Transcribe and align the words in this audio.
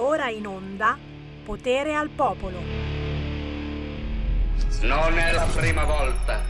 Ora 0.00 0.28
in 0.28 0.46
onda 0.46 0.96
Potere 1.44 1.96
al 1.96 2.08
Popolo. 2.10 2.60
Non 4.82 5.18
è 5.18 5.32
la 5.32 5.48
prima 5.56 5.82
volta 5.82 6.40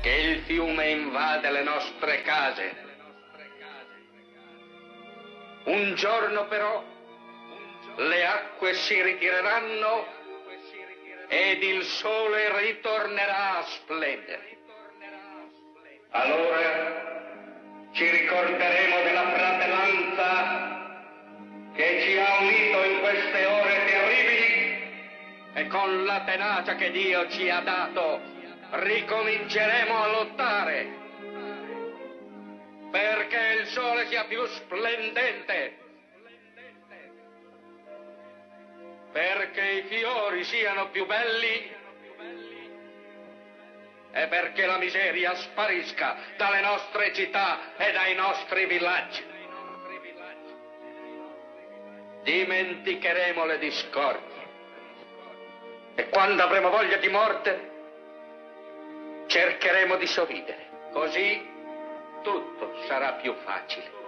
che 0.00 0.10
il 0.10 0.42
fiume 0.42 0.88
invade 0.90 1.50
le 1.50 1.64
nostre 1.64 2.22
case. 2.22 2.76
Un 5.64 5.94
giorno 5.96 6.46
però 6.46 6.84
le 7.96 8.26
acque 8.26 8.74
si 8.74 9.02
ritireranno 9.02 10.06
ed 11.26 11.64
il 11.64 11.82
sole 11.82 12.56
ritornerà 12.56 13.58
a 13.58 13.64
splendere. 13.64 14.58
Allora 16.10 17.88
ci 17.90 18.08
ricorderemo 18.08 19.02
della 19.02 19.28
fratellanza 19.32 20.59
che 21.80 22.00
ci 22.02 22.18
ha 22.18 22.40
unito 22.40 22.84
in 22.84 23.00
queste 23.00 23.46
ore 23.46 23.84
terribili 23.86 24.92
e 25.54 25.66
con 25.68 26.04
la 26.04 26.24
tenacia 26.26 26.74
che 26.74 26.90
Dio 26.90 27.26
ci 27.30 27.48
ha 27.48 27.60
dato 27.60 28.20
ricominceremo 28.72 30.02
a 30.02 30.08
lottare 30.08 30.98
perché 32.90 33.60
il 33.60 33.66
sole 33.68 34.08
sia 34.08 34.24
più 34.24 34.44
splendente, 34.46 35.78
perché 39.12 39.62
i 39.62 39.82
fiori 39.84 40.44
siano 40.44 40.90
più 40.90 41.06
belli 41.06 41.78
e 44.12 44.26
perché 44.26 44.66
la 44.66 44.76
miseria 44.76 45.34
sparisca 45.34 46.16
dalle 46.36 46.60
nostre 46.60 47.14
città 47.14 47.76
e 47.76 47.92
dai 47.92 48.14
nostri 48.14 48.66
villaggi. 48.66 49.29
Dimenticheremo 52.22 53.44
le 53.44 53.58
discordie 53.58 54.38
e 55.94 56.08
quando 56.08 56.42
avremo 56.42 56.70
voglia 56.70 56.96
di 56.96 57.08
morte 57.08 57.70
cercheremo 59.26 59.96
di 59.96 60.06
sorridere. 60.06 60.68
Così 60.92 61.48
tutto 62.22 62.82
sarà 62.86 63.12
più 63.14 63.34
facile 63.44 63.98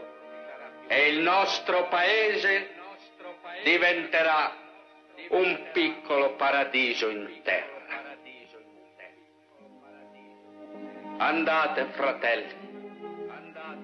e 0.88 1.08
il 1.08 1.20
nostro 1.20 1.88
paese 1.88 2.70
diventerà 3.62 4.54
un 5.28 5.70
piccolo 5.72 6.34
paradiso 6.34 7.08
in 7.08 7.40
terra. 7.42 7.70
Andate, 11.18 11.86
fratelli. 11.92 12.70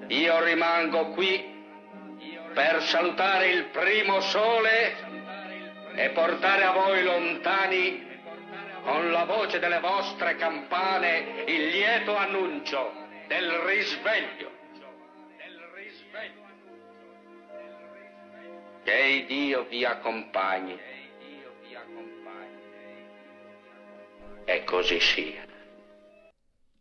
Io 0.08 0.42
rimango 0.42 1.10
qui 1.10 1.57
per 2.58 2.82
salutare 2.82 3.50
il 3.50 3.66
primo 3.66 4.20
sole 4.20 4.96
e 5.94 6.08
portare 6.10 6.64
a 6.64 6.72
voi 6.72 7.04
lontani 7.04 8.04
con 8.82 9.12
la 9.12 9.24
voce 9.24 9.60
delle 9.60 9.78
vostre 9.78 10.34
campane 10.34 11.44
il 11.46 11.68
lieto 11.68 12.16
annuncio 12.16 13.06
del 13.28 13.48
risveglio. 13.48 14.50
Che 18.82 19.24
Dio 19.28 19.64
vi 19.66 19.84
accompagni. 19.84 20.80
E 24.46 24.64
così 24.64 24.98
sia. 24.98 25.44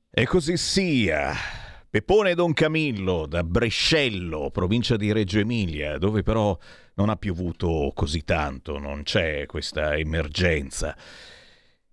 E 0.09 0.25
così 0.25 0.57
sia. 0.57 1.56
Peppone 1.97 2.35
Don 2.35 2.53
Camillo 2.53 3.25
da 3.25 3.43
Brescello, 3.43 4.51
provincia 4.51 4.95
di 4.97 5.11
Reggio 5.11 5.39
Emilia, 5.39 5.97
dove 5.97 6.21
però 6.21 6.55
non 6.93 7.09
ha 7.09 7.15
piovuto 7.15 7.91
così 7.95 8.23
tanto, 8.23 8.77
non 8.77 9.01
c'è 9.01 9.47
questa 9.47 9.95
emergenza. 9.95 10.95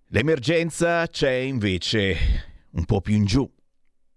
L'emergenza 0.09 1.07
c'è 1.07 1.31
invece 1.31 2.15
un 2.73 2.85
po' 2.85 3.01
più 3.01 3.15
in 3.15 3.25
giù. 3.25 3.51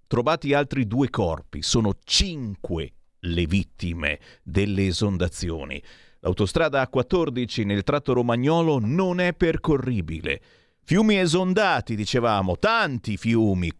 Trovati 0.07 0.53
altri 0.53 0.87
due 0.87 1.09
corpi, 1.09 1.63
sono 1.63 1.95
cinque 2.05 2.93
le 3.21 3.47
vittime 3.47 4.21
delle 4.43 4.89
esondazioni. 4.89 5.83
L'autostrada 6.21 6.87
A14 6.87 7.65
nel 7.65 7.83
tratto 7.83 8.13
romagnolo 8.13 8.79
non 8.79 9.21
è 9.21 9.33
percorribile. 9.33 10.43
Fiumi 10.85 11.19
esondati, 11.19 11.97
dicevamo, 11.97 12.59
tanti 12.59 13.17
fiumi, 13.17 13.73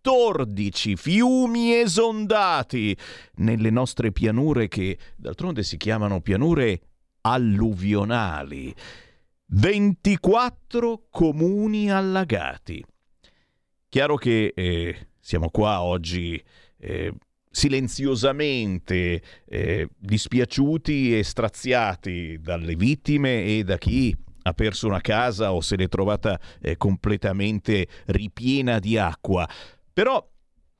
14 0.00 0.96
fiumi 0.96 1.74
esondati 1.74 2.96
nelle 3.36 3.70
nostre 3.70 4.12
pianure 4.12 4.68
che 4.68 4.96
d'altronde 5.16 5.62
si 5.62 5.76
chiamano 5.76 6.20
pianure 6.20 6.80
alluvionali. 7.22 8.74
24 9.46 11.06
comuni 11.10 11.90
allagati. 11.90 12.84
Chiaro 13.88 14.16
che 14.16 14.52
eh, 14.54 15.08
siamo 15.18 15.50
qua 15.50 15.82
oggi 15.82 16.42
eh, 16.78 17.12
silenziosamente 17.50 19.22
eh, 19.46 19.88
dispiaciuti 19.96 21.18
e 21.18 21.24
straziati 21.24 22.38
dalle 22.40 22.76
vittime 22.76 23.44
e 23.44 23.64
da 23.64 23.78
chi 23.78 24.14
ha 24.42 24.52
perso 24.52 24.86
una 24.86 25.00
casa 25.00 25.52
o 25.52 25.60
se 25.60 25.76
l'è 25.76 25.88
trovata 25.88 26.38
eh, 26.60 26.76
completamente 26.76 27.86
ripiena 28.06 28.78
di 28.78 28.96
acqua. 28.96 29.48
Però, 29.98 30.24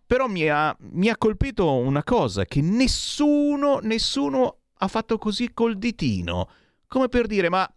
però 0.06 0.28
mi, 0.28 0.48
ha, 0.48 0.76
mi 0.78 1.08
ha 1.08 1.16
colpito 1.16 1.74
una 1.74 2.04
cosa, 2.04 2.44
che 2.44 2.60
nessuno, 2.60 3.80
nessuno 3.80 4.58
ha 4.74 4.86
fatto 4.86 5.18
così 5.18 5.52
col 5.52 5.76
ditino, 5.76 6.48
come 6.86 7.08
per 7.08 7.26
dire 7.26 7.48
ma, 7.48 7.68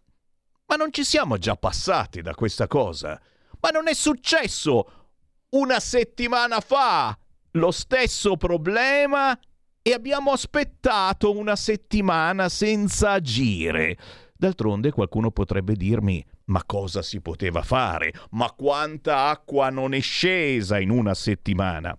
ma 0.68 0.76
non 0.76 0.94
ci 0.94 1.04
siamo 1.04 1.40
già 1.40 1.56
passati 1.56 2.22
da 2.22 2.36
questa 2.36 2.68
cosa? 2.68 3.20
Ma 3.60 3.70
non 3.70 3.88
è 3.88 3.96
successo 3.96 5.10
una 5.50 5.80
settimana 5.80 6.60
fa 6.60 7.18
lo 7.54 7.72
stesso 7.72 8.38
problema 8.38 9.36
e 9.82 9.94
abbiamo 9.94 10.34
aspettato 10.34 11.36
una 11.36 11.56
settimana 11.56 12.50
senza 12.50 13.14
agire. 13.14 13.98
D'altronde 14.38 14.92
qualcuno 14.92 15.32
potrebbe 15.32 15.74
dirmi 15.74 16.24
ma 16.52 16.64
cosa 16.66 17.02
si 17.02 17.22
poteva 17.22 17.64
fare? 17.64 18.14
Ma 18.32 18.52
quanta 18.52 19.30
acqua 19.30 19.70
non 19.70 19.94
è 19.94 20.02
scesa 20.02 20.80
in 20.80 20.90
una 20.90 21.14
settimana? 21.14 21.98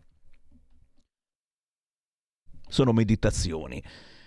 Sono 2.69 2.93
meditazioni. 2.93 3.83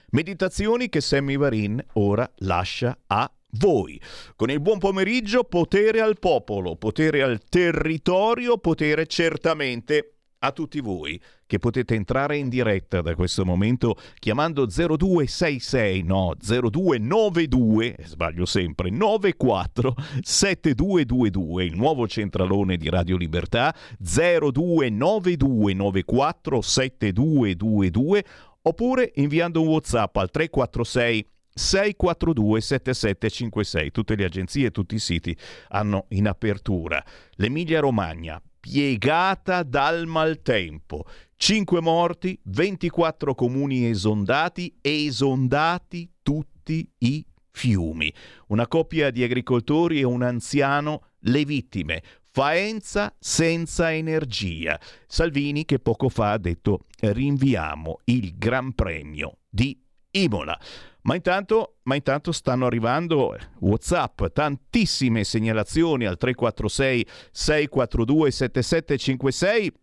Meditazioni 0.09 0.89
che 0.89 1.01
Sammy 1.01 1.37
Varin 1.37 1.83
ora 1.93 2.29
lascia 2.37 2.97
a 3.07 3.31
voi. 3.51 4.01
Con 4.35 4.49
il 4.49 4.59
buon 4.59 4.79
pomeriggio, 4.79 5.43
potere 5.43 6.01
al 6.01 6.17
popolo, 6.19 6.75
potere 6.75 7.21
al 7.21 7.41
territorio, 7.47 8.57
potere 8.57 9.05
certamente 9.05 10.14
a 10.39 10.51
tutti 10.51 10.79
voi 10.79 11.19
che 11.45 11.59
potete 11.59 11.95
entrare 11.95 12.37
in 12.37 12.49
diretta 12.49 13.01
da 13.01 13.15
questo 13.15 13.45
momento 13.45 13.95
chiamando 14.19 14.65
0266 14.65 16.03
no 16.03 16.33
0292 16.39 17.95
sbaglio 18.03 18.45
sempre 18.45 18.89
94 18.89 19.95
7222 20.21 21.63
il 21.65 21.75
nuovo 21.75 22.07
centralone 22.07 22.77
di 22.77 22.89
Radio 22.89 23.17
Libertà 23.17 23.73
0292 23.99 25.73
94 25.73 26.61
7222 26.61 28.25
oppure 28.63 29.11
inviando 29.15 29.61
un 29.61 29.67
WhatsApp 29.67 30.15
al 30.17 30.31
346 30.31 31.27
642 31.57 32.61
7756 32.61 33.91
tutte 33.91 34.15
le 34.15 34.25
agenzie 34.25 34.67
e 34.67 34.71
tutti 34.71 34.95
i 34.95 34.99
siti 34.99 35.35
hanno 35.69 36.05
in 36.09 36.27
apertura. 36.27 37.01
l'Emilia 37.35 37.79
Romagna 37.79 38.41
piegata 38.65 39.61
dal 39.61 40.07
maltempo. 40.07 41.05
5 41.35 41.81
morti, 41.81 42.39
24 42.45 43.35
comuni 43.35 43.85
esondati, 43.85 44.75
esondati 44.81 46.09
tutti 46.23 46.91
i 46.97 47.23
fiumi. 47.51 48.11
Una 48.47 48.65
coppia 48.65 49.11
di 49.11 49.21
agricoltori 49.21 49.99
e 49.99 50.03
un 50.03 50.23
anziano 50.23 51.09
le 51.19 51.45
vittime. 51.45 52.01
Faenza 52.31 53.15
senza 53.19 53.93
energia. 53.93 54.79
Salvini 55.05 55.63
che 55.63 55.77
poco 55.77 56.09
fa 56.09 56.31
ha 56.31 56.37
detto 56.39 56.85
rinviamo 57.01 57.99
il 58.05 58.35
Gran 58.35 58.73
Premio 58.73 59.41
di 59.47 59.79
Imola. 60.17 60.59
Ma 61.01 61.15
intanto, 61.15 61.77
ma 61.83 61.95
intanto, 61.95 62.31
stanno 62.31 62.65
arrivando 62.65 63.37
WhatsApp, 63.59 64.25
tantissime 64.33 65.23
segnalazioni 65.23 66.05
al 66.05 66.17
346 66.17 67.07
642 67.31 68.31
7756 68.31 69.73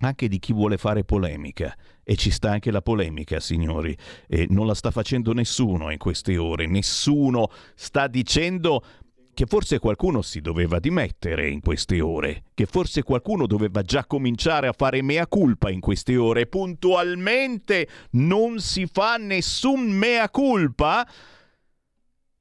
anche 0.00 0.28
di 0.28 0.38
chi 0.38 0.52
vuole 0.52 0.76
fare 0.78 1.04
polemica. 1.04 1.76
E 2.02 2.16
ci 2.16 2.30
sta 2.30 2.50
anche 2.50 2.70
la 2.70 2.82
polemica, 2.82 3.38
signori. 3.38 3.96
E 4.26 4.46
non 4.50 4.66
la 4.66 4.74
sta 4.74 4.90
facendo 4.90 5.32
nessuno 5.32 5.90
in 5.90 5.98
queste 5.98 6.36
ore. 6.36 6.66
Nessuno 6.66 7.50
sta 7.74 8.06
dicendo 8.06 8.82
che 9.40 9.46
forse 9.46 9.78
qualcuno 9.78 10.20
si 10.20 10.42
doveva 10.42 10.78
dimettere 10.78 11.48
in 11.48 11.62
queste 11.62 12.02
ore, 12.02 12.42
che 12.52 12.66
forse 12.66 13.02
qualcuno 13.02 13.46
doveva 13.46 13.80
già 13.80 14.04
cominciare 14.04 14.68
a 14.68 14.74
fare 14.74 15.00
mea 15.00 15.26
culpa 15.26 15.70
in 15.70 15.80
queste 15.80 16.14
ore. 16.18 16.44
Puntualmente 16.44 17.88
non 18.10 18.60
si 18.60 18.84
fa 18.84 19.16
nessun 19.16 19.92
mea 19.92 20.28
culpa? 20.28 21.08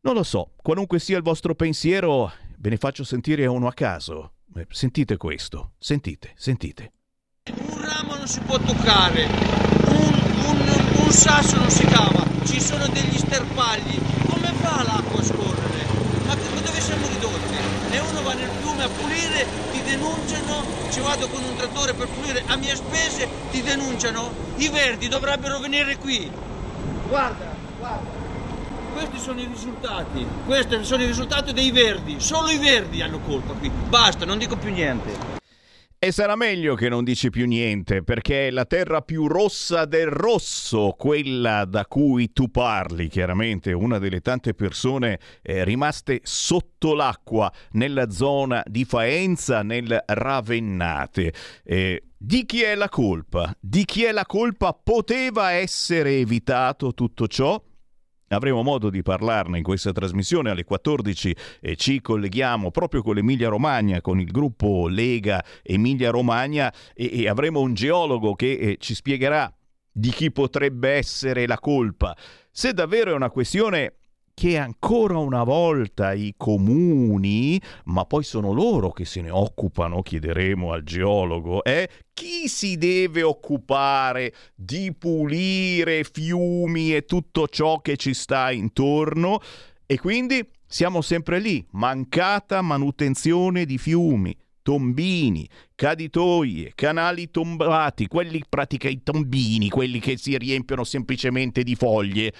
Non 0.01 0.13
lo 0.13 0.23
so, 0.23 0.55
qualunque 0.61 0.99
sia 0.99 1.15
il 1.15 1.23
vostro 1.23 1.55
pensiero, 1.55 2.33
ve 2.57 2.69
ne 2.69 2.75
faccio 2.75 3.05
sentire 3.05 3.45
uno 3.45 3.67
a 3.67 3.73
caso. 3.73 4.33
Eh, 4.57 4.67
sentite 4.69 5.15
questo, 5.15 5.75
sentite, 5.79 6.33
sentite. 6.35 6.91
Un 7.53 7.79
ramo 7.81 8.17
non 8.17 8.27
si 8.27 8.41
può 8.41 8.59
toccare, 8.59 9.25
un, 9.85 10.21
un, 10.47 11.03
un 11.05 11.11
sasso 11.11 11.55
non 11.59 11.69
si 11.69 11.85
cava, 11.85 12.25
ci 12.43 12.59
sono 12.59 12.85
degli 12.87 13.17
sterpagli. 13.17 13.97
Come 14.27 14.51
fa 14.59 14.83
l'acqua 14.83 15.21
a 15.21 15.23
scorrere? 15.23 15.69
Ma 16.29 16.35
dove 16.35 16.79
siamo 16.79 17.07
ridotti? 17.07 17.78
E 17.91 17.99
uno 17.99 18.21
va 18.21 18.33
nel 18.33 18.49
fiume 18.61 18.83
a 18.83 18.89
pulire, 18.89 19.45
ti 19.71 19.81
denunciano, 19.81 20.63
ci 20.91 20.99
vado 20.99 21.27
con 21.27 21.43
un 21.43 21.55
trattore 21.55 21.93
per 21.93 22.07
pulire 22.07 22.43
a 22.45 22.55
mie 22.55 22.75
spese, 22.75 23.27
ti 23.51 23.61
denunciano. 23.61 24.31
I 24.57 24.69
verdi 24.69 25.07
dovrebbero 25.07 25.59
venire 25.59 25.97
qui. 25.97 26.29
Guarda, 27.07 27.55
guarda. 27.77 28.17
Questi 28.93 29.19
sono 29.19 29.39
i 29.39 29.45
risultati. 29.45 30.27
Questi 30.45 30.83
sono 30.83 31.03
i 31.03 31.07
risultati 31.07 31.53
dei 31.53 31.71
verdi. 31.71 32.19
Solo 32.19 32.49
i 32.49 32.57
verdi 32.57 33.01
hanno 33.01 33.19
colpa 33.19 33.53
qui. 33.53 33.69
Basta, 33.69 34.25
non 34.25 34.37
dico 34.37 34.55
più 34.55 34.71
niente. 34.71 35.38
E 36.01 36.13
sarà 36.13 36.37
meglio 36.37 36.75
che 36.75 36.87
non 36.87 37.03
dici 37.03 37.29
più 37.29 37.45
niente, 37.45 38.03
perché 38.03 38.47
è 38.47 38.51
la 38.51 38.63
terra 38.63 39.01
più 39.01 39.27
rossa 39.27 39.83
del 39.83 40.07
rosso, 40.07 40.95
quella 40.97 41.65
da 41.65 41.85
cui 41.87 42.31
tu 42.31 42.49
parli, 42.49 43.09
chiaramente 43.09 43.73
una 43.73 43.99
delle 43.99 44.21
tante 44.21 44.53
persone 44.53 45.19
eh, 45.41 45.65
rimaste 45.65 46.21
sotto 46.23 46.93
l'acqua 46.93 47.51
nella 47.71 48.09
zona 48.11 48.63
di 48.65 48.85
Faenza, 48.85 49.61
nel 49.61 50.01
Ravennate. 50.05 51.33
Eh, 51.65 52.03
di 52.17 52.45
chi 52.45 52.61
è 52.61 52.75
la 52.75 52.87
colpa? 52.87 53.53
Di 53.59 53.83
chi 53.83 54.05
è 54.05 54.13
la 54.13 54.25
colpa? 54.25 54.71
Poteva 54.71 55.51
essere 55.51 56.19
evitato 56.19 56.93
tutto 56.93 57.27
ciò? 57.27 57.61
Avremo 58.29 58.63
modo 58.63 58.89
di 58.89 59.01
parlarne 59.01 59.57
in 59.57 59.63
questa 59.63 59.91
trasmissione 59.91 60.49
alle 60.49 60.63
14 60.63 61.35
e 61.59 61.75
ci 61.75 62.01
colleghiamo 62.01 62.71
proprio 62.71 63.01
con 63.01 63.15
l'Emilia 63.15 63.49
Romagna, 63.49 64.01
con 64.01 64.19
il 64.19 64.31
gruppo 64.31 64.87
Lega 64.87 65.43
Emilia 65.63 66.11
Romagna 66.11 66.73
e, 66.93 67.21
e 67.21 67.27
avremo 67.27 67.59
un 67.59 67.73
geologo 67.73 68.35
che 68.35 68.51
eh, 68.51 68.77
ci 68.79 68.93
spiegherà 68.93 69.51
di 69.91 70.11
chi 70.11 70.31
potrebbe 70.31 70.91
essere 70.91 71.47
la 71.47 71.59
colpa. 71.59 72.15
Se 72.51 72.73
davvero 72.73 73.11
è 73.11 73.15
una 73.15 73.29
questione 73.29 73.98
che 74.39 74.57
ancora 74.57 75.17
una 75.17 75.43
volta 75.43 76.13
i 76.13 76.33
comuni, 76.37 77.61
ma 77.85 78.05
poi 78.05 78.23
sono 78.23 78.53
loro 78.53 78.89
che 78.93 79.03
se 79.03 79.19
ne 79.19 79.29
occupano, 79.29 80.01
chiederemo 80.01 80.71
al 80.71 80.83
geologo, 80.83 81.61
è 81.61 81.85
chi 82.13 82.47
si 82.47 82.77
deve 82.77 83.21
occupare 83.21 84.33
di 84.55 84.93
pulire 84.97 86.05
fiumi 86.05 86.95
e 86.95 87.03
tutto 87.03 87.49
ciò 87.49 87.81
che 87.81 87.97
ci 87.97 88.13
sta 88.13 88.49
intorno? 88.49 89.41
E 89.85 89.99
quindi 89.99 90.47
siamo 90.65 91.01
sempre 91.01 91.39
lì, 91.39 91.67
mancata 91.71 92.61
manutenzione 92.61 93.65
di 93.65 93.77
fiumi 93.77 94.33
tombini, 94.61 95.49
caditoie, 95.73 96.73
canali 96.75 97.31
tombati, 97.31 98.07
quelli 98.07 98.43
pratica 98.47 98.87
i 98.87 99.01
tombini, 99.01 99.67
quelli 99.67 99.99
che 99.99 100.15
si 100.15 100.37
riempiono 100.37 100.83
semplicemente 100.83 101.63
di 101.63 101.75
foglie 101.75 102.31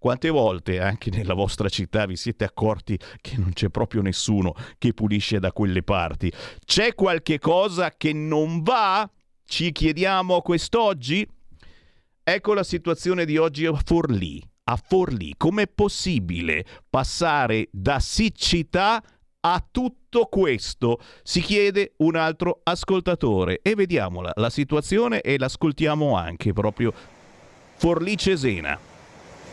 quante 0.00 0.30
volte 0.30 0.80
anche 0.80 1.10
nella 1.10 1.34
vostra 1.34 1.68
città 1.68 2.06
vi 2.06 2.16
siete 2.16 2.44
accorti 2.44 2.98
che 3.20 3.36
non 3.36 3.52
c'è 3.52 3.68
proprio 3.68 4.00
nessuno 4.00 4.54
che 4.78 4.94
pulisce 4.94 5.38
da 5.38 5.52
quelle 5.52 5.82
parti? 5.82 6.32
C'è 6.64 6.94
qualche 6.94 7.38
cosa 7.38 7.90
che 7.90 8.14
non 8.14 8.62
va? 8.62 9.08
Ci 9.44 9.70
chiediamo 9.70 10.40
quest'oggi? 10.40 11.28
Ecco 12.24 12.54
la 12.54 12.62
situazione 12.62 13.26
di 13.26 13.36
oggi 13.36 13.66
a 13.66 13.74
Forlì. 13.74 14.42
A 14.64 14.80
Forlì, 14.82 15.34
com'è 15.36 15.68
possibile 15.68 16.64
passare 16.88 17.68
da 17.70 18.00
siccità 18.00 19.02
a 19.40 19.68
tutto 19.70 20.26
questo? 20.26 20.98
Si 21.22 21.42
chiede 21.42 21.92
un 21.98 22.16
altro 22.16 22.60
ascoltatore 22.62 23.60
e 23.60 23.74
vediamola 23.74 24.32
la 24.36 24.48
situazione 24.48 25.20
e 25.20 25.36
l'ascoltiamo 25.36 26.16
anche 26.16 26.54
proprio 26.54 26.90
Forlì 27.74 28.16
Cesena. 28.16 28.89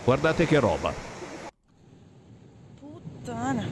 Guardate 0.08 0.46
che 0.46 0.58
roba. 0.60 0.94
Puttana. 2.80 3.68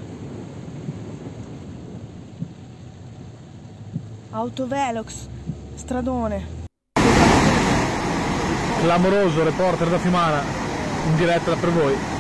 Autovelox, 4.32 5.28
stradone. 5.76 6.46
Clamoroso 8.82 9.46
reporter 9.46 9.88
da 9.88 9.98
Fiumana, 9.98 10.44
in 11.06 11.16
diretta 11.16 11.56
per 11.56 11.70
voi. 11.70 12.14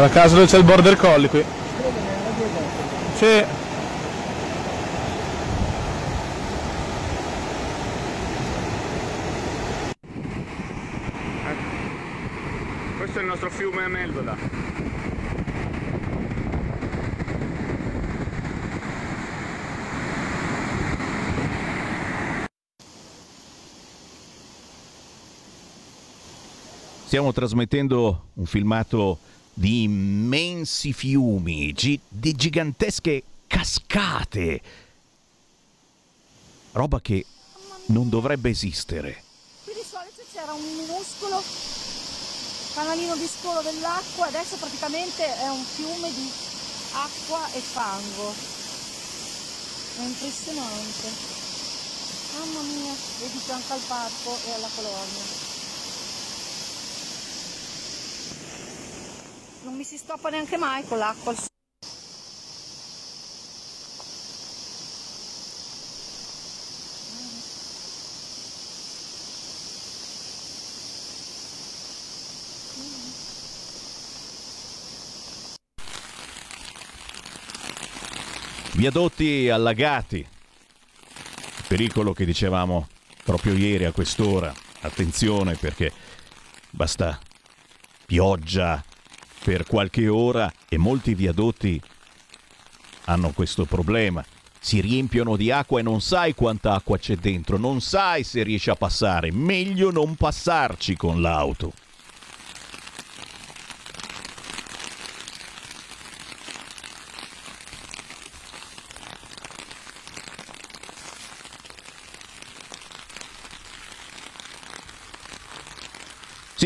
La 0.00 0.08
casa 0.08 0.34
dove 0.34 0.46
c'è 0.46 0.56
il 0.56 0.64
border 0.64 0.96
collie 0.96 1.28
qui. 1.28 1.44
Sì. 3.16 3.44
Questo 12.96 13.18
è 13.18 13.20
il 13.20 13.28
nostro 13.28 13.50
fiume 13.50 13.88
Meldola. 13.88 14.36
Stiamo 27.04 27.32
trasmettendo 27.32 28.28
un 28.34 28.46
filmato 28.46 29.18
di 29.60 29.82
immensi 29.82 30.94
fiumi, 30.94 31.70
gi- 31.74 32.00
di 32.08 32.32
gigantesche 32.32 33.22
cascate. 33.46 34.62
Roba 36.72 36.98
che 37.02 37.26
non 37.88 38.08
dovrebbe 38.08 38.48
esistere. 38.48 39.22
Qui 39.64 39.74
di 39.74 39.84
solito 39.84 40.22
c'era 40.32 40.54
un 40.54 40.64
minuscolo 40.64 41.42
canalino 42.72 43.14
di 43.16 43.26
scolo 43.26 43.60
dell'acqua, 43.60 44.28
adesso 44.28 44.56
praticamente 44.56 45.26
è 45.26 45.50
un 45.50 45.62
fiume 45.62 46.10
di 46.10 46.30
acqua 46.92 47.52
e 47.52 47.60
fango. 47.60 48.32
È 49.98 50.02
impressionante. 50.06 51.08
Mamma 52.32 52.62
mia, 52.62 52.94
vedi 53.18 53.38
fianco 53.44 53.74
al 53.74 53.80
parco 53.86 54.38
e 54.46 54.52
alla 54.52 54.68
colonia. 54.74 55.49
Non 59.62 59.76
mi 59.76 59.84
si 59.84 59.98
stoppa 59.98 60.30
neanche 60.30 60.56
mai 60.56 60.84
con 60.86 60.96
l'acqua. 60.96 61.34
Viadotti 78.72 79.50
allagati. 79.50 80.26
Pericolo 81.68 82.14
che 82.14 82.24
dicevamo 82.24 82.88
proprio 83.22 83.52
ieri 83.52 83.84
a 83.84 83.92
quest'ora. 83.92 84.54
Attenzione 84.80 85.54
perché 85.56 85.92
basta 86.70 87.20
pioggia 88.06 88.82
per 89.42 89.66
qualche 89.66 90.08
ora 90.08 90.52
e 90.68 90.76
molti 90.76 91.14
viadotti 91.14 91.80
hanno 93.04 93.30
questo 93.30 93.64
problema. 93.64 94.24
Si 94.58 94.80
riempiono 94.80 95.36
di 95.36 95.50
acqua 95.50 95.80
e 95.80 95.82
non 95.82 96.00
sai 96.00 96.34
quanta 96.34 96.74
acqua 96.74 96.98
c'è 96.98 97.16
dentro, 97.16 97.56
non 97.56 97.80
sai 97.80 98.24
se 98.24 98.42
riesci 98.42 98.70
a 98.70 98.76
passare. 98.76 99.32
Meglio 99.32 99.90
non 99.90 100.16
passarci 100.16 100.96
con 100.96 101.20
l'auto. 101.20 101.72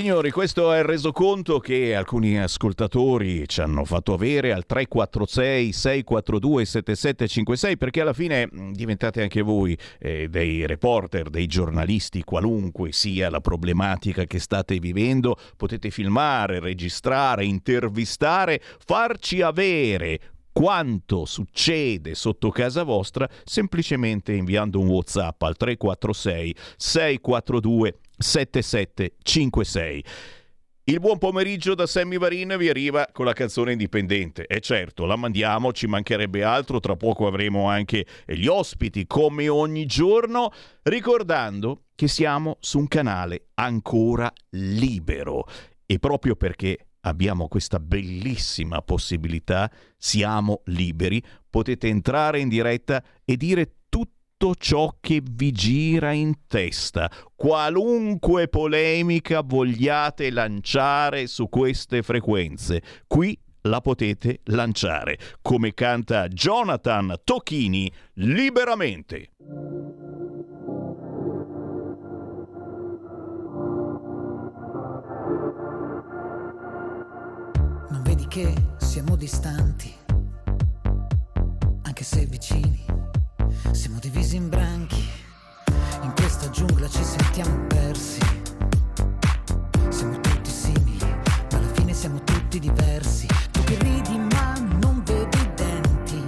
Signori, 0.05 0.31
questo 0.33 0.71
è 0.71 0.81
il 0.81 0.85
resoconto 0.85 1.59
che 1.61 1.95
alcuni 1.95 2.39
ascoltatori 2.39 3.49
ci 3.49 3.63
hanno 3.63 3.87
fatto 3.87 4.13
avere 4.13 4.53
al 4.53 4.67
346 4.67 5.73
642 5.73 6.65
7756 6.67 7.79
perché 7.79 8.03
alla 8.03 8.13
fine 8.13 8.51
diventate 8.73 9.23
anche 9.23 9.41
voi 9.41 9.75
eh, 9.99 10.29
dei 10.29 10.67
reporter, 10.67 11.31
dei 11.31 11.47
giornalisti, 11.47 12.23
qualunque 12.23 12.93
sia 12.93 13.31
la 13.31 13.41
problematica 13.41 14.25
che 14.25 14.41
state 14.41 14.79
vivendo, 14.79 15.39
potete 15.57 15.89
filmare, 15.89 16.61
registrare, 16.61 17.47
intervistare, 17.47 18.61
farci 18.85 19.41
avere 19.41 20.34
quanto 20.55 21.25
succede 21.25 22.15
sotto 22.15 22.51
casa 22.51 22.85
vostra 22.85 23.29
semplicemente 23.45 24.33
inviando 24.33 24.79
un 24.79 24.87
WhatsApp 24.87 25.43
al 25.43 25.57
346 25.57 26.55
642 26.77 27.99
7756. 28.17 30.05
Il 30.85 31.01
buon 31.01 31.19
pomeriggio 31.19 31.75
da 31.75 31.87
Sammy 31.87 32.19
Varin 32.19 32.55
vi 32.57 32.69
arriva 32.69 33.09
con 33.11 33.25
la 33.25 33.33
canzone 33.33 33.73
indipendente. 33.73 34.47
E 34.47 34.61
certo, 34.61 35.07
la 35.07 35.17
mandiamo, 35.17 35.73
ci 35.73 35.87
mancherebbe 35.87 36.45
altro, 36.45 36.79
tra 36.79 36.95
poco 36.95 37.27
avremo 37.27 37.69
anche 37.69 38.07
gli 38.27 38.47
ospiti 38.47 39.07
come 39.07 39.49
ogni 39.49 39.87
giorno, 39.87 40.53
ricordando 40.83 41.87
che 41.97 42.07
siamo 42.07 42.59
su 42.61 42.79
un 42.79 42.87
canale 42.87 43.47
ancora 43.55 44.33
libero. 44.51 45.47
E 45.87 45.99
proprio 45.99 46.37
perché 46.37 46.87
abbiamo 47.05 47.49
questa 47.49 47.79
bellissima 47.79 48.83
possibilità, 48.83 49.71
siamo 49.97 50.63
liberi, 50.67 51.23
potete 51.49 51.89
entrare 51.89 52.41
in 52.41 52.49
diretta 52.49 53.03
e 53.25 53.37
dire 53.37 53.77
tutto 53.89 54.55
ciò 54.55 54.97
che 55.01 55.23
vi 55.23 55.53
gira 55.53 56.13
in 56.13 56.47
testa, 56.47 57.11
qualunque 57.35 58.49
polemica 58.49 59.43
vogliate 59.43 60.31
lanciare 60.31 61.27
su 61.27 61.49
queste 61.49 62.03
frequenze. 62.03 62.83
Qui 63.07 63.39
la 63.63 63.81
potete 63.81 64.41
lanciare, 64.45 65.19
come 65.41 65.73
canta 65.73 66.29
Jonathan 66.29 67.15
Tocchini 67.25 67.91
liberamente. 68.15 69.31
Che 78.35 78.53
siamo 78.79 79.15
distanti, 79.15 79.95
anche 81.83 82.03
se 82.03 82.27
vicini 82.27 82.85
siamo 83.71 84.01
divisi 84.01 84.35
in 84.35 84.49
branchi, 84.49 85.09
in 86.03 86.13
questa 86.17 86.51
giungla 86.51 86.89
ci 86.89 87.05
sentiamo 87.05 87.65
persi. 87.69 88.19
Siamo 89.89 90.19
tutti 90.19 90.51
simili, 90.51 90.99
ma 90.99 91.59
alla 91.59 91.73
fine 91.75 91.95
siamo 91.95 92.25
tutti 92.25 92.59
diversi. 92.59 93.29
Tu 93.53 93.63
che 93.63 93.79
ridi 93.79 94.19
ma 94.19 94.59
non 94.81 95.01
vedi 95.05 95.39
i 95.39 95.51
denti. 95.55 96.23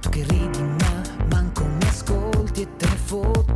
Tu 0.00 0.08
che 0.10 0.24
ridi 0.24 0.60
ma 0.60 1.02
manco 1.30 1.64
mi 1.64 1.86
ascolti 1.86 2.60
e 2.60 2.76
te 2.76 2.86
ne 2.86 2.96
fotti. 2.96 3.55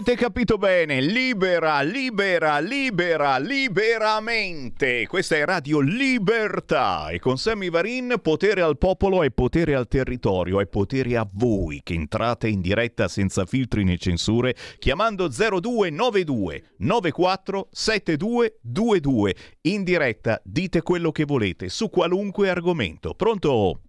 Avete 0.00 0.16
capito 0.16 0.56
bene, 0.56 1.02
libera, 1.02 1.82
libera, 1.82 2.58
libera, 2.58 3.36
liberamente. 3.36 5.06
Questa 5.06 5.36
è 5.36 5.44
Radio 5.44 5.80
Libertà 5.80 7.10
e 7.10 7.18
con 7.18 7.36
Sammy 7.36 7.68
Varin 7.68 8.14
potere 8.22 8.62
al 8.62 8.78
popolo 8.78 9.22
e 9.22 9.30
potere 9.30 9.74
al 9.74 9.88
territorio 9.88 10.58
e 10.58 10.66
potere 10.66 11.18
a 11.18 11.28
voi 11.30 11.82
che 11.82 11.92
entrate 11.92 12.48
in 12.48 12.62
diretta 12.62 13.08
senza 13.08 13.44
filtri 13.44 13.84
né 13.84 13.98
censure 13.98 14.54
chiamando 14.78 15.28
0292 15.28 16.62
94 16.78 17.68
7222. 17.70 19.34
In 19.64 19.84
diretta 19.84 20.40
dite 20.42 20.80
quello 20.80 21.12
che 21.12 21.26
volete 21.26 21.68
su 21.68 21.90
qualunque 21.90 22.48
argomento. 22.48 23.12
Pronto? 23.12 23.80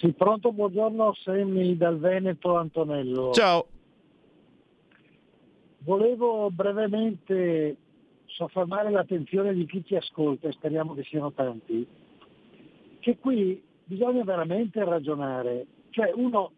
Sì, 0.00 0.14
pronto, 0.14 0.50
buongiorno, 0.50 1.12
Semmi 1.24 1.76
dal 1.76 1.98
Veneto, 1.98 2.56
Antonello. 2.56 3.32
Ciao. 3.32 3.66
Volevo 5.82 6.50
brevemente 6.50 7.76
soffermare 8.26 8.90
l'attenzione 8.90 9.54
di 9.54 9.66
chi 9.66 9.82
ci 9.84 9.96
ascolta, 9.96 10.48
e 10.48 10.52
speriamo 10.52 10.94
che 10.94 11.04
siano 11.04 11.32
tanti, 11.32 11.86
che 12.98 13.18
qui 13.18 13.62
bisogna 13.84 14.22
veramente 14.24 14.84
ragionare. 14.84 15.66
Cioè 15.90 16.12
uno, 16.14 16.52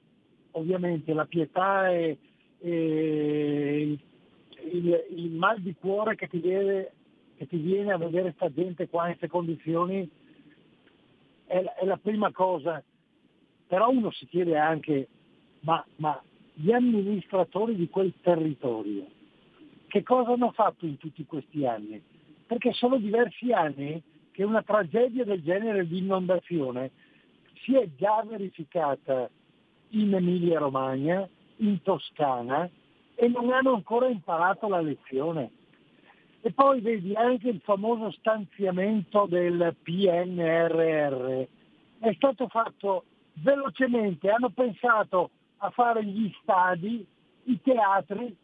ovviamente, 0.53 1.15
la 1.15 1.25
pietà 1.25 1.91
e, 1.91 2.19
e 2.59 3.99
il, 4.71 5.05
il, 5.17 5.31
mal 5.31 5.61
di 5.61 5.75
cuore 5.75 6.17
che 6.17 6.29
ti, 6.29 6.39
viene, 6.39 6.91
che 7.37 7.47
ti 7.47 7.57
viene 7.57 7.93
a 7.93 7.99
vedere 7.99 8.33
sta 8.33 8.53
gente 8.53 8.89
qua 8.89 9.03
in 9.09 9.17
queste 9.17 9.29
condizioni 9.29 10.09
è, 11.47 11.63
è, 11.63 11.85
la 11.85 11.97
prima 11.97 12.33
cosa. 12.33 12.83
Però 13.67 13.89
uno 13.89 14.11
si 14.11 14.27
chiede 14.27 14.59
anche, 14.59 15.09
ma, 15.61 15.83
ma 15.97 16.21
gli 16.55 16.73
amministratori 16.73 17.77
di 17.77 17.89
quel 17.89 18.13
territorio 18.21 19.12
che 19.93 20.03
cosa 20.03 20.33
hanno 20.33 20.53
fatto 20.53 20.87
in 20.87 20.97
tutti 20.97 21.27
questi 21.27 21.67
anni? 21.67 22.03
Perché 22.47 22.73
sono 22.73 22.97
diversi 22.97 23.53
anni 23.53 24.03
che 24.31 24.43
una 24.43 24.63
tragedia 24.63 25.23
del 25.23 25.43
genere 25.43 25.87
di 25.87 25.99
inondazione 25.99 26.93
si 27.63 27.77
è 27.77 27.87
già 27.95 28.25
verificata 28.27 29.29
in 29.91 30.15
Emilia 30.15 30.61
Romagna, 30.61 31.29
in 31.57 31.83
Toscana 31.83 32.67
e 33.15 33.29
non 33.29 33.53
hanno 33.53 33.75
ancora 33.75 34.09
imparato 34.09 34.67
la 34.67 34.81
lezione. 34.81 35.51
E 36.41 36.53
poi 36.53 36.81
vedi 36.81 37.15
anche 37.15 37.51
il 37.51 37.61
famoso 37.63 38.13
stanziamento 38.13 39.27
del 39.27 39.77
PNRR. 39.83 41.47
È 41.99 42.13
stato 42.15 42.49
fatto 42.49 43.05
velocemente, 43.35 44.31
hanno 44.31 44.49
pensato 44.49 45.29
a 45.59 45.69
fare 45.69 46.03
gli 46.03 46.33
stadi, 46.41 47.07
i 47.45 47.61
teatri, 47.61 48.35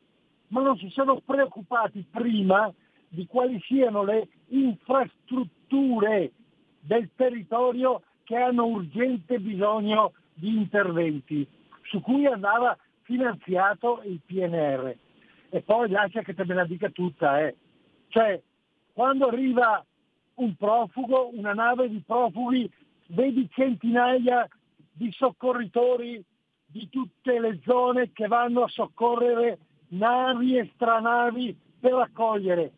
ma 0.48 0.62
non 0.62 0.76
si 0.76 0.88
sono 0.90 1.20
preoccupati 1.20 2.04
prima 2.10 2.72
di 3.08 3.26
quali 3.26 3.60
siano 3.66 4.04
le 4.04 4.28
infrastrutture 4.48 6.32
del 6.80 7.10
territorio 7.14 8.02
che 8.24 8.36
hanno 8.36 8.66
urgente 8.66 9.38
bisogno 9.38 10.12
di 10.34 10.56
interventi, 10.56 11.46
su 11.82 12.00
cui 12.00 12.26
andava 12.26 12.76
finanziato 13.02 14.02
il 14.04 14.20
PNR. 14.24 14.96
E 15.50 15.62
poi 15.62 15.88
lascia 15.88 16.22
che 16.22 16.34
te 16.34 16.44
me 16.44 16.54
la 16.54 16.66
dica 16.66 16.90
tutta, 16.90 17.40
eh. 17.40 17.56
Cioè, 18.08 18.40
quando 18.92 19.28
arriva 19.28 19.84
un 20.34 20.54
profugo, 20.56 21.30
una 21.32 21.54
nave 21.54 21.88
di 21.88 22.02
profughi, 22.04 22.70
vedi 23.06 23.48
centinaia 23.50 24.46
di 24.92 25.10
soccorritori 25.12 26.22
di 26.66 26.88
tutte 26.90 27.40
le 27.40 27.60
zone 27.64 28.12
che 28.12 28.26
vanno 28.26 28.64
a 28.64 28.68
soccorrere 28.68 29.58
navi 29.88 30.56
e 30.56 30.70
stranavi 30.74 31.56
per 31.80 31.94
accogliere. 31.94 32.62
E 32.62 32.72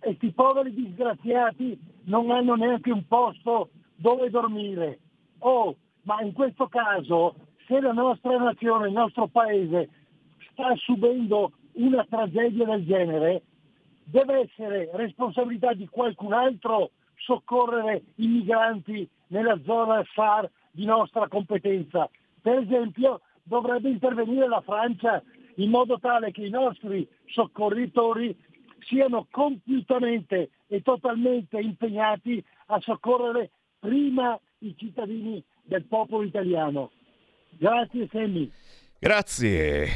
questi 0.00 0.32
poveri 0.32 0.72
disgraziati 0.72 1.78
non 2.04 2.30
hanno 2.30 2.54
neanche 2.54 2.90
un 2.90 3.06
posto 3.06 3.70
dove 3.96 4.30
dormire. 4.30 4.98
Oh, 5.40 5.76
ma 6.02 6.20
in 6.20 6.32
questo 6.32 6.68
caso, 6.68 7.34
se 7.66 7.80
la 7.80 7.92
nostra 7.92 8.36
nazione, 8.36 8.88
il 8.88 8.92
nostro 8.92 9.26
paese 9.28 9.88
sta 10.50 10.74
subendo 10.76 11.52
una 11.72 12.04
tragedia 12.08 12.66
del 12.66 12.84
genere, 12.84 13.42
deve 14.04 14.40
essere 14.40 14.90
responsabilità 14.92 15.72
di 15.72 15.88
qualcun 15.88 16.32
altro 16.32 16.90
soccorrere 17.16 18.02
i 18.16 18.26
migranti 18.26 19.08
nella 19.28 19.58
zona 19.64 20.04
SAR 20.14 20.50
di 20.70 20.84
nostra 20.84 21.26
competenza. 21.28 22.08
Per 22.42 22.58
esempio 22.58 23.22
dovrebbe 23.42 23.88
intervenire 23.88 24.48
la 24.48 24.60
Francia 24.60 25.22
in 25.56 25.70
modo 25.70 25.98
tale 25.98 26.30
che 26.30 26.44
i 26.44 26.50
nostri 26.50 27.06
soccorritori 27.26 28.36
siano 28.86 29.26
completamente 29.30 30.50
e 30.66 30.82
totalmente 30.82 31.58
impegnati 31.58 32.42
a 32.66 32.80
soccorrere 32.80 33.50
prima 33.78 34.38
i 34.58 34.74
cittadini 34.76 35.42
del 35.62 35.84
popolo 35.84 36.22
italiano. 36.22 36.90
Grazie 37.50 38.08
Semmi. 38.10 38.50
Grazie. 38.98 39.86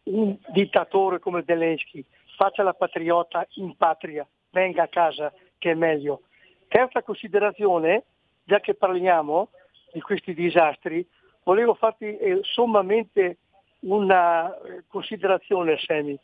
un 0.05 0.37
dittatore 0.49 1.21
come 1.21 1.45
Zelensky, 1.47 2.05
faccia 2.37 2.65
la 2.65 2.75
patriota 2.75 3.47
in 3.55 3.77
patria, 3.77 4.27
venga 4.51 4.83
a 4.83 4.89
casa 4.89 5.33
che 5.59 5.71
è 5.71 5.75
meglio. 5.75 6.23
Terza 6.69 7.03
considerazione, 7.03 8.05
già 8.47 8.61
che 8.61 8.75
parliamo 8.75 9.49
di 9.93 10.01
questi 10.01 10.33
disastri, 10.33 11.07
volevo 11.43 11.75
farti 11.75 12.17
eh, 12.17 12.41
sommamente 12.43 13.39
una 13.81 14.57
eh, 14.61 14.85
considerazione, 14.89 15.77
Semi. 15.79 16.17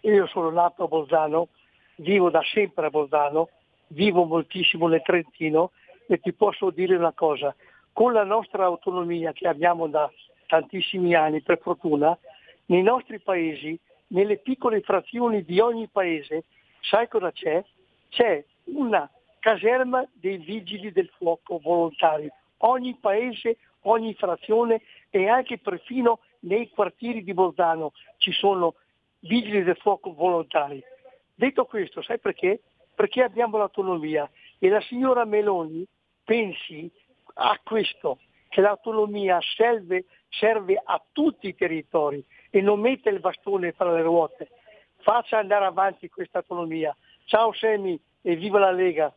Io 0.00 0.26
sono 0.28 0.50
nato 0.50 0.84
a 0.84 0.86
Bolzano, 0.86 1.48
vivo 1.96 2.30
da 2.30 2.42
sempre 2.42 2.86
a 2.86 2.90
Bolzano, 2.90 3.48
vivo 3.88 4.24
moltissimo 4.24 4.86
nel 4.86 5.02
Trentino 5.02 5.72
e 6.06 6.20
ti 6.20 6.32
posso 6.32 6.70
dire 6.70 6.94
una 6.94 7.12
cosa, 7.12 7.54
con 7.92 8.12
la 8.12 8.24
nostra 8.24 8.64
autonomia 8.64 9.32
che 9.32 9.48
abbiamo 9.48 9.88
da 9.88 10.10
tantissimi 10.46 11.14
anni, 11.14 11.42
per 11.42 11.58
fortuna, 11.58 12.16
nei 12.66 12.82
nostri 12.82 13.18
paesi, 13.18 13.78
nelle 14.08 14.36
piccole 14.36 14.80
frazioni 14.80 15.42
di 15.42 15.58
ogni 15.58 15.88
paese, 15.88 16.44
sai 16.80 17.08
cosa 17.08 17.32
c'è? 17.32 17.64
C'è 18.10 18.44
una 18.64 19.10
caserma 19.44 20.08
dei 20.10 20.38
vigili 20.38 20.90
del 20.90 21.10
fuoco 21.18 21.58
volontari. 21.58 22.32
Ogni 22.60 22.96
paese, 22.98 23.58
ogni 23.82 24.14
frazione 24.14 24.80
e 25.10 25.28
anche 25.28 25.58
perfino 25.58 26.20
nei 26.40 26.70
quartieri 26.70 27.22
di 27.22 27.34
Bolzano 27.34 27.92
ci 28.16 28.32
sono 28.32 28.76
vigili 29.18 29.62
del 29.62 29.76
fuoco 29.76 30.14
volontari. 30.14 30.82
Detto 31.34 31.66
questo, 31.66 32.00
sai 32.00 32.18
perché? 32.18 32.62
Perché 32.94 33.22
abbiamo 33.22 33.58
l'autonomia 33.58 34.26
e 34.58 34.70
la 34.70 34.80
signora 34.80 35.26
Meloni 35.26 35.86
pensi 36.24 36.90
a 37.34 37.60
questo, 37.62 38.20
che 38.48 38.62
l'autonomia 38.62 39.38
serve, 39.56 40.06
serve 40.30 40.80
a 40.82 41.02
tutti 41.12 41.48
i 41.48 41.54
territori 41.54 42.24
e 42.48 42.62
non 42.62 42.80
mette 42.80 43.10
il 43.10 43.20
bastone 43.20 43.72
fra 43.72 43.92
le 43.92 44.00
ruote. 44.00 44.48
Faccia 45.02 45.36
andare 45.36 45.66
avanti 45.66 46.08
questa 46.08 46.38
autonomia. 46.38 46.96
Ciao 47.26 47.52
Semi 47.52 48.00
e 48.22 48.36
viva 48.36 48.58
la 48.58 48.70
Lega! 48.70 49.12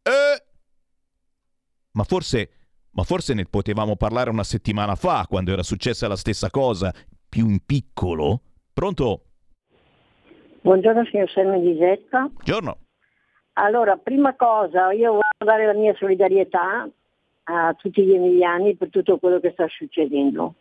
eh 0.04 0.44
ma 1.94 2.04
forse, 2.04 2.50
ma 2.92 3.04
forse 3.04 3.34
ne 3.34 3.46
potevamo 3.46 3.96
parlare 3.96 4.30
una 4.30 4.44
settimana 4.44 4.96
fa, 4.96 5.26
quando 5.28 5.52
era 5.52 5.64
successa 5.64 6.08
la 6.08 6.16
stessa 6.16 6.50
cosa, 6.50 6.94
più 7.28 7.48
in 7.48 7.60
piccolo? 7.66 8.42
Pronto? 8.74 9.22
Buongiorno 10.62 11.06
signor 11.06 11.30
Selma 11.30 11.58
di 11.58 11.76
Getta. 11.78 12.30
Buongiorno. 12.32 12.78
Allora, 13.54 13.98
prima 13.98 14.36
cosa, 14.36 14.92
io 14.92 15.12
voglio 15.12 15.46
dare 15.46 15.66
la 15.66 15.74
mia 15.74 15.94
solidarietà 15.96 16.88
a 17.44 17.74
tutti 17.74 18.04
gli 18.04 18.14
emiliani 18.14 18.76
per 18.76 18.90
tutto 18.90 19.18
quello 19.18 19.40
che 19.40 19.52
sta 19.52 19.68
succedendo. 19.68 20.56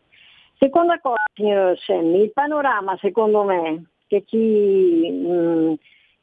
Seconda 0.59 0.99
cosa, 1.01 1.23
signor 1.35 1.79
Semmi, 1.79 2.23
il 2.23 2.33
panorama 2.33 2.97
secondo 3.01 3.45
me 3.45 3.85
che 4.07 4.25
chi, 4.25 5.09
mh, 5.11 5.33
mm, 5.33 5.73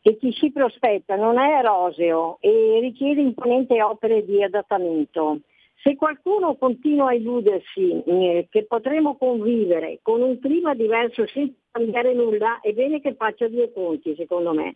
che 0.07 0.15
chi 0.15 0.31
si 0.31 0.51
prospetta 0.51 1.17
non 1.17 1.37
è 1.37 1.61
roseo 1.61 2.37
e 2.39 2.79
richiede 2.79 3.19
imponenti 3.19 3.77
opere 3.81 4.23
di 4.23 4.41
adattamento. 4.41 5.39
Se 5.83 5.97
qualcuno 5.97 6.55
continua 6.55 7.09
a 7.09 7.13
illudersi 7.13 8.03
eh, 8.05 8.47
che 8.49 8.63
potremo 8.63 9.17
convivere 9.17 9.99
con 10.01 10.21
un 10.21 10.39
clima 10.39 10.73
diverso 10.75 11.27
senza 11.27 11.53
cambiare 11.71 12.13
nulla, 12.13 12.61
è 12.61 12.71
bene 12.71 13.01
che 13.01 13.15
faccia 13.15 13.49
due 13.49 13.73
conti, 13.73 14.15
secondo 14.15 14.53
me. 14.53 14.75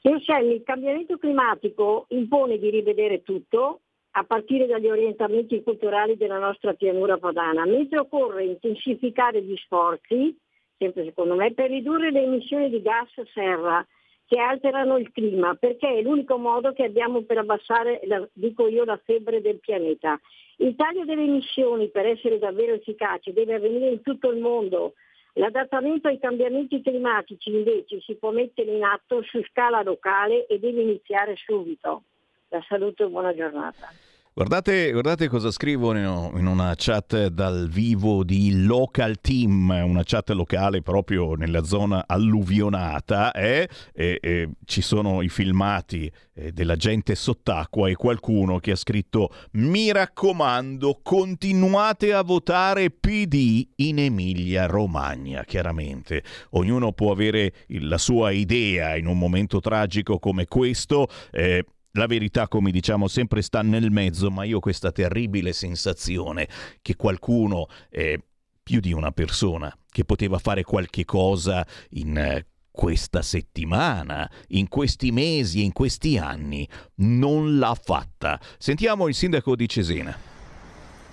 Selmi, 0.00 0.54
il 0.54 0.64
cambiamento 0.64 1.18
climatico 1.18 2.06
impone 2.08 2.58
di 2.58 2.68
rivedere 2.68 3.22
tutto, 3.22 3.82
a 4.14 4.24
partire 4.24 4.66
dagli 4.66 4.88
orientamenti 4.88 5.62
culturali 5.62 6.16
della 6.16 6.38
nostra 6.38 6.74
pianura 6.74 7.16
padana, 7.16 7.64
mentre 7.64 8.00
occorre 8.00 8.44
intensificare 8.44 9.40
gli 9.40 9.56
sforzi, 9.58 10.36
sempre 10.78 11.04
secondo 11.04 11.36
me, 11.36 11.52
per 11.52 11.70
ridurre 11.70 12.10
le 12.10 12.24
emissioni 12.24 12.68
di 12.68 12.82
gas 12.82 13.08
serra 13.32 13.86
che 14.32 14.38
alterano 14.38 14.96
il 14.96 15.12
clima, 15.12 15.54
perché 15.56 15.98
è 15.98 16.00
l'unico 16.00 16.38
modo 16.38 16.72
che 16.72 16.84
abbiamo 16.84 17.20
per 17.20 17.36
abbassare, 17.36 18.00
la, 18.04 18.26
dico 18.32 18.66
io, 18.66 18.82
la 18.82 18.98
febbre 19.04 19.42
del 19.42 19.60
pianeta. 19.60 20.18
Il 20.56 20.74
taglio 20.74 21.04
delle 21.04 21.24
emissioni 21.24 21.90
per 21.90 22.06
essere 22.06 22.38
davvero 22.38 22.72
efficace 22.72 23.34
deve 23.34 23.56
avvenire 23.56 23.90
in 23.90 24.00
tutto 24.00 24.30
il 24.30 24.40
mondo. 24.40 24.94
L'adattamento 25.34 26.08
ai 26.08 26.18
cambiamenti 26.18 26.80
climatici 26.80 27.50
invece 27.50 28.00
si 28.00 28.14
può 28.14 28.30
mettere 28.30 28.74
in 28.74 28.84
atto 28.84 29.22
su 29.22 29.42
scala 29.50 29.82
locale 29.82 30.46
e 30.46 30.58
deve 30.58 30.80
iniziare 30.80 31.36
subito. 31.36 32.04
La 32.48 32.64
saluto 32.66 33.04
e 33.04 33.08
buona 33.08 33.34
giornata. 33.34 34.11
Guardate, 34.34 34.90
guardate, 34.92 35.28
cosa 35.28 35.50
scrivo 35.50 35.94
in 35.94 36.46
una 36.46 36.72
chat 36.74 37.26
dal 37.26 37.68
vivo 37.68 38.24
di 38.24 38.64
Local 38.64 39.20
Team, 39.20 39.68
una 39.68 40.04
chat 40.06 40.30
locale 40.30 40.80
proprio 40.80 41.34
nella 41.34 41.64
zona 41.64 42.04
alluvionata. 42.06 43.32
Eh? 43.32 43.68
E, 43.92 44.18
e 44.22 44.48
ci 44.64 44.80
sono 44.80 45.20
i 45.20 45.28
filmati 45.28 46.10
eh, 46.32 46.50
della 46.50 46.76
gente 46.76 47.14
sott'acqua 47.14 47.90
e 47.90 47.94
qualcuno 47.94 48.58
che 48.58 48.70
ha 48.70 48.76
scritto 48.76 49.34
mi 49.52 49.92
raccomando 49.92 51.00
continuate 51.02 52.14
a 52.14 52.22
votare 52.22 52.88
PD 52.88 53.68
in 53.76 53.98
Emilia 53.98 54.64
Romagna. 54.64 55.44
Chiaramente 55.44 56.22
ognuno 56.52 56.92
può 56.92 57.12
avere 57.12 57.52
la 57.66 57.98
sua 57.98 58.30
idea 58.30 58.96
in 58.96 59.08
un 59.08 59.18
momento 59.18 59.60
tragico 59.60 60.18
come 60.18 60.46
questo. 60.46 61.06
Eh, 61.30 61.66
la 61.92 62.06
verità, 62.06 62.48
come 62.48 62.70
diciamo, 62.70 63.08
sempre 63.08 63.42
sta 63.42 63.62
nel 63.62 63.90
mezzo, 63.90 64.30
ma 64.30 64.44
io 64.44 64.58
ho 64.58 64.60
questa 64.60 64.92
terribile 64.92 65.52
sensazione 65.52 66.48
che 66.80 66.96
qualcuno, 66.96 67.66
eh, 67.90 68.20
più 68.62 68.80
di 68.80 68.92
una 68.92 69.10
persona, 69.10 69.74
che 69.90 70.04
poteva 70.04 70.38
fare 70.38 70.62
qualche 70.62 71.04
cosa 71.04 71.66
in 71.90 72.16
eh, 72.16 72.46
questa 72.70 73.20
settimana, 73.20 74.28
in 74.48 74.68
questi 74.68 75.12
mesi 75.12 75.62
in 75.62 75.72
questi 75.72 76.16
anni, 76.16 76.66
non 76.96 77.58
l'ha 77.58 77.76
fatta. 77.80 78.40
Sentiamo 78.58 79.08
il 79.08 79.14
sindaco 79.14 79.54
di 79.54 79.68
Cesena. 79.68 80.30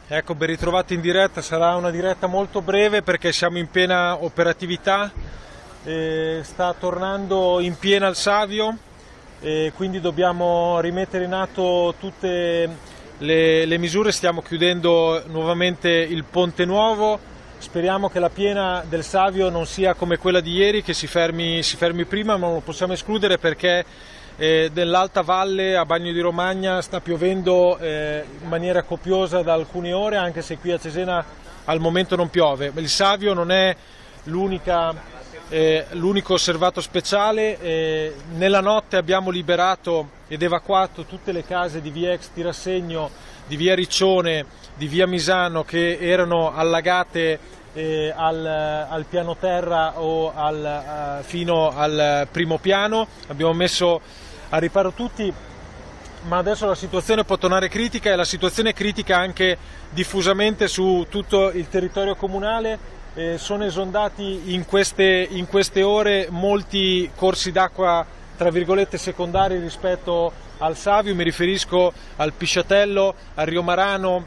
Ecco, 0.07 0.33
ben 0.33 0.47
ritrovati 0.47 0.95
in 0.95 1.01
diretta, 1.01 1.41
sarà 1.41 1.75
una 1.75 1.91
diretta 1.91 2.25
molto 2.25 2.61
breve 2.61 3.03
perché 3.03 3.31
siamo 3.31 3.59
in 3.59 3.69
piena 3.69 4.23
operatività, 4.23 5.11
eh, 5.83 6.39
sta 6.41 6.73
tornando 6.73 7.59
in 7.59 7.77
piena 7.77 8.07
il 8.07 8.15
Savio, 8.15 8.75
e 9.41 9.71
quindi 9.75 10.01
dobbiamo 10.01 10.79
rimettere 10.79 11.23
in 11.23 11.33
atto 11.33 11.95
tutte 11.99 12.69
le, 13.17 13.65
le, 13.65 13.77
misure, 13.77 14.11
stiamo 14.11 14.41
chiudendo 14.41 15.23
nuovamente 15.27 15.89
il 15.89 16.23
ponte 16.23 16.65
nuovo, 16.65 17.19
speriamo 17.57 18.09
che 18.09 18.19
la 18.19 18.29
piena 18.29 18.83
del 18.87 19.03
Savio 19.03 19.49
non 19.49 19.65
sia 19.65 19.93
come 19.93 20.17
quella 20.17 20.41
di 20.41 20.53
ieri, 20.53 20.83
che 20.83 20.93
si 20.93 21.07
fermi, 21.07 21.63
si 21.63 21.77
fermi 21.77 22.05
prima, 22.05 22.37
ma 22.37 22.47
non 22.47 22.55
lo 22.55 22.61
possiamo 22.61 22.93
escludere 22.93 23.37
perché 23.37 23.85
eh, 24.37 24.71
nell'alta 24.73 25.21
valle 25.21 25.75
a 25.75 25.85
Bagno 25.85 26.11
di 26.11 26.21
Romagna 26.21 26.81
sta 26.81 27.01
piovendo 27.01 27.77
eh, 27.77 28.23
in 28.41 28.47
maniera 28.47 28.83
copiosa 28.83 29.41
da 29.41 29.53
alcune 29.53 29.91
ore, 29.91 30.15
anche 30.15 30.41
se 30.41 30.57
qui 30.57 30.71
a 30.71 30.79
Cesena 30.79 31.23
al 31.65 31.79
momento 31.79 32.15
non 32.15 32.29
piove. 32.29 32.71
Il 32.75 32.89
Savio 32.89 33.33
non 33.33 33.51
è 33.51 33.75
l'unica 34.23 35.08
eh, 35.49 35.85
l'unico 35.91 36.33
osservato 36.33 36.81
speciale. 36.81 37.59
Eh, 37.59 38.13
nella 38.35 38.61
notte 38.61 38.97
abbiamo 38.97 39.29
liberato 39.29 40.17
ed 40.27 40.41
evacuato 40.41 41.03
tutte 41.05 41.31
le 41.31 41.43
case 41.43 41.81
di 41.81 41.89
via 41.89 42.13
ex 42.13 42.29
Tirassegno, 42.33 43.09
di 43.47 43.55
via 43.55 43.75
Riccione, 43.75 44.45
di 44.75 44.87
via 44.87 45.07
Misano 45.07 45.63
che 45.63 45.97
erano 45.99 46.53
allagate 46.53 47.39
eh, 47.73 48.13
al, 48.15 48.45
al, 48.45 49.05
piano 49.05 49.35
terra 49.35 49.99
o 49.99 50.31
al, 50.33 51.19
uh, 51.19 51.23
fino 51.23 51.75
al 51.75 52.27
primo 52.31 52.57
piano. 52.57 53.07
Abbiamo 53.27 53.53
messo 53.53 54.01
a 54.49 54.57
riparo 54.57 54.91
tutti 54.93 55.33
ma 56.21 56.37
adesso 56.37 56.65
la 56.65 56.75
situazione 56.75 57.23
può 57.23 57.37
tornare 57.37 57.69
critica 57.69 58.11
e 58.11 58.15
la 58.15 58.25
situazione 58.25 58.71
è 58.71 58.73
critica 58.73 59.17
anche 59.17 59.57
diffusamente 59.89 60.67
su 60.67 61.05
tutto 61.09 61.49
il 61.49 61.69
territorio 61.69 62.15
comunale 62.15 62.97
eh, 63.15 63.37
sono 63.37 63.65
esondati 63.65 64.53
in 64.53 64.65
queste, 64.65 65.27
in 65.29 65.47
queste 65.47 65.83
ore 65.83 66.27
molti 66.29 67.09
corsi 67.15 67.51
d'acqua 67.51 68.05
tra 68.37 68.49
virgolette 68.51 68.97
secondari 68.97 69.59
rispetto 69.59 70.31
al 70.59 70.77
Savio, 70.77 71.13
mi 71.13 71.23
riferisco 71.23 71.91
al 72.15 72.31
Pisciatello, 72.31 73.13
al 73.35 73.45
Rio 73.45 73.61
Marano 73.61 74.25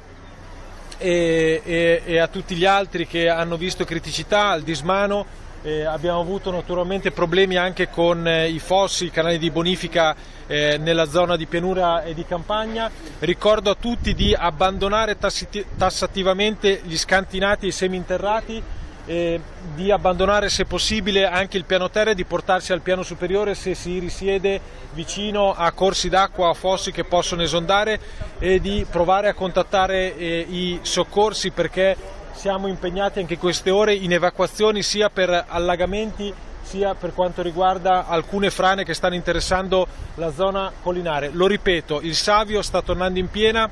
e, 0.98 1.62
e, 1.64 2.02
e, 2.04 2.18
a 2.18 2.28
tutti 2.28 2.54
gli 2.54 2.66
altri 2.66 3.06
che 3.06 3.30
hanno 3.30 3.56
visto 3.56 3.84
criticità, 3.84 4.50
al 4.50 4.62
Dismano. 4.62 5.24
Eh, 5.64 5.84
abbiamo 5.84 6.18
avuto 6.18 6.50
naturalmente 6.50 7.12
problemi 7.12 7.56
anche 7.56 7.88
con 7.88 8.26
eh, 8.26 8.48
i 8.48 8.58
fossi, 8.58 9.04
i 9.04 9.10
canali 9.12 9.38
di 9.38 9.48
bonifica 9.52 10.12
eh, 10.48 10.76
nella 10.76 11.08
zona 11.08 11.36
di 11.36 11.46
pianura 11.46 12.02
e 12.02 12.14
di 12.14 12.24
campagna. 12.24 12.90
Ricordo 13.20 13.70
a 13.70 13.76
tutti 13.78 14.12
di 14.12 14.34
abbandonare 14.34 15.16
tassativamente 15.16 16.80
gli 16.82 16.96
scantinati 16.96 17.66
e 17.66 17.68
i 17.68 17.72
seminterrati 17.72 18.62
di 19.04 19.90
abbandonare 19.90 20.48
se 20.48 20.64
possibile 20.64 21.26
anche 21.26 21.56
il 21.56 21.64
piano 21.64 21.90
terra 21.90 22.10
e 22.10 22.14
di 22.14 22.24
portarsi 22.24 22.72
al 22.72 22.82
piano 22.82 23.02
superiore 23.02 23.56
se 23.56 23.74
si 23.74 23.98
risiede 23.98 24.60
vicino 24.92 25.52
a 25.52 25.72
corsi 25.72 26.08
d'acqua 26.08 26.50
o 26.50 26.54
fossi 26.54 26.92
che 26.92 27.02
possono 27.02 27.42
esondare 27.42 27.98
e 28.38 28.60
di 28.60 28.86
provare 28.88 29.28
a 29.28 29.34
contattare 29.34 30.16
eh, 30.16 30.46
i 30.48 30.78
soccorsi 30.82 31.50
perché 31.50 31.96
siamo 32.32 32.66
impegnati 32.66 33.20
anche 33.20 33.38
queste 33.38 33.70
ore 33.70 33.94
in 33.94 34.12
evacuazioni 34.12 34.82
sia 34.82 35.10
per 35.10 35.44
allagamenti 35.48 36.32
sia 36.62 36.94
per 36.94 37.12
quanto 37.12 37.42
riguarda 37.42 38.06
alcune 38.06 38.50
frane 38.50 38.84
che 38.84 38.94
stanno 38.94 39.14
interessando 39.14 39.86
la 40.14 40.32
zona 40.32 40.72
collinare. 40.82 41.30
Lo 41.32 41.46
ripeto, 41.46 42.00
il 42.00 42.14
Savio 42.14 42.62
sta 42.62 42.80
tornando 42.82 43.18
in 43.18 43.28
piena, 43.28 43.68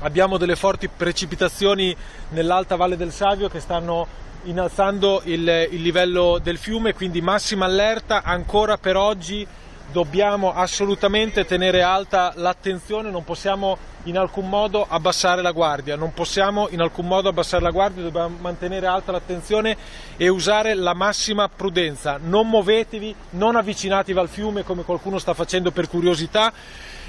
abbiamo 0.00 0.36
delle 0.36 0.56
forti 0.56 0.88
precipitazioni 0.88 1.96
nell'alta 2.30 2.76
valle 2.76 2.96
del 2.96 3.12
Savio 3.12 3.48
che 3.48 3.60
stanno 3.60 4.06
innalzando 4.42 5.22
il, 5.24 5.68
il 5.70 5.80
livello 5.80 6.38
del 6.42 6.58
fiume, 6.58 6.92
quindi 6.92 7.20
massima 7.20 7.64
allerta 7.64 8.22
ancora 8.22 8.76
per 8.76 8.96
oggi 8.96 9.46
dobbiamo 9.90 10.52
assolutamente 10.52 11.44
tenere 11.44 11.82
alta 11.82 12.32
l'attenzione, 12.36 13.10
non 13.10 13.24
possiamo 13.24 13.78
in 14.04 14.18
alcun 14.18 14.48
modo 14.48 14.86
abbassare 14.88 15.42
la 15.42 15.50
guardia, 15.50 15.96
non 15.96 16.12
possiamo 16.12 16.68
in 16.70 16.80
alcun 16.80 17.06
modo 17.06 17.28
abbassare 17.28 17.62
la 17.62 17.70
guardia, 17.70 18.02
dobbiamo 18.02 18.36
mantenere 18.40 18.86
alta 18.86 19.12
l'attenzione 19.12 19.76
e 20.16 20.28
usare 20.28 20.74
la 20.74 20.94
massima 20.94 21.48
prudenza. 21.48 22.18
Non 22.22 22.48
muovetevi, 22.48 23.14
non 23.30 23.56
avvicinatevi 23.56 24.18
al 24.18 24.28
fiume 24.28 24.62
come 24.62 24.82
qualcuno 24.82 25.18
sta 25.18 25.34
facendo 25.34 25.70
per 25.70 25.88
curiosità 25.88 26.52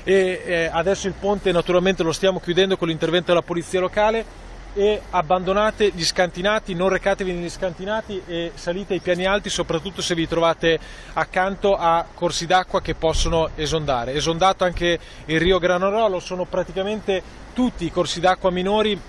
e 0.03 0.41
eh, 0.45 0.69
adesso 0.71 1.07
il 1.07 1.13
ponte 1.19 1.51
naturalmente 1.51 2.01
lo 2.01 2.13
stiamo 2.13 2.39
chiudendo 2.39 2.77
con 2.77 2.87
l'intervento 2.87 3.27
della 3.27 3.41
polizia 3.41 3.79
locale 3.79 4.45
e 4.77 5.01
abbandonate 5.09 5.91
gli 5.95 6.05
scantinati, 6.05 6.75
non 6.75 6.89
recatevi 6.89 7.33
negli 7.33 7.49
scantinati 7.49 8.21
e 8.27 8.51
salite 8.53 8.93
ai 8.93 8.99
piani 8.99 9.25
alti, 9.25 9.49
soprattutto 9.49 10.03
se 10.03 10.13
vi 10.13 10.27
trovate 10.27 10.79
accanto 11.13 11.75
a 11.75 12.05
corsi 12.13 12.45
d'acqua 12.45 12.79
che 12.79 12.93
possono 12.93 13.49
esondare. 13.55 14.13
Esondato 14.13 14.65
anche 14.65 14.99
il 15.25 15.39
Rio 15.39 15.57
Granarolo, 15.57 16.19
sono 16.19 16.45
praticamente 16.45 17.23
tutti 17.55 17.85
i 17.85 17.91
corsi 17.91 18.19
d'acqua 18.19 18.51
minori 18.51 19.01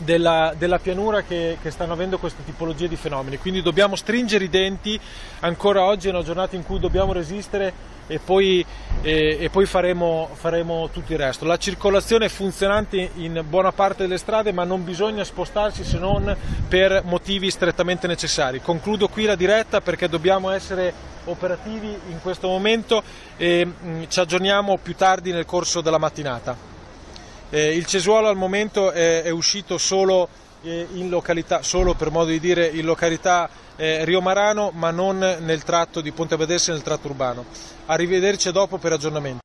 della, 0.00 0.54
della 0.56 0.78
pianura 0.78 1.22
che, 1.22 1.58
che, 1.60 1.70
stanno 1.70 1.92
avendo 1.92 2.18
questa 2.18 2.42
tipologia 2.44 2.86
di 2.86 2.96
fenomeni. 2.96 3.38
Quindi 3.38 3.62
dobbiamo 3.62 3.96
stringere 3.96 4.44
i 4.44 4.48
denti, 4.48 4.98
ancora 5.40 5.84
oggi 5.84 6.08
è 6.08 6.10
una 6.10 6.22
giornata 6.22 6.56
in 6.56 6.64
cui 6.64 6.78
dobbiamo 6.78 7.12
resistere 7.12 7.98
e 8.06 8.18
poi, 8.18 8.64
e, 9.02 9.36
e 9.40 9.50
poi 9.50 9.66
faremo, 9.66 10.28
faremo, 10.32 10.88
tutto 10.92 11.12
il 11.12 11.18
resto. 11.18 11.44
La 11.44 11.56
circolazione 11.56 12.26
è 12.26 12.28
funzionante 12.28 13.10
in 13.16 13.44
buona 13.48 13.72
parte 13.72 14.02
delle 14.02 14.18
strade 14.18 14.52
ma 14.52 14.64
non 14.64 14.84
bisogna 14.84 15.22
spostarsi 15.22 15.84
se 15.84 15.98
non 15.98 16.36
per 16.68 17.02
motivi 17.04 17.50
strettamente 17.50 18.06
necessari. 18.06 18.60
Concludo 18.60 19.08
qui 19.08 19.24
la 19.24 19.36
diretta 19.36 19.80
perché 19.80 20.08
dobbiamo 20.08 20.50
essere 20.50 21.08
operativi 21.24 21.96
in 22.08 22.20
questo 22.20 22.48
momento 22.48 23.02
e 23.36 23.64
mh, 23.64 23.88
mm, 23.88 24.02
ci 24.08 24.20
aggiorniamo 24.20 24.78
più 24.82 24.96
tardi 24.96 25.32
nel 25.32 25.44
corso 25.44 25.80
della 25.80 25.98
mattinata. 25.98 26.69
Eh, 27.50 27.74
il 27.74 27.84
Cesuolo 27.84 28.28
al 28.28 28.36
momento 28.36 28.92
è, 28.92 29.22
è 29.22 29.30
uscito 29.30 29.76
solo, 29.76 30.28
eh, 30.62 30.86
in 30.94 31.08
località, 31.08 31.62
solo 31.62 31.94
per 31.94 32.10
modo 32.10 32.30
di 32.30 32.38
dire 32.38 32.66
in 32.66 32.84
località 32.84 33.50
eh, 33.76 34.04
Rio 34.04 34.20
Marano 34.20 34.70
ma 34.72 34.90
non 34.90 35.18
nel 35.18 35.64
tratto 35.64 36.00
di 36.00 36.12
Ponte 36.12 36.36
Badesse 36.36 36.70
nel 36.72 36.82
tratto 36.82 37.08
urbano. 37.08 37.44
Arrivederci 37.86 38.52
dopo 38.52 38.78
per 38.78 38.92
aggiornamento. 38.92 39.38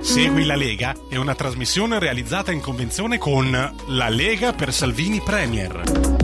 Segui 0.00 0.44
la 0.44 0.54
Lega 0.54 0.94
è 1.08 1.16
una 1.16 1.34
trasmissione 1.34 1.98
realizzata 1.98 2.52
in 2.52 2.60
convenzione 2.60 3.18
con 3.18 3.50
La 3.88 4.08
Lega 4.10 4.52
per 4.52 4.72
Salvini 4.72 5.20
Premier. 5.20 6.23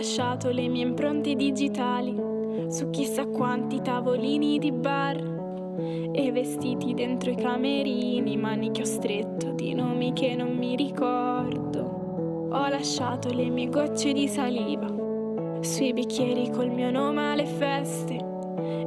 Lasciato 0.00 0.48
le 0.48 0.66
mie 0.66 0.82
impronte 0.82 1.34
digitali 1.34 2.16
su 2.68 2.88
chissà 2.88 3.26
quanti 3.26 3.82
tavolini 3.82 4.58
di 4.58 4.72
bar 4.72 5.16
e 6.14 6.32
vestiti 6.32 6.94
dentro 6.94 7.30
i 7.30 7.34
camerini, 7.34 8.38
manicchio 8.38 8.86
stretto 8.86 9.50
di 9.52 9.74
nomi 9.74 10.14
che 10.14 10.34
non 10.34 10.56
mi 10.56 10.74
ricordo. 10.74 12.48
Ho 12.50 12.68
lasciato 12.68 13.30
le 13.30 13.50
mie 13.50 13.68
gocce 13.68 14.14
di 14.14 14.26
saliva 14.26 14.88
sui 15.60 15.92
bicchieri 15.92 16.48
col 16.48 16.70
mio 16.70 16.90
nome 16.90 17.32
alle 17.32 17.44
feste 17.44 18.16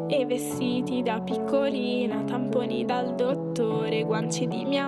e 0.07 0.25
vestiti 0.25 1.03
da 1.03 1.21
piccolina, 1.21 2.23
tamponi 2.23 2.85
dal 2.85 3.13
dottore, 3.13 4.03
guanci 4.03 4.47
di 4.47 4.65
mia 4.65 4.87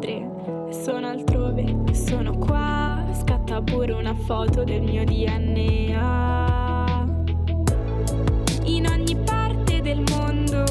madre. 0.00 0.28
Sono 0.70 1.08
altrove, 1.08 1.76
sono 1.92 2.36
qua 2.38 3.04
scatta 3.12 3.60
pure 3.60 3.92
una 3.92 4.14
foto 4.14 4.64
del 4.64 4.80
mio 4.82 5.04
DNA. 5.04 6.38
In 8.64 8.86
ogni 8.86 9.16
parte 9.16 9.80
del 9.82 10.02
mondo 10.10 10.64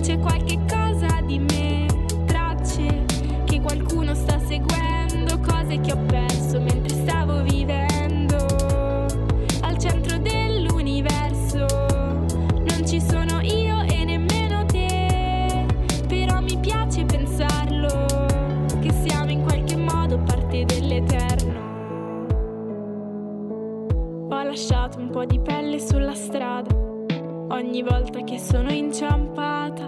c'è 0.00 0.18
qualche 0.18 0.58
cosa 0.68 1.20
di 1.22 1.38
me, 1.38 1.86
tracce 2.26 3.04
che 3.44 3.60
qualcuno 3.60 4.14
sta 4.14 4.38
seguendo, 4.38 5.38
cose 5.40 5.80
che 5.80 5.92
ho 5.92 5.98
perso 6.06 6.60
mentre 6.60 6.94
stavo 6.94 7.42
vivendo. 7.42 7.91
Lasciato 24.44 24.98
un 24.98 25.10
po' 25.10 25.24
di 25.24 25.38
pelle 25.38 25.78
sulla 25.78 26.14
strada 26.14 26.82
ogni 27.52 27.82
volta 27.82 28.22
che 28.24 28.38
sono 28.38 28.70
inciampata. 28.70 29.86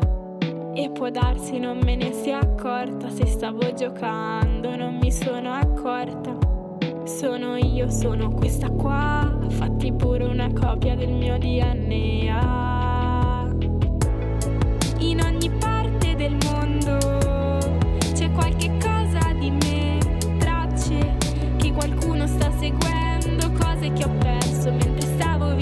E 0.74 0.90
può 0.90 1.08
darsi 1.08 1.58
non 1.58 1.78
me 1.78 1.96
ne 1.96 2.12
sia 2.12 2.40
accorta 2.40 3.08
se 3.08 3.26
stavo 3.26 3.72
giocando, 3.72 4.76
non 4.76 4.98
mi 5.00 5.10
sono 5.10 5.52
accorta. 5.52 6.36
Sono 7.04 7.56
io, 7.56 7.88
sono 7.90 8.32
questa 8.32 8.68
qua, 8.70 9.38
fatti 9.48 9.92
pure 9.92 10.24
una 10.24 10.52
copia 10.52 10.94
del 10.94 11.12
mio 11.12 11.38
DNA. 11.38 12.72
In 14.98 15.20
ogni 15.20 15.50
parte 15.50 16.16
del 16.16 16.36
mondo 16.44 16.98
c'è 18.14 18.30
qualche 18.32 18.70
cosa 18.78 19.32
di 19.38 19.50
me, 19.50 19.98
tracce 20.38 21.16
che 21.56 21.72
qualcuno 21.72 22.26
sta 22.26 22.50
seguendo, 22.58 23.50
cose 23.52 23.92
che 23.92 24.04
ho 24.04 24.23
perso 24.64 24.72
mentre 24.72 25.06
stavo 25.06 25.54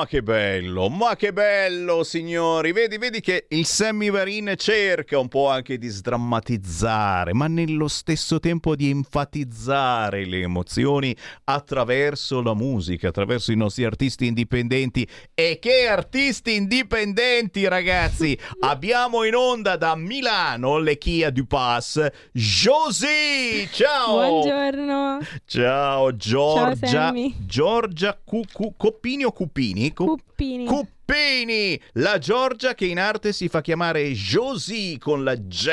Ma 0.00 0.06
che 0.06 0.22
bello, 0.22 0.88
ma 0.88 1.14
che 1.14 1.30
bello, 1.30 2.04
signori. 2.04 2.72
Vedi, 2.72 2.96
vedi 2.96 3.20
che 3.20 3.44
il 3.50 3.66
Sammy 3.66 4.08
Varin 4.08 4.54
cerca 4.56 5.18
un 5.18 5.28
po' 5.28 5.50
anche 5.50 5.76
di 5.76 5.88
sdrammatizzare, 5.88 7.34
ma 7.34 7.48
nello 7.48 7.86
stesso 7.86 8.40
tempo 8.40 8.74
di 8.76 8.88
enfatizzare 8.88 10.24
le 10.24 10.38
emozioni 10.38 11.14
attraverso 11.44 12.40
la 12.40 12.54
musica, 12.54 13.08
attraverso 13.08 13.52
i 13.52 13.56
nostri 13.56 13.84
artisti 13.84 14.24
indipendenti. 14.24 15.06
E 15.34 15.58
che 15.60 15.86
artisti 15.86 16.54
indipendenti, 16.54 17.68
ragazzi! 17.68 18.38
Abbiamo 18.64 19.24
in 19.24 19.34
onda 19.34 19.76
da 19.76 19.94
Milano 19.96 20.78
le 20.78 20.96
Chia 20.96 21.28
du 21.28 21.46
Pass, 21.46 22.02
Josie! 22.32 23.68
Ciao! 23.70 24.14
Buongiorno. 24.14 25.18
Ciao 25.44 26.16
Giorgia. 26.16 26.86
Sammy. 26.86 27.34
Giorgia 27.44 28.18
Cucu, 28.24 28.72
Coppini 28.78 29.24
o 29.24 29.32
Cupini? 29.32 29.89
Nico. 29.90 30.18
Cuppini. 30.40 30.64
Cuppini, 30.64 31.80
la 31.94 32.16
Giorgia 32.18 32.74
che 32.74 32.86
in 32.86 32.98
arte 32.98 33.32
si 33.32 33.48
fa 33.48 33.60
chiamare 33.60 34.10
Josie 34.12 34.96
con 34.96 35.22
la 35.24 35.36
J 35.36 35.68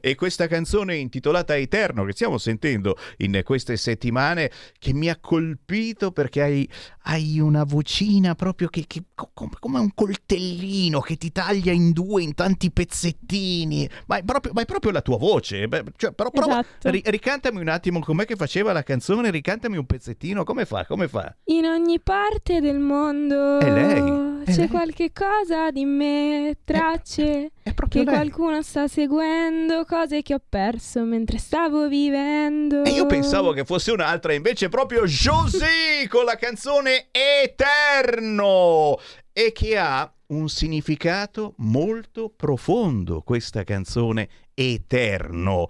e 0.00 0.14
questa 0.14 0.46
canzone 0.46 0.96
intitolata 0.96 1.56
Eterno 1.56 2.04
che 2.04 2.12
stiamo 2.12 2.36
sentendo 2.38 2.96
in 3.18 3.40
queste 3.44 3.76
settimane 3.78 4.50
che 4.78 4.92
mi 4.92 5.08
ha 5.08 5.16
colpito 5.18 6.12
perché 6.12 6.42
hai, 6.42 6.68
hai 7.04 7.40
una 7.40 7.64
vocina 7.64 8.34
proprio 8.34 8.68
che, 8.68 8.84
che 8.86 9.04
co- 9.14 9.30
come 9.32 9.78
un 9.78 9.94
coltellino 9.94 11.00
che 11.00 11.16
ti 11.16 11.32
taglia 11.32 11.72
in 11.72 11.92
due 11.92 12.22
in 12.22 12.34
tanti 12.34 12.70
pezzettini 12.70 13.88
ma 14.06 14.18
è 14.18 14.22
proprio, 14.22 14.52
ma 14.52 14.60
è 14.60 14.66
proprio 14.66 14.92
la 14.92 15.00
tua 15.00 15.16
voce 15.16 15.66
Beh, 15.66 15.82
cioè, 15.96 16.12
però 16.12 16.30
prova, 16.30 16.60
Esatto. 16.60 16.90
ri- 16.90 17.02
ricantami 17.06 17.58
un 17.58 17.68
attimo 17.68 18.00
com'è 18.00 18.26
che 18.26 18.36
faceva 18.36 18.72
la 18.72 18.82
canzone 18.82 19.30
ricantami 19.30 19.78
un 19.78 19.86
pezzettino 19.86 20.44
come 20.44 20.66
fa 20.66 20.84
come 20.84 21.08
fa 21.08 21.34
In 21.44 21.64
ogni 21.64 22.00
parte 22.00 22.60
del 22.60 22.78
mondo 22.78 23.55
È 23.58 23.70
lei, 23.70 24.42
è 24.44 24.50
c'è 24.50 24.56
lei. 24.58 24.68
qualche 24.68 25.12
cosa 25.12 25.70
di 25.70 25.84
me, 25.84 26.58
tracce 26.64 27.50
che 27.88 28.04
lei. 28.04 28.04
qualcuno 28.04 28.62
sta 28.62 28.88
seguendo, 28.88 29.84
cose 29.84 30.22
che 30.22 30.34
ho 30.34 30.42
perso 30.46 31.02
mentre 31.02 31.38
stavo 31.38 31.88
vivendo. 31.88 32.84
E 32.84 32.90
io 32.90 33.06
pensavo 33.06 33.52
che 33.52 33.64
fosse 33.64 33.92
un'altra, 33.92 34.32
invece 34.32 34.66
è 34.66 34.68
proprio 34.68 35.04
Josie 35.04 36.06
con 36.08 36.24
la 36.24 36.36
canzone 36.36 37.08
Eterno 37.10 38.98
e 39.32 39.52
che 39.52 39.76
ha 39.76 40.10
un 40.28 40.48
significato 40.48 41.54
molto 41.58 42.32
profondo 42.34 43.20
questa 43.22 43.64
canzone 43.64 44.28
Eterno, 44.54 45.68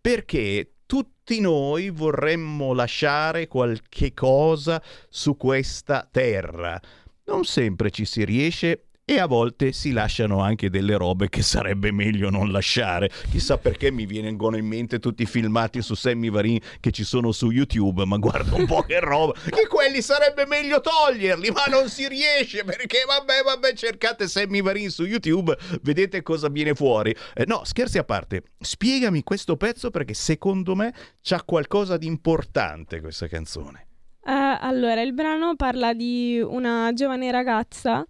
perché 0.00 0.72
tutti 0.86 1.40
noi 1.40 1.90
vorremmo 1.90 2.72
lasciare 2.72 3.46
qualche 3.46 4.12
cosa 4.14 4.82
su 5.08 5.36
questa 5.36 6.06
terra. 6.10 6.80
Non 7.26 7.44
sempre 7.44 7.90
ci 7.90 8.04
si 8.04 8.24
riesce 8.24 8.86
e 9.08 9.20
a 9.20 9.26
volte 9.26 9.70
si 9.70 9.92
lasciano 9.92 10.40
anche 10.40 10.68
delle 10.68 10.96
robe 10.96 11.28
che 11.28 11.42
sarebbe 11.42 11.92
meglio 11.92 12.28
non 12.28 12.50
lasciare. 12.50 13.08
Chissà 13.30 13.56
perché 13.56 13.92
mi 13.92 14.04
vengono 14.04 14.56
in 14.56 14.66
mente 14.66 14.98
tutti 14.98 15.22
i 15.22 15.26
filmati 15.26 15.80
su 15.80 15.94
Sammy 15.94 16.28
Varin 16.28 16.58
che 16.80 16.90
ci 16.90 17.04
sono 17.04 17.30
su 17.30 17.50
YouTube, 17.50 18.04
ma 18.04 18.16
guarda 18.16 18.56
un 18.56 18.66
po' 18.66 18.82
che 18.82 18.98
roba, 18.98 19.32
che 19.32 19.68
quelli 19.68 20.02
sarebbe 20.02 20.44
meglio 20.46 20.80
toglierli, 20.80 21.50
ma 21.50 21.64
non 21.68 21.88
si 21.88 22.08
riesce 22.08 22.64
perché 22.64 23.04
vabbè, 23.06 23.42
vabbè, 23.44 23.74
cercate 23.74 24.26
Sammy 24.26 24.60
Varin 24.60 24.90
su 24.90 25.04
YouTube, 25.04 25.56
vedete 25.82 26.22
cosa 26.22 26.48
viene 26.48 26.74
fuori. 26.74 27.14
Eh, 27.34 27.44
no, 27.46 27.62
scherzi 27.64 27.98
a 27.98 28.04
parte, 28.04 28.42
spiegami 28.58 29.22
questo 29.22 29.56
pezzo 29.56 29.90
perché 29.90 30.14
secondo 30.14 30.74
me 30.74 30.92
c'ha 31.22 31.42
qualcosa 31.44 31.96
di 31.96 32.06
importante 32.06 33.00
questa 33.00 33.28
canzone. 33.28 33.85
Eh, 34.28 34.58
allora, 34.60 35.02
il 35.02 35.12
brano 35.12 35.54
parla 35.54 35.92
di 35.92 36.42
una 36.44 36.90
giovane 36.92 37.30
ragazza 37.30 38.04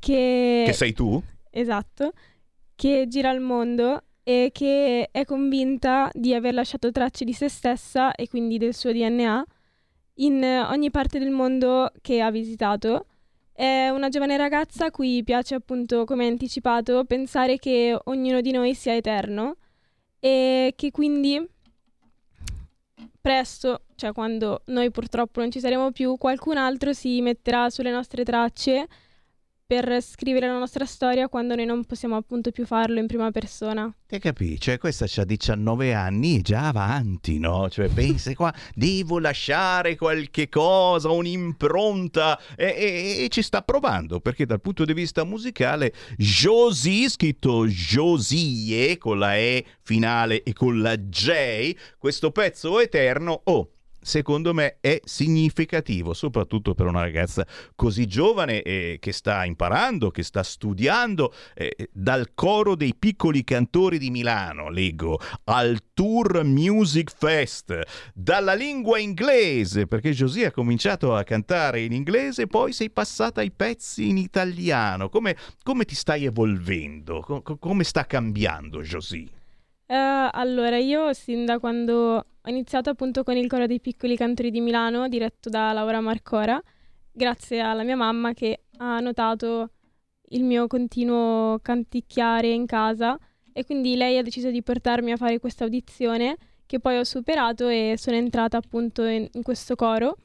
che... 0.00 0.64
Che 0.66 0.72
sei 0.72 0.92
tu? 0.92 1.22
Esatto, 1.48 2.10
che 2.74 3.06
gira 3.06 3.30
il 3.30 3.40
mondo 3.40 4.02
e 4.24 4.50
che 4.52 5.08
è 5.12 5.24
convinta 5.24 6.10
di 6.12 6.34
aver 6.34 6.54
lasciato 6.54 6.90
tracce 6.90 7.24
di 7.24 7.32
se 7.32 7.48
stessa 7.48 8.12
e 8.16 8.28
quindi 8.28 8.58
del 8.58 8.74
suo 8.74 8.92
DNA 8.92 9.44
in 10.14 10.66
ogni 10.68 10.90
parte 10.90 11.20
del 11.20 11.30
mondo 11.30 11.92
che 12.02 12.20
ha 12.20 12.32
visitato. 12.32 13.06
È 13.52 13.90
una 13.90 14.08
giovane 14.08 14.36
ragazza 14.36 14.86
a 14.86 14.90
cui 14.90 15.22
piace 15.22 15.54
appunto, 15.54 16.04
come 16.04 16.26
anticipato, 16.26 17.04
pensare 17.04 17.58
che 17.58 17.96
ognuno 18.04 18.40
di 18.40 18.50
noi 18.50 18.74
sia 18.74 18.96
eterno 18.96 19.56
e 20.18 20.72
che 20.74 20.90
quindi 20.90 21.46
presto, 23.20 23.82
cioè 24.00 24.12
quando 24.12 24.62
noi 24.68 24.90
purtroppo 24.90 25.40
non 25.40 25.50
ci 25.50 25.60
saremo 25.60 25.92
più, 25.92 26.16
qualcun 26.16 26.56
altro 26.56 26.94
si 26.94 27.20
metterà 27.20 27.68
sulle 27.68 27.90
nostre 27.90 28.24
tracce 28.24 28.88
per 29.66 30.02
scrivere 30.02 30.46
la 30.46 30.58
nostra 30.58 30.86
storia 30.86 31.28
quando 31.28 31.54
noi 31.54 31.66
non 31.66 31.84
possiamo 31.84 32.16
appunto 32.16 32.50
più 32.50 32.64
farlo 32.64 32.98
in 32.98 33.06
prima 33.06 33.30
persona. 33.30 33.94
Te 34.06 34.18
capisci? 34.18 34.76
Questa 34.78 35.04
ha 35.20 35.24
19 35.24 35.92
anni 35.92 36.38
e 36.38 36.40
già 36.40 36.68
avanti, 36.68 37.38
no? 37.38 37.68
Cioè, 37.68 37.88
pensi 37.88 38.34
qua, 38.34 38.52
devo 38.74 39.20
lasciare 39.20 39.96
qualche 39.96 40.48
cosa, 40.48 41.10
un'impronta, 41.10 42.40
e, 42.56 42.64
e- 42.64 43.24
e 43.24 43.28
ci 43.28 43.42
sta 43.42 43.62
provando, 43.62 44.18
perché 44.18 44.46
dal 44.46 44.60
punto 44.62 44.86
di 44.86 44.94
vista 44.94 45.22
musicale, 45.24 45.92
Josie, 46.16 47.08
scritto 47.10 47.66
Josie, 47.66 48.96
con 48.98 49.18
la 49.18 49.36
E 49.36 49.64
finale 49.82 50.42
e 50.42 50.52
con 50.52 50.80
la 50.80 50.96
J, 50.96 51.76
questo 51.96 52.32
pezzo 52.32 52.80
eterno, 52.80 53.42
oh, 53.44 53.70
secondo 54.00 54.54
me 54.54 54.78
è 54.80 55.00
significativo, 55.04 56.14
soprattutto 56.14 56.74
per 56.74 56.86
una 56.86 57.00
ragazza 57.00 57.46
così 57.74 58.06
giovane 58.06 58.62
e 58.62 58.98
che 59.00 59.12
sta 59.12 59.44
imparando, 59.44 60.10
che 60.10 60.22
sta 60.22 60.42
studiando 60.42 61.32
eh, 61.54 61.88
dal 61.92 62.32
coro 62.34 62.74
dei 62.74 62.94
piccoli 62.98 63.44
cantori 63.44 63.98
di 63.98 64.10
Milano, 64.10 64.68
leggo, 64.68 65.18
al 65.44 65.78
Tour 65.92 66.42
Music 66.44 67.12
Fest, 67.14 67.78
dalla 68.14 68.54
lingua 68.54 68.98
inglese, 68.98 69.86
perché 69.86 70.12
Josie 70.12 70.46
ha 70.46 70.50
cominciato 70.50 71.14
a 71.14 71.22
cantare 71.24 71.82
in 71.82 71.92
inglese, 71.92 72.46
poi 72.46 72.72
sei 72.72 72.90
passata 72.90 73.40
ai 73.40 73.50
pezzi 73.50 74.08
in 74.08 74.16
italiano. 74.16 75.08
Come, 75.08 75.36
come 75.62 75.84
ti 75.84 75.94
stai 75.94 76.24
evolvendo? 76.24 77.20
Co- 77.20 77.42
co- 77.42 77.58
come 77.58 77.84
sta 77.84 78.06
cambiando 78.06 78.80
Josie? 78.80 79.39
Eh, 79.90 80.28
allora, 80.30 80.76
io 80.78 81.12
sin 81.12 81.44
da 81.44 81.58
quando 81.58 81.94
ho 82.42 82.48
iniziato 82.48 82.90
appunto 82.90 83.24
con 83.24 83.36
il 83.36 83.48
coro 83.48 83.66
dei 83.66 83.80
piccoli 83.80 84.16
cantori 84.16 84.52
di 84.52 84.60
Milano, 84.60 85.08
diretto 85.08 85.48
da 85.48 85.72
Laura 85.72 85.98
Marcora, 86.00 86.62
grazie 87.10 87.58
alla 87.58 87.82
mia 87.82 87.96
mamma 87.96 88.32
che 88.32 88.66
ha 88.76 89.00
notato 89.00 89.70
il 90.28 90.44
mio 90.44 90.68
continuo 90.68 91.58
canticchiare 91.60 92.46
in 92.50 92.66
casa 92.66 93.18
e 93.52 93.64
quindi 93.64 93.96
lei 93.96 94.16
ha 94.16 94.22
deciso 94.22 94.52
di 94.52 94.62
portarmi 94.62 95.10
a 95.10 95.16
fare 95.16 95.40
questa 95.40 95.64
audizione 95.64 96.36
che 96.66 96.78
poi 96.78 96.96
ho 96.98 97.02
superato 97.04 97.66
e 97.66 97.96
sono 97.98 98.16
entrata 98.16 98.58
appunto 98.58 99.02
in, 99.02 99.26
in 99.32 99.42
questo 99.42 99.74
coro. 99.74 100.18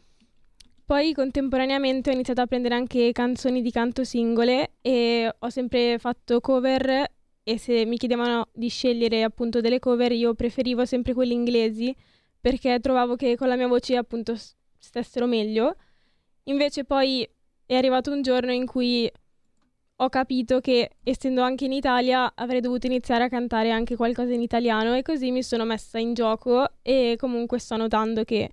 Poi 0.86 1.12
contemporaneamente 1.12 2.12
ho 2.12 2.14
iniziato 2.14 2.42
a 2.42 2.46
prendere 2.46 2.76
anche 2.76 3.12
canzoni 3.14 3.64
di 3.64 3.72
canto 3.72 4.04
singole 4.04 4.74
e 4.82 5.34
ho 5.40 5.50
sempre 5.50 5.98
fatto 5.98 6.40
cover 6.40 7.14
e 7.48 7.60
se 7.60 7.86
mi 7.86 7.98
chiedevano 7.98 8.48
di 8.54 8.70
scegliere 8.70 9.22
appunto 9.22 9.62
delle 9.62 9.78
cover 9.78 10.12
io 10.12 10.34
preferivo 10.34 10.84
sempre 10.84 11.14
quelle 11.14 11.34
inglesi 11.34 11.96
perché 12.42 12.80
trovavo 12.80 13.16
che 13.16 13.38
con 13.38 13.48
la 13.48 13.56
mia 13.56 13.68
voce 13.68 13.96
appunto 13.96 14.36
stessero 14.80 15.28
meglio. 15.28 15.76
Invece 16.46 16.86
poi 16.86 17.28
è 17.68 17.76
arrivato 17.76 18.12
un 18.12 18.24
giorno 18.24 18.52
in 18.52 18.66
cui 18.66 19.12
ho 19.98 20.10
capito 20.10 20.60
che 20.60 20.98
essendo 21.04 21.44
anche 21.44 21.66
in 21.66 21.72
Italia 21.72 22.34
avrei 22.36 22.62
dovuto 22.62 22.88
iniziare 22.88 23.26
a 23.26 23.30
cantare 23.30 23.70
anche 23.70 23.96
qualcosa 23.96 24.34
in 24.34 24.42
italiano 24.42 24.96
e 24.96 25.04
così 25.04 25.30
mi 25.30 25.44
sono 25.44 25.66
messa 25.66 26.00
in 26.00 26.16
gioco 26.16 26.68
e 26.82 27.16
comunque 27.18 27.60
sto 27.60 27.78
notando 27.78 28.24
che 28.24 28.50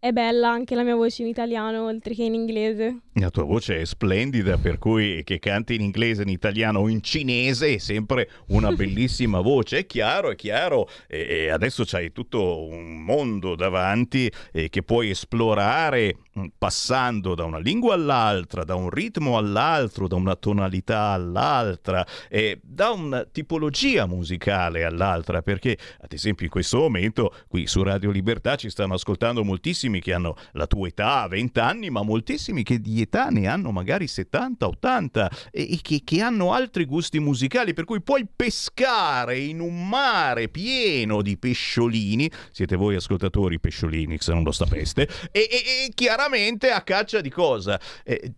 è 0.00 0.12
bella 0.12 0.48
anche 0.48 0.74
la 0.74 0.82
mia 0.82 0.94
voce 0.94 1.20
in 1.20 1.28
italiano 1.28 1.84
oltre 1.84 2.14
che 2.14 2.24
in 2.24 2.32
inglese. 2.32 3.00
La 3.14 3.28
tua 3.28 3.44
voce 3.44 3.82
è 3.82 3.84
splendida, 3.84 4.56
per 4.56 4.78
cui 4.78 5.22
che 5.24 5.38
canti 5.38 5.74
in 5.74 5.82
inglese, 5.82 6.22
in 6.22 6.30
italiano 6.30 6.80
o 6.80 6.88
in 6.88 7.02
cinese 7.02 7.74
è 7.74 7.78
sempre 7.78 8.30
una 8.46 8.72
bellissima 8.72 9.40
voce. 9.40 9.80
È 9.80 9.86
chiaro, 9.86 10.30
è 10.30 10.36
chiaro. 10.36 10.88
E, 11.06 11.26
e 11.28 11.50
adesso 11.50 11.84
c'hai 11.84 12.12
tutto 12.12 12.66
un 12.66 13.02
mondo 13.02 13.54
davanti 13.54 14.32
eh, 14.52 14.70
che 14.70 14.82
puoi 14.82 15.10
esplorare 15.10 16.16
mh, 16.32 16.46
passando 16.56 17.34
da 17.34 17.44
una 17.44 17.58
lingua 17.58 17.92
all'altra, 17.92 18.64
da 18.64 18.76
un 18.76 18.88
ritmo 18.88 19.36
all'altro, 19.36 20.08
da 20.08 20.16
una 20.16 20.34
tonalità 20.34 21.08
all'altra, 21.08 22.06
e 22.30 22.58
da 22.62 22.88
una 22.92 23.26
tipologia 23.30 24.06
musicale 24.06 24.82
all'altra. 24.84 25.42
Perché, 25.42 25.76
ad 26.00 26.12
esempio, 26.14 26.46
in 26.46 26.50
questo 26.50 26.78
momento 26.78 27.34
qui 27.48 27.66
su 27.66 27.82
Radio 27.82 28.10
Libertà 28.10 28.56
ci 28.56 28.70
stanno 28.70 28.94
ascoltando 28.94 29.44
moltissimi 29.44 29.88
moltissimi 29.90 30.00
che 30.00 30.12
hanno 30.12 30.36
la 30.52 30.66
tua 30.66 30.86
età, 30.86 31.26
20 31.26 31.58
anni, 31.58 31.90
ma 31.90 32.02
moltissimi 32.02 32.62
che 32.62 32.80
di 32.80 33.00
età 33.00 33.28
ne 33.28 33.48
hanno 33.48 33.72
magari 33.72 34.06
70, 34.06 34.66
80 34.66 35.30
e, 35.50 35.78
che, 35.82 36.02
che 36.04 36.22
hanno 36.22 36.52
altri 36.52 36.84
gusti 36.84 37.18
musicali, 37.18 37.74
per 37.74 37.84
cui 37.84 38.00
puoi 38.00 38.26
pescare 38.34 39.38
in 39.38 39.60
un 39.60 39.88
mare 39.88 40.48
pieno 40.48 41.22
di 41.22 41.36
pesciolini, 41.36 42.30
siete 42.52 42.76
voi 42.76 42.94
ascoltatori 42.94 43.58
pesciolini 43.58 44.16
se 44.18 44.32
non 44.32 44.44
lo 44.44 44.52
sapeste, 44.52 45.08
e, 45.32 45.48
e- 45.50 45.86
e 45.86 45.90
chiaramente 45.94 46.70
a 46.70 46.82
caccia 46.82 47.20
di 47.20 47.30
cosa? 47.30 47.80
Eh, 48.04 48.32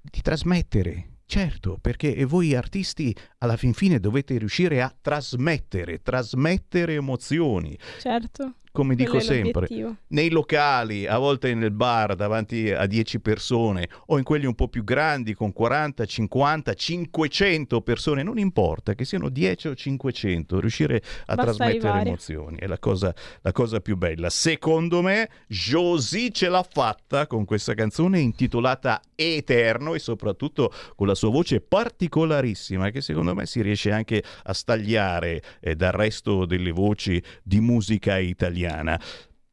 di 0.00 0.20
trasmettere. 0.22 1.08
Certo, 1.26 1.78
perché 1.80 2.22
voi 2.26 2.54
artisti 2.54 3.16
alla 3.38 3.56
fin 3.56 3.72
fine 3.72 3.98
dovete 3.98 4.36
riuscire 4.36 4.82
a 4.82 4.94
trasmettere, 5.00 6.02
trasmettere 6.02 6.94
emozioni. 6.94 7.76
Certo. 7.98 8.56
Come 8.74 8.96
dico 8.96 9.10
quello 9.10 9.24
sempre, 9.24 9.68
nei 10.08 10.30
locali, 10.30 11.06
a 11.06 11.16
volte 11.18 11.54
nel 11.54 11.70
bar 11.70 12.16
davanti 12.16 12.72
a 12.72 12.86
10 12.86 13.20
persone 13.20 13.88
o 14.06 14.18
in 14.18 14.24
quelli 14.24 14.46
un 14.46 14.56
po' 14.56 14.66
più 14.66 14.82
grandi 14.82 15.32
con 15.32 15.52
40, 15.52 16.04
50, 16.04 16.74
500 16.74 17.80
persone, 17.82 18.24
non 18.24 18.36
importa 18.36 18.94
che 18.94 19.04
siano 19.04 19.28
10 19.28 19.68
o 19.68 19.74
500, 19.76 20.58
riuscire 20.58 20.96
a 21.26 21.36
Basta 21.36 21.42
trasmettere 21.42 21.76
arrivare. 21.76 22.08
emozioni 22.08 22.56
è 22.58 22.66
la 22.66 22.80
cosa, 22.80 23.14
la 23.42 23.52
cosa 23.52 23.78
più 23.78 23.96
bella. 23.96 24.28
Secondo 24.28 25.02
me 25.02 25.30
Josie 25.46 26.32
ce 26.32 26.48
l'ha 26.48 26.66
fatta 26.68 27.28
con 27.28 27.44
questa 27.44 27.74
canzone 27.74 28.18
intitolata 28.18 29.00
Eterno 29.14 29.94
e 29.94 29.98
soprattutto 29.98 30.72
con 30.94 31.06
la 31.06 31.14
sua 31.14 31.30
voce 31.30 31.60
particolarissima 31.60 32.90
che 32.90 33.00
secondo 33.00 33.34
me 33.34 33.46
si 33.46 33.62
riesce 33.62 33.90
anche 33.92 34.22
a 34.44 34.52
stagliare 34.52 35.42
eh, 35.60 35.74
dal 35.74 35.92
resto 35.92 36.44
delle 36.46 36.70
voci 36.70 37.22
di 37.42 37.60
musica 37.60 38.18
italiana. 38.18 39.00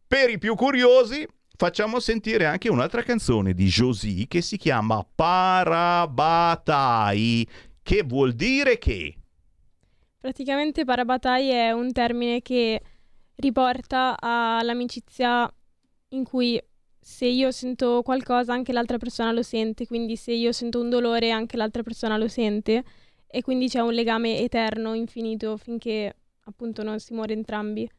Per 0.08 0.30
i 0.30 0.38
più 0.38 0.56
curiosi, 0.56 1.26
facciamo 1.56 2.00
sentire 2.00 2.46
anche 2.46 2.70
un'altra 2.70 3.04
canzone 3.04 3.54
di 3.54 3.68
Josie 3.68 4.28
che 4.28 4.42
si 4.42 4.58
chiama 4.58 5.06
Parabatai, 5.16 6.28
che 7.82 8.04
vuol 8.04 8.34
dire 8.34 8.78
che 8.78 9.16
Praticamente 10.22 10.86
parabatai 10.86 11.50
è 11.50 11.72
un 11.72 11.92
termine 11.92 12.44
che 12.44 12.80
riporta 13.38 14.16
all'amicizia 14.20 15.52
in 16.10 16.24
cui 16.24 16.62
se 17.04 17.26
io 17.26 17.52
sento 17.52 18.02
qualcosa 18.04 18.54
anche 18.54 18.72
l'altra 18.72 18.98
persona 18.98 19.32
lo 19.32 19.42
sente, 19.42 19.88
quindi 19.88 20.16
se 20.16 20.34
io 20.34 20.52
sento 20.52 20.80
un 20.80 20.90
dolore 20.90 21.32
anche 21.32 21.58
l'altra 21.58 21.82
persona 21.82 22.16
lo 22.18 22.28
sente 22.28 22.84
e 23.28 23.42
quindi 23.42 23.68
c'è 23.68 23.80
un 23.80 23.94
legame 23.94 24.38
eterno, 24.40 24.94
infinito, 24.94 25.58
finché 25.58 26.16
appunto 26.46 26.84
non 26.84 27.00
si 27.00 27.14
muore 27.14 27.34
entrambi. 27.34 27.90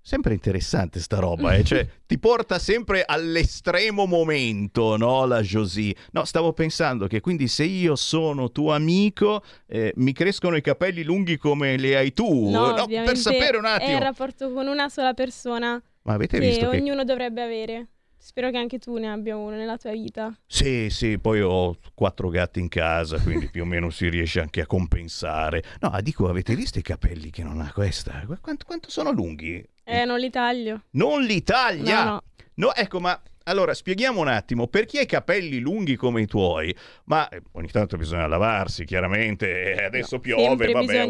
Sempre 0.00 0.32
interessante 0.32 1.00
sta 1.00 1.18
roba, 1.18 1.54
eh? 1.54 1.62
cioè 1.64 1.86
ti 2.06 2.18
porta 2.18 2.58
sempre 2.58 3.02
all'estremo 3.04 4.06
momento, 4.06 4.96
no? 4.96 5.26
La 5.26 5.42
Josie. 5.42 5.94
No, 6.12 6.24
stavo 6.24 6.54
pensando 6.54 7.06
che 7.06 7.20
quindi 7.20 7.46
se 7.46 7.64
io 7.64 7.94
sono 7.94 8.50
tuo 8.50 8.72
amico, 8.72 9.42
eh, 9.66 9.92
mi 9.96 10.14
crescono 10.14 10.56
i 10.56 10.62
capelli 10.62 11.02
lunghi 11.02 11.36
come 11.36 11.76
le 11.76 11.96
hai 11.96 12.14
tu. 12.14 12.48
No, 12.48 12.74
No, 12.74 12.86
per 12.86 13.18
sapere 13.18 13.58
un 13.58 13.66
È 13.66 13.68
attimo. 13.72 13.96
il 13.98 14.02
rapporto 14.02 14.50
con 14.50 14.66
una 14.66 14.88
sola 14.88 15.12
persona 15.12 15.82
Ma 16.08 16.14
avete 16.14 16.38
che 16.38 16.46
visto 16.46 16.70
che... 16.70 16.78
ognuno 16.78 17.04
dovrebbe 17.04 17.42
avere. 17.42 17.86
Spero 18.16 18.50
che 18.50 18.56
anche 18.56 18.78
tu 18.78 18.96
ne 18.96 19.10
abbia 19.10 19.36
uno 19.36 19.56
nella 19.56 19.76
tua 19.76 19.92
vita. 19.92 20.36
Sì, 20.46 20.88
sì, 20.90 21.18
poi 21.18 21.40
ho 21.40 21.76
quattro 21.94 22.30
gatti 22.30 22.58
in 22.58 22.68
casa, 22.68 23.18
quindi 23.20 23.48
più 23.50 23.62
o 23.62 23.64
meno 23.66 23.90
si 23.90 24.08
riesce 24.08 24.40
anche 24.40 24.62
a 24.62 24.66
compensare. 24.66 25.62
No, 25.80 25.96
dico, 26.00 26.28
avete 26.28 26.56
visto 26.56 26.78
i 26.78 26.82
capelli 26.82 27.30
che 27.30 27.42
non 27.44 27.60
ha 27.60 27.70
questa? 27.72 28.22
Qu- 28.26 28.40
Quanto, 28.40 28.64
quanto 28.64 28.90
sono 28.90 29.12
lunghi? 29.12 29.62
Eh, 29.84 30.04
non 30.04 30.18
li 30.18 30.30
taglio. 30.30 30.82
Non 30.92 31.22
li 31.22 31.42
taglia! 31.42 32.04
No, 32.04 32.10
no. 32.10 32.22
No, 32.54 32.74
ecco, 32.74 32.98
ma 32.98 33.20
allora 33.44 33.72
spieghiamo 33.72 34.20
un 34.20 34.28
attimo, 34.28 34.66
per 34.66 34.84
chi 34.84 34.98
ha 34.98 35.02
i 35.02 35.06
capelli 35.06 35.60
lunghi 35.60 35.94
come 35.94 36.22
i 36.22 36.26
tuoi, 36.26 36.74
ma 37.04 37.28
eh, 37.28 37.40
ogni 37.52 37.70
tanto 37.70 37.96
bisogna 37.96 38.26
lavarsi, 38.26 38.84
chiaramente, 38.84 39.74
eh, 39.74 39.84
adesso 39.84 40.18
piove, 40.18 40.42
sempre 40.42 40.72
vabbè, 40.72 41.06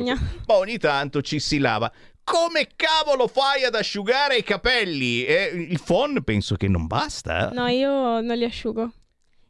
ma 0.46 0.54
ogni 0.56 0.78
tanto 0.78 1.22
ci 1.22 1.40
si 1.40 1.58
lava. 1.58 1.90
Come 2.30 2.68
cavolo 2.76 3.26
fai 3.26 3.64
ad 3.64 3.74
asciugare 3.74 4.36
i 4.36 4.42
capelli? 4.42 5.24
Eh, 5.24 5.46
il 5.70 5.80
phon 5.82 6.22
penso 6.22 6.56
che 6.56 6.68
non 6.68 6.86
basta. 6.86 7.48
No, 7.54 7.66
io 7.68 8.20
non 8.20 8.36
li 8.36 8.44
asciugo. 8.44 8.92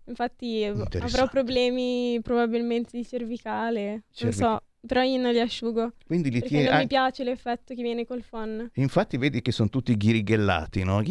Infatti 0.04 0.64
avrò 1.00 1.28
problemi 1.28 2.20
probabilmente 2.22 2.96
di 2.96 3.04
cervicale. 3.04 4.04
Cervic- 4.12 4.40
Non 4.40 4.52
so, 4.60 4.62
però 4.86 5.02
io 5.02 5.20
non 5.20 5.32
li 5.32 5.40
asciugo. 5.40 5.92
Quindi 6.06 6.30
li 6.30 6.40
tieni... 6.40 6.64
non 6.66 6.74
ah, 6.74 6.78
mi 6.78 6.86
piace 6.86 7.24
l'effetto 7.24 7.74
che 7.74 7.82
viene 7.82 8.06
col 8.06 8.22
phon. 8.22 8.70
Infatti 8.74 9.16
vedi 9.16 9.42
che 9.42 9.50
sono 9.50 9.68
tutti 9.68 9.96
ghirighellati, 9.96 10.84
no? 10.84 11.02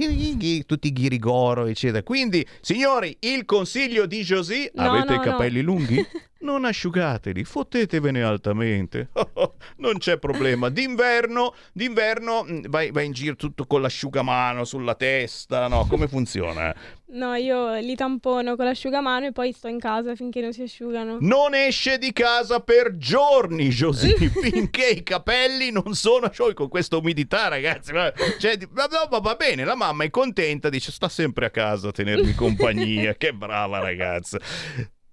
Tutti 0.66 0.94
ghirigoro, 0.94 1.66
eccetera. 1.66 2.02
Quindi, 2.02 2.48
signori, 2.62 3.16
il 3.20 3.44
consiglio 3.46 4.06
di 4.06 4.22
Josie, 4.24 4.72
No, 4.74 4.84
avete 4.90 5.14
no, 5.14 5.14
i 5.14 5.18
no. 5.18 5.32
capelli 5.32 5.62
lunghi? 5.62 6.06
Non 6.40 6.66
asciugateli, 6.66 7.44
fottetevene 7.44 8.22
altamente. 8.24 9.10
non 9.78 9.98
c'è 9.98 10.18
problema. 10.18 10.70
D'inverno, 10.70 11.54
d'inverno 11.74 12.44
mm, 12.44 12.66
vai, 12.68 12.92
vai 12.92 13.06
in 13.06 13.12
giro 13.12 13.36
tutto 13.36 13.66
con 13.66 13.82
l'asciugamano 13.82 14.64
sulla 14.64 14.96
testa, 14.96 15.68
no? 15.68 15.86
Come 15.88 16.08
funziona? 16.08 16.76
No, 17.10 17.36
io 17.36 17.76
li 17.76 17.96
tampono 17.96 18.58
con 18.58 18.66
l'asciugamano 18.66 19.28
e 19.28 19.32
poi 19.32 19.54
sto 19.54 19.70
in 19.70 19.80
casa 19.80 20.14
finché 20.16 20.42
non 20.42 20.52
si 20.52 20.64
asciugano. 20.64 21.18
Non 21.22 21.56
esce 21.56 21.98
di 21.98 22.12
casa 22.12 22.60
per 22.60 22.98
giorni, 22.98 23.70
Josie, 23.70 24.18
finché 24.30 24.90
i 24.90 25.04
capelli 25.04 25.72
non 25.72 25.94
sono 25.94 26.26
asciutti 26.26 26.54
con 26.54 26.68
questa 26.68 26.98
umidità, 26.98 27.48
ragazzi. 27.48 27.94
Cioè, 28.40 28.58
no, 28.74 29.20
va 29.22 29.36
bene, 29.36 29.64
la 29.64 29.76
mamma 29.76 30.04
è 30.04 30.10
contenta, 30.10 30.70
dice 30.70 30.92
sta 30.92 31.08
sempre 31.08 31.46
a 31.46 31.50
casa 31.50 31.90
a 31.90 31.92
tenermi 31.92 32.34
compagnia. 32.34 33.16
che 33.18 33.34
brava 33.34 33.80
ragazza. 33.80 34.40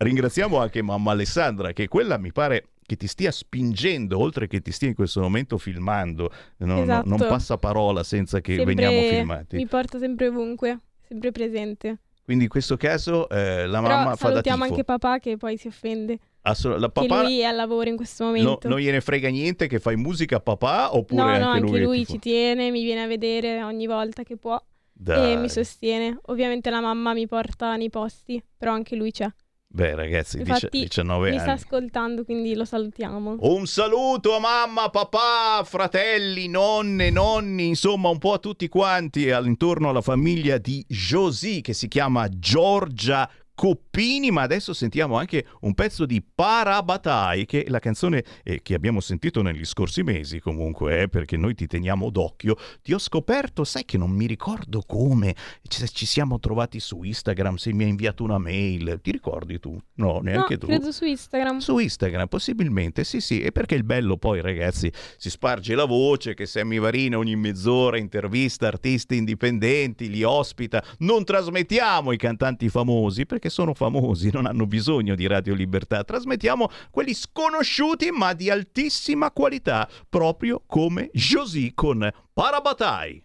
Ringraziamo 0.04 0.58
anche 0.58 0.82
mamma 0.82 1.12
Alessandra, 1.12 1.72
che 1.72 1.88
quella 1.88 2.18
mi 2.18 2.32
pare 2.32 2.68
che 2.86 2.96
ti 2.96 3.06
stia 3.06 3.30
spingendo, 3.30 4.18
oltre 4.18 4.46
che 4.46 4.60
ti 4.60 4.70
stia 4.70 4.88
in 4.88 4.94
questo 4.94 5.20
momento 5.20 5.56
filmando. 5.58 6.30
No, 6.58 6.66
no, 6.74 6.82
Esatto. 6.82 7.08
non 7.08 7.18
passa 7.18 7.56
parola 7.56 8.02
senza 8.02 8.40
che 8.40 8.56
Sempre 8.56 8.74
veniamo 8.74 9.00
filmati. 9.08 9.56
Mi 9.56 9.66
porta 9.66 9.98
sempre 9.98 10.28
ovunque, 10.28 10.78
sempre 11.06 11.30
presente. 11.32 11.98
Quindi 12.22 12.44
in 12.44 12.50
questo 12.50 12.76
caso 12.76 13.28
eh, 13.28 13.66
la 13.66 13.80
Però 13.82 13.94
mamma 13.94 14.16
fa 14.16 14.28
da 14.28 14.32
salutiamo 14.32 14.62
tifo. 14.62 14.72
anche 14.74 14.84
papà 14.84 15.18
che 15.18 15.36
poi 15.36 15.56
si 15.56 15.68
offende. 15.68 16.18
Assolut- 16.42 16.78
la 16.80 16.90
Che 16.92 17.06
papà 17.06 17.22
lui 17.22 17.40
è 17.40 17.44
al 17.44 17.56
lavoro 17.56 17.88
in 17.88 17.96
questo 17.96 18.24
no- 18.24 18.30
momento. 18.30 18.68
non 18.68 18.78
gliene 18.78 19.00
frega 19.00 19.28
niente 19.30 19.66
che 19.66 19.78
fai 19.78 19.96
musica 19.96 20.36
a 20.36 20.40
papà 20.40 20.94
oppure 20.94 21.22
no, 21.22 21.28
anche 21.28 21.40
no, 21.42 21.48
anche 21.50 21.70
lui, 21.70 21.82
lui 21.82 22.06
ci 22.06 22.18
tiene, 22.18 22.70
mi 22.70 22.82
viene 22.82 23.02
a 23.02 23.06
vedere 23.06 23.62
ogni 23.62 23.86
volta 23.86 24.22
che 24.22 24.36
può 24.36 24.62
Dai. 24.92 25.32
e 25.32 25.36
mi 25.36 25.48
sostiene. 25.48 26.18
Ovviamente 26.26 26.68
la 26.68 26.80
mamma 26.80 27.14
mi 27.14 27.26
porta 27.26 27.76
nei 27.76 27.88
posti, 27.90 28.42
però 28.56 28.72
anche 28.72 28.94
lui 28.96 29.10
c'è. 29.10 29.26
Beh 29.74 29.96
ragazzi, 29.96 30.38
Infatti 30.38 30.82
19 30.82 31.30
mi 31.30 31.34
anni. 31.34 31.40
sta 31.40 31.50
ascoltando, 31.50 32.22
quindi 32.24 32.54
lo 32.54 32.64
salutiamo. 32.64 33.38
Un 33.40 33.66
saluto 33.66 34.36
a 34.36 34.38
mamma, 34.38 34.88
papà, 34.88 35.64
fratelli, 35.64 36.46
nonne, 36.46 37.10
nonni, 37.10 37.66
insomma 37.66 38.08
un 38.08 38.18
po' 38.18 38.34
a 38.34 38.38
tutti 38.38 38.68
quanti 38.68 39.32
all'intorno 39.32 39.88
alla 39.88 40.00
famiglia 40.00 40.58
di 40.58 40.84
Josie 40.86 41.60
che 41.60 41.72
si 41.72 41.88
chiama 41.88 42.28
Giorgia 42.28 43.28
Coppini, 43.54 44.32
ma 44.32 44.42
adesso 44.42 44.72
sentiamo 44.72 45.16
anche 45.16 45.46
un 45.60 45.74
pezzo 45.74 46.06
di 46.06 46.22
Parabatai, 46.22 47.46
che 47.46 47.64
è 47.64 47.70
la 47.70 47.78
canzone 47.78 48.24
eh, 48.42 48.62
che 48.62 48.74
abbiamo 48.74 49.00
sentito 49.00 49.42
negli 49.42 49.64
scorsi 49.64 50.02
mesi 50.02 50.40
comunque, 50.40 51.02
eh, 51.02 51.08
perché 51.08 51.36
noi 51.36 51.54
ti 51.54 51.66
teniamo 51.66 52.10
d'occhio. 52.10 52.56
Ti 52.82 52.92
ho 52.92 52.98
scoperto, 52.98 53.62
sai 53.62 53.84
che 53.84 53.96
non 53.96 54.10
mi 54.10 54.26
ricordo 54.26 54.82
come, 54.84 55.36
ci, 55.68 55.86
ci 55.88 56.04
siamo 56.04 56.40
trovati 56.40 56.80
su 56.80 57.02
Instagram, 57.02 57.54
se 57.54 57.72
mi 57.72 57.84
hai 57.84 57.90
inviato 57.90 58.24
una 58.24 58.38
mail, 58.38 58.98
ti 59.00 59.12
ricordi 59.12 59.60
tu? 59.60 59.78
No, 59.94 60.18
neanche 60.20 60.54
no, 60.54 60.58
tu. 60.58 60.66
credo 60.66 60.90
su 60.90 61.04
Instagram. 61.04 61.58
Su 61.58 61.78
Instagram, 61.78 62.26
possibilmente, 62.26 63.04
sì, 63.04 63.20
sì, 63.20 63.40
e 63.40 63.52
perché 63.52 63.76
il 63.76 63.84
bello 63.84 64.16
poi, 64.16 64.40
ragazzi, 64.40 64.92
si 65.16 65.30
sparge 65.30 65.76
la 65.76 65.84
voce 65.84 66.34
che 66.34 66.46
Sammy 66.46 66.80
Varina 66.80 67.18
ogni 67.18 67.36
mezz'ora 67.36 67.98
intervista 67.98 68.66
artisti 68.66 69.16
indipendenti, 69.16 70.10
li 70.10 70.24
ospita. 70.24 70.82
Non 70.98 71.24
trasmettiamo 71.24 72.10
i 72.10 72.16
cantanti 72.16 72.68
famosi 72.68 73.26
perché 73.44 73.50
sono 73.50 73.74
famosi, 73.74 74.30
non 74.32 74.46
hanno 74.46 74.66
bisogno 74.66 75.14
di 75.14 75.26
Radio 75.26 75.54
Libertà. 75.54 76.02
Trasmettiamo 76.02 76.68
quelli 76.90 77.12
sconosciuti 77.12 78.10
ma 78.10 78.32
di 78.32 78.48
altissima 78.48 79.30
qualità, 79.30 79.86
proprio 80.08 80.62
come 80.66 81.10
Josie 81.12 81.72
con 81.74 82.10
Parabatai. 82.32 83.22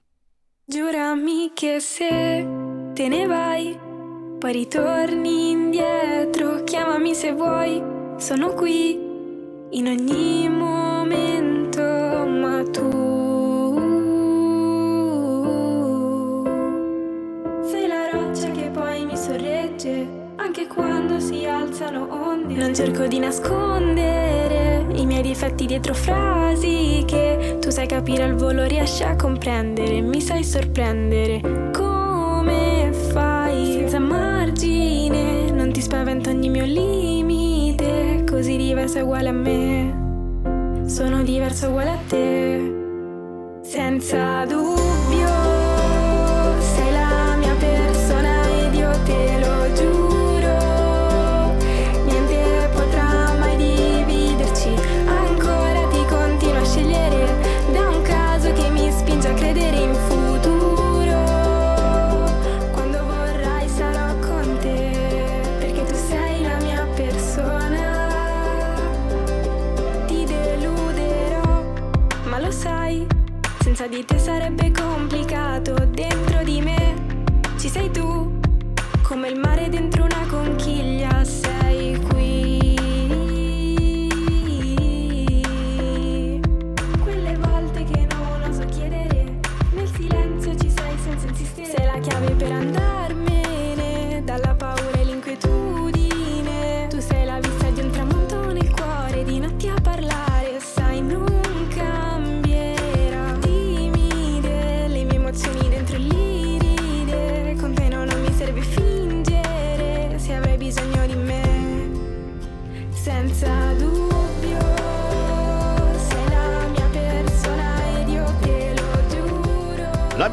Giurami 0.66 1.52
che 1.54 1.80
se 1.80 2.46
te 2.94 3.08
ne 3.08 3.26
vai, 3.26 3.78
poi 4.38 4.52
ritorni 4.52 5.52
indietro, 5.52 6.64
chiamami 6.64 7.16
se 7.16 7.32
vuoi, 7.32 7.82
sono 8.18 8.54
qui 8.54 8.92
in 9.72 9.88
ogni 9.88 10.50
momento, 10.50 11.29
Non 22.70 22.78
cerco 22.78 23.08
di 23.08 23.18
nascondere 23.18 24.86
i 24.94 25.04
miei 25.08 25.24
difetti 25.24 25.66
dietro 25.66 25.96
frasi 25.96 27.04
che 27.08 27.58
tu 27.60 27.72
sai 27.72 27.88
capire 27.88 28.22
al 28.22 28.36
volo, 28.36 28.64
riesci 28.66 29.02
a 29.02 29.16
comprendere, 29.16 30.02
mi 30.02 30.22
sai 30.22 30.44
sorprendere. 30.44 31.42
Come 31.74 32.92
fai 33.12 33.72
senza 33.72 33.98
margine? 33.98 35.50
Non 35.50 35.72
ti 35.72 35.82
spaventa 35.82 36.30
ogni 36.30 36.50
mio 36.50 36.66
limite, 36.66 38.24
così 38.30 38.56
diverso 38.56 39.00
uguale 39.00 39.30
a 39.30 39.32
me. 39.32 40.86
Sono 40.86 41.24
diverso 41.24 41.70
uguale 41.70 41.90
a 41.90 41.98
te, 42.08 42.74
senza 43.64 44.46
dubbio. 44.46 44.79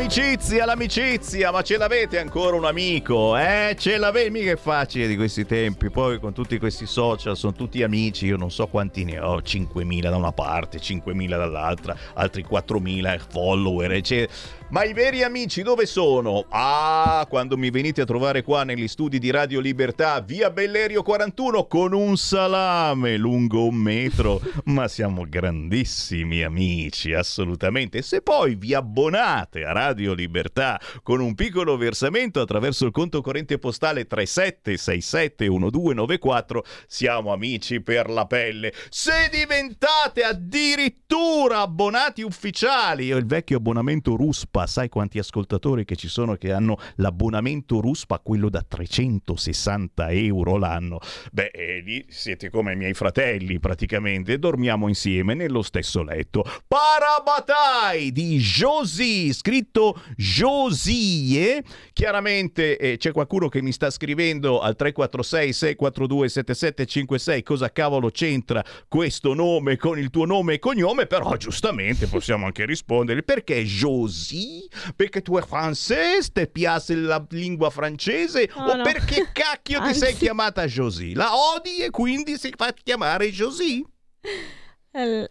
L'amicizia, 0.07 0.65
l'amicizia, 0.65 1.51
ma 1.51 1.63
ce 1.63 1.77
l'avete 1.77 2.21
ancora 2.21 2.55
un 2.55 2.65
amico, 2.65 3.37
eh? 3.37 3.75
Ce 3.77 3.97
l'avete, 3.99 4.31
mica 4.31 4.53
è 4.53 4.57
facile 4.57 5.09
di 5.09 5.17
questi 5.17 5.45
tempi. 5.45 5.91
Poi 5.91 6.21
con 6.21 6.33
tutti 6.33 6.61
questi 6.61 6.87
social 6.87 7.37
sono 7.37 7.53
tutti 7.53 7.83
amici, 7.83 8.27
io 8.27 8.37
non 8.37 8.53
so 8.53 8.69
quanti 8.69 9.03
ne 9.03 9.19
ho, 9.19 9.39
5.000 9.39 10.03
da 10.03 10.15
una 10.15 10.31
parte, 10.31 10.79
5.000 10.79 11.29
dall'altra, 11.29 11.97
altri 12.15 12.47
4.000 12.49 13.19
follower, 13.29 13.91
eccetera. 13.91 14.33
Ma 14.69 14.83
i 14.83 14.93
veri 14.93 15.23
amici 15.23 15.63
dove 15.63 15.87
sono? 15.87 16.45
Ah, 16.49 17.25
quando 17.31 17.57
mi 17.57 17.71
venite 17.71 18.01
a 18.01 18.05
trovare 18.05 18.43
qua 18.43 18.65
negli 18.65 18.89
studi 18.89 19.21
di 19.21 19.31
Radio 19.31 19.61
Libertà, 19.61 20.21
via 20.21 20.51
Bellerio 20.51 21.05
41, 21.05 21.69
con 21.69 21.93
un 21.93 22.17
salame 22.17 23.17
lungo 23.17 23.65
un 23.65 23.77
metro. 23.77 24.41
Ma 24.67 24.89
siamo 24.89 25.25
grandissimi 25.29 26.43
amici, 26.43 27.13
assolutamente. 27.13 28.03
Se 28.03 28.23
poi 28.23 28.57
vi 28.57 28.75
abbonate 28.75 29.65
a 29.65 29.71
Radio 29.71 30.15
Libertà 30.15 30.81
con 31.05 31.21
un 31.21 31.37
piccolo 31.37 31.77
versamento 31.77 32.41
attraverso 32.41 32.87
il 32.87 32.91
conto 32.91 33.21
corrente 33.21 33.61
postale 33.61 34.09
37671294, 34.09 36.59
siamo 36.89 37.33
amici 37.33 37.81
per 37.81 38.11
la 38.11 38.27
pelle. 38.27 38.73
Se 38.89 39.29
diventate 39.31 40.25
addirittura 40.25 41.61
abbonati 41.61 42.23
ufficiali, 42.23 43.05
io 43.05 43.17
il 43.17 43.27
vecchio 43.27 43.59
abbonamento 43.59 44.17
Ruspa, 44.57 44.67
sai 44.67 44.89
quanti 44.89 45.19
ascoltatori 45.19 45.85
che 45.85 45.97
ci 45.97 46.09
sono 46.09 46.37
che 46.37 46.53
hanno 46.53 46.79
l'abbonamento 46.97 47.81
Ruspa, 47.81 48.21
quello 48.21 48.49
da 48.49 48.65
360 48.67 50.11
euro 50.11 50.57
l'anno? 50.57 50.99
Beh, 51.31 51.51
eh, 51.53 51.83
lì 51.85 52.05
siete 52.09 52.49
come 52.49 52.73
i 52.73 52.77
miei 52.77 52.95
fratelli 52.95 53.59
praticamente, 53.61 54.39
dormiamo 54.39 54.89
insieme 54.89 55.35
nello 55.35 55.61
stesso 55.63 56.03
letto. 56.03 56.45
Parabatai 56.67 58.13
di 58.13 58.39
Josie, 58.39 59.33
scritto 59.35 60.01
Josie. 60.17 61.63
Chiaramente 61.93 62.79
eh, 62.79 62.97
c'è 62.97 63.13
qualcuno 63.13 63.49
che 63.49 63.61
mi 63.61 63.73
sta 63.73 63.91
scrivendo 63.91 64.61
al 64.61 64.77
346 64.77 65.53
642 65.53 66.29
7756 66.29 67.43
cosa 67.43 67.71
cavolo 67.71 68.11
c'entra 68.11 68.65
questo 68.89 69.35
nome 69.35 69.77
con 69.77 69.99
il 69.99 70.11
tuo 70.11 70.25
nome 70.25 70.55
e 70.55 70.59
cognome, 70.59 71.07
però 71.07 71.37
giustamente 71.37 72.07
possiamo 72.07 72.47
anche 72.47 72.65
rispondere 72.65 73.23
perché 73.23 73.63
Josie? 73.65 74.46
Perché 74.95 75.23
tu 75.23 75.37
è 75.37 75.43
francese, 75.43 76.31
ti 76.33 76.47
piace 76.49 76.95
la 76.95 77.25
lingua 77.31 77.71
francese 77.71 78.51
No, 78.57 78.65
o 78.65 78.75
no. 78.77 78.83
perché 78.83 79.29
cacchio 79.33 79.81
ti 79.83 79.95
sei 79.95 80.15
chiamata 80.15 80.67
Josie? 80.67 81.15
La 81.15 81.31
odi 81.55 81.79
e 81.79 81.91
quindi 81.91 82.37
si 82.39 82.53
fa 82.57 82.73
chiamare 82.73 83.31
Josie? 83.31 83.83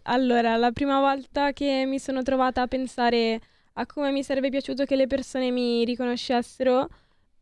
Allora, 0.04 0.56
la 0.56 0.70
prima 0.70 1.00
volta 1.00 1.52
che 1.52 1.84
mi 1.86 1.98
sono 1.98 2.22
trovata 2.22 2.62
a 2.62 2.66
pensare 2.68 3.40
a 3.74 3.86
come 3.86 4.12
mi 4.12 4.22
sarebbe 4.22 4.48
piaciuto 4.48 4.84
che 4.84 4.94
le 4.94 5.06
persone 5.08 5.50
mi 5.50 5.84
riconoscessero, 5.84 6.88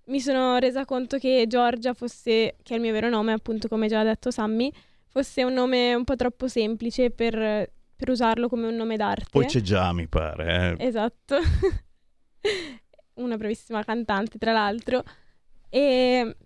mi 0.06 0.20
sono 0.20 0.56
resa 0.58 0.84
conto 0.86 1.18
che 1.18 1.44
Giorgia 1.46 1.92
fosse, 1.92 2.56
che 2.62 2.72
è 2.72 2.74
il 2.76 2.80
mio 2.80 2.92
vero 2.92 3.08
nome, 3.10 3.32
appunto 3.32 3.68
come 3.68 3.88
già 3.88 4.00
ha 4.00 4.04
detto 4.04 4.30
Sammy, 4.30 4.72
fosse 5.08 5.44
un 5.44 5.52
nome 5.52 5.94
un 5.94 6.04
po' 6.04 6.16
troppo 6.16 6.48
semplice 6.48 7.10
per, 7.10 7.70
per 7.96 8.10
usarlo 8.10 8.48
come 8.48 8.66
un 8.66 8.74
nome 8.74 8.96
d'arte. 8.96 9.26
Poi 9.30 9.46
c'è 9.46 9.60
già, 9.60 9.92
mi 9.92 10.06
pare. 10.08 10.76
eh. 10.78 10.86
Esatto. 10.86 11.36
Una 13.14 13.36
bravissima 13.36 13.84
cantante, 13.84 14.38
tra 14.38 14.52
l'altro. 14.52 15.02
E, 15.68 16.36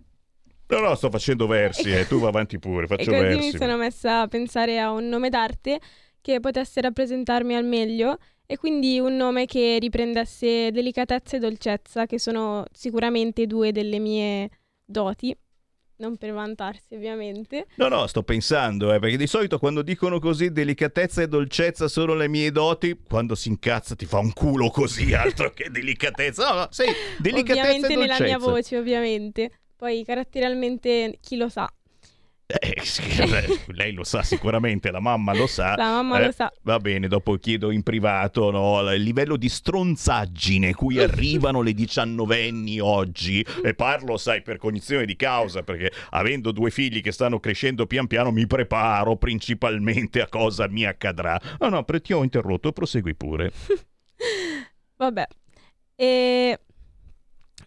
No, 0.71 0.81
no, 0.81 0.95
sto 0.97 1.09
facendo 1.09 1.47
versi, 1.47 1.91
eh. 1.91 2.07
tu 2.07 2.19
va 2.19 2.29
avanti 2.29 2.59
pure, 2.59 2.85
e 2.85 2.87
faccio 2.87 3.11
così 3.11 3.23
versi. 3.23 3.53
mi 3.53 3.57
sono 3.59 3.77
messa 3.79 4.21
a 4.21 4.29
pensare 4.29 4.79
a 4.79 4.91
un 4.93 5.09
nome 5.09 5.31
d'arte 5.31 5.81
che 6.21 6.41
potesse 6.41 6.83
rappresentarmi 6.83 7.55
al 7.57 7.65
meglio 7.65 8.19
e 8.45 8.59
quindi 8.59 8.99
un 8.99 9.17
nome 9.17 9.47
che 9.47 9.79
riprendesse 9.81 10.71
delicatezza 10.71 11.37
e 11.37 11.41
dolcezza, 11.41 12.05
che 12.05 12.19
sono 12.19 12.65
sicuramente 12.71 13.47
due 13.47 13.73
delle 13.73 13.99
mie 13.99 14.51
doti, 14.85 15.35
non 15.99 16.17
per 16.17 16.33
vantarsi 16.33 16.95
ovviamente. 16.95 17.67
No, 17.77 17.89
no, 17.89 18.07
sto 18.07 18.23
pensando, 18.23 18.93
eh, 18.93 18.99
perché 18.99 19.17
di 19.17 19.27
solito 19.27 19.59
quando 19.59 19.83
dicono 19.83 20.19
così 20.19 20.51
delicatezza 20.51 21.23
e 21.23 21.29
dolcezza 21.29 21.89
sono 21.89 22.15
le 22.15 22.29
mie 22.29 22.51
doti, 22.51 23.01
quando 23.09 23.35
si 23.35 23.49
incazza 23.49 23.95
ti 23.95 24.07
fa 24.07 24.19
un 24.19 24.33
culo 24.33 24.71
così, 24.71 25.13
altro 25.15 25.53
che 25.53 25.71
delicatezza. 25.71 26.49
No, 26.49 26.55
no, 26.61 26.69
sì, 26.71 26.85
delicatezza 27.19 27.61
ovviamente 27.61 27.93
e 27.93 27.97
nella 27.97 28.17
dolcezza. 28.17 28.25
mia 28.25 28.39
voce, 28.39 28.77
ovviamente. 28.77 29.51
Poi 29.77 30.05
caratterialmente 30.05 31.19
chi 31.21 31.37
lo 31.37 31.49
sa. 31.49 31.73
Eh, 32.51 32.81
sì, 32.83 33.03
beh, 33.03 33.75
lei 33.75 33.93
lo 33.93 34.05
sa 34.05 34.23
sicuramente, 34.23 34.91
la 34.91 35.01
mamma 35.01 35.35
lo 35.35 35.47
sa. 35.47 35.77
La 35.77 35.91
mamma 35.91 36.19
Eh, 36.19 36.25
lo 36.25 36.33
sa. 36.33 36.51
Va 36.63 36.79
bene, 36.79 37.07
dopo 37.07 37.35
chiedo 37.35 37.71
in 37.71 37.83
privato 37.83 38.51
no, 38.51 38.91
il 38.91 39.03
livello 39.03 39.37
di 39.37 39.51
stronzaggine 39.51 40.73
cui 40.73 40.99
arrivano 40.99 41.61
le 41.61 41.75
diciannovenni 41.75 42.81
oggi. 42.81 43.45
E 43.63 43.75
parlo, 43.75 44.17
sai, 44.17 44.41
per 44.41 44.57
cognizione 44.57 45.05
di 45.05 45.15
causa, 45.15 45.63
perché 45.63 45.93
avendo 46.11 46.51
due 46.51 46.71
figli 46.71 47.03
che 47.03 47.13
stanno 47.13 47.39
crescendo 47.39 47.87
pian 47.87 48.07
piano 48.07 48.31
mi 48.31 48.47
preparo 48.47 49.17
principalmente 49.17 50.23
a 50.23 50.29
cosa 50.29 50.67
mi 50.69 50.87
accadrà. 50.87 51.39
Ah 51.59 51.69
no, 51.69 51.85
ti 51.85 52.13
ho 52.15 52.23
interrotto, 52.23 52.73
prosegui 52.73 53.15
pure. 53.15 53.53
Vabbè. 54.97 55.27
E... 55.97 56.59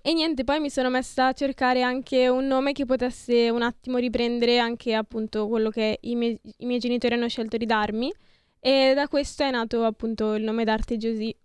e 0.02 0.14
niente, 0.14 0.44
poi 0.44 0.60
mi 0.60 0.70
sono 0.70 0.90
messa 0.90 1.28
a 1.28 1.34
cercare 1.34 1.82
anche 1.84 2.28
un 2.28 2.48
nome 2.48 2.72
che 2.72 2.86
potesse 2.86 3.50
un 3.50 3.62
attimo 3.62 3.98
riprendere 3.98 4.58
anche 4.58 4.94
appunto 4.94 5.48
quello 5.48 5.70
che 5.70 6.00
i, 6.02 6.16
miei- 6.16 6.40
i 6.58 6.66
miei 6.66 6.80
genitori 6.80 7.14
hanno 7.14 7.28
scelto 7.28 7.58
di 7.58 7.66
darmi. 7.66 8.12
E 8.60 8.94
da 8.96 9.08
questo 9.08 9.44
è 9.44 9.52
nato 9.52 9.84
appunto 9.84 10.34
il 10.36 10.44
nome 10.44 10.64
d'arte 10.64 10.98
Josie. 10.98 11.36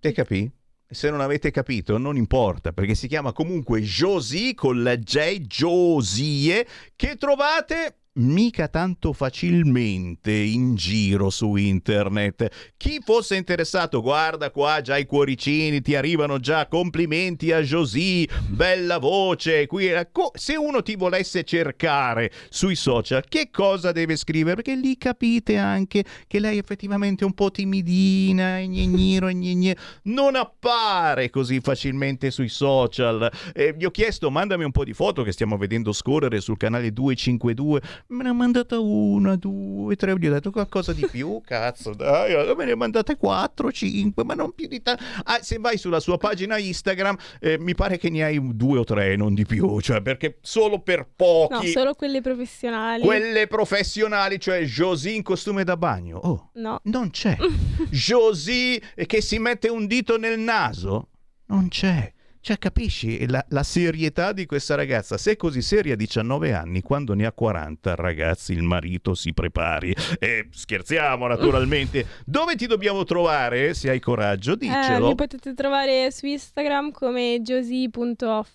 Te 0.00 0.12
capì? 0.12 0.50
Se 0.86 1.10
non 1.10 1.20
avete 1.20 1.50
capito, 1.50 1.98
non 1.98 2.16
importa, 2.16 2.72
perché 2.72 2.94
si 2.94 3.08
chiama 3.08 3.32
comunque 3.32 3.80
Josie 3.80 4.54
con 4.54 4.82
la 4.82 4.96
J, 4.96 5.38
Josie, 5.40 6.66
che 6.94 7.16
trovate 7.16 8.03
mica 8.16 8.68
tanto 8.68 9.12
facilmente 9.12 10.30
in 10.30 10.74
giro 10.76 11.30
su 11.30 11.56
internet. 11.56 12.72
Chi 12.76 13.00
fosse 13.04 13.36
interessato, 13.36 14.00
guarda 14.00 14.50
qua 14.50 14.80
già 14.80 14.96
i 14.96 15.06
cuoricini, 15.06 15.80
ti 15.80 15.94
arrivano 15.96 16.38
già 16.38 16.66
complimenti 16.68 17.50
a 17.50 17.60
Josie, 17.60 18.28
bella 18.46 18.98
voce. 18.98 19.66
Qui, 19.66 19.90
se 20.34 20.56
uno 20.56 20.82
ti 20.82 20.94
volesse 20.94 21.42
cercare 21.44 22.30
sui 22.50 22.76
social, 22.76 23.24
che 23.28 23.50
cosa 23.50 23.90
deve 23.90 24.16
scrivere? 24.16 24.56
Perché 24.56 24.76
lì 24.76 24.96
capite 24.96 25.56
anche 25.56 26.04
che 26.26 26.38
lei 26.38 26.58
effettivamente 26.58 27.24
è 27.24 27.26
un 27.26 27.34
po' 27.34 27.50
timidina, 27.50 28.60
gnegniro, 28.60 29.28
gnegne, 29.28 29.76
non 30.04 30.36
appare 30.36 31.30
così 31.30 31.60
facilmente 31.60 32.30
sui 32.30 32.48
social. 32.48 33.30
Eh, 33.52 33.74
gli 33.76 33.84
ho 33.84 33.90
chiesto, 33.90 34.30
mandami 34.30 34.64
un 34.64 34.72
po' 34.72 34.84
di 34.84 34.92
foto 34.92 35.22
che 35.22 35.32
stiamo 35.32 35.56
vedendo 35.56 35.92
scorrere 35.92 36.40
sul 36.40 36.56
canale 36.56 36.92
252 36.92 38.02
me 38.08 38.22
ne 38.22 38.28
ha 38.28 38.32
mandata 38.32 38.78
una, 38.78 39.36
due, 39.36 39.96
tre, 39.96 40.14
gli 40.18 40.26
ho 40.26 40.32
detto 40.32 40.50
qualcosa 40.50 40.92
di 40.92 41.06
più, 41.10 41.40
cazzo, 41.44 41.94
dai, 41.94 42.54
me 42.56 42.64
ne 42.64 42.72
ha 42.72 42.76
mandate 42.76 43.16
quattro, 43.16 43.72
cinque, 43.72 44.24
ma 44.24 44.34
non 44.34 44.52
più 44.52 44.68
di 44.68 44.82
tanto. 44.82 45.02
Ah, 45.24 45.38
se 45.42 45.58
vai 45.58 45.78
sulla 45.78 46.00
sua 46.00 46.16
pagina 46.18 46.58
Instagram, 46.58 47.16
eh, 47.40 47.58
mi 47.58 47.74
pare 47.74 47.98
che 47.98 48.10
ne 48.10 48.24
hai 48.24 48.40
due 48.54 48.78
o 48.78 48.84
tre, 48.84 49.16
non 49.16 49.34
di 49.34 49.44
più, 49.44 49.80
cioè 49.80 50.00
perché 50.02 50.38
solo 50.42 50.80
per 50.80 51.08
pochi... 51.14 51.54
No, 51.54 51.62
solo 51.62 51.94
quelle 51.94 52.20
professionali. 52.20 53.02
Quelle 53.02 53.46
professionali, 53.46 54.38
cioè 54.38 54.62
Josie 54.64 55.12
in 55.12 55.22
costume 55.22 55.64
da 55.64 55.76
bagno. 55.76 56.18
Oh, 56.18 56.50
No. 56.54 56.80
non 56.84 57.10
c'è. 57.10 57.36
Josie 57.90 58.80
che 59.06 59.20
si 59.20 59.38
mette 59.38 59.68
un 59.68 59.86
dito 59.86 60.16
nel 60.18 60.38
naso? 60.38 61.08
Non 61.46 61.68
c'è. 61.68 62.12
Cioè, 62.44 62.58
capisci 62.58 63.26
la, 63.26 63.42
la 63.48 63.62
serietà 63.62 64.32
di 64.32 64.44
questa 64.44 64.74
ragazza? 64.74 65.16
Se 65.16 65.30
è 65.30 65.36
così 65.36 65.62
seria 65.62 65.94
a 65.94 65.96
19 65.96 66.52
anni, 66.52 66.82
quando 66.82 67.14
ne 67.14 67.24
ha 67.24 67.32
40, 67.32 67.94
ragazzi, 67.94 68.52
il 68.52 68.62
marito 68.62 69.14
si 69.14 69.32
prepari. 69.32 69.94
E 70.18 70.48
scherziamo, 70.50 71.26
naturalmente. 71.26 72.06
Dove 72.26 72.54
ti 72.54 72.66
dobbiamo 72.66 73.04
trovare? 73.04 73.72
Se 73.72 73.88
hai 73.88 73.98
coraggio, 73.98 74.52
Eh, 74.52 74.56
diccelo. 74.58 75.06
mi 75.08 75.14
potete 75.14 75.54
trovare 75.54 76.10
su 76.10 76.26
Instagram 76.26 76.90
come 76.90 77.40
josie.off 77.40 78.50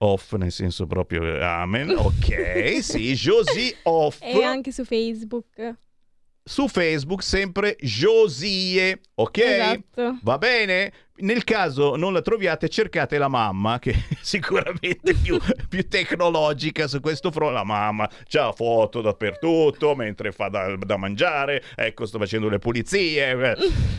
Off, 0.00 0.34
nel 0.34 0.52
senso 0.52 0.86
proprio 0.86 1.24
eh, 1.24 1.42
amen. 1.42 1.90
Ok, 1.96 2.78
sì, 2.84 3.14
Josie 3.14 3.78
off. 3.82 4.20
e 4.22 4.44
anche 4.44 4.70
su 4.70 4.84
Facebook. 4.84 5.74
Su 6.48 6.66
Facebook 6.66 7.22
sempre 7.22 7.76
Josie, 7.78 8.98
ok? 9.16 9.38
Esatto. 9.38 10.18
Va 10.22 10.38
bene? 10.38 10.92
Nel 11.20 11.44
caso 11.44 11.96
non 11.96 12.12
la 12.12 12.22
troviate, 12.22 12.68
cercate 12.68 13.18
la 13.18 13.28
mamma, 13.28 13.78
che 13.78 13.90
è 13.90 13.96
sicuramente 14.22 15.12
più, 15.14 15.38
più 15.68 15.86
tecnologica 15.86 16.86
su 16.86 17.00
questo 17.00 17.30
fronte. 17.30 17.52
La 17.52 17.64
mamma 17.64 18.08
c'ha 18.26 18.50
foto 18.52 19.02
dappertutto 19.02 19.94
mentre 19.94 20.32
fa 20.32 20.48
da, 20.48 20.74
da 20.76 20.96
mangiare. 20.96 21.62
Ecco, 21.74 22.06
sto 22.06 22.18
facendo 22.18 22.48
le 22.48 22.58
pulizie. 22.58 23.30
Eh, 23.30 23.56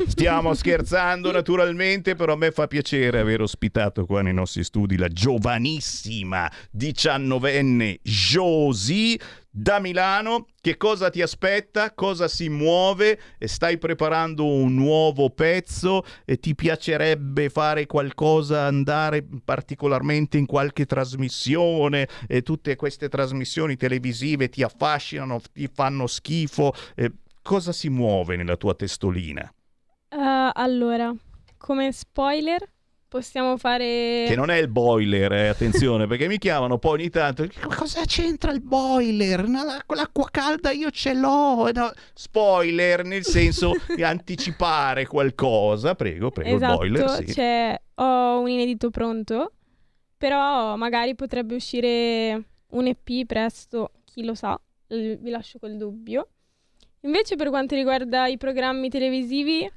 Stiamo 0.07 0.55
scherzando 0.55 1.31
naturalmente, 1.31 2.15
però 2.15 2.33
a 2.33 2.37
me 2.37 2.49
fa 2.49 2.65
piacere 2.65 3.19
aver 3.19 3.41
ospitato 3.41 4.05
qua 4.05 4.23
nei 4.23 4.33
nostri 4.33 4.63
studi 4.63 4.97
la 4.97 5.07
giovanissima 5.09 6.51
diciannovenne 6.71 7.99
Josie 8.01 9.19
da 9.59 9.79
Milano. 9.79 10.47
Che 10.61 10.77
cosa 10.77 11.09
ti 11.09 11.21
aspetta? 11.21 11.93
Cosa 11.93 12.27
si 12.29 12.47
muove? 12.47 13.19
E 13.37 13.47
Stai 13.47 13.77
preparando 13.77 14.45
un 14.45 14.73
nuovo 14.73 15.29
pezzo 15.29 16.03
e 16.23 16.39
ti 16.39 16.55
piacerebbe 16.55 17.49
fare 17.49 17.85
qualcosa, 17.85 18.65
andare 18.65 19.25
particolarmente 19.43 20.37
in 20.37 20.45
qualche 20.45 20.85
trasmissione 20.85 22.07
e 22.27 22.41
tutte 22.41 22.75
queste 22.77 23.09
trasmissioni 23.09 23.75
televisive 23.75 24.47
ti 24.49 24.63
affascinano, 24.63 25.41
ti 25.51 25.69
fanno 25.71 26.07
schifo. 26.07 26.73
Eh, 26.95 27.11
cosa 27.41 27.73
si 27.73 27.89
muove 27.89 28.37
nella 28.37 28.55
tua 28.55 28.75
testolina? 28.75 29.41
Eh, 30.09 30.51
allora, 30.53 31.13
come 31.57 31.91
spoiler 31.91 32.65
possiamo 33.09 33.57
fare... 33.57 34.23
Che 34.27 34.35
non 34.35 34.49
è 34.49 34.55
il 34.57 34.69
boiler, 34.69 35.31
eh, 35.33 35.47
attenzione, 35.49 36.05
perché 36.07 36.27
mi 36.27 36.37
chiamano 36.37 36.77
poi 36.77 36.99
ogni 36.99 37.09
tanto. 37.09 37.45
"Ma 37.67 37.75
Cosa 37.75 38.03
c'entra 38.05 38.51
il 38.51 38.61
boiler? 38.61 39.45
No, 39.47 39.63
la- 39.65 39.83
l'acqua 39.95 40.29
calda 40.31 40.71
io 40.71 40.89
ce 40.91 41.13
l'ho. 41.13 41.69
no." 41.73 41.91
Spoiler, 42.13 43.03
nel 43.03 43.25
senso 43.25 43.73
di 43.93 44.03
anticipare 44.03 45.05
qualcosa. 45.05 45.95
Prego, 45.95 46.29
prego, 46.31 46.55
esatto, 46.55 46.83
il 46.85 46.91
boiler, 46.93 47.09
sì. 47.25 47.33
c'è- 47.33 47.81
ho 47.95 48.39
un 48.39 48.47
inedito 48.47 48.89
pronto, 48.91 49.51
però 50.17 50.75
magari 50.77 51.15
potrebbe 51.15 51.55
uscire 51.55 52.43
un 52.71 52.85
EP 52.87 53.25
presto, 53.25 53.91
chi 54.05 54.23
lo 54.23 54.35
sa, 54.35 54.57
vi 54.87 55.29
lascio 55.29 55.59
quel 55.59 55.75
dubbio. 55.75 56.27
Invece 57.01 57.35
per 57.35 57.49
quanto 57.49 57.75
riguarda 57.75 58.27
i 58.27 58.37
programmi 58.37 58.89
televisivi, 58.89 59.69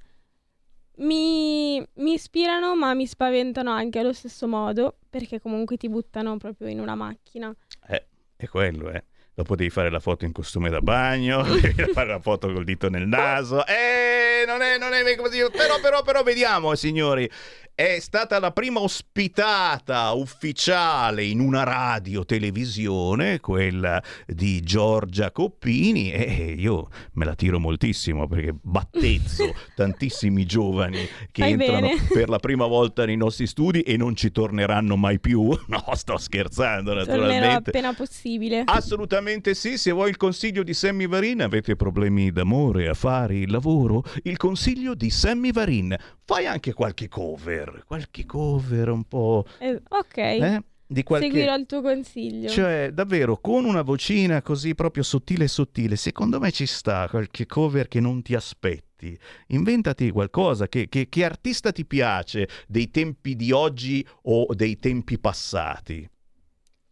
mi, 1.03 1.79
mi 1.95 2.13
ispirano 2.15 2.75
ma 2.75 2.95
mi 2.95 3.07
spaventano 3.07 3.71
anche 3.71 3.99
allo 3.99 4.13
stesso 4.13 4.49
modo, 4.49 4.97
perché 5.09 5.41
comunque 5.41 5.77
ti 5.77 5.89
buttano 5.89 6.37
proprio 6.37 6.69
in 6.69 6.81
una 6.81 6.95
macchina. 6.95 7.55
Eh, 7.89 8.07
è 8.37 8.47
quello, 8.49 8.91
eh. 8.91 9.05
Dopo 9.35 9.57
devi 9.57 9.71
fare 9.71 9.91
la 9.91 9.99
foto 9.99 10.27
in 10.27 10.33
costume 10.33 10.69
da 10.69 10.81
bagno, 10.81 11.43
devi 11.59 11.91
fare 11.93 12.09
la 12.09 12.21
foto 12.21 12.53
col 12.53 12.65
dito 12.65 12.91
nel 12.91 13.07
naso. 13.07 13.65
Eh, 13.67 14.45
non 14.47 14.61
è, 14.61 14.77
non 14.77 14.93
è 14.93 15.17
così. 15.17 15.39
Però, 15.51 15.81
però, 15.81 16.03
però, 16.03 16.23
vediamo, 16.23 16.75
signori. 16.75 17.29
È 17.75 17.99
stata 18.01 18.39
la 18.39 18.51
prima 18.51 18.81
ospitata 18.81 20.11
ufficiale 20.13 21.25
in 21.25 21.41
una 21.41 21.63
radio 21.63 22.27
televisione, 22.27 23.41
quella 23.41 24.03
di 24.27 24.61
Giorgia 24.61 25.31
Coppini, 25.31 26.13
e 26.13 26.55
io 26.59 26.89
me 27.15 27.25
la 27.25 27.35
tiro 27.35 27.59
moltissimo 27.59 28.29
perché 28.29 28.55
battezzo 28.61 29.55
tantissimi 29.75 30.45
giovani 30.45 31.09
che 31.31 31.43
Fai 31.43 31.53
entrano 31.53 31.89
bene. 31.89 32.07
per 32.13 32.29
la 32.29 32.39
prima 32.39 32.67
volta 32.67 33.07
nei 33.07 33.17
nostri 33.17 33.47
studi 33.47 33.81
e 33.81 33.97
non 33.97 34.15
ci 34.15 34.31
torneranno 34.31 34.97
mai 34.97 35.19
più. 35.19 35.49
No, 35.73 35.83
sto 35.95 36.19
scherzando, 36.19 36.93
Tornerò 36.93 37.23
naturalmente. 37.23 37.71
appena 37.71 37.95
possibile. 37.95 38.63
Assolutamente 38.67 39.22
sì, 39.55 39.79
se 39.79 39.91
vuoi 39.91 40.11
il 40.11 40.17
consiglio 40.17 40.63
di 40.63 40.75
Sammy 40.75 41.07
Varin, 41.07 41.43
avete 41.43 41.77
problemi 41.77 42.33
d'amore, 42.33 42.89
affari, 42.89 43.47
lavoro, 43.47 44.03
il 44.25 44.37
consiglio 44.37 44.95
di 44.95 45.11
Sammy 45.11 45.53
Varin. 45.53 45.95
Fai 46.25 46.47
anche 46.47 46.73
qualche 46.73 47.09
cover, 47.09 47.85
qualche 47.87 48.27
cover 48.27 48.89
un 48.89 49.05
po'... 49.05 49.45
Eh, 49.59 49.81
ok, 49.89 50.17
eh, 50.17 50.63
di 50.87 51.03
qualche... 51.03 51.29
seguirò 51.29 51.55
il 51.55 51.67
tuo 51.67 51.83
consiglio. 51.83 52.49
Cioè, 52.49 52.91
davvero, 52.93 53.39
con 53.39 53.65
una 53.65 53.83
vocina 53.83 54.43
così 54.43 54.75
proprio 54.75 55.03
sottile 55.03 55.47
sottile, 55.49 55.97
secondo 55.97 56.41
me 56.41 56.51
ci 56.51 56.67
sta 56.67 57.07
qualche 57.09 57.47
cover 57.47 57.89
che 57.89 58.01
non 58.01 58.23
ti 58.23 58.35
aspetti. 58.35 59.19
Inventati 59.49 60.11
qualcosa, 60.11 60.69
che, 60.69 60.89
che- 60.89 61.09
che 61.09 61.25
artista 61.25 61.73
ti 61.73 61.85
piace 61.85 62.49
dei 62.69 62.91
tempi 62.91 63.35
di 63.37 63.51
oggi 63.51 64.07
o 64.23 64.47
dei 64.55 64.77
tempi 64.77 65.19
passati? 65.19 66.09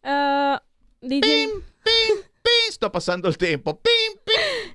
Eh, 0.00 0.62
dei, 0.98 1.18
tem- 1.20 1.62
Pim, 1.82 2.19
sto 2.80 2.88
passando 2.88 3.28
il 3.28 3.36
tempo. 3.36 3.74
Pim, 3.74 4.18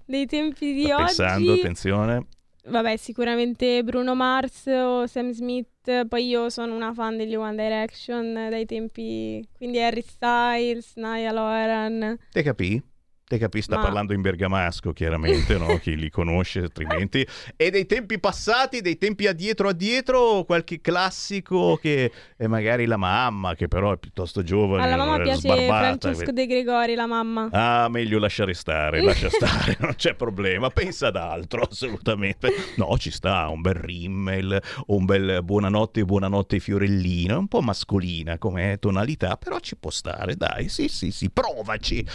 dei 0.06 0.28
tempi 0.28 0.74
di 0.74 0.84
sto 0.84 0.94
oggi... 0.94 1.06
pensando, 1.06 1.54
attenzione. 1.54 2.28
Vabbè, 2.68 2.98
sicuramente 2.98 3.84
Bruno 3.84 4.14
Mars 4.14 4.68
o 4.68 5.08
Sam 5.08 5.32
Smith, 5.32 6.06
poi 6.08 6.28
io 6.28 6.50
sono 6.50 6.76
una 6.76 6.94
fan 6.94 7.18
degli 7.18 7.36
One 7.36 7.56
Direction 7.56 8.34
dai 8.34 8.66
tempi, 8.66 9.44
quindi 9.58 9.80
Harry 9.82 10.04
Styles, 10.04 10.94
Niall 10.96 11.38
Horan. 11.38 12.18
Te 12.32 12.44
capì? 12.44 12.80
Te 13.28 13.40
capì? 13.40 13.64
Sta 13.64 13.78
Ma- 13.78 13.82
parlando 13.82 14.14
in 14.14 14.22
bergamasco, 14.22 14.94
chiaramente, 14.94 15.58
no? 15.58 15.78
Chi 15.82 15.96
li 15.96 16.12
conosce, 16.12 16.60
altrimenti. 16.60 17.26
E 17.56 17.72
dei 17.72 17.88
tempi 17.88 18.20
passati, 18.20 18.82
dei 18.82 19.00
tempi 19.00 19.26
addietro 19.26 19.70
addietro, 19.70 20.44
qualche 20.44 20.80
classico 20.80 21.76
che 21.78 22.12
è 22.38 22.46
magari 22.46 22.86
la 22.86 22.98
mamma, 22.98 23.56
che 23.56 23.68
però 23.68 23.94
è 23.94 23.98
piuttosto 23.98 24.44
giovane. 24.44 24.84
Alla 24.84 24.98
mamma 24.98 25.20
eh, 25.22 25.24
piace. 25.24 25.66
Francesco 25.66 26.32
De 26.32 26.46
Gregori, 26.46 26.94
la 26.94 27.08
mamma. 27.08 27.50
Ah, 27.52 27.88
meglio 27.90 28.20
lasciare 28.20 28.54
stare, 28.54 29.02
lascia 29.02 29.30
stare, 29.34 29.76
non 29.82 29.96
c'è 29.96 30.14
problema. 30.14 30.70
Pensa 30.70 31.08
ad 31.08 31.16
altro, 31.16 31.64
assolutamente. 31.64 32.54
No, 32.76 32.96
ci 33.00 33.10
sta 33.10 33.48
un 33.48 33.62
bel 33.62 33.74
rimmel 33.74 34.62
un 34.88 35.06
bel 35.06 35.44
buonanotte, 35.44 36.06
buonanotte 36.06 36.60
fiorellino, 36.60 37.34
è 37.34 37.38
un 37.38 37.48
po' 37.48 37.62
mascolina 37.62 38.38
come 38.38 38.78
tonalità, 38.80 39.36
però 39.38 39.60
ci 39.60 39.76
può 39.78 39.90
stare, 39.90 40.36
dai, 40.36 40.70
sì, 40.70 40.88
sì, 40.88 41.12
sì, 41.12 41.32
provaci. 41.32 42.06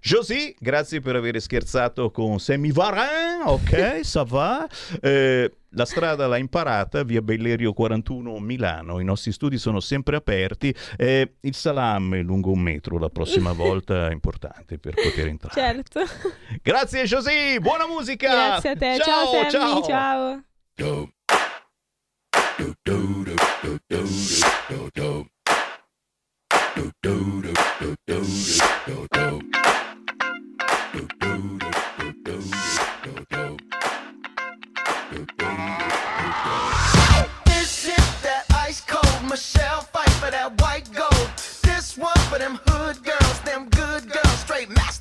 Josie, 0.00 0.54
grazie 0.58 1.00
per 1.00 1.16
aver 1.16 1.40
scherzato 1.40 2.10
con 2.10 2.38
Sammy 2.38 2.72
Varin, 2.72 3.42
ok, 3.44 4.00
ça 4.02 4.22
va. 4.22 4.66
Eh, 5.00 5.52
la 5.70 5.84
strada 5.84 6.26
l'ha 6.26 6.38
imparata, 6.38 7.02
via 7.02 7.20
Bellerio 7.20 7.72
41 7.72 8.38
Milano, 8.38 9.00
i 9.00 9.04
nostri 9.04 9.32
studi 9.32 9.58
sono 9.58 9.80
sempre 9.80 10.16
aperti. 10.16 10.74
Eh, 10.96 11.34
il 11.40 11.54
salam 11.54 12.14
è 12.14 12.22
lungo 12.22 12.50
un 12.50 12.60
metro 12.60 12.98
la 12.98 13.10
prossima 13.10 13.52
volta 13.52 14.08
è 14.08 14.12
importante 14.12 14.78
per 14.78 14.94
poter 14.94 15.26
entrare. 15.26 15.54
Certo. 15.54 16.00
Grazie 16.62 17.04
Josie, 17.04 17.60
buona 17.60 17.86
musica! 17.86 18.28
Grazie 18.28 18.70
a 18.70 18.76
te. 18.76 18.96
Ciao, 18.98 19.50
Sammy, 19.50 19.82
ciao. 19.84 20.42
for 28.88 29.08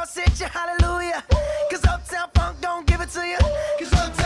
Girls 0.00 0.14
hit 0.14 0.40
you, 0.40 0.46
hallelujah. 0.46 1.22
Cause 1.70 1.84
Uptown 1.84 2.30
Funk 2.34 2.56
don't 2.62 2.86
give 2.86 3.02
it 3.02 3.10
to 3.10 3.20
you. 3.20 3.36
Cause 3.78 3.92
Uptown 3.92 4.19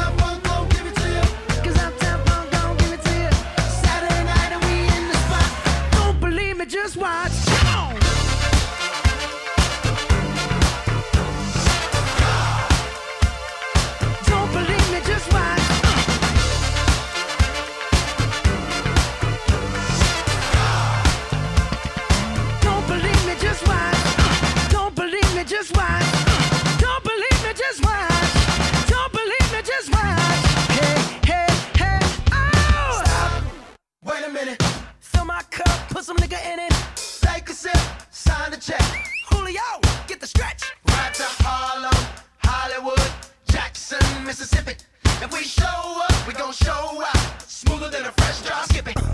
minute. 34.44 34.62
Fill 35.00 35.24
my 35.24 35.42
cup, 35.50 35.88
put 35.88 36.04
some 36.04 36.16
nigga 36.18 36.38
in 36.52 36.58
it. 36.58 36.72
Take 37.20 37.48
a 37.48 37.52
sip, 37.52 37.76
sign 38.10 38.50
the 38.50 38.56
check. 38.56 38.82
Julio, 39.30 39.62
get 40.06 40.20
the 40.20 40.26
stretch. 40.26 40.62
Right 40.88 41.14
to 41.14 41.24
Harlem, 41.44 41.94
Hollywood, 42.38 43.10
Jackson, 43.48 44.04
Mississippi. 44.24 44.74
If 45.22 45.32
we 45.32 45.42
show 45.42 46.02
up, 46.08 46.28
we 46.28 46.34
gon' 46.34 46.52
show 46.52 47.02
out. 47.02 47.42
Smoother 47.42 47.90
than 47.90 48.04
a 48.04 48.12
fresh 48.12 48.42
drop. 48.42 48.64
Skip 48.64 48.88
it. 48.88 49.13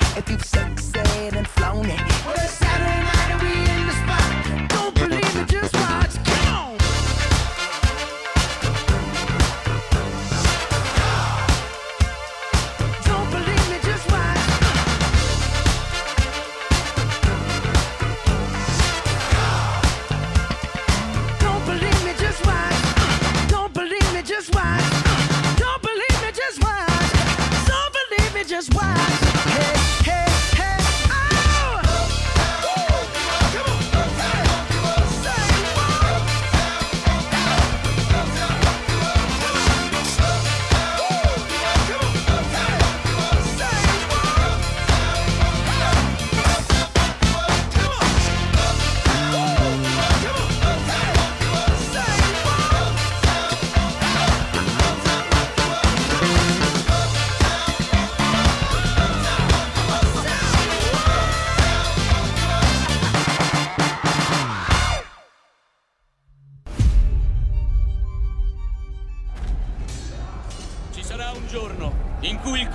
If 0.21 0.29
you 0.29 0.37
sexed 0.37 0.95
and 0.97 1.47
flown 1.47 1.85
it. 1.87 1.99
Well, 2.23 2.35
it's 2.35 2.51
Saturday 2.51 3.01
night 3.09 3.31
and 3.31 3.41
we 3.41 3.53
in 3.71 3.87
the 3.87 3.93
spot. 4.03 4.69
Don't 4.69 4.93
believe 4.93 5.35
it, 5.35 5.49
just 5.49 5.73
watch. 5.73 6.00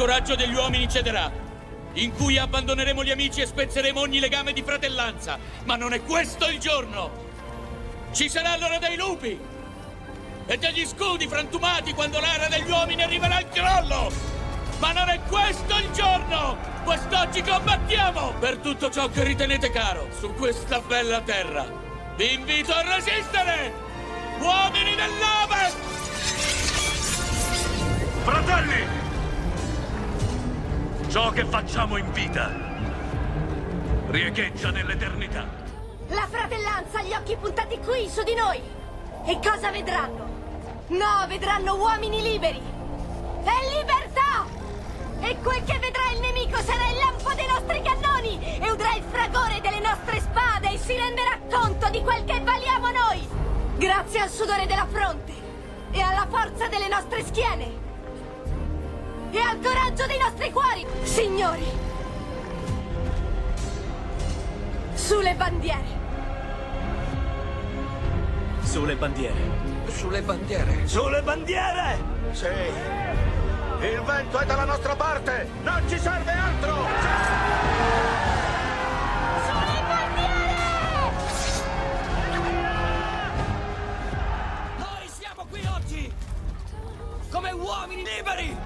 Coraggio 0.07 0.37
degli 0.37 0.55
uomini 0.55 0.89
cederà, 0.89 1.29
in 1.95 2.13
cui 2.15 2.39
abbandoneremo 2.39 3.03
gli 3.03 3.11
amici 3.11 3.41
e 3.41 3.47
spezzeremo 3.47 3.99
ogni 3.99 4.21
legame 4.21 4.53
di 4.53 4.63
fratellanza. 4.63 5.37
Ma 5.65 5.75
non 5.75 5.93
è 5.93 6.01
questo 6.05 6.47
il 6.47 6.61
giorno! 6.61 7.11
Ci 8.13 8.29
sarà 8.29 8.57
l'ora 8.57 8.79
dei 8.79 8.97
lupi 8.97 9.37
e 10.47 10.59
degli 10.59 10.87
scudi 10.87 11.27
frantumati 11.27 11.93
quando 11.93 12.21
l'era 12.21 12.47
degli 12.47 12.71
uomini 12.71 13.03
arriverà 13.03 13.39
al 13.39 13.49
crollo! 13.49 14.13
Ma 14.79 14.93
non 14.93 15.09
è 15.09 15.19
questo 15.27 15.77
il 15.77 15.91
giorno! 15.91 16.57
Quest'oggi 16.85 17.43
combattiamo 17.43 18.35
per 18.39 18.59
tutto 18.59 18.89
ciò 18.93 19.09
che 19.09 19.25
ritenete 19.25 19.73
caro 19.73 20.11
su 20.17 20.33
questa 20.35 20.79
bella 20.83 21.21
terra. 21.23 21.67
Vi 22.15 22.33
invito 22.33 22.73
a 22.73 22.95
resistere! 22.95 23.75
Uomini 24.39 24.95
dell'Ovest! 24.95 25.77
Fratelli! 28.23 29.06
Ciò 31.17 31.31
che 31.31 31.47
facciamo 31.47 31.97
in 31.97 32.13
vita 32.13 32.53
riecheggia 34.09 34.71
nell'eternità. 34.71 35.47
La 36.09 36.27
fratellanza 36.29 36.99
ha 36.99 37.03
gli 37.05 37.15
occhi 37.15 37.35
puntati 37.37 37.79
qui, 37.79 38.07
su 38.07 38.23
di 38.23 38.35
noi. 38.35 38.61
E 39.25 39.41
cosa 39.43 39.71
vedranno? 39.71 40.29
No, 40.89 41.25
vedranno 41.27 41.75
uomini 41.77 42.21
liberi. 42.21 42.61
E 43.45 43.79
libertà! 43.79 44.45
Quel 45.43 45.65
che 45.65 45.79
vedrà 45.79 46.11
il 46.13 46.21
nemico 46.21 46.59
sarà 46.59 46.87
il 46.91 46.99
lampo 46.99 47.33
dei 47.33 47.47
nostri 47.47 47.81
cannoni 47.81 48.59
e 48.61 48.71
udrà 48.71 48.95
il 48.95 49.05
fragore 49.11 49.63
delle 49.63 49.81
nostre 49.81 50.21
spade 50.21 50.71
e 50.71 50.77
si 50.77 50.95
renderà 50.95 51.39
conto 51.51 51.89
di 51.89 52.03
quel 52.03 52.25
che 52.25 52.41
valiamo 52.41 52.91
noi. 52.91 53.27
Grazie 53.79 54.21
al 54.21 54.29
sudore 54.29 54.67
della 54.67 54.87
fronte 54.87 55.33
e 55.93 55.99
alla 55.99 56.27
forza 56.29 56.69
delle 56.69 56.89
nostre 56.89 57.25
schiene 57.25 57.86
e 59.37 59.43
al 59.43 59.61
coraggio 59.61 60.07
dei 60.07 60.19
nostri 60.19 60.51
cuori, 60.51 60.87
signori. 61.03 61.67
Sulle 64.95 65.35
bandiere. 65.35 65.85
Sulle 68.63 68.97
bandiere. 68.97 69.35
Sulle 69.89 70.23
bandiere. 70.23 70.87
Sulle 70.87 71.23
bandiere! 71.23 71.99
Sì. 72.33 72.47
Il 73.81 74.03
vento 74.03 74.39
è 74.39 74.47
dalla 74.47 74.65
nostra 74.65 74.97
parte. 74.97 75.49
Non 75.63 75.83
ci 75.89 75.99
serve 75.99 76.33
altro. 76.33 77.66
Come 87.37 87.51
uomini 87.51 88.03
liberi! 88.03 88.57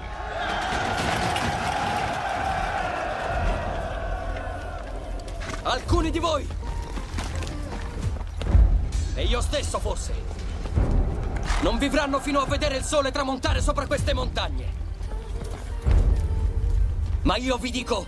Alcuni 5.63 6.09
di 6.09 6.19
voi 6.19 6.47
e 9.15 9.23
io 9.23 9.41
stesso 9.41 9.77
forse 9.77 10.13
non 11.61 11.77
vivranno 11.77 12.21
fino 12.21 12.39
a 12.39 12.45
vedere 12.45 12.77
il 12.77 12.83
sole 12.85 13.11
tramontare 13.11 13.59
sopra 13.59 13.85
queste 13.85 14.13
montagne. 14.13 14.79
Ma 17.23 17.35
io 17.35 17.57
vi 17.57 17.71
dico 17.71 18.07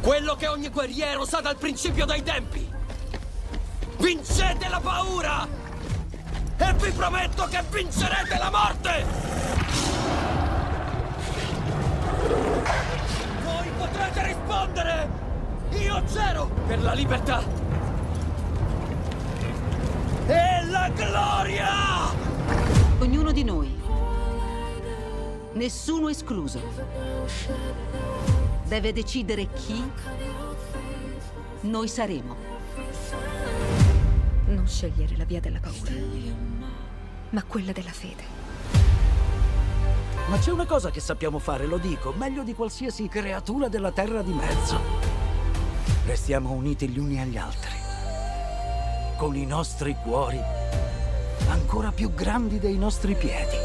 quello 0.00 0.36
che 0.36 0.46
ogni 0.46 0.68
guerriero 0.68 1.24
sa 1.26 1.40
dal 1.40 1.56
principio 1.56 2.06
dei 2.06 2.22
tempi. 2.22 2.64
Vincete 3.96 4.68
la 4.68 4.78
paura! 4.78 5.67
E 6.60 6.74
vi 6.74 6.90
prometto 6.90 7.44
che 7.44 7.62
vincerete 7.70 8.36
la 8.36 8.50
morte! 8.50 9.04
Voi 13.44 13.68
potrete 13.78 14.26
rispondere! 14.26 15.08
Io 15.70 16.02
c'ero 16.12 16.50
per 16.66 16.82
la 16.82 16.92
libertà! 16.92 17.42
E 20.26 20.64
la 20.66 20.90
gloria! 20.94 21.68
Ognuno 22.98 23.30
di 23.32 23.44
noi, 23.44 23.80
nessuno 25.52 26.08
escluso, 26.08 26.60
deve 28.64 28.92
decidere 28.92 29.48
chi 29.52 29.90
noi 31.60 31.88
saremo. 31.88 32.36
Non 34.46 34.66
scegliere 34.66 35.16
la 35.16 35.24
via 35.24 35.40
della 35.40 35.60
paura, 35.60 35.92
ma 37.30 37.42
quella 37.44 37.72
della 37.72 37.90
fede. 37.90 38.36
Ma 40.28 40.38
c'è 40.38 40.52
una 40.52 40.66
cosa 40.66 40.90
che 40.90 41.00
sappiamo 41.00 41.38
fare, 41.38 41.66
lo 41.66 41.78
dico, 41.78 42.12
meglio 42.16 42.42
di 42.42 42.54
qualsiasi 42.54 43.08
creatura 43.08 43.68
della 43.68 43.92
terra 43.92 44.22
di 44.22 44.32
mezzo. 44.32 44.78
Restiamo 46.04 46.52
uniti 46.52 46.88
gli 46.88 46.98
uni 46.98 47.20
agli 47.20 47.36
altri, 47.36 47.74
con 49.16 49.34
i 49.36 49.46
nostri 49.46 49.96
cuori 50.02 50.40
ancora 51.48 51.92
più 51.92 52.12
grandi 52.12 52.58
dei 52.58 52.76
nostri 52.76 53.14
piedi. 53.14 53.56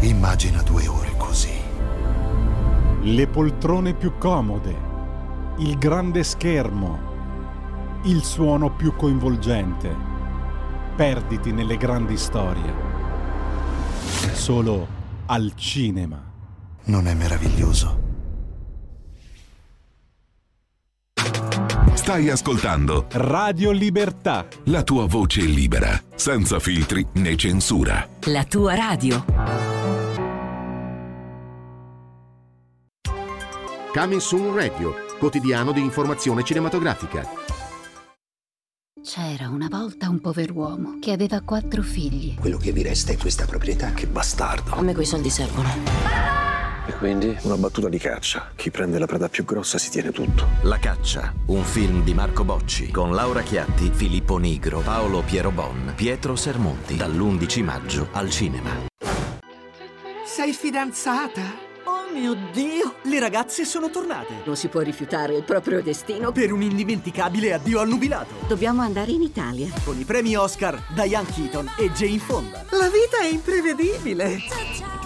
Immagina 0.00 0.62
due 0.62 0.86
ore 0.86 1.12
così. 1.16 1.58
Le 3.02 3.26
poltrone 3.28 3.94
più 3.94 4.16
comode, 4.18 4.74
il 5.58 5.78
grande 5.78 6.22
schermo, 6.24 7.05
il 8.04 8.22
suono 8.22 8.74
più 8.74 8.94
coinvolgente. 8.94 9.94
Perditi 10.94 11.52
nelle 11.52 11.76
grandi 11.76 12.16
storie. 12.16 12.72
Solo 14.32 14.86
al 15.26 15.52
cinema. 15.54 16.22
Non 16.84 17.06
è 17.06 17.14
meraviglioso? 17.14 18.04
Stai 21.94 22.28
ascoltando 22.30 23.06
Radio 23.12 23.72
Libertà. 23.72 24.46
la 24.64 24.84
tua 24.84 25.06
voce 25.06 25.40
libera, 25.40 26.00
senza 26.14 26.60
filtri 26.60 27.04
né 27.14 27.34
censura. 27.34 28.08
La 28.26 28.44
tua 28.44 28.74
radio. 28.76 29.24
Coming 33.92 34.20
Soon 34.20 34.54
Radio, 34.54 34.94
quotidiano 35.18 35.72
di 35.72 35.80
informazione 35.80 36.44
cinematografica. 36.44 37.55
C'era 39.08 39.48
una 39.48 39.68
volta 39.70 40.08
un 40.08 40.18
pover'uomo 40.18 40.98
che 41.00 41.12
aveva 41.12 41.40
quattro 41.40 41.80
figli. 41.80 42.34
Quello 42.34 42.56
che 42.56 42.72
vi 42.72 42.82
resta 42.82 43.12
è 43.12 43.16
questa 43.16 43.44
proprietà. 43.44 43.92
Che 43.92 44.08
bastardo. 44.08 44.74
A 44.74 44.82
me 44.82 44.94
quei 44.94 45.06
soldi 45.06 45.30
servono. 45.30 45.68
E 46.88 46.92
quindi 46.94 47.36
una 47.42 47.56
battuta 47.56 47.88
di 47.88 47.98
caccia. 47.98 48.50
Chi 48.56 48.72
prende 48.72 48.98
la 48.98 49.06
preda 49.06 49.28
più 49.28 49.44
grossa 49.44 49.78
si 49.78 49.90
tiene 49.90 50.10
tutto. 50.10 50.48
La 50.62 50.78
caccia, 50.78 51.32
un 51.46 51.62
film 51.62 52.02
di 52.02 52.14
Marco 52.14 52.42
Bocci 52.42 52.90
con 52.90 53.12
Laura 53.12 53.42
Chiatti, 53.42 53.92
Filippo 53.94 54.38
Nigro, 54.38 54.80
Paolo 54.80 55.22
Piero 55.22 55.52
Bon, 55.52 55.92
Pietro 55.94 56.34
Sermonti, 56.34 56.96
dall'11 56.96 57.62
maggio 57.62 58.08
al 58.10 58.28
cinema. 58.28 58.70
Sei 60.24 60.52
fidanzata? 60.52 61.65
Oh 61.88 62.12
mio 62.12 62.34
Dio! 62.52 62.96
Le 63.02 63.20
ragazze 63.20 63.64
sono 63.64 63.90
tornate! 63.90 64.42
Non 64.44 64.56
si 64.56 64.66
può 64.66 64.80
rifiutare 64.80 65.36
il 65.36 65.44
proprio 65.44 65.80
destino. 65.80 66.32
Per 66.32 66.52
un 66.52 66.60
indimenticabile 66.62 67.52
addio 67.52 67.78
al 67.78 67.86
nubilato! 67.86 68.34
Dobbiamo 68.48 68.82
andare 68.82 69.12
in 69.12 69.22
Italia. 69.22 69.68
Con 69.84 69.96
i 69.96 70.04
premi 70.04 70.34
Oscar, 70.34 70.82
Diane 70.92 71.30
Keaton 71.30 71.74
e 71.78 71.92
Jane 71.92 72.18
Fonda. 72.18 72.64
La 72.70 72.88
vita 72.88 73.20
è 73.20 73.26
imprevedibile! 73.26 75.05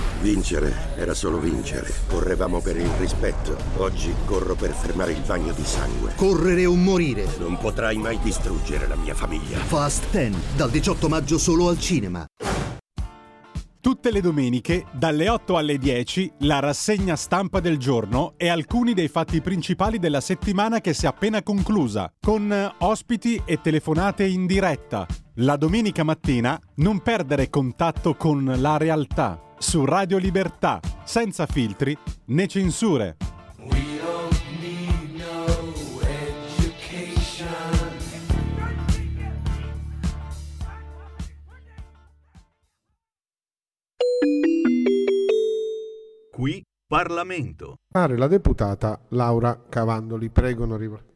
Vincere 0.21 0.71
era 0.97 1.15
solo 1.15 1.39
vincere. 1.39 1.91
Correvamo 2.07 2.61
per 2.61 2.77
il 2.77 2.89
rispetto. 2.99 3.57
Oggi 3.77 4.13
corro 4.25 4.53
per 4.53 4.69
fermare 4.71 5.13
il 5.13 5.21
bagno 5.25 5.51
di 5.51 5.63
sangue. 5.63 6.13
Correre 6.15 6.67
o 6.67 6.75
morire. 6.75 7.25
Non 7.39 7.57
potrai 7.57 7.97
mai 7.97 8.19
distruggere 8.19 8.87
la 8.87 8.95
mia 8.95 9.15
famiglia. 9.15 9.57
Fast 9.57 10.11
10, 10.11 10.37
dal 10.55 10.69
18 10.69 11.09
maggio 11.09 11.39
solo 11.39 11.69
al 11.69 11.79
cinema. 11.79 12.23
Tutte 13.79 14.11
le 14.11 14.21
domeniche, 14.21 14.85
dalle 14.91 15.27
8 15.27 15.57
alle 15.57 15.79
10, 15.79 16.33
la 16.41 16.59
rassegna 16.59 17.15
stampa 17.15 17.59
del 17.59 17.79
giorno 17.79 18.35
e 18.37 18.47
alcuni 18.47 18.93
dei 18.93 19.07
fatti 19.07 19.41
principali 19.41 19.97
della 19.97 20.21
settimana 20.21 20.81
che 20.81 20.93
si 20.93 21.05
è 21.05 21.07
appena 21.07 21.41
conclusa, 21.41 22.13
con 22.19 22.53
eh, 22.53 22.71
ospiti 22.77 23.41
e 23.43 23.59
telefonate 23.59 24.23
in 24.23 24.45
diretta. 24.45 25.07
La 25.35 25.55
domenica 25.55 26.03
mattina 26.03 26.61
non 26.75 27.01
perdere 27.01 27.49
contatto 27.49 28.13
con 28.13 28.53
la 28.59 28.77
realtà 28.77 29.49
su 29.61 29.85
Radio 29.85 30.17
Libertà, 30.17 30.79
senza 31.03 31.45
filtri 31.45 31.95
né 32.25 32.47
censure. 32.47 33.15
Qui 46.31 46.63
Parlamento. 46.87 47.75
Pare 47.87 48.17
la 48.17 48.27
deputata 48.27 48.99
Laura 49.09 49.61
Cavandoli. 49.69 50.29
Prego, 50.31 50.63
onorevole. 50.63 51.10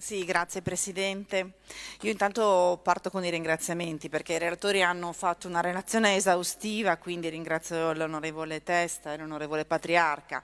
Sì, 0.00 0.24
grazie 0.24 0.62
Presidente. 0.62 1.56
Io 2.00 2.10
intanto 2.10 2.80
parto 2.82 3.10
con 3.10 3.22
i 3.22 3.28
ringraziamenti 3.28 4.08
perché 4.08 4.32
i 4.32 4.38
relatori 4.38 4.82
hanno 4.82 5.12
fatto 5.12 5.46
una 5.46 5.60
relazione 5.60 6.16
esaustiva, 6.16 6.96
quindi 6.96 7.28
ringrazio 7.28 7.92
l'onorevole 7.92 8.62
Testa 8.62 9.12
e 9.12 9.18
l'onorevole 9.18 9.66
Patriarca. 9.66 10.42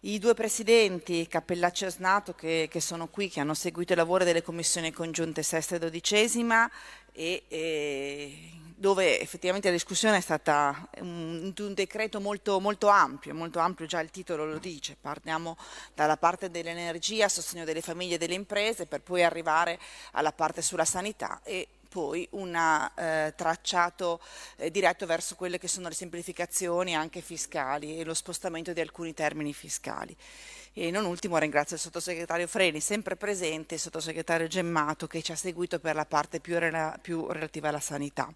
I 0.00 0.18
due 0.18 0.34
presidenti, 0.34 1.28
Cappellaccio 1.28 1.86
e 1.86 1.90
Snato, 1.90 2.34
che, 2.34 2.66
che 2.68 2.80
sono 2.80 3.06
qui, 3.06 3.28
che 3.28 3.38
hanno 3.38 3.54
seguito 3.54 3.92
i 3.92 3.96
lavori 3.96 4.24
delle 4.24 4.42
commissioni 4.42 4.90
congiunte 4.90 5.44
sesta 5.44 5.76
e 5.76 5.78
dodicesima 5.78 6.68
e, 7.12 7.44
e 7.46 8.61
dove 8.82 9.20
effettivamente 9.20 9.68
la 9.68 9.74
discussione 9.74 10.16
è 10.16 10.20
stata 10.20 10.88
un, 10.98 11.52
un 11.56 11.72
decreto 11.72 12.20
molto, 12.20 12.58
molto 12.58 12.88
ampio, 12.88 13.32
molto 13.32 13.60
ampio 13.60 13.86
già 13.86 14.00
il 14.00 14.10
titolo 14.10 14.44
lo 14.44 14.58
dice, 14.58 14.96
partiamo 15.00 15.56
dalla 15.94 16.16
parte 16.16 16.50
dell'energia 16.50 17.28
sostegno 17.28 17.64
delle 17.64 17.80
famiglie 17.80 18.16
e 18.16 18.18
delle 18.18 18.34
imprese 18.34 18.86
per 18.86 19.00
poi 19.00 19.22
arrivare 19.22 19.78
alla 20.10 20.32
parte 20.32 20.62
sulla 20.62 20.84
sanità 20.84 21.40
e 21.44 21.68
poi 21.88 22.26
un 22.32 22.56
eh, 22.56 23.32
tracciato 23.36 24.18
eh, 24.56 24.68
diretto 24.72 25.06
verso 25.06 25.36
quelle 25.36 25.58
che 25.58 25.68
sono 25.68 25.86
le 25.86 25.94
semplificazioni 25.94 26.96
anche 26.96 27.20
fiscali 27.20 28.00
e 28.00 28.04
lo 28.04 28.14
spostamento 28.14 28.72
di 28.72 28.80
alcuni 28.80 29.14
termini 29.14 29.52
fiscali. 29.52 30.16
E 30.74 30.90
non 30.90 31.04
ultimo 31.04 31.36
ringrazio 31.36 31.76
il 31.76 31.82
sottosegretario 31.82 32.46
Freni, 32.46 32.80
sempre 32.80 33.14
presente, 33.16 33.74
il 33.74 33.80
sottosegretario 33.80 34.46
Gemmato 34.46 35.06
che 35.06 35.20
ci 35.20 35.30
ha 35.30 35.36
seguito 35.36 35.78
per 35.78 35.94
la 35.94 36.06
parte 36.06 36.40
più, 36.40 36.58
rela- 36.58 36.98
più 37.00 37.26
relativa 37.26 37.68
alla 37.68 37.80
sanità. 37.80 38.32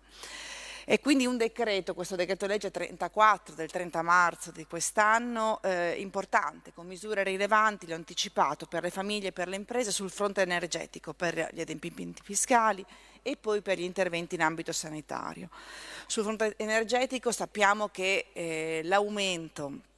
E 0.89 1.01
quindi 1.01 1.26
un 1.26 1.39
decreto, 1.39 1.95
questo 1.95 2.14
decreto 2.14 2.47
legge 2.47 2.70
34 2.70 3.55
del 3.55 3.70
30 3.70 4.03
marzo 4.03 4.53
di 4.53 4.66
quest'anno, 4.66 5.61
eh, 5.62 5.97
importante, 5.99 6.72
con 6.74 6.87
misure 6.87 7.24
rilevanti, 7.24 7.89
l'ho 7.89 7.95
anticipato, 7.95 8.66
per 8.66 8.82
le 8.82 8.91
famiglie 8.91 9.28
e 9.28 9.32
per 9.32 9.49
le 9.49 9.57
imprese 9.57 9.91
sul 9.91 10.11
fronte 10.11 10.43
energetico, 10.43 11.14
per 11.14 11.49
gli 11.53 11.61
adempimenti 11.61 12.20
fiscali 12.22 12.84
e 13.22 13.37
poi 13.37 13.62
per 13.62 13.78
gli 13.78 13.82
interventi 13.82 14.37
in 14.37 14.43
ambito 14.43 14.72
sanitario. 14.72 15.49
Sul 16.07 16.22
fronte 16.22 16.55
energetico 16.59 17.32
sappiamo 17.32 17.89
che 17.89 18.26
eh, 18.32 18.82
l'aumento 18.84 19.95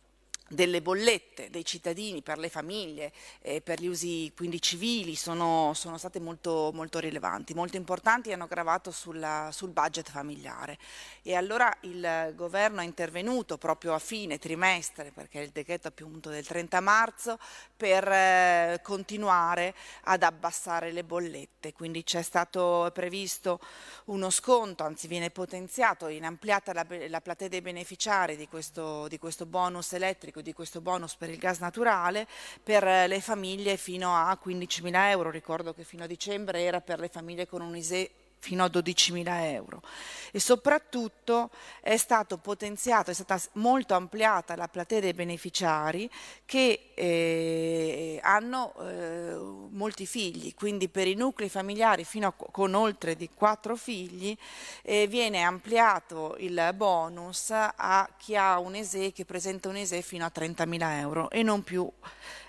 delle 0.49 0.81
bollette 0.81 1.51
dei 1.51 1.65
cittadini 1.65 2.23
per 2.23 2.39
le 2.39 2.49
famiglie, 2.49 3.13
eh, 3.41 3.61
per 3.61 3.81
gli 3.81 3.87
usi 3.87 4.33
quindi 4.35 4.61
civili 4.61 5.15
sono, 5.15 5.73
sono 5.75 5.99
state 5.99 6.19
molto, 6.19 6.71
molto, 6.73 6.99
rilevanti, 6.99 7.55
molto 7.55 7.77
importanti 7.77 8.31
e 8.31 8.33
hanno 8.33 8.47
gravato 8.47 8.91
sulla, 8.91 9.51
sul 9.53 9.71
budget 9.71 10.11
familiare. 10.11 10.79
E 11.23 11.35
allora 11.35 11.75
il 11.83 12.33
governo 12.35 12.81
è 12.81 12.85
intervenuto 12.85 13.59
proprio 13.59 13.93
a 13.93 13.99
fine 13.99 14.39
trimestre, 14.39 15.13
perché 15.13 15.41
il 15.41 15.51
decreto 15.51 15.89
appunto 15.89 16.31
del 16.31 16.47
30 16.47 16.81
marzo, 16.81 17.39
per 17.77 18.09
eh, 18.09 18.81
continuare 18.83 19.75
ad 20.05 20.23
abbassare 20.23 20.93
le 20.93 21.05
bollette. 21.05 21.73
Quindi 21.73 22.03
c'è 22.05 22.23
stato 22.23 22.91
previsto 22.95 23.61
uno 24.07 24.31
sconto, 24.31 24.85
anzi 24.85 25.07
viene 25.07 25.31
potenziato, 25.31 26.09
in 26.09 26.25
ampliata 26.25 26.73
la, 26.73 26.87
la 27.09 27.21
platea 27.21 27.49
dei 27.49 27.61
beneficiari 27.61 28.37
di 28.37 28.49
questo, 28.49 29.07
di 29.09 29.19
questo 29.19 29.47
bonus 29.47 29.93
elettrico 29.93 30.38
di 30.41 30.53
questo 30.53 30.81
bonus 30.81 31.17
per 31.17 31.31
il 31.31 31.39
gas 31.39 31.59
naturale 31.59 32.27
per 32.63 33.09
le 33.09 33.21
famiglie 33.21 33.77
fino 33.77 34.15
a 34.15 34.39
15.000 34.43 35.11
euro. 35.11 35.31
Ricordo 35.31 35.75
che 35.75 35.85
fino 35.85 36.05
a 36.05 36.07
dicembre 36.07 36.63
era 36.63 36.81
per 36.81 37.01
le 37.01 37.09
famiglie 37.09 37.47
con 37.47 37.61
un 37.61 37.77
ISE 37.77 38.11
fino 38.39 38.65
a 38.65 38.69
12.000 38.69 39.27
euro. 39.53 39.83
E 40.31 40.41
soprattutto 40.41 41.51
è 41.81 41.97
stato 41.97 42.37
potenziato, 42.39 43.11
è 43.11 43.15
stata 43.15 43.41
molto 43.53 43.95
ampliata 43.95 44.57
la 44.57 44.69
platea 44.69 45.01
dei 45.01 45.15
beneficiari 45.15 46.11
che 46.45 46.91
eh, 46.95 48.21
hanno 48.23 48.75
eh, 48.81 49.37
molti 49.71 50.07
figli, 50.07 50.55
quindi 50.55 50.89
per 50.89 51.07
i 51.07 51.15
nuclei 51.15 51.49
familiari 51.49 52.05
fino 52.05 52.29
a 52.29 52.33
con 52.33 52.75
oltre 52.75 53.17
di 53.17 53.29
4 53.33 53.77
figli 53.77 54.37
eh, 54.83 55.07
viene 55.07 55.43
ampliato 55.43 56.37
il 56.39 56.73
bonus 56.75 57.51
a 57.51 58.09
chi 58.17 58.37
ha 58.37 58.59
un 58.59 58.75
ESE 58.75 59.13
che 59.13 59.25
presenta 59.25 59.69
un 59.69 59.77
ESE 59.77 60.03
fino 60.03 60.25
a 60.25 60.33
30.000 60.35 60.99
euro 60.99 61.31
e 61.31 61.43
non 61.43 61.63
più 61.63 61.91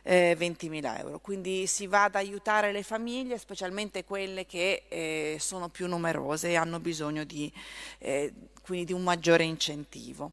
eh, 0.04 0.36
20.000 0.38 1.00
euro. 1.00 1.20
Quindi 1.20 1.68
si 1.68 1.88
va 1.88 2.06
ad 2.06 2.16
aiutare 2.16 2.72
le 2.72 2.84
famiglie, 2.84 3.38
specialmente 3.38 4.04
quelle 4.04 4.46
che 4.46 4.84
eh, 4.88 5.38
sono 5.40 5.70
più 5.70 5.88
numerose 5.88 6.50
e 6.50 6.56
hanno 6.56 6.80
bisogno 6.80 7.24
di, 7.24 7.52
eh, 8.00 8.34
quindi 8.62 8.86
di 8.86 8.94
un 8.94 9.04
maggiore 9.04 9.44
incentivo. 9.44 10.32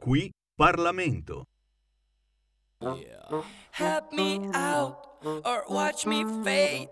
Qui 0.00 0.30
Parlamento. 0.54 1.44
Yeah. 2.80 3.42
Help 3.72 4.12
me 4.12 4.48
out. 4.54 5.15
Or 5.24 5.64
watch 5.68 6.06
me 6.06 6.24
fade. 6.44 6.88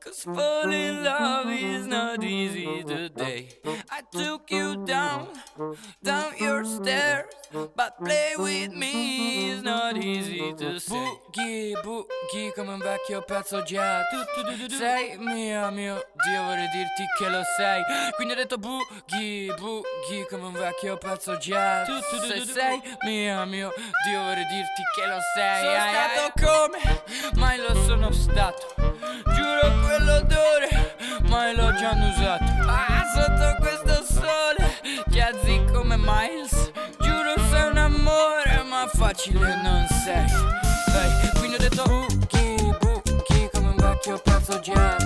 Cause 0.00 0.22
falling 0.22 0.72
in 0.72 1.04
love 1.04 1.50
is 1.50 1.86
not 1.86 2.22
easy 2.22 2.82
today. 2.82 3.48
I 3.90 4.02
took 4.10 4.50
you 4.50 4.84
down, 4.84 5.28
down 6.02 6.32
your 6.38 6.64
stairs, 6.64 7.26
but 7.74 7.98
play 7.98 8.34
with 8.38 8.72
me 8.72 9.50
is 9.50 9.62
not 9.62 9.96
easy 9.96 10.52
to 10.54 10.78
say. 10.80 10.94
Boogie, 10.96 11.74
boogie 11.82 12.52
come 12.54 12.72
un 12.72 12.80
vecchio 12.80 13.22
pezzo 13.22 13.62
jazz. 13.62 14.04
Sei 14.68 15.16
mia, 15.18 15.70
mio 15.70 16.02
Dio, 16.24 16.42
vorrei 16.42 16.68
dirti 16.68 17.04
che 17.18 17.28
lo 17.28 17.42
sei. 17.56 17.82
Quindi 18.14 18.34
ho 18.34 18.36
detto 18.36 18.58
boogie, 18.58 19.54
boogie 19.54 20.26
come 20.28 20.46
un 20.46 20.52
vecchio 20.52 20.96
pezzo 20.96 21.36
jazz. 21.36 21.88
Se 22.26 22.44
sei 22.44 22.82
mia, 23.04 23.44
mio 23.44 23.72
Dio, 24.04 24.22
vorrei 24.22 24.46
dirti 24.46 24.82
che 24.94 25.06
lo 25.06 25.18
sei. 25.34 25.64
Sono 25.64 25.88
stato 25.88 26.32
come, 26.44 27.02
mai 27.34 27.58
lo 27.58 27.65
sono 27.74 28.10
stato. 28.12 28.74
Giuro 28.76 29.80
quell'odore 29.84 30.96
mai 31.28 31.54
l'ho 31.54 31.72
già 31.74 31.92
usato. 31.92 32.44
Ah, 32.66 33.02
sotto 33.14 33.56
questo 33.60 34.04
sole 34.12 34.80
Jazzy 35.06 35.64
come 35.72 35.96
Miles. 35.96 36.70
Giuro 37.00 37.34
sei 37.50 37.70
un 37.70 37.78
amore 37.78 38.62
ma 38.68 38.86
facile 38.92 39.60
non 39.62 39.86
sei. 40.04 40.24
Hey, 40.88 41.30
Quindi 41.38 41.56
ho 41.56 41.58
detto 41.58 41.82
Buchi, 41.84 42.56
buchi 42.80 43.48
come 43.52 43.68
un 43.68 43.76
vecchio 43.76 44.18
pezzo 44.18 44.58
jazz 44.60 45.02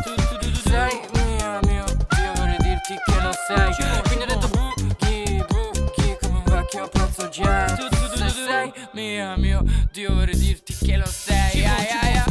Sei 0.64 1.00
mia, 1.14 1.58
mio 1.62 1.84
Dio 1.84 2.32
vorrei 2.36 2.56
dirti 2.58 2.94
che 3.06 3.20
lo 3.22 3.32
sei. 3.46 3.74
Quindi 4.04 4.22
ho 4.22 4.26
detto 4.26 4.48
Buchi, 4.48 5.44
buchi 5.48 6.16
come 6.20 6.36
un 6.36 6.44
vecchio 6.44 6.88
pezzo 6.88 7.26
jazz 7.28 7.72
Se 8.14 8.28
sei 8.28 8.72
mia, 8.92 9.36
mio 9.36 9.64
Dio 9.90 10.14
vorrei 10.14 10.36
dirti 10.36 10.76
che 10.76 10.96
lo 10.96 11.06
sei. 11.06 11.64
Ai, 11.64 11.88
ai, 12.02 12.16
ai. 12.16 12.29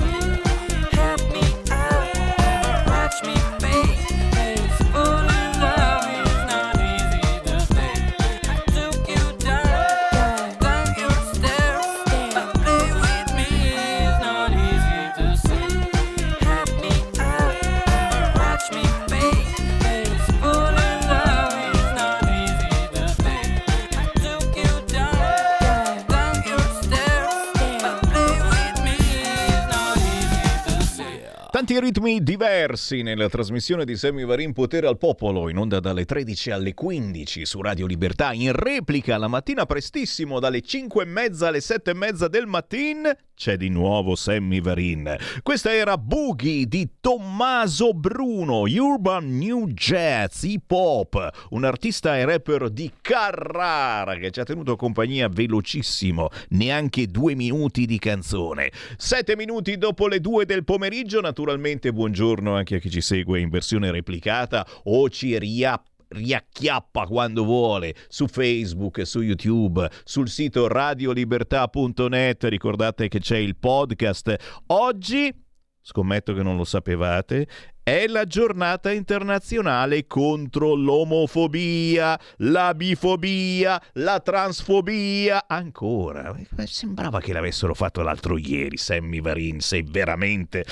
Fury 31.80 31.89
ritmi 32.00 32.24
diversi 32.24 33.02
nella 33.02 33.28
trasmissione 33.28 33.84
di 33.84 33.98
Semi 33.98 34.24
Varin 34.24 34.54
Potere 34.54 34.88
al 34.88 34.98
Popolo, 34.98 35.50
in 35.50 35.58
onda 35.58 35.82
dalle 35.82 36.06
13 36.06 36.52
alle 36.52 36.74
15 36.74 37.46
su 37.46 37.62
Radio 37.62 37.86
Libertà, 37.86 38.32
in 38.32 38.54
replica 38.54 39.18
la 39.18 39.28
mattina 39.28 39.66
prestissimo 39.66 40.40
dalle 40.40 40.62
5 40.62 41.04
e 41.04 41.06
mezza 41.06 41.48
alle 41.50 41.60
7 41.60 41.92
e 41.92 41.94
mezza 41.94 42.30
del 42.30 42.48
mattino 42.48 43.12
c'è 43.40 43.56
di 43.56 43.70
nuovo 43.70 44.16
Sammy 44.16 44.60
Varin. 44.60 45.16
Questa 45.44 45.74
era 45.74 45.98
Boogie 45.98 46.66
di 46.66 46.90
Tommaso 47.00 47.94
Bruno, 47.94 48.64
Urban 48.64 49.38
New 49.38 49.68
Jazz, 49.68 50.44
hip 50.44 50.70
hop, 50.70 51.48
un 51.52 51.64
artista 51.64 52.18
e 52.18 52.26
rapper 52.26 52.70
di 52.70 52.92
Carrara 53.00 54.16
che 54.16 54.32
ci 54.32 54.42
ha 54.42 54.44
tenuto 54.44 54.76
compagnia 54.76 55.30
velocissimo, 55.30 56.28
neanche 56.50 57.08
due 57.08 57.34
minuti 57.34 57.86
di 57.86 57.98
canzone. 57.98 58.74
Sette 58.98 59.38
minuti 59.38 59.78
dopo 59.78 60.10
le 60.10 60.20
due 60.20 60.44
del 60.44 60.66
pomeriggio, 60.66 61.22
naturalmente 61.22 61.89
buongiorno 61.92 62.56
anche 62.56 62.76
a 62.76 62.80
chi 62.80 62.90
ci 62.90 63.02
segue 63.02 63.40
in 63.40 63.50
versione 63.50 63.92
replicata 63.92 64.66
o 64.84 65.10
ci 65.10 65.38
riappa 65.38 65.88
riacchiappa 66.10 67.06
quando 67.06 67.44
vuole 67.44 67.94
su 68.08 68.28
Facebook, 68.28 69.06
su 69.06 69.22
YouTube, 69.22 69.88
sul 70.04 70.28
sito 70.28 70.68
radiolibertà.net. 70.68 72.44
Ricordate 72.46 73.08
che 73.08 73.20
c'è 73.20 73.38
il 73.38 73.56
podcast. 73.56 74.64
Oggi, 74.68 75.34
scommetto 75.82 76.34
che 76.34 76.44
non 76.44 76.58
lo 76.58 76.64
sapevate, 76.64 77.48
è 77.90 78.06
la 78.06 78.26
giornata 78.26 78.92
internazionale 78.92 80.06
contro 80.06 80.76
l'omofobia, 80.76 82.20
la 82.38 82.76
bifobia, 82.76 83.82
la 83.94 84.20
transfobia. 84.20 85.46
Ancora, 85.48 86.36
sembrava 86.66 87.20
che 87.20 87.34
l'avessero 87.34 87.74
fatto 87.74 88.04
l'altro 88.04 88.38
ieri, 88.38 88.78
Sammy 88.78 89.22
Varin, 89.22 89.60
sei 89.60 89.84
veramente... 89.90 90.64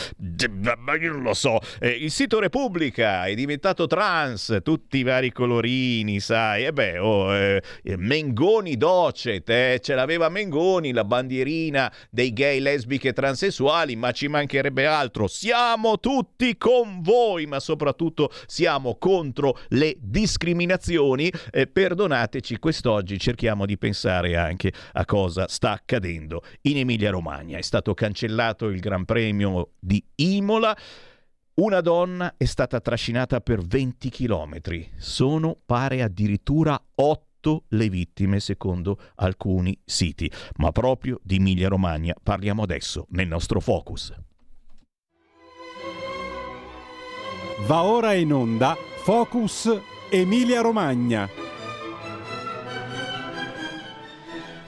Ma 0.58 0.96
io 0.96 1.14
non 1.14 1.24
lo 1.24 1.34
so. 1.34 1.60
Eh, 1.80 1.90
il 1.90 2.12
sito 2.12 2.40
Repubblica 2.40 3.26
è 3.26 3.34
diventato 3.34 3.88
trans, 3.88 4.60
tutti 4.62 4.98
i 5.00 5.04
vari 5.04 5.32
colorini, 5.32 6.20
sai. 6.20 6.66
E 6.66 6.74
beh, 6.74 7.00
oh, 7.00 7.34
eh, 7.36 7.62
Mengoni 7.98 8.78
docet, 8.78 9.50
eh, 9.50 9.80
ce 9.82 9.96
l'aveva 9.96 10.30
Mengoni, 10.30 10.92
la 10.92 11.04
bandierina 11.04 11.92
dei 12.12 12.32
gay, 12.32 12.60
lesbiche, 12.60 13.12
transessuali, 13.14 13.96
ma 13.96 14.12
ci 14.12 14.28
mancherebbe 14.28 14.86
altro. 14.86 15.28
Siamo 15.28 16.00
tutti 16.00 16.58
con 16.58 17.02
voi, 17.08 17.46
ma 17.46 17.62
soprattutto 17.62 18.30
siamo 18.46 18.98
contro 18.98 19.58
le 19.70 19.96
discriminazioni. 19.98 21.32
Eh, 21.52 21.68
perdonateci, 21.68 22.60
quest'oggi 22.60 23.18
cerchiamo 23.18 23.66
di 23.66 23.78
pensare 23.78 24.36
anche 24.36 24.74
a 24.92 25.06
cosa 25.06 25.48
sta 25.48 25.72
accadendo 25.72 26.44
in 26.64 26.80
Emilia-Romagna. 26.80 27.58
È 27.58 27.62
stato 27.62 27.94
cancellato 27.94 28.68
il 28.68 28.82
Gran 28.82 29.06
Premio 29.06 29.72
di 29.80 30.04
Imola. 30.16 30.78
Una 31.56 31.80
donna 31.80 32.36
è 32.38 32.46
stata 32.46 32.82
trascinata 32.82 33.40
per 33.40 33.62
20 33.62 34.10
chilometri. 34.10 34.92
Sono, 34.98 35.58
pare, 35.66 36.04
addirittura 36.04 36.80
8 36.96 37.64
le 37.70 37.90
vittime 37.90 38.42
secondo 38.42 39.00
alcuni 39.16 39.80
siti. 39.86 40.30
Ma 40.58 40.72
proprio 40.74 41.20
di 41.24 41.38
Emilia 41.38 41.70
Romagna 41.70 42.14
parliamo 42.22 42.64
adesso 42.64 43.08
nel 43.12 43.28
nostro 43.28 43.62
focus. 43.62 44.14
Va 47.66 47.84
ora 47.84 48.14
in 48.14 48.32
onda 48.32 48.78
Focus 49.04 49.82
Emilia 50.10 50.62
Romagna. 50.62 51.28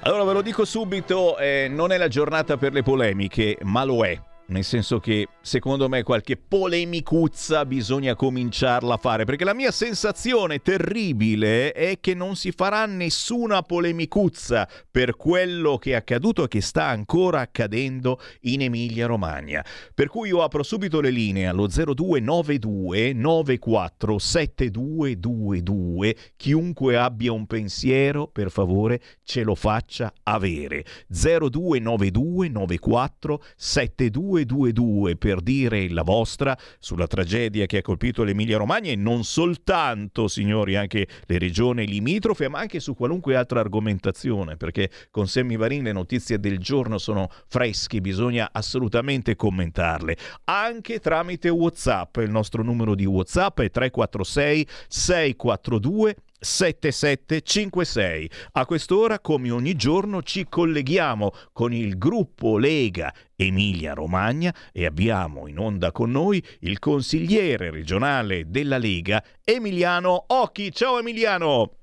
Allora 0.02 0.24
ve 0.24 0.34
lo 0.34 0.42
dico 0.42 0.66
subito, 0.66 1.38
eh, 1.38 1.68
non 1.70 1.92
è 1.92 1.98
la 1.98 2.08
giornata 2.08 2.58
per 2.58 2.74
le 2.74 2.82
polemiche, 2.82 3.58
ma 3.62 3.84
lo 3.84 4.04
è 4.04 4.20
nel 4.50 4.64
senso 4.64 5.00
che 5.00 5.28
secondo 5.42 5.88
me 5.90 6.04
qualche 6.04 6.38
polemicuzza 6.38 7.66
bisogna 7.66 8.16
cominciarla 8.16 8.96
a 8.96 8.98
fare, 8.98 9.26
perché 9.26 9.44
la 9.44 9.54
mia 9.54 9.72
sensazione 9.72 10.60
terribile 10.60 11.72
è 11.72 12.00
che 12.00 12.14
non 12.14 12.36
si 12.36 12.52
farà 12.52 12.86
nessuna 12.86 13.62
polemicuzza 13.62 14.68
per 14.90 15.16
quello 15.16 15.78
che 15.78 15.92
è 15.92 15.96
accaduto 15.96 16.44
e 16.44 16.48
che 16.48 16.62
sta 16.62 16.86
ancora 16.86 17.42
accadendo 17.42 18.20
in 18.42 18.62
Emilia 18.62 19.06
Romagna. 19.06 19.64
Per 19.94 20.08
cui 20.08 20.30
io 20.30 20.42
apro 20.44 20.64
subito 20.64 21.00
le 21.02 21.12
linee 21.12 21.48
allo 21.48 21.68
0292 21.68 23.14
94 23.14 24.18
7222, 24.18 26.16
chiunque 26.36 26.98
abbia 26.98 27.32
un 27.32 27.46
pensiero, 27.46 28.28
per 28.28 28.50
favore, 28.50 29.00
ce 29.24 29.44
lo 29.44 29.54
faccia 29.56 30.12
avere. 30.24 30.84
0292 31.08 32.50
94 32.50 33.44
7222 33.56 34.39
222 34.46 35.16
per 35.16 35.42
dire 35.42 35.90
la 35.90 36.04
vostra 36.04 36.58
sulla 36.80 37.08
tragedia 37.08 37.66
che 37.66 37.78
ha 37.78 37.82
colpito 37.82 38.24
l'Emilia 38.24 38.58
Romagna 38.58 38.92
e 38.92 38.96
non 38.96 39.24
soltanto, 39.24 40.28
signori, 40.28 40.76
anche 40.76 41.08
le 41.26 41.38
regioni 41.38 41.88
limitrofe, 41.88 42.48
ma 42.48 42.60
anche 42.60 42.80
su 42.80 42.96
qualunque 42.96 43.36
altra 43.36 43.60
argomentazione, 43.60 44.58
perché 44.58 44.90
con 45.12 45.28
Semmi 45.28 45.56
Varin 45.56 45.84
le 45.84 45.92
notizie 45.92 46.40
del 46.40 46.60
giorno 46.60 46.98
sono 46.98 47.30
fresche, 47.48 48.02
bisogna 48.02 48.50
assolutamente 48.52 49.36
commentarle, 49.36 50.18
anche 50.46 51.00
tramite 51.00 51.50
WhatsApp. 51.50 52.18
Il 52.18 52.32
nostro 52.32 52.64
numero 52.64 52.96
di 52.96 53.06
WhatsApp 53.06 53.62
è 53.62 53.70
346 53.70 54.68
642 54.88 56.16
7756. 56.40 58.30
A 58.54 58.66
quest'ora, 58.66 59.20
come 59.20 59.52
ogni 59.52 59.76
giorno, 59.76 60.24
ci 60.24 60.48
colleghiamo 60.48 61.32
con 61.52 61.74
il 61.74 61.98
gruppo 61.98 62.58
Lega 62.58 63.14
Emilia 63.36 63.94
Romagna 63.94 64.56
e 64.72 64.86
abbiamo 64.86 65.48
in 65.48 65.60
onda 65.60 65.92
con 65.92 66.12
noi 66.12 66.44
il 66.62 66.80
consigliere 66.80 67.70
regionale 67.70 68.50
della 68.50 68.78
Lega 68.78 69.24
Emiliano 69.44 70.26
Occhi. 70.28 70.72
Ciao 70.72 71.00
Emiliano! 71.00 71.74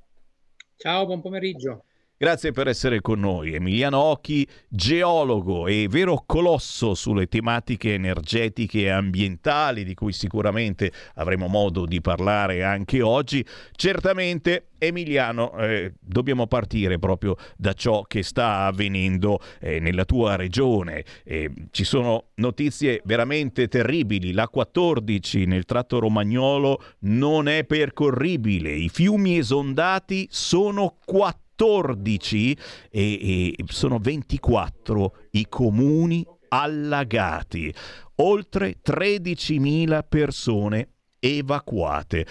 Ciao, 0.76 1.06
buon 1.06 1.22
pomeriggio. 1.22 1.84
Grazie 2.18 2.50
per 2.50 2.66
essere 2.66 3.02
con 3.02 3.20
noi. 3.20 3.52
Emiliano 3.52 3.98
Occhi, 3.98 4.48
geologo 4.70 5.66
e 5.66 5.86
vero 5.86 6.24
colosso 6.24 6.94
sulle 6.94 7.26
tematiche 7.26 7.92
energetiche 7.92 8.84
e 8.84 8.88
ambientali, 8.88 9.84
di 9.84 9.92
cui 9.92 10.14
sicuramente 10.14 10.90
avremo 11.16 11.46
modo 11.46 11.84
di 11.84 12.00
parlare 12.00 12.64
anche 12.64 13.02
oggi. 13.02 13.44
Certamente, 13.72 14.68
Emiliano, 14.78 15.58
eh, 15.58 15.92
dobbiamo 16.00 16.46
partire 16.46 16.98
proprio 16.98 17.36
da 17.54 17.74
ciò 17.74 18.04
che 18.04 18.22
sta 18.22 18.64
avvenendo 18.64 19.38
eh, 19.60 19.78
nella 19.78 20.06
tua 20.06 20.36
regione. 20.36 21.04
Eh, 21.22 21.50
ci 21.70 21.84
sono 21.84 22.28
notizie 22.36 23.02
veramente 23.04 23.68
terribili. 23.68 24.32
La 24.32 24.48
14 24.48 25.44
nel 25.44 25.66
tratto 25.66 25.98
romagnolo 25.98 26.82
non 27.00 27.46
è 27.46 27.64
percorribile. 27.64 28.70
I 28.70 28.88
fiumi 28.88 29.36
esondati 29.36 30.26
sono 30.30 30.96
4 31.04 31.44
14 31.56 32.56
e, 32.90 33.00
e 33.00 33.54
sono 33.68 33.98
24 33.98 35.16
i 35.32 35.46
comuni 35.48 36.24
allagati, 36.48 37.74
oltre 38.16 38.76
13.000 38.84 40.04
persone 40.06 40.88
evacuate. 41.18 42.26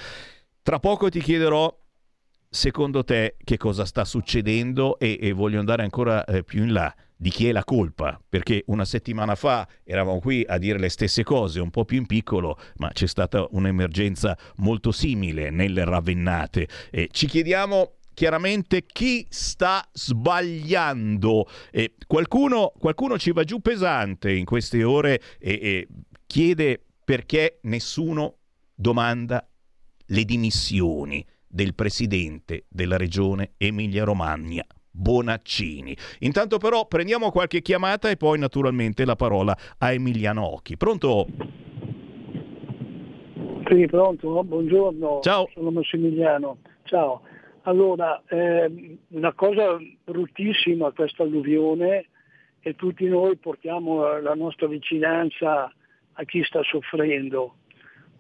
Tra 0.62 0.80
poco 0.80 1.10
ti 1.10 1.20
chiederò 1.20 1.76
secondo 2.48 3.04
te 3.04 3.36
che 3.44 3.58
cosa 3.58 3.84
sta 3.84 4.06
succedendo 4.06 4.98
e, 4.98 5.18
e 5.20 5.34
voglio 5.34 5.60
andare 5.60 5.84
ancora 5.84 6.24
eh, 6.24 6.44
più 6.44 6.64
in 6.64 6.72
là 6.72 6.94
di 7.18 7.30
chi 7.30 7.48
è 7.48 7.52
la 7.52 7.64
colpa, 7.64 8.20
perché 8.28 8.64
una 8.68 8.86
settimana 8.86 9.36
fa 9.36 9.68
eravamo 9.84 10.20
qui 10.20 10.46
a 10.48 10.58
dire 10.58 10.78
le 10.78 10.90
stesse 10.90 11.24
cose, 11.24 11.60
un 11.60 11.70
po' 11.70 11.86
più 11.86 11.98
in 11.98 12.06
piccolo, 12.06 12.58
ma 12.78 12.90
c'è 12.92 13.08
stata 13.08 13.48
un'emergenza 13.52 14.38
molto 14.58 14.92
simile 14.92 15.50
nelle 15.50 15.86
ravennate. 15.86 16.68
E 16.92 17.10
ci 17.12 17.28
chiediamo 17.28 17.95
chiaramente 18.16 18.84
chi 18.84 19.28
sta 19.30 19.88
sbagliando. 19.92 21.46
E 21.70 21.94
qualcuno, 22.08 22.74
qualcuno 22.80 23.20
ci 23.20 23.32
va 23.32 23.44
giù 23.44 23.60
pesante 23.60 24.32
in 24.32 24.46
queste 24.46 24.84
ore 24.84 25.22
e, 25.38 25.60
e 25.62 25.88
chiede 26.26 26.82
perché 27.06 27.60
nessuno 27.64 28.38
domanda 28.74 29.48
le 30.08 30.24
dimissioni 30.24 31.24
del 31.48 31.76
presidente 31.76 32.66
della 32.68 32.98
regione 32.98 33.54
Emilia-Romagna. 33.58 34.66
Bonaccini. 34.90 35.96
Intanto 36.20 36.58
però 36.58 36.88
prendiamo 36.88 37.30
qualche 37.30 37.62
chiamata 37.62 38.10
e 38.10 38.16
poi 38.16 38.40
naturalmente 38.40 39.04
la 39.04 39.16
parola 39.16 39.56
a 39.78 39.92
Emiliano 39.92 40.46
Occhi. 40.54 40.78
Pronto? 40.78 41.28
Sì, 43.68 43.86
pronto, 43.88 44.44
buongiorno. 44.44 45.20
Ciao. 45.22 45.50
Sono 45.54 45.72
Massimiliano. 45.72 46.58
Ciao. 46.84 47.22
Allora, 47.68 48.22
eh, 48.28 48.98
una 49.08 49.34
cosa 49.34 49.80
bruttissima 50.04 50.92
questa 50.92 51.24
alluvione 51.24 52.10
e 52.60 52.76
tutti 52.76 53.06
noi 53.06 53.38
portiamo 53.38 54.20
la 54.20 54.36
nostra 54.36 54.68
vicinanza 54.68 55.74
a 56.14 56.24
chi 56.26 56.44
sta 56.44 56.62
soffrendo. 56.62 57.56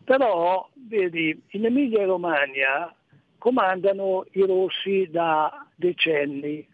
Però, 0.03 0.67
vedi, 0.87 1.39
in 1.51 1.65
Emilia 1.65 2.05
Romagna 2.05 2.91
comandano 3.37 4.25
i 4.31 4.41
rossi 4.47 5.07
da 5.11 5.67
decenni 5.75 6.67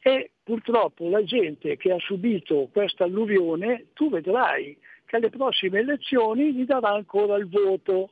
e 0.00 0.30
purtroppo 0.42 1.08
la 1.08 1.24
gente 1.24 1.78
che 1.78 1.90
ha 1.90 1.98
subito 2.00 2.68
questa 2.70 3.04
alluvione, 3.04 3.86
tu 3.94 4.10
vedrai 4.10 4.76
che 5.06 5.16
alle 5.16 5.30
prossime 5.30 5.78
elezioni 5.78 6.52
gli 6.52 6.66
darà 6.66 6.90
ancora 6.90 7.36
il 7.36 7.48
voto 7.48 8.10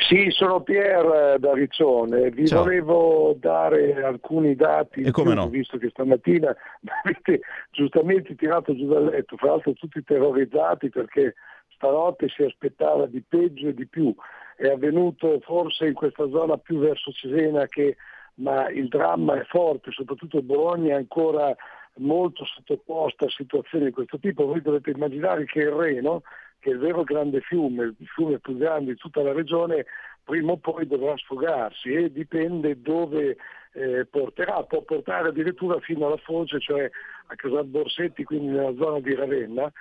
Sì, 0.07 0.28
sono 0.32 0.61
Pier 0.61 1.36
eh, 1.36 1.40
da 1.40 1.53
Riccione. 1.53 2.32
Vi 2.32 2.48
Ciao. 2.48 2.64
volevo 2.64 3.36
dare 3.38 4.02
alcuni 4.02 4.56
dati, 4.56 5.02
E 5.02 5.11
come 5.11 5.34
più, 5.34 5.40
no? 5.40 5.49
visto 5.49 5.78
che 5.78 5.90
stamattina 5.90 6.56
mi 6.82 6.90
avete 7.03 7.41
giustamente 7.70 8.36
tirato 8.36 8.76
giù 8.76 8.88
dal 8.88 9.06
letto, 9.06 9.38
fra 9.38 9.52
l'altro 9.52 9.74
tutti 9.74 10.03
terrorizzati 10.03 10.90
perché 10.90 11.36
stanotte 11.76 12.28
si 12.30 12.44
aspettava 12.44 13.06
di 13.06 13.22
peggio 13.28 13.68
e 13.68 13.74
di 13.74 13.86
più. 13.88 14.14
È 14.56 14.68
avvenuto 14.68 15.40
forse 15.41 15.88
in 15.88 15.94
questa 15.94 16.28
zona 16.30 16.57
più 16.57 16.80
verso 16.80 17.11
Cesena 17.11 17.68
che 17.68 17.98
ma 18.40 18.70
il 18.70 18.88
dramma 18.88 19.40
è 19.40 19.44
forte, 19.44 19.91
soprattutto 19.91 20.41
Bologna 20.41 20.95
è 20.95 20.98
ancora 20.98 21.56
molto 21.95 22.45
sottoposta 22.45 23.26
a 23.26 23.30
situazioni 23.30 23.86
di 23.86 23.91
questo 23.91 24.18
tipo. 24.18 24.45
Voi 24.45 24.61
dovete 24.61 24.91
immaginare 24.91 25.45
che 25.45 25.60
il 25.60 25.72
Reno, 25.72 26.24
che 26.60 26.69
il 26.69 26.77
vero 26.77 27.03
grande 27.03 27.41
fiume, 27.41 27.86
il 27.86 28.07
fiume 28.07 28.40
più 28.40 28.57
grande 28.57 28.91
di 28.91 28.98
tutta 28.98 29.22
la 29.22 29.34
regione, 29.34 29.86
prima 30.23 30.52
o 30.52 30.57
poi 30.57 30.86
dovrà 30.86 31.15
sfogarsi 31.18 31.91
e 31.91 32.11
dipende 32.11 32.81
dove 32.81 33.38
eh, 33.73 34.06
porterà, 34.06 34.64
può 34.64 34.81
portare 34.81 35.30
addirittura 35.30 35.80
fino 35.80 36.06
alla 36.06 36.18
foce, 36.18 36.60
cioè 36.60 36.90
a 37.27 37.36
Casal 37.36 37.65
Borsetti, 37.65 38.23
quindi 38.23 38.48
nella 38.48 38.76
zona 38.76 38.99
di 38.99 39.15
Ravenna. 39.15 39.72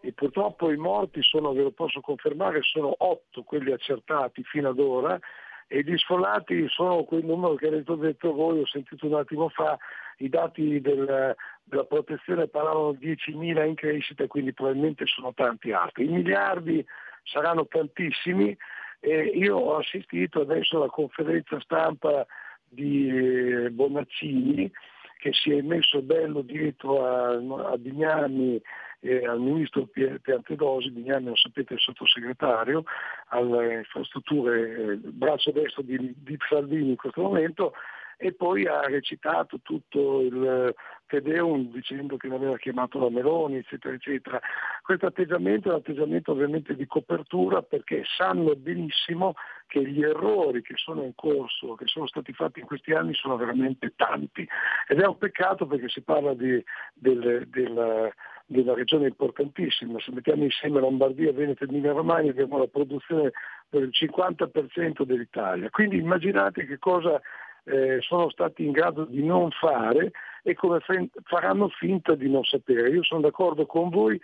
E 0.00 0.12
purtroppo 0.12 0.70
i 0.70 0.76
morti 0.76 1.22
sono, 1.22 1.52
ve 1.52 1.62
lo 1.62 1.70
posso 1.70 2.00
confermare, 2.00 2.60
sono 2.62 2.94
otto 2.98 3.42
quelli 3.42 3.72
accertati 3.72 4.42
fino 4.44 4.68
ad 4.68 4.78
ora 4.78 5.18
e 5.66 5.82
gli 5.82 5.96
sfollati 5.96 6.68
sono 6.68 7.04
quel 7.04 7.24
numero 7.24 7.54
che 7.54 7.68
avete 7.68 7.96
detto 7.96 8.32
voi, 8.32 8.60
ho 8.60 8.66
sentito 8.66 9.06
un 9.06 9.14
attimo 9.14 9.48
fa, 9.48 9.78
i 10.18 10.28
dati 10.28 10.80
del- 10.80 11.34
della 11.64 11.84
protezione 11.84 12.48
parlavano 12.48 12.92
di 12.92 13.06
10.000 13.06 13.64
in 13.64 13.74
crescita, 13.74 14.26
quindi 14.26 14.52
probabilmente 14.52 15.06
sono 15.06 15.32
tanti 15.34 15.72
altri. 15.72 16.04
I 16.04 16.08
miliardi 16.08 16.84
saranno 17.22 17.66
tantissimi 17.66 18.56
e 19.00 19.24
io 19.34 19.56
ho 19.56 19.76
assistito 19.76 20.42
adesso 20.42 20.76
alla 20.76 20.88
conferenza 20.88 21.60
stampa 21.60 22.26
di 22.68 23.08
eh, 23.08 23.70
Bonaccini 23.70 24.70
che 25.18 25.32
si 25.32 25.52
è 25.52 25.62
messo 25.62 26.02
bello 26.02 26.42
dietro 26.42 27.02
a, 27.06 27.30
a 27.70 27.78
Bignami 27.78 28.60
e 29.00 29.26
al 29.26 29.40
ministro 29.40 29.86
Piantedosi, 30.20 30.90
Bignami 30.90 31.26
lo 31.26 31.36
sapete 31.36 31.74
è 31.74 31.78
sottosegretario 31.78 32.84
alle 33.28 33.76
infrastrutture, 33.76 34.92
eh, 34.92 34.96
braccio 34.96 35.50
destro 35.50 35.82
di, 35.82 36.14
di 36.16 36.36
Salvini 36.46 36.90
in 36.90 36.96
questo 36.96 37.22
momento 37.22 37.72
e 38.16 38.32
poi 38.32 38.66
ha 38.66 38.82
recitato 38.82 39.58
tutto 39.62 40.20
il 40.20 40.74
Tedeum 41.06 41.70
dicendo 41.70 42.16
che 42.16 42.28
ne 42.28 42.36
aveva 42.36 42.56
chiamato 42.56 42.98
la 42.98 43.10
Meloni, 43.10 43.56
eccetera, 43.56 43.94
eccetera. 43.94 44.40
Questo 44.82 45.06
atteggiamento 45.06 45.68
è 45.68 45.72
un 45.72 45.78
atteggiamento 45.78 46.32
ovviamente 46.32 46.74
di 46.74 46.86
copertura 46.86 47.62
perché 47.62 48.02
sanno 48.16 48.54
benissimo 48.56 49.34
che 49.66 49.84
gli 49.84 50.02
errori 50.02 50.62
che 50.62 50.74
sono 50.76 51.02
in 51.02 51.14
corso, 51.14 51.74
che 51.74 51.86
sono 51.86 52.06
stati 52.06 52.32
fatti 52.32 52.60
in 52.60 52.66
questi 52.66 52.92
anni 52.92 53.14
sono 53.14 53.36
veramente 53.36 53.92
tanti. 53.96 54.46
Ed 54.86 55.00
è 55.00 55.06
un 55.06 55.18
peccato 55.18 55.66
perché 55.66 55.88
si 55.88 56.02
parla 56.02 56.34
di, 56.34 56.62
del, 56.94 57.46
del, 57.48 58.12
di 58.46 58.60
una 58.60 58.74
regione 58.74 59.08
importantissima, 59.08 59.98
se 60.00 60.12
mettiamo 60.12 60.44
insieme 60.44 60.80
Lombardia, 60.80 61.32
Veneto 61.32 61.64
e 61.64 61.68
Emilia 61.68 61.92
Romagna 61.92 62.30
abbiamo 62.30 62.58
la 62.58 62.66
produzione 62.66 63.32
del 63.68 63.90
50% 63.90 65.02
dell'Italia, 65.02 65.70
quindi 65.70 65.96
immaginate 65.96 66.66
che 66.66 66.78
cosa 66.78 67.20
eh, 67.64 67.98
sono 68.00 68.30
stati 68.30 68.64
in 68.64 68.72
grado 68.72 69.04
di 69.04 69.24
non 69.24 69.50
fare 69.50 70.12
e 70.42 70.54
come 70.54 70.80
fe- 70.80 71.08
faranno 71.24 71.68
finta 71.68 72.14
di 72.14 72.30
non 72.30 72.44
sapere. 72.44 72.90
Io 72.90 73.02
sono 73.02 73.20
d'accordo 73.20 73.66
con 73.66 73.88
voi, 73.88 74.20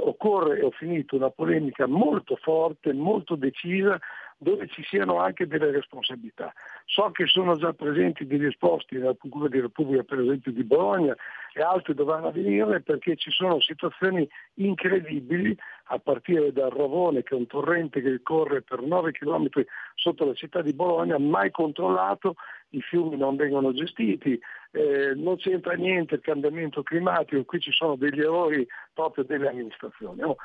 occorre, 0.00 0.62
ho 0.62 0.70
finito, 0.70 1.16
una 1.16 1.30
polemica 1.30 1.86
molto 1.86 2.36
forte, 2.36 2.92
molto 2.92 3.34
decisa, 3.34 3.98
dove 4.38 4.68
ci 4.68 4.84
siano 4.84 5.18
anche 5.18 5.46
delle 5.46 5.72
responsabilità. 5.72 6.52
So 6.86 7.10
che 7.10 7.26
sono 7.26 7.56
già 7.56 7.72
presenti 7.72 8.26
degli 8.26 8.46
esposti 8.46 8.96
nella 8.96 9.14
Procura 9.14 9.48
di 9.48 9.60
Repubblica, 9.60 10.04
per 10.04 10.20
esempio 10.20 10.52
di 10.52 10.62
Bologna, 10.62 11.14
e 11.52 11.60
altri 11.60 11.94
dovranno 11.94 12.28
avvenire 12.28 12.80
perché 12.80 13.16
ci 13.16 13.30
sono 13.30 13.60
situazioni 13.60 14.28
incredibili, 14.54 15.56
a 15.90 15.98
partire 15.98 16.52
dal 16.52 16.70
Ravone, 16.70 17.22
che 17.22 17.34
è 17.34 17.38
un 17.38 17.46
torrente 17.46 18.00
che 18.02 18.20
corre 18.22 18.62
per 18.62 18.82
9 18.82 19.12
km 19.12 19.48
sotto 19.94 20.24
la 20.24 20.34
città 20.34 20.60
di 20.60 20.74
Bologna, 20.74 21.18
mai 21.18 21.50
controllato, 21.50 22.34
i 22.70 22.80
fiumi 22.82 23.16
non 23.16 23.36
vengono 23.36 23.72
gestiti, 23.72 24.38
eh, 24.72 25.14
non 25.14 25.36
c'entra 25.36 25.72
niente 25.74 26.16
il 26.16 26.20
cambiamento 26.20 26.82
climatico, 26.82 27.44
qui 27.44 27.60
ci 27.60 27.72
sono 27.72 27.96
degli 27.96 28.20
errori 28.20 28.66
proprio 28.92 29.24
delle 29.24 29.48
amministrazioni. 29.48 30.22
Oh, 30.22 30.36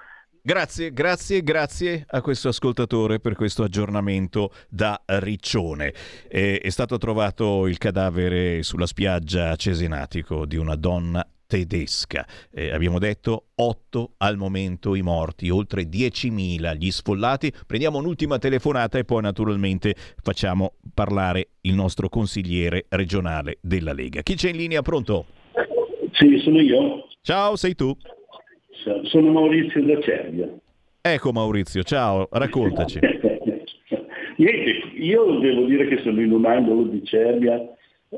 Grazie, 0.45 0.91
grazie, 0.91 1.41
grazie 1.41 2.03
a 2.05 2.19
questo 2.19 2.49
ascoltatore 2.49 3.21
per 3.21 3.33
questo 3.33 3.63
aggiornamento 3.63 4.51
da 4.67 5.01
Riccione. 5.05 5.93
Eh, 6.27 6.59
è 6.59 6.69
stato 6.69 6.97
trovato 6.97 7.65
il 7.65 7.77
cadavere 7.77 8.61
sulla 8.61 8.85
spiaggia 8.85 9.55
Cesenatico 9.55 10.45
di 10.45 10.57
una 10.57 10.75
donna 10.75 11.25
tedesca. 11.47 12.27
Eh, 12.51 12.71
abbiamo 12.73 12.99
detto 12.99 13.51
8 13.55 14.15
al 14.17 14.35
momento 14.35 14.95
i 14.95 15.01
morti, 15.01 15.49
oltre 15.49 15.83
10.000 15.83 16.75
gli 16.75 16.91
sfollati. 16.91 17.49
Prendiamo 17.65 17.99
un'ultima 17.99 18.37
telefonata 18.37 18.97
e 18.97 19.05
poi 19.05 19.21
naturalmente 19.21 19.95
facciamo 20.21 20.73
parlare 20.93 21.51
il 21.61 21.73
nostro 21.73 22.09
consigliere 22.09 22.87
regionale 22.89 23.59
della 23.61 23.93
Lega. 23.93 24.21
Chi 24.23 24.35
c'è 24.35 24.49
in 24.49 24.57
linea? 24.57 24.81
Pronto? 24.81 25.25
Sì, 26.11 26.37
sono 26.43 26.59
io. 26.59 27.07
Ciao, 27.21 27.55
sei 27.55 27.75
tu? 27.75 27.95
Sono 29.03 29.31
Maurizio 29.31 29.83
da 29.83 29.99
Cervia. 30.01 30.49
Ecco 31.01 31.31
Maurizio, 31.31 31.83
ciao, 31.83 32.27
raccontaci. 32.31 32.99
Niente, 34.37 34.71
io 34.95 35.39
devo 35.39 35.65
dire 35.65 35.87
che 35.87 35.99
sono 36.01 36.21
in 36.21 36.31
un 36.31 36.45
angolo 36.45 36.83
di 36.83 37.03
Cervia 37.03 37.61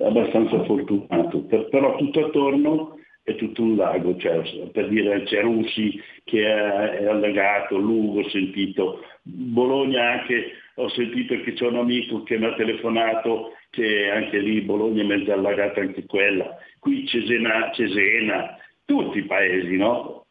abbastanza 0.02 0.64
fortunato, 0.64 1.42
per- 1.44 1.68
però 1.70 1.96
tutto 1.98 2.26
attorno 2.26 3.00
è 3.24 3.36
tutto 3.36 3.64
un 3.64 3.76
lago, 3.76 4.16
cioè, 4.18 4.44
per 4.72 4.88
dire 4.88 5.24
c'è 5.24 5.42
Russi 5.42 6.00
che 6.24 6.46
è, 6.46 7.00
è 7.00 7.06
allagato, 7.08 7.76
Lugo 7.78 8.20
ho 8.20 8.30
sentito, 8.30 9.04
Bologna 9.24 10.12
anche, 10.12 10.52
ho 10.76 10.88
sentito 10.90 11.40
che 11.42 11.54
c'è 11.54 11.66
un 11.66 11.78
amico 11.78 12.22
che 12.24 12.38
mi 12.38 12.46
ha 12.46 12.54
telefonato 12.54 13.54
che 13.72 14.10
anche 14.10 14.38
lì 14.38 14.62
Bologna 14.62 15.02
è 15.02 15.06
mezza 15.06 15.34
allagata 15.34 15.82
anche 15.82 16.06
quella, 16.06 16.56
qui 16.80 17.08
Cesena, 17.08 17.72
Cesena, 17.74 18.58
tutti 18.86 19.18
i 19.18 19.26
paesi, 19.26 19.76
no? 19.76 20.25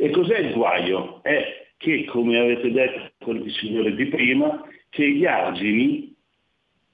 E 0.00 0.10
cos'è 0.10 0.38
il 0.38 0.52
guaio? 0.52 1.20
È 1.22 1.72
che, 1.76 2.04
come 2.04 2.38
avete 2.38 2.70
detto 2.70 3.10
con 3.24 3.36
il 3.36 3.52
signore 3.52 3.94
di 3.96 4.06
prima, 4.06 4.64
che 4.90 5.10
gli 5.10 5.26
argini 5.26 6.14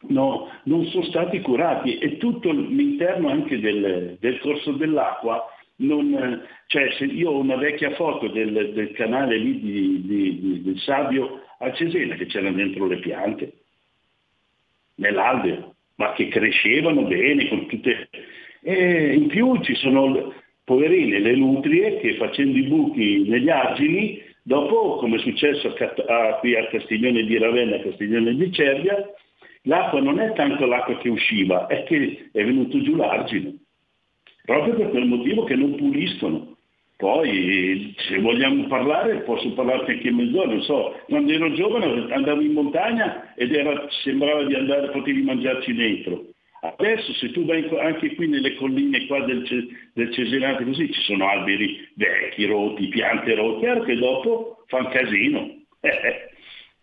no, 0.09 0.51
non 0.65 0.85
sono 0.87 1.05
stati 1.05 1.41
curati 1.41 1.99
e 1.99 2.17
tutto 2.17 2.51
l'interno 2.51 3.29
anche 3.29 3.61
del, 3.61 4.17
del 4.19 4.39
corso 4.41 4.73
dell'acqua, 4.73 5.45
non, 5.77 6.43
cioè 6.67 6.91
se 6.93 7.05
io 7.05 7.31
ho 7.31 7.39
una 7.39 7.57
vecchia 7.57 7.91
foto 7.91 8.29
del, 8.29 8.73
del 8.73 8.93
canale 8.93 9.37
lì 9.37 9.61
di, 9.61 10.07
di- 10.07 10.41
di- 10.41 10.63
del 10.63 10.79
Sabio 10.79 11.43
a 11.59 11.73
Cesena 11.73 12.15
che 12.15 12.27
c'erano 12.27 12.57
dentro 12.57 12.87
le 12.87 12.99
piante, 13.01 13.53
nell'albero, 14.97 15.75
ma 15.97 16.13
che 16.13 16.29
crescevano 16.29 17.03
bene 17.03 17.49
con 17.49 17.67
tutte... 17.67 18.09
E 18.67 19.13
in 19.13 19.27
più 19.27 19.61
ci 19.61 19.75
sono, 19.75 20.33
poverine, 20.65 21.19
le 21.19 21.37
nutrie 21.37 21.99
che 21.99 22.15
facendo 22.17 22.59
i 22.59 22.63
buchi 22.63 23.25
negli 23.29 23.51
argini, 23.51 24.21
dopo, 24.43 24.97
come 24.97 25.17
è 25.17 25.21
successo 25.21 25.69
a 25.69 25.95
a- 26.07 26.35
qui 26.39 26.57
a 26.57 26.67
Castiglione 26.67 27.25
di 27.25 27.39
Ravenna, 27.39 27.77
a 27.77 27.81
Castiglione 27.81 28.35
di 28.35 28.53
Cervia, 28.53 28.97
l'acqua 29.63 30.01
non 30.01 30.19
è 30.21 30.33
tanto 30.33 30.67
l'acqua 30.67 30.97
che 30.99 31.09
usciva, 31.09 31.67
è 31.67 31.85
che 31.85 32.29
è 32.33 32.45
venuto 32.45 32.81
giù 32.83 32.97
l'argine, 32.97 33.55
proprio 34.45 34.75
per 34.75 34.91
quel 34.91 35.07
motivo 35.07 35.45
che 35.45 35.55
non 35.55 35.75
puliscono. 35.77 36.53
Poi 36.97 37.93
se 37.99 38.19
vogliamo 38.21 38.67
parlare 38.69 39.23
posso 39.23 39.53
parlarti 39.53 39.91
anche 39.91 40.11
mezz'ora, 40.13 40.47
non 40.47 40.63
so, 40.63 40.95
quando 41.07 41.33
ero 41.33 41.53
giovane 41.53 42.13
andavo 42.15 42.41
in 42.41 42.53
montagna 42.53 43.35
ed 43.35 43.53
era- 43.53 43.87
sembrava 44.05 44.45
di 44.45 44.55
andare, 44.55 44.91
potevi 44.91 45.23
mangiarci 45.23 45.75
dentro. 45.75 46.34
Adesso 46.65 47.13
se 47.15 47.31
tu 47.33 47.45
vai 47.45 47.69
anche 47.79 48.15
qui 48.15 48.27
nelle 48.27 48.55
colline 48.55 49.07
qua 49.07 49.21
del, 49.27 49.45
del 49.93 50.13
Cesenate 50.15 50.65
così 50.65 50.91
ci 50.91 51.01
sono 51.03 51.29
alberi 51.29 51.87
vecchi, 51.95 52.47
rotti, 52.47 52.89
piante 52.89 53.35
rotte, 53.35 53.83
che 53.85 53.97
dopo 53.97 54.65
fa 54.69 54.79
un 54.79 54.89
casino. 54.89 55.55
Eh, 55.81 56.31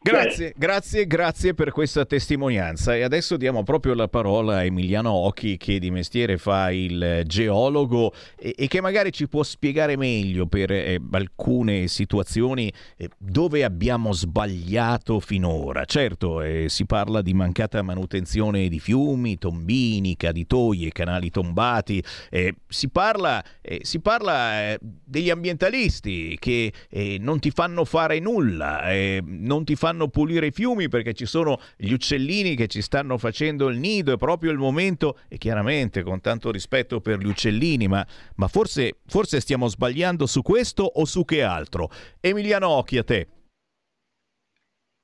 Grazie, 0.03 0.56
grazie, 0.57 1.06
grazie 1.06 1.53
per 1.53 1.69
questa 1.69 2.06
testimonianza 2.06 2.95
e 2.95 3.03
adesso 3.03 3.38
diamo 3.38 3.61
proprio 3.61 3.94
la 3.94 4.07
parola 4.07 4.56
a 4.56 4.64
Emiliano 4.64 5.11
Occhi 5.11 5.57
che 5.57 5.78
di 5.78 5.91
mestiere 5.91 6.40
fa 6.40 6.72
il 6.72 7.22
geologo 7.28 8.11
e, 8.36 8.56
e 8.57 8.68
che 8.68 8.82
magari 8.82 9.11
ci 9.11 9.28
può 9.28 9.44
spiegare 9.44 9.95
meglio 9.98 10.48
per 10.48 10.72
eh, 10.72 10.99
alcune 11.11 11.88
situazioni 11.88 12.73
eh, 12.98 13.10
dove 13.15 13.64
abbiamo 13.64 14.11
sbagliato 14.11 15.19
finora. 15.19 15.86
Certo, 15.86 16.41
eh, 16.41 16.65
si 16.68 16.88
parla 16.88 17.22
di 17.22 17.36
mancata 17.36 17.84
manutenzione 17.84 18.69
di 18.69 18.80
fiumi, 18.80 19.38
tombini, 19.38 20.18
caditoie, 20.18 20.91
canali 20.91 21.30
tombati, 21.30 22.03
eh, 22.32 22.56
si 22.68 22.90
parla, 22.90 23.44
eh, 23.61 23.82
si 23.84 23.99
parla 23.99 24.72
eh, 24.72 24.80
degli 24.82 25.30
ambientalisti 25.30 26.38
che 26.40 26.73
non 27.19 27.40
ti 27.40 27.52
fanno 27.52 27.86
fare 27.86 28.19
nulla, 28.19 28.84
non 29.23 29.64
ti 29.64 29.76
fanno 29.76 29.91
fanno 29.92 30.08
pulire 30.08 30.48
i 30.48 30.52
fiumi 30.52 30.88
perché 30.88 31.14
ci 31.14 31.26
sono 31.26 31.60
gli 31.76 31.92
uccellini 31.92 32.56
che 32.56 32.68
ci 32.68 32.82
stanno 32.82 33.18
facendo 33.18 33.68
il 33.68 33.78
nido, 33.78 34.14
è 34.14 34.18
proprio 34.18 34.52
il 34.52 34.58
momento, 34.58 35.20
e 35.28 35.38
chiaramente 35.38 36.02
con 36.02 36.22
tanto 36.22 36.50
rispetto 36.50 37.02
per 37.02 37.20
gli 37.20 37.28
uccellini, 37.28 37.88
ma, 37.88 38.06
ma 38.36 38.48
forse, 38.48 39.00
forse 39.06 39.42
stiamo 39.42 39.68
sbagliando 39.68 40.26
su 40.26 40.42
questo 40.42 40.84
o 40.84 41.04
su 41.04 41.26
che 41.26 41.44
altro? 41.44 41.90
Emiliano 42.22 42.70
Occhi 42.70 42.98
a 42.98 43.04
te. 43.04 43.28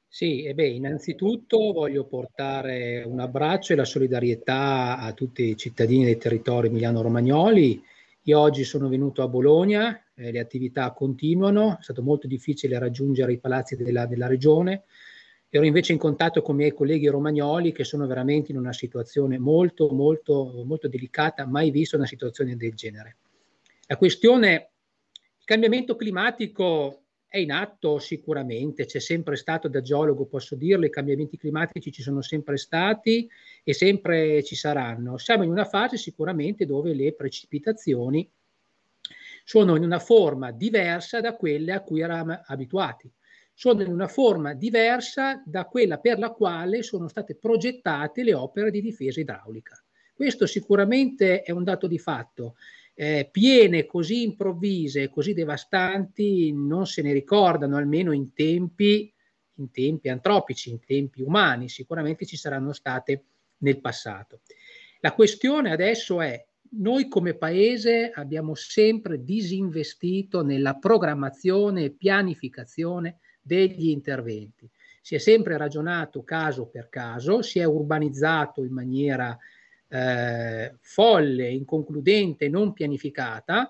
Sì, 0.08 0.44
e 0.44 0.54
beh, 0.54 0.70
innanzitutto 0.70 1.74
voglio 1.74 2.06
portare 2.06 3.04
un 3.06 3.20
abbraccio 3.20 3.74
e 3.74 3.76
la 3.76 3.86
solidarietà 3.86 4.98
a 5.00 5.12
tutti 5.12 5.44
i 5.44 5.58
cittadini 5.58 6.06
dei 6.06 6.18
territori 6.18 6.68
emiliano-romagnoli. 6.68 7.84
Io 8.24 8.40
oggi 8.40 8.64
sono 8.64 8.88
venuto 8.88 9.22
a 9.22 9.28
Bologna 9.28 10.02
eh, 10.18 10.32
le 10.32 10.40
attività 10.40 10.92
continuano, 10.92 11.78
è 11.80 11.84
stato 11.84 12.02
molto 12.02 12.28
difficile 12.28 12.80
raggiungere 12.80 13.34
i 13.34 13.40
palazzi 13.40 13.76
della, 13.76 14.06
della 14.06 14.28
regione. 14.28 14.84
Ero 15.50 15.64
invece 15.64 15.94
in 15.94 15.98
contatto 15.98 16.42
con 16.42 16.56
i 16.56 16.58
miei 16.58 16.74
colleghi 16.74 17.08
romagnoli 17.08 17.72
che 17.72 17.86
sono 17.86 18.06
veramente 18.06 18.52
in 18.52 18.58
una 18.58 18.74
situazione 18.74 19.38
molto, 19.38 19.90
molto, 19.90 20.64
molto 20.66 20.90
delicata, 20.90 21.46
mai 21.46 21.72
vista 21.72 21.96
una 21.96 22.06
situazione 22.06 22.58
del 22.58 22.74
genere. 22.74 23.18
La 23.86 23.96
questione, 23.96 24.72
il 25.38 25.46
cambiamento 25.46 25.96
climatico 25.96 27.04
è 27.30 27.38
in 27.38 27.52
atto 27.52 28.00
sicuramente, 28.00 28.86
c'è 28.86 29.00
sempre 29.00 29.36
stato 29.36 29.68
da 29.68 29.82
geologo, 29.82 30.26
posso 30.26 30.56
dirlo, 30.56 30.86
i 30.86 30.90
cambiamenti 30.90 31.38
climatici 31.38 31.92
ci 31.92 32.02
sono 32.02 32.22
sempre 32.22 32.58
stati 32.58 33.30
e 33.64 33.74
sempre 33.74 34.44
ci 34.44 34.56
saranno. 34.56 35.18
Siamo 35.18 35.44
in 35.44 35.50
una 35.50 35.66
fase 35.66 35.96
sicuramente 35.96 36.66
dove 36.66 36.94
le 36.94 37.14
precipitazioni 37.14 38.30
sono 39.48 39.78
in 39.78 39.84
una 39.84 40.00
forma 40.00 40.52
diversa 40.52 41.22
da 41.22 41.34
quelle 41.38 41.72
a 41.72 41.80
cui 41.80 42.02
eravamo 42.02 42.42
abituati, 42.48 43.10
sono 43.54 43.82
in 43.82 43.94
una 43.94 44.10
forma 44.10 44.54
diversa 44.54 45.42
da 45.46 45.64
quella 45.64 46.00
per 46.00 46.20
la 46.20 46.32
quale 46.32 46.84
sono 46.84 47.08
state 47.08 47.36
progettate 47.36 48.24
le 48.24 48.34
opere 48.34 48.72
di 48.72 48.82
difesa 48.82 49.22
idraulica. 49.22 49.82
Questo 50.14 50.46
sicuramente 50.48 51.44
è 51.44 51.52
un 51.52 51.64
dato 51.64 51.88
di 51.88 51.98
fatto. 51.98 52.56
Eh, 52.94 53.30
piene 53.32 53.86
così 53.86 54.24
improvvise, 54.24 55.08
così 55.08 55.34
devastanti, 55.34 56.52
non 56.52 56.86
se 56.86 57.02
ne 57.02 57.14
ricordano 57.14 57.78
almeno 57.78 58.12
in 58.12 58.34
tempi, 58.34 59.14
in 59.60 59.72
tempi 59.72 60.10
antropici, 60.10 60.72
in 60.72 60.84
tempi 60.86 61.22
umani, 61.22 61.70
sicuramente 61.70 62.26
ci 62.26 62.36
saranno 62.36 62.74
state 62.74 63.24
nel 63.60 63.80
passato. 63.80 64.42
La 65.00 65.14
questione 65.14 65.72
adesso 65.72 66.20
è 66.20 66.47
noi 66.72 67.08
come 67.08 67.36
paese 67.36 68.12
abbiamo 68.14 68.56
sempre 68.56 69.24
disinvestito 69.24 70.44
nella 70.44 70.76
programmazione 70.76 71.86
e 71.86 71.92
pianificazione 71.92 73.20
degli 73.42 73.90
interventi. 73.90 74.70
Si 75.02 75.16
è 75.16 75.20
sempre 75.20 75.56
ragionato 75.58 76.24
caso 76.24 76.68
per 76.68 76.90
caso, 76.90 77.42
si 77.42 77.60
è 77.60 77.64
urbanizzato 77.64 78.64
in 78.64 78.74
maniera 78.74 79.38
eh, 79.88 80.76
folle, 80.82 81.50
inconcludente, 81.50 82.50
non 82.50 82.74
pianificata. 82.74 83.70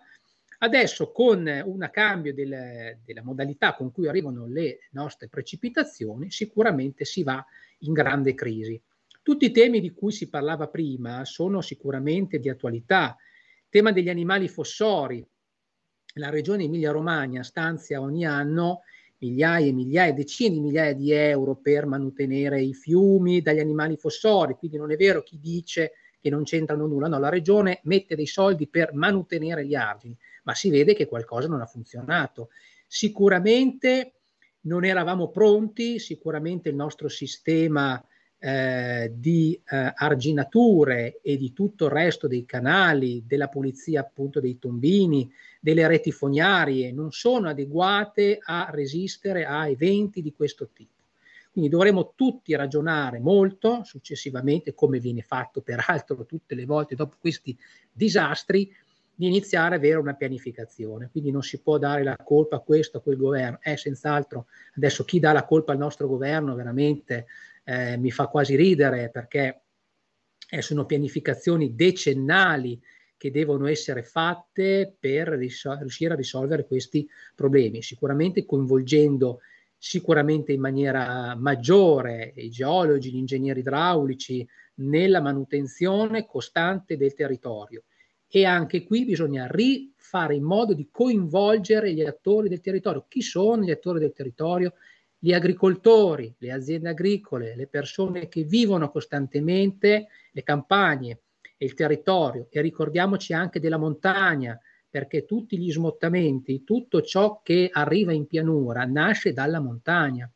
Adesso 0.59 1.11
con 1.11 1.45
un 1.65 1.89
cambio 1.91 2.33
del, 2.33 2.97
della 3.05 3.23
modalità 3.23 3.75
con 3.75 3.91
cui 3.91 4.07
arrivano 4.07 4.47
le 4.47 4.79
nostre 4.91 5.27
precipitazioni, 5.27 6.31
sicuramente 6.31 7.05
si 7.05 7.21
va 7.21 7.45
in 7.79 7.93
grande 7.93 8.33
crisi. 8.33 8.81
Tutti 9.27 9.43
i 9.43 9.51
temi 9.51 9.81
di 9.81 9.91
cui 9.91 10.13
si 10.13 10.29
parlava 10.29 10.69
prima 10.69 11.25
sono 11.25 11.59
sicuramente 11.59 12.39
di 12.39 12.47
attualità. 12.47 13.17
Il 13.57 13.65
tema 13.67 13.91
degli 13.91 14.07
animali 14.07 14.47
fossori. 14.47 15.21
La 16.13 16.29
regione 16.29 16.63
Emilia-Romagna 16.63 17.43
stanzia 17.43 17.99
ogni 17.99 18.25
anno 18.25 18.83
migliaia 19.17 19.67
e 19.67 19.73
migliaia, 19.73 20.13
decine 20.13 20.51
di 20.51 20.61
migliaia 20.61 20.93
di 20.93 21.11
euro 21.11 21.57
per 21.57 21.85
mantenere 21.87 22.61
i 22.61 22.73
fiumi 22.73 23.41
dagli 23.41 23.59
animali 23.59 23.97
fossori, 23.97 24.53
quindi 24.53 24.77
non 24.77 24.93
è 24.93 24.95
vero 24.95 25.21
chi 25.23 25.37
dice 25.41 25.91
che 26.21 26.29
non 26.29 26.43
c'entrano 26.43 26.87
nulla, 26.87 27.09
no, 27.09 27.19
la 27.19 27.27
regione 27.27 27.81
mette 27.83 28.15
dei 28.15 28.27
soldi 28.27 28.69
per 28.69 28.93
mantenere 28.93 29.65
gli 29.65 29.75
argini, 29.75 30.17
ma 30.43 30.55
si 30.55 30.69
vede 30.69 30.93
che 30.93 31.05
qualcosa 31.05 31.49
non 31.49 31.59
ha 31.59 31.65
funzionato. 31.65 32.47
Sicuramente 32.87 34.13
non 34.61 34.85
eravamo 34.85 35.27
pronti, 35.27 35.99
sicuramente 35.99 36.69
il 36.69 36.75
nostro 36.75 37.09
sistema 37.09 38.01
eh, 38.39 39.11
di 39.15 39.59
eh, 39.67 39.93
arginature 39.95 41.19
e 41.21 41.37
di 41.37 41.53
tutto 41.53 41.85
il 41.85 41.91
resto 41.91 42.27
dei 42.27 42.45
canali, 42.45 43.23
della 43.25 43.47
pulizia 43.47 44.01
appunto 44.01 44.39
dei 44.39 44.59
tombini, 44.59 45.31
delle 45.59 45.87
reti 45.87 46.11
fognarie, 46.11 46.91
non 46.91 47.11
sono 47.11 47.49
adeguate 47.49 48.39
a 48.41 48.69
resistere 48.71 49.45
a 49.45 49.67
eventi 49.67 50.21
di 50.21 50.33
questo 50.33 50.69
tipo. 50.71 50.95
Quindi 51.51 51.71
dovremo 51.71 52.13
tutti 52.15 52.55
ragionare 52.55 53.19
molto 53.19 53.83
successivamente, 53.83 54.75
come 54.75 54.99
viene 54.99 55.23
fatto 55.23 55.61
peraltro 55.61 56.23
tutte 56.25 56.53
le 56.53 56.65
volte 56.65 56.95
dopo 56.95 57.15
questi 57.19 57.57
disastri, 57.91 58.71
di 59.19 59.25
iniziare 59.25 59.73
ad 59.73 59.81
avere 59.81 59.97
una 59.97 60.13
pianificazione. 60.13 61.09
Quindi 61.11 61.31
non 61.31 61.41
si 61.41 61.59
può 61.59 61.79
dare 61.79 62.03
la 62.03 62.15
colpa 62.23 62.57
a 62.57 62.59
questo, 62.59 62.97
a 62.97 63.01
quel 63.01 63.17
governo. 63.17 63.57
È 63.59 63.75
senz'altro 63.75 64.45
adesso 64.75 65.03
chi 65.05 65.19
dà 65.19 65.31
la 65.31 65.43
colpa 65.43 65.71
al 65.71 65.79
nostro 65.79 66.07
governo 66.07 66.53
veramente 66.53 67.25
eh, 67.67 67.97
mi 67.97 68.11
fa 68.11 68.27
quasi 68.27 68.55
ridere 68.55 69.09
perché 69.09 69.63
eh, 70.49 70.61
sono 70.61 70.85
pianificazioni 70.85 71.75
decennali 71.75 72.81
che 73.17 73.29
devono 73.29 73.67
essere 73.67 74.03
fatte 74.03 74.95
per 74.97 75.27
risol- 75.29 75.79
riuscire 75.79 76.13
a 76.13 76.15
risolvere 76.17 76.65
questi 76.65 77.05
problemi, 77.35 77.81
sicuramente 77.81 78.45
coinvolgendo 78.45 79.39
sicuramente 79.79 80.53
in 80.53 80.61
maniera 80.61 81.35
maggiore 81.35 82.31
i 82.37 82.49
geologi, 82.49 83.11
gli 83.11 83.17
ingegneri 83.17 83.59
idraulici 83.59 84.47
nella 84.75 85.21
manutenzione 85.21 86.25
costante 86.25 86.95
del 86.95 87.13
territorio. 87.13 87.83
E 88.29 88.45
anche 88.45 88.83
qui 88.85 89.03
bisogna 89.03 89.45
rifare 89.49 90.35
in 90.35 90.43
modo 90.43 90.73
di 90.73 90.87
coinvolgere 90.89 91.93
gli 91.93 92.01
attori 92.01 92.47
del 92.47 92.61
territorio. 92.61 93.05
Chi 93.07 93.21
sono 93.21 93.63
gli 93.63 93.71
attori 93.71 93.99
del 93.99 94.13
territorio? 94.13 94.73
Gli 95.19 95.33
agricoltori, 95.33 96.33
le 96.37 96.51
aziende 96.51 96.89
agricole, 96.89 97.55
le 97.55 97.67
persone 97.67 98.27
che 98.27 98.43
vivono 98.43 98.91
costantemente 98.91 100.07
le 100.31 100.43
campagne 100.43 101.19
e 101.57 101.65
il 101.65 101.73
territorio 101.73 102.47
e 102.49 102.61
ricordiamoci 102.61 103.33
anche 103.33 103.59
della 103.59 103.77
montagna 103.77 104.59
perché 104.89 105.25
tutti 105.25 105.57
gli 105.57 105.71
smottamenti, 105.71 106.63
tutto 106.63 107.01
ciò 107.01 107.41
che 107.43 107.69
arriva 107.71 108.13
in 108.13 108.27
pianura 108.27 108.85
nasce 108.85 109.33
dalla 109.33 109.59
montagna. 109.59 110.29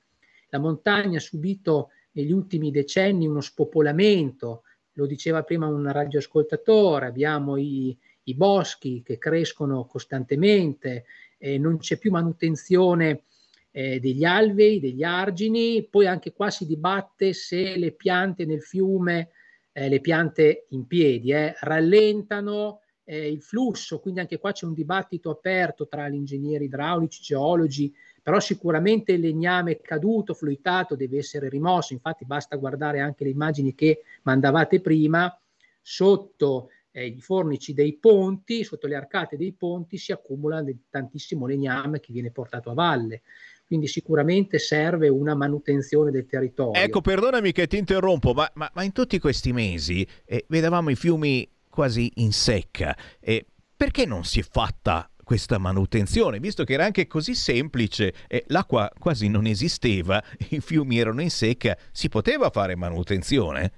La 0.50 0.60
montagna 0.60 1.18
ha 1.18 1.22
subito 1.22 1.90
negli 2.12 2.32
ultimi 2.32 2.72
decenni 2.72 3.28
uno 3.28 3.42
spopolamento, 3.42 4.64
lo 4.94 5.06
diceva 5.06 5.44
prima 5.44 5.68
un 5.68 5.90
radioascoltatore, 5.90 7.06
abbiamo 7.06 7.56
i, 7.56 7.98
i 8.24 8.36
boschi 8.36 9.02
che 9.04 9.18
crescono 9.18 9.86
costantemente, 9.86 11.06
eh, 11.38 11.58
non 11.58 11.78
c'è 11.78 11.98
più 11.98 12.12
manutenzione 12.12 13.24
eh, 13.72 14.00
degli 14.00 14.24
alvei, 14.24 14.80
degli 14.80 15.04
argini, 15.04 15.88
poi 15.90 16.06
anche 16.06 16.34
qua 16.34 16.50
si 16.50 16.66
dibatte 16.66 17.34
se 17.34 17.78
le 17.78 17.92
piante 17.94 18.46
nel 18.46 18.62
fiume, 18.62 19.30
eh, 19.72 19.88
le 19.88 20.02
piante 20.02 20.66
in 20.70 20.86
piedi, 20.86 21.32
eh, 21.32 21.56
rallentano 21.60 22.82
eh, 23.06 23.30
il 23.30 23.42
flusso, 23.42 24.00
quindi 24.00 24.20
anche 24.20 24.40
qua 24.40 24.52
c'è 24.52 24.66
un 24.66 24.74
dibattito 24.74 25.30
aperto 25.30 25.88
tra 25.88 26.08
gli 26.10 26.16
ingegneri 26.16 26.66
idraulici, 26.66 27.22
geologi, 27.22 27.94
però 28.22 28.40
sicuramente 28.40 29.14
il 29.14 29.22
legname 29.22 29.80
caduto, 29.82 30.34
fluitato 30.34 30.96
deve 30.96 31.18
essere 31.18 31.50
rimosso, 31.50 31.94
infatti 31.94 32.26
basta 32.26 32.58
guardare 32.58 33.00
anche 33.00 33.24
le 33.24 33.32
immagini 33.32 33.74
che 33.74 34.04
mandavate 34.24 34.82
prima, 34.82 35.36
sotto 35.82 36.70
eh, 36.92 37.08
i 37.08 37.22
fornici 37.22 37.74
dei 37.74 37.98
ponti, 37.98 38.64
sotto 38.64 38.86
le 38.86 38.96
arcate 38.96 39.38
dei 39.38 39.54
ponti 39.54 39.98
si 39.98 40.12
accumula 40.12 40.64
tantissimo 40.90 41.48
legname 41.48 42.00
che 42.00 42.14
viene 42.14 42.32
portato 42.32 42.70
a 42.70 42.74
valle 42.74 43.22
quindi 43.72 43.88
sicuramente 43.88 44.60
serve 44.60 45.08
una 45.08 45.34
manutenzione 45.34 46.12
del 46.12 46.26
territorio. 46.26 46.82
Ecco, 46.82 47.00
perdonami 47.00 47.54
che 47.54 47.68
ti 47.68 47.78
interrompo, 47.78 48.34
ma, 48.34 48.52
ma, 48.56 48.70
ma 48.74 48.84
in 48.84 48.92
tutti 48.92 49.18
questi 49.18 49.54
mesi 49.54 50.06
eh, 50.26 50.44
vedevamo 50.50 50.90
i 50.90 50.96
fiumi 50.98 51.50
quasi 51.70 52.12
in 52.16 52.34
secca. 52.34 52.94
Eh, 53.22 53.46
perché 53.74 54.06
non 54.06 54.26
si 54.26 54.42
è 54.42 54.44
fatta 54.44 55.10
questa 55.24 55.58
manutenzione, 55.58 56.42
visto 56.42 56.66
che 56.66 56.74
era 56.74 56.84
anche 56.84 57.08
così 57.08 57.34
semplice, 57.34 58.14
eh, 58.28 58.44
l'acqua 58.48 58.92
quasi 59.00 59.30
non 59.30 59.46
esisteva, 59.46 60.22
i 60.50 60.60
fiumi 60.60 61.00
erano 61.00 61.22
in 61.22 61.30
secca, 61.30 61.78
si 61.94 62.10
poteva 62.10 62.50
fare 62.50 62.76
manutenzione? 62.76 63.72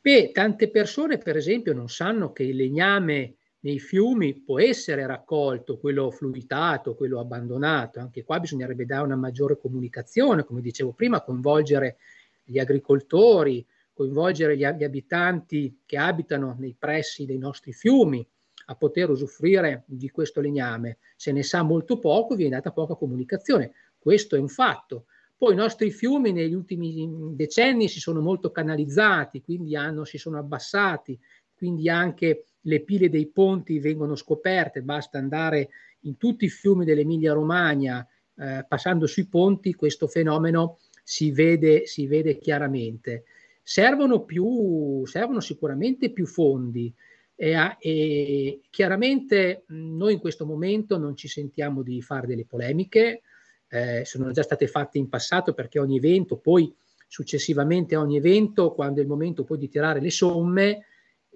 Beh, 0.00 0.30
tante 0.30 0.70
persone, 0.70 1.18
per 1.18 1.36
esempio, 1.36 1.72
non 1.72 1.88
sanno 1.88 2.30
che 2.30 2.44
il 2.44 2.54
legname 2.54 3.38
nei 3.60 3.78
fiumi 3.78 4.34
può 4.34 4.58
essere 4.58 5.06
raccolto, 5.06 5.78
quello 5.78 6.10
fluitato, 6.10 6.94
quello 6.94 7.20
abbandonato. 7.20 8.00
Anche 8.00 8.24
qua 8.24 8.40
bisognerebbe 8.40 8.86
dare 8.86 9.04
una 9.04 9.16
maggiore 9.16 9.58
comunicazione, 9.58 10.44
come 10.44 10.60
dicevo 10.60 10.92
prima, 10.92 11.22
coinvolgere 11.22 11.96
gli 12.42 12.58
agricoltori, 12.58 13.64
coinvolgere 13.92 14.56
gli, 14.56 14.66
gli 14.66 14.84
abitanti 14.84 15.80
che 15.84 15.98
abitano 15.98 16.56
nei 16.58 16.74
pressi 16.78 17.26
dei 17.26 17.38
nostri 17.38 17.72
fiumi 17.72 18.26
a 18.66 18.74
poter 18.76 19.10
usufruire 19.10 19.82
di 19.86 20.10
questo 20.10 20.40
legname. 20.40 20.98
Se 21.16 21.32
ne 21.32 21.42
sa 21.42 21.62
molto 21.62 21.98
poco, 21.98 22.36
viene 22.36 22.54
data 22.54 22.70
poca 22.70 22.94
comunicazione. 22.94 23.72
Questo 23.98 24.36
è 24.36 24.38
un 24.38 24.48
fatto. 24.48 25.04
Poi 25.36 25.52
i 25.52 25.56
nostri 25.56 25.90
fiumi 25.90 26.32
negli 26.32 26.54
ultimi 26.54 27.34
decenni 27.34 27.88
si 27.88 27.98
sono 27.98 28.20
molto 28.20 28.50
canalizzati, 28.50 29.42
quindi 29.42 29.74
hanno, 29.74 30.04
si 30.04 30.18
sono 30.18 30.38
abbassati, 30.38 31.18
quindi 31.54 31.88
anche 31.88 32.44
le 32.62 32.80
pile 32.80 33.08
dei 33.08 33.26
ponti 33.28 33.78
vengono 33.78 34.16
scoperte, 34.16 34.82
basta 34.82 35.18
andare 35.18 35.70
in 36.00 36.16
tutti 36.16 36.44
i 36.44 36.50
fiumi 36.50 36.84
dell'Emilia 36.84 37.32
Romagna, 37.32 38.06
eh, 38.36 38.64
passando 38.66 39.06
sui 39.06 39.26
ponti, 39.26 39.74
questo 39.74 40.06
fenomeno 40.06 40.78
si 41.02 41.30
vede, 41.30 41.86
si 41.86 42.06
vede 42.06 42.38
chiaramente. 42.38 43.24
Servono, 43.62 44.24
più, 44.24 45.04
servono 45.06 45.40
sicuramente 45.40 46.10
più 46.10 46.26
fondi 46.26 46.92
e, 47.34 47.76
e 47.78 48.60
chiaramente 48.70 49.64
noi 49.68 50.14
in 50.14 50.18
questo 50.18 50.44
momento 50.44 50.98
non 50.98 51.16
ci 51.16 51.28
sentiamo 51.28 51.82
di 51.82 52.02
fare 52.02 52.26
delle 52.26 52.44
polemiche, 52.44 53.22
eh, 53.68 54.04
sono 54.04 54.32
già 54.32 54.42
state 54.42 54.66
fatte 54.66 54.98
in 54.98 55.08
passato 55.08 55.54
perché 55.54 55.78
ogni 55.78 55.96
evento, 55.96 56.36
poi 56.36 56.74
successivamente 57.06 57.94
a 57.94 58.00
ogni 58.00 58.16
evento, 58.16 58.72
quando 58.72 59.00
è 59.00 59.02
il 59.02 59.08
momento 59.08 59.44
poi 59.44 59.58
di 59.58 59.68
tirare 59.68 60.00
le 60.00 60.10
somme, 60.10 60.86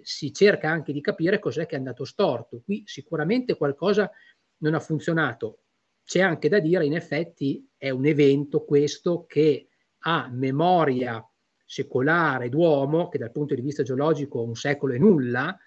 si 0.04 0.32
cerca 0.32 0.70
anche 0.70 0.92
di 0.92 1.00
capire 1.00 1.38
cos'è 1.38 1.66
che 1.66 1.74
è 1.74 1.78
andato 1.78 2.04
storto. 2.04 2.60
Qui 2.64 2.82
sicuramente 2.86 3.56
qualcosa 3.56 4.10
non 4.58 4.74
ha 4.74 4.80
funzionato. 4.80 5.60
C'è 6.04 6.20
anche 6.20 6.48
da 6.48 6.60
dire, 6.60 6.84
in 6.84 6.94
effetti, 6.94 7.66
è 7.76 7.90
un 7.90 8.04
evento 8.04 8.64
questo 8.64 9.24
che 9.26 9.68
ha 10.00 10.28
memoria 10.30 11.26
secolare 11.64 12.50
d'uomo, 12.50 13.08
che 13.08 13.18
dal 13.18 13.32
punto 13.32 13.54
di 13.54 13.62
vista 13.62 13.82
geologico 13.82 14.42
un 14.42 14.54
secolo 14.54 14.92
è 14.92 14.98
nulla, 14.98 15.58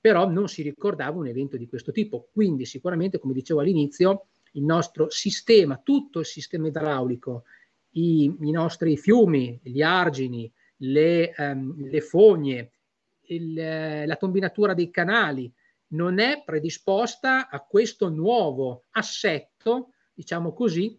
però 0.00 0.28
non 0.28 0.48
si 0.48 0.62
ricordava 0.62 1.18
un 1.18 1.26
evento 1.26 1.56
di 1.56 1.66
questo 1.66 1.92
tipo. 1.92 2.28
Quindi 2.32 2.64
sicuramente, 2.64 3.18
come 3.18 3.34
dicevo 3.34 3.60
all'inizio, 3.60 4.28
il 4.52 4.64
nostro 4.64 5.10
sistema, 5.10 5.80
tutto 5.82 6.20
il 6.20 6.26
sistema 6.26 6.66
idraulico, 6.66 7.44
i, 7.90 8.24
i 8.40 8.50
nostri 8.50 8.96
fiumi, 8.96 9.60
gli 9.62 9.82
argini, 9.82 10.50
le, 10.78 11.34
um, 11.38 11.88
le 11.88 12.00
fogne, 12.00 12.72
il, 13.28 14.06
la 14.06 14.16
combinatura 14.16 14.74
dei 14.74 14.90
canali 14.90 15.52
non 15.88 16.18
è 16.18 16.42
predisposta 16.44 17.48
a 17.48 17.60
questo 17.60 18.08
nuovo 18.08 18.84
assetto, 18.90 19.90
diciamo 20.12 20.52
così, 20.52 20.98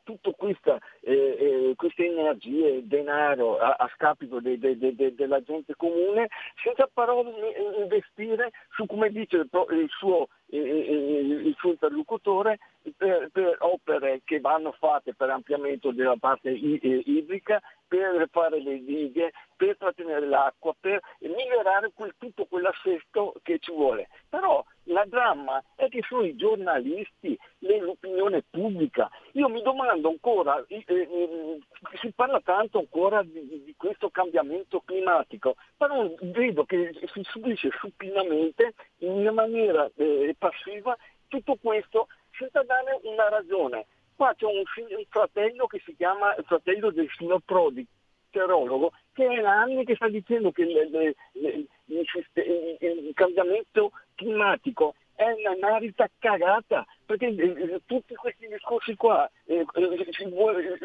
tutta 0.03 0.31
questa, 0.33 0.79
eh, 1.03 1.13
eh, 1.13 1.73
queste 1.77 2.07
energie, 2.07 2.87
denaro 2.87 3.59
a, 3.59 3.77
a 3.79 3.91
scapito 3.95 4.41
de- 4.41 4.59
de- 4.59 4.79
de- 4.79 4.95
de- 4.95 5.15
della 5.15 5.43
gente 5.43 5.75
comune, 5.77 6.29
senza 6.63 6.89
però 6.93 7.23
eh, 7.23 7.83
investire 7.83 8.51
su, 8.71 8.87
come 8.87 9.11
dice 9.11 9.37
il, 9.37 9.49
pro- 9.51 9.69
il 9.69 9.89
suo, 9.91 10.29
eh, 10.49 10.59
eh, 10.59 11.19
il 11.21 11.55
suo 11.59 11.71
interlocutore, 11.73 12.59
per, 12.97 13.29
per 13.31 13.57
opere 13.61 14.23
che 14.25 14.41
vanno 14.41 14.73
fatte 14.73 15.15
per 15.15 15.31
ampliamento 15.31 15.93
della 15.93 16.17
parte 16.19 16.51
idrica, 16.51 17.61
per 17.87 18.27
fare 18.31 18.61
le 18.61 18.83
dighe, 18.83 19.33
per 19.57 19.77
trattenere 19.77 20.27
l'acqua, 20.27 20.75
per 20.79 21.01
migliorare 21.21 21.93
quel- 21.95 22.15
tutto 22.19 22.47
quell'assesto 22.47 23.35
che 23.43 23.59
ci 23.59 23.71
vuole. 23.71 24.09
Però 24.29 24.65
la 24.87 25.05
dramma 25.05 25.63
è 25.77 25.89
che 25.89 26.03
sono 26.09 26.25
i 26.25 26.35
giornalisti, 26.35 27.39
l'opinione 27.59 28.43
pubblica. 28.49 29.11
Io 29.33 29.49
mi 29.49 29.63
domando 29.63 30.09
ancora, 30.09 30.65
eh, 30.67 30.85
eh, 30.87 31.59
si 32.01 32.11
parla 32.13 32.41
tanto 32.41 32.79
ancora 32.79 33.23
di, 33.23 33.47
di- 33.47 33.63
di 33.65 33.75
questo 33.77 34.11
cambiamento 34.11 34.81
climatico, 34.85 35.57
però 35.77 36.11
vedo 36.23 36.65
che 36.65 36.93
si 37.13 37.23
subisce 37.25 37.71
supinamente 37.79 38.75
in 38.99 39.29
maniera 39.33 39.89
eh, 39.97 40.35
passiva 40.39 40.97
tutto 41.29 41.57
questo 41.61 42.09
senza 42.39 42.63
dare 42.63 43.01
una 43.03 43.29
ragione. 43.29 43.87
Qua 44.17 44.35
c'è 44.35 44.45
un, 44.47 44.59
un 44.59 45.05
fratello 45.09 45.67
che 45.67 45.81
si 45.85 45.95
chiama 45.97 46.35
il 46.37 46.45
fratello 46.45 46.91
del 46.91 47.09
signor 47.17 47.41
Prodi, 47.45 47.87
meteorologo, 48.27 48.93
che 49.13 49.27
è 49.27 49.41
da 49.41 49.61
anni 49.61 49.85
che 49.85 49.95
sta 49.95 50.09
dicendo 50.09 50.53
che 50.53 50.65
le- 50.65 50.89
le- 50.89 51.15
le- 51.33 51.67
il, 51.87 52.07
il- 52.35 53.07
il 53.07 53.11
cambiamento 53.15 53.93
climatico 54.15 54.95
è 55.23 55.49
una 55.49 55.69
narita 55.69 56.09
cagata, 56.19 56.85
perché 57.07 57.27
eh, 57.27 57.75
eh, 57.75 57.81
tutti 57.87 58.15
questi 58.15 58.47
discorsi 58.49 58.95
qua, 58.97 59.31
eh, 59.47 59.65
eh, 59.75 60.07
si 60.11 60.25
vuole- 60.29 60.79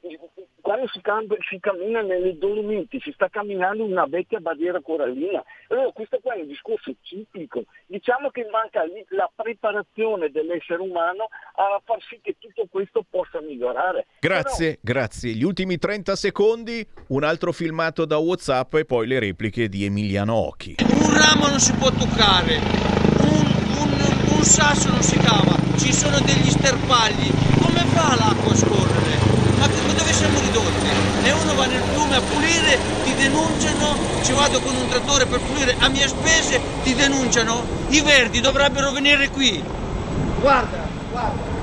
eh, 0.00 0.18
quando 0.60 0.86
si, 0.88 1.00
cambia- 1.00 1.36
si 1.48 1.58
cammina 1.60 2.02
nelle 2.02 2.36
Dolomiti, 2.36 3.00
si 3.00 3.12
sta 3.12 3.28
camminando 3.28 3.84
in 3.84 3.92
una 3.92 4.06
vecchia 4.06 4.40
barriera 4.40 4.80
corallina, 4.80 5.42
allora 5.68 5.90
questo 5.92 6.18
qua 6.20 6.34
è 6.34 6.40
un 6.40 6.46
discorso 6.46 6.94
ciclico, 7.02 7.64
diciamo 7.86 8.30
che 8.30 8.46
manca 8.50 8.82
lì 8.84 9.04
la 9.10 9.30
preparazione 9.34 10.30
dell'essere 10.30 10.80
umano 10.82 11.28
a 11.54 11.80
far 11.84 12.02
sì 12.02 12.18
che 12.22 12.36
tutto 12.38 12.66
questo 12.70 13.04
possa 13.08 13.40
migliorare. 13.40 14.06
Grazie, 14.20 14.78
grazie. 14.82 15.32
Gli 15.32 15.44
ultimi 15.44 15.78
30 15.78 16.16
secondi, 16.16 16.86
un 17.08 17.24
altro 17.24 17.52
filmato 17.52 18.04
da 18.04 18.18
WhatsApp 18.18 18.74
e 18.74 18.84
poi 18.84 19.06
le 19.06 19.18
repliche 19.18 19.68
di 19.68 19.84
Emiliano 19.84 20.34
Occhi. 20.34 20.76
Un 20.80 21.14
ramo 21.14 21.46
non 21.48 21.58
si 21.58 21.72
può 21.74 21.90
toccare, 21.90 22.97
un, 24.38 24.44
sasso 24.44 24.88
non 24.88 25.02
si 25.02 25.16
cava, 25.16 25.56
ci 25.76 25.92
sono 25.92 26.18
degli 26.20 26.48
sterpagli. 26.50 27.30
Come 27.60 27.84
fa 27.92 28.14
l'acqua 28.14 28.52
a 28.52 28.56
scorrere? 28.56 29.18
Ma 29.58 29.66
dove 29.66 30.12
siamo 30.12 30.38
ridotti? 30.38 30.86
E 31.24 31.32
uno 31.32 31.54
va 31.54 31.66
nel 31.66 31.82
fiume 31.92 32.16
a 32.16 32.20
pulire, 32.20 32.78
ti 33.04 33.14
denunciano, 33.14 33.96
ci 34.22 34.32
vado 34.32 34.60
con 34.60 34.74
un 34.76 34.88
trattore 34.88 35.26
per 35.26 35.40
pulire 35.40 35.74
a 35.78 35.88
mie 35.88 36.06
spese, 36.06 36.60
ti 36.84 36.94
denunciano. 36.94 37.64
I 37.88 38.00
verdi 38.00 38.40
dovrebbero 38.40 38.92
venire 38.92 39.28
qui. 39.30 39.62
Guarda, 40.40 40.86
guarda. 41.10 41.56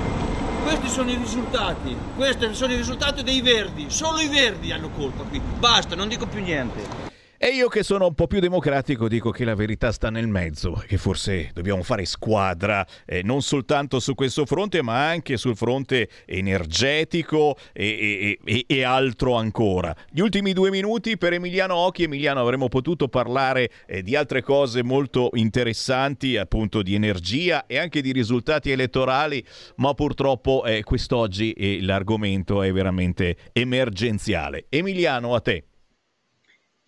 Questi 0.62 0.88
sono 0.88 1.10
i 1.10 1.14
risultati, 1.14 1.96
questi 2.16 2.52
sono 2.52 2.72
i 2.72 2.76
risultati 2.76 3.22
dei 3.22 3.40
verdi, 3.40 3.86
solo 3.88 4.18
i 4.18 4.26
verdi 4.26 4.72
hanno 4.72 4.90
colpa 4.90 5.22
qui. 5.22 5.40
Basta, 5.40 5.94
non 5.94 6.08
dico 6.08 6.26
più 6.26 6.42
niente. 6.42 6.95
E 7.38 7.48
io 7.48 7.68
che 7.68 7.82
sono 7.82 8.06
un 8.06 8.14
po' 8.14 8.26
più 8.26 8.40
democratico 8.40 9.08
dico 9.08 9.30
che 9.30 9.44
la 9.44 9.54
verità 9.54 9.92
sta 9.92 10.08
nel 10.08 10.26
mezzo, 10.26 10.82
che 10.86 10.96
forse 10.96 11.50
dobbiamo 11.52 11.82
fare 11.82 12.06
squadra 12.06 12.86
eh, 13.04 13.22
non 13.22 13.42
soltanto 13.42 14.00
su 14.00 14.14
questo 14.14 14.46
fronte 14.46 14.80
ma 14.80 15.06
anche 15.06 15.36
sul 15.36 15.54
fronte 15.54 16.08
energetico 16.24 17.58
e, 17.74 18.38
e, 18.42 18.54
e, 18.54 18.64
e, 18.66 18.82
altro 18.84 19.34
ancora. 19.34 19.94
Gli 20.10 20.20
ultimi 20.20 20.54
due 20.54 20.70
minuti 20.70 21.18
per 21.18 21.34
Emiliano 21.34 21.74
Occhi, 21.74 22.04
Emiliano 22.04 22.40
avremmo 22.40 22.68
potuto 22.68 23.08
parlare 23.08 23.70
eh, 23.86 24.02
di 24.02 24.16
altre 24.16 24.40
cose 24.40 24.82
molto 24.82 25.28
interessanti, 25.34 26.38
appunto 26.38 26.80
di 26.80 26.94
energia 26.94 27.66
e 27.66 27.76
anche 27.76 28.00
di 28.00 28.12
risultati 28.12 28.70
elettorali, 28.70 29.44
ma 29.76 29.92
purtroppo 29.92 30.64
eh, 30.64 30.82
quest'oggi 30.82 31.52
eh, 31.52 31.82
l'argomento 31.82 32.62
è 32.62 32.72
veramente 32.72 33.36
emergenziale. 33.52 34.64
Emiliano, 34.70 35.34
a 35.34 35.40
te. 35.40 35.64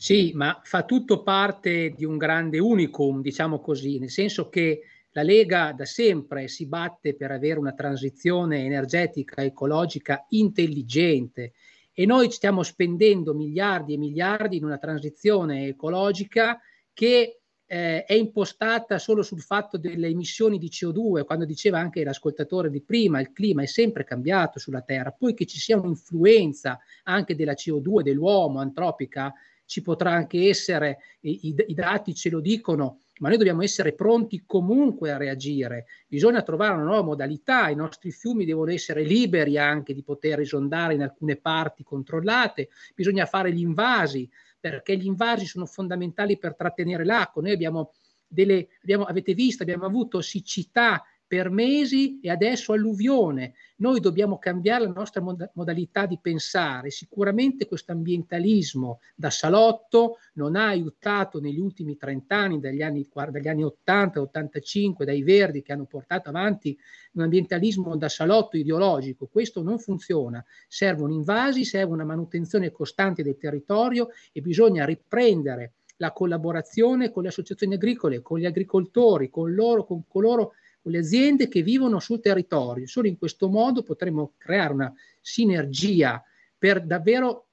Sì, 0.01 0.31
ma 0.35 0.61
fa 0.63 0.85
tutto 0.85 1.23
parte 1.25 1.91
di 1.91 2.05
un 2.05 2.17
grande 2.19 2.61
unicum, 2.61 3.21
diciamo 3.21 3.59
così, 3.59 3.99
nel 3.99 4.11
senso 4.11 4.49
che 4.49 4.83
la 5.11 5.23
Lega 5.23 5.73
da 5.73 5.85
sempre 5.87 6.47
si 6.47 6.67
batte 6.69 7.17
per 7.17 7.33
avere 7.33 7.59
una 7.59 7.73
transizione 7.73 8.65
energetica, 8.65 9.43
ecologica 9.43 10.25
intelligente 10.29 11.53
e 11.93 12.07
noi 12.07 12.31
stiamo 12.31 12.63
spendendo 12.63 13.35
miliardi 13.35 13.95
e 13.95 13.99
miliardi 13.99 14.57
in 14.59 14.65
una 14.65 14.79
transizione 14.79 15.67
ecologica 15.67 16.61
che 16.93 17.41
eh, 17.67 18.05
è 18.05 18.15
impostata 18.15 18.99
solo 19.01 19.23
sul 19.23 19.41
fatto 19.41 19.79
delle 19.79 20.07
emissioni 20.07 20.59
di 20.59 20.69
CO2, 20.71 21.25
quando 21.25 21.45
diceva 21.45 21.81
anche 21.81 22.05
l'ascoltatore 22.05 22.71
di 22.71 22.83
prima, 22.83 23.19
il 23.21 23.33
clima 23.33 23.63
è 23.63 23.67
sempre 23.67 24.05
cambiato 24.05 24.61
sulla 24.61 24.83
Terra, 24.83 25.11
poi 25.11 25.35
che 25.35 25.45
ci 25.45 25.59
sia 25.59 25.77
un'influenza 25.77 26.79
anche 27.03 27.35
della 27.35 27.55
CO2, 27.55 28.03
dell'uomo 28.03 28.61
antropica, 28.61 29.35
ci 29.69 29.83
potrà 29.83 30.13
anche 30.13 30.49
essere, 30.49 30.99
i, 31.21 31.55
i, 31.67 31.75
dati 31.75 32.15
ce 32.15 32.31
lo 32.31 32.41
dicono, 32.41 33.01
ma 33.19 33.29
noi 33.29 33.37
dobbiamo 33.37 33.63
essere 33.63 33.93
pronti 33.93 34.45
comunque 34.47 35.13
a 35.13 35.19
reagire. 35.19 35.85
Bisogna 36.07 36.41
trovare 36.41 36.73
una 36.73 36.85
nuova 36.85 37.03
modalità, 37.03 37.69
i 37.69 37.75
nostri 37.75 38.11
fiumi 38.11 38.47
devono 38.47 38.71
essere 38.71 39.03
liberi 39.03 39.59
anche 39.59 39.93
di 39.93 40.03
poter 40.03 40.41
esondare 40.41 40.95
in 40.95 41.03
alcune 41.03 41.37
parti 41.37 41.85
controllate, 41.85 42.71
bisogna 42.95 43.27
fare 43.27 43.53
gli 43.53 43.61
invasi, 43.61 44.27
perché 44.59 44.97
gli 44.97 45.05
invasi 45.05 45.45
sono 45.45 45.67
fondamentali 45.67 46.39
per 46.39 46.57
trattenere 46.57 47.05
l'acqua. 47.05 47.43
Noi 47.43 47.53
abbiamo 47.53 47.93
delle, 48.27 48.69
abbiamo, 48.83 49.05
avete 49.05 49.35
visto, 49.35 49.65
abbiamo 49.65 49.85
avuto 49.85 50.23
siccità 50.23 51.05
per 51.29 51.51
mesi 51.51 52.19
e 52.21 52.31
adesso 52.31 52.73
alluvione. 52.73 53.53
Noi 53.77 54.01
dobbiamo 54.01 54.39
cambiare 54.39 54.85
la 54.85 54.93
nostra 54.93 55.21
mod- 55.21 55.51
modalità 55.53 56.07
di 56.07 56.19
pensare. 56.21 56.91
Sicuramente 56.91 57.67
questo 57.67 57.93
ambientalismo 57.93 59.01
da 59.15 59.29
salotto 59.29 60.17
non 60.35 60.57
ha 60.57 60.69
aiutato 60.69 61.39
negli 61.39 61.61
ultimi 61.61 61.99
30 61.99 62.35
anni, 62.35 62.61
dagli 62.61 62.81
anni, 62.81 63.07
dagli 63.31 63.47
anni 63.47 63.63
80, 63.63 64.23
85, 64.23 65.05
dai 65.05 65.23
verdi 65.23 65.61
che 65.61 65.73
hanno 65.73 65.85
portato 65.85 66.31
avanti 66.31 66.77
un 67.13 67.23
ambientalismo 67.23 67.95
da 67.97 68.09
salotto 68.09 68.57
ideologico. 68.57 69.27
Questo 69.27 69.63
non 69.63 69.79
funziona. 69.79 70.43
Servono 70.67 71.13
invasi, 71.13 71.65
serve 71.65 71.93
una 71.93 72.05
manutenzione 72.05 72.73
costante 72.73 73.23
del 73.23 73.37
territorio 73.37 74.09
e 74.33 74.41
bisogna 74.41 74.87
riprendere 74.87 75.75
la 75.99 76.13
collaborazione 76.13 77.11
con 77.11 77.23
le 77.23 77.29
associazioni 77.29 77.75
agricole, 77.75 78.23
con 78.23 78.39
gli 78.39 78.47
agricoltori, 78.47 79.29
con 79.29 79.53
loro, 79.53 79.85
con 79.85 80.07
coloro 80.07 80.47
con 80.47 80.57
le 80.89 80.99
aziende 80.99 81.49
che 81.49 81.63
vivono 81.63 82.01
sul 82.01 82.21
territorio. 82.21 82.87
Solo 82.87 83.09
in 83.09 83.19
questo 83.19 83.49
modo 83.49 83.83
potremo 83.83 84.35
creare 84.37 84.73
una 84.73 84.93
sinergia 85.21 86.23
per 86.57 86.85
davvero 86.85 87.47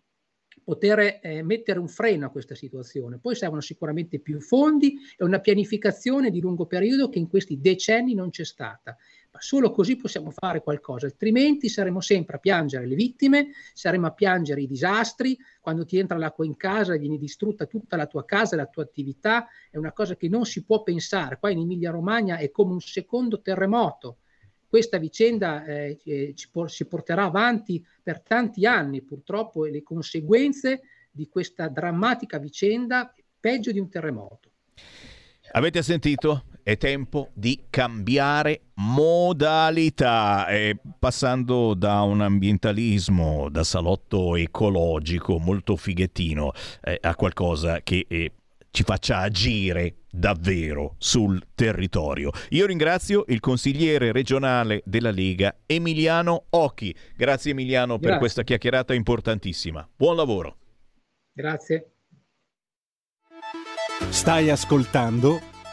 poter 0.63 1.19
eh, 1.21 1.43
mettere 1.43 1.77
un 1.77 1.87
freno 1.87 2.25
a 2.25 2.29
questa 2.29 2.55
situazione. 2.55 3.19
Poi 3.19 3.35
servono 3.35 3.61
sicuramente 3.61 4.19
più 4.19 4.41
fondi 4.41 4.97
e 5.15 5.23
una 5.23 5.39
pianificazione 5.39 6.31
di 6.31 6.41
lungo 6.41 6.65
periodo 6.65 7.07
che 7.09 7.19
in 7.19 7.27
questi 7.27 7.61
decenni 7.61 8.15
non 8.15 8.31
c'è 8.31 8.43
stata. 8.43 8.97
Solo 9.39 9.71
così 9.71 9.95
possiamo 9.95 10.31
fare 10.31 10.61
qualcosa, 10.61 11.05
altrimenti 11.05 11.69
saremo 11.69 12.01
sempre 12.01 12.37
a 12.37 12.39
piangere 12.39 12.85
le 12.85 12.95
vittime, 12.95 13.47
saremo 13.73 14.07
a 14.07 14.11
piangere 14.11 14.61
i 14.61 14.67
disastri, 14.67 15.37
quando 15.61 15.85
ti 15.85 15.97
entra 15.97 16.17
l'acqua 16.17 16.45
in 16.45 16.55
casa 16.55 16.93
e 16.93 16.99
viene 16.99 17.17
distrutta 17.17 17.65
tutta 17.65 17.95
la 17.95 18.07
tua 18.07 18.25
casa, 18.25 18.55
la 18.55 18.67
tua 18.67 18.83
attività, 18.83 19.47
è 19.69 19.77
una 19.77 19.91
cosa 19.91 20.15
che 20.15 20.29
non 20.29 20.45
si 20.45 20.63
può 20.63 20.83
pensare. 20.83 21.37
Qua 21.39 21.49
in 21.49 21.59
Emilia 21.59 21.91
Romagna 21.91 22.37
è 22.37 22.51
come 22.51 22.73
un 22.73 22.81
secondo 22.81 23.41
terremoto. 23.41 24.17
Questa 24.67 24.97
vicenda 24.97 25.63
eh, 25.63 25.99
ci 26.35 26.49
por- 26.49 26.71
si 26.71 26.85
porterà 26.85 27.23
avanti 27.23 27.85
per 28.03 28.21
tanti 28.21 28.65
anni, 28.65 29.01
purtroppo, 29.01 29.65
e 29.65 29.71
le 29.71 29.83
conseguenze 29.83 30.81
di 31.11 31.29
questa 31.29 31.69
drammatica 31.69 32.39
vicenda 32.39 33.13
peggio 33.39 33.71
di 33.71 33.79
un 33.79 33.89
terremoto. 33.89 34.51
Avete 35.51 35.81
sentito? 35.81 36.45
È 36.67 36.77
tempo 36.77 37.29
di 37.35 37.65
cambiare 37.69 38.71
modalità, 38.77 40.47
eh, 40.47 40.75
passando 40.97 41.75
da 41.75 42.01
un 42.01 42.21
ambientalismo 42.21 43.49
da 43.49 43.63
salotto 43.63 44.35
ecologico 44.35 45.37
molto 45.37 45.75
fighettino 45.75 46.53
eh, 46.81 46.97
a 46.99 47.13
qualcosa 47.13 47.81
che 47.81 48.07
eh, 48.09 48.31
ci 48.71 48.81
faccia 48.81 49.19
agire 49.19 49.97
davvero 50.09 50.95
sul 50.97 51.39
territorio. 51.53 52.31
Io 52.49 52.65
ringrazio 52.65 53.25
il 53.27 53.41
consigliere 53.41 54.11
regionale 54.11 54.81
della 54.85 55.11
Lega 55.11 55.57
Emiliano 55.67 56.45
Occhi. 56.49 56.95
Grazie 57.15 57.51
Emiliano 57.51 57.97
Grazie. 57.97 58.09
per 58.09 58.17
questa 58.17 58.41
chiacchierata 58.41 58.95
importantissima. 58.95 59.87
Buon 59.95 60.15
lavoro. 60.15 60.57
Grazie. 61.31 61.91
Stai 64.09 64.49
ascoltando 64.49 65.53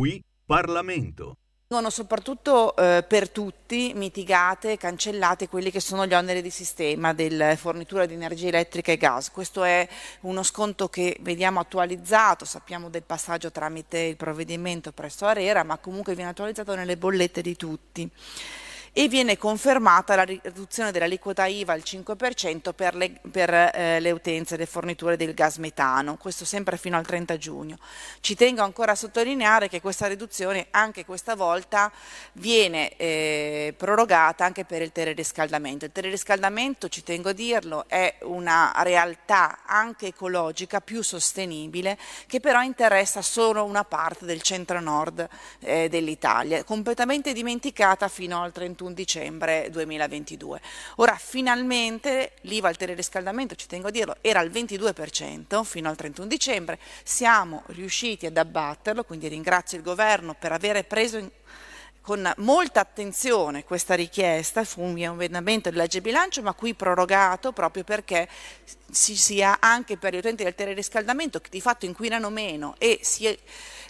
Qui 0.00 0.24
Parlamento 0.46 1.36
vengono 1.68 1.90
soprattutto 1.90 2.74
eh, 2.74 3.04
per 3.06 3.28
tutti 3.28 3.92
mitigate, 3.94 4.78
cancellate 4.78 5.46
quelli 5.46 5.70
che 5.70 5.78
sono 5.78 6.06
gli 6.06 6.14
oneri 6.14 6.40
di 6.40 6.48
sistema 6.48 7.12
della 7.12 7.54
fornitura 7.54 8.06
di 8.06 8.14
energia 8.14 8.48
elettrica 8.48 8.92
e 8.92 8.96
gas. 8.96 9.30
Questo 9.30 9.62
è 9.62 9.86
uno 10.22 10.42
sconto 10.42 10.88
che 10.88 11.18
vediamo 11.20 11.60
attualizzato, 11.60 12.46
sappiamo 12.46 12.88
del 12.88 13.02
passaggio 13.02 13.52
tramite 13.52 13.98
il 13.98 14.16
provvedimento 14.16 14.90
presso 14.90 15.26
Arera, 15.26 15.64
ma 15.64 15.76
comunque 15.76 16.14
viene 16.14 16.30
attualizzato 16.30 16.74
nelle 16.74 16.96
bollette 16.96 17.42
di 17.42 17.54
tutti. 17.54 18.10
E 18.92 19.06
viene 19.06 19.38
confermata 19.38 20.16
la 20.16 20.24
riduzione 20.24 20.90
dell'aliquota 20.90 21.46
IVA 21.46 21.72
al 21.72 21.82
5% 21.84 22.72
per, 22.74 22.96
le, 22.96 23.20
per 23.30 23.52
eh, 23.52 24.00
le 24.00 24.10
utenze, 24.10 24.56
le 24.56 24.66
forniture 24.66 25.16
del 25.16 25.32
gas 25.32 25.58
metano, 25.58 26.16
questo 26.16 26.44
sempre 26.44 26.76
fino 26.76 26.96
al 26.96 27.06
30 27.06 27.36
giugno. 27.36 27.78
Ci 28.20 28.34
tengo 28.34 28.62
ancora 28.62 28.92
a 28.92 28.96
sottolineare 28.96 29.68
che 29.68 29.80
questa 29.80 30.08
riduzione 30.08 30.66
anche 30.70 31.04
questa 31.04 31.36
volta 31.36 31.90
viene 32.32 32.96
eh, 32.96 33.74
prorogata 33.76 34.44
anche 34.44 34.64
per 34.64 34.82
il 34.82 34.90
teleriscaldamento. 34.90 35.84
Il 35.84 35.92
teleriscaldamento, 35.92 36.88
ci 36.88 37.04
tengo 37.04 37.28
a 37.28 37.32
dirlo, 37.32 37.84
è 37.86 38.16
una 38.22 38.72
realtà 38.78 39.60
anche 39.66 40.08
ecologica 40.08 40.80
più 40.80 41.02
sostenibile 41.02 41.96
che 42.26 42.40
però 42.40 42.60
interessa 42.62 43.22
solo 43.22 43.64
una 43.64 43.84
parte 43.84 44.24
del 44.24 44.42
centro-nord 44.42 45.28
eh, 45.60 45.88
dell'Italia, 45.88 46.64
completamente 46.64 47.32
dimenticata 47.32 48.08
fino 48.08 48.42
al 48.42 48.50
31 48.50 48.78
dicembre 48.88 49.68
2022. 49.70 50.60
Ora 50.96 51.14
finalmente 51.16 52.32
l'IVA 52.42 52.68
al 52.68 52.76
teleriscaldamento, 52.76 53.54
ci 53.54 53.66
tengo 53.66 53.88
a 53.88 53.90
dirlo, 53.90 54.16
era 54.20 54.40
al 54.40 54.50
22% 54.50 55.62
fino 55.64 55.88
al 55.88 55.96
31 55.96 56.28
dicembre, 56.28 56.78
siamo 57.02 57.62
riusciti 57.66 58.26
ad 58.26 58.36
abbatterlo, 58.36 59.04
quindi 59.04 59.28
ringrazio 59.28 59.76
il 59.78 59.84
governo 59.84 60.34
per 60.34 60.52
aver 60.52 60.84
preso 60.86 61.18
in 61.18 61.30
con 62.00 62.32
molta 62.38 62.80
attenzione 62.80 63.64
questa 63.64 63.94
richiesta, 63.94 64.64
fu 64.64 64.82
un 64.82 64.98
emendamento 64.98 65.70
di 65.70 65.76
legge 65.76 66.00
bilancio, 66.00 66.42
ma 66.42 66.54
qui 66.54 66.74
prorogato 66.74 67.52
proprio 67.52 67.84
perché 67.84 68.28
si 68.90 69.16
sia 69.16 69.58
anche 69.60 69.96
per 69.96 70.14
gli 70.14 70.18
utenti 70.18 70.42
del 70.42 70.54
teleriscaldamento 70.54 71.40
che 71.40 71.50
di 71.50 71.60
fatto 71.60 71.84
inquinano 71.84 72.30
meno 72.30 72.74
e 72.78 73.00
si 73.02 73.26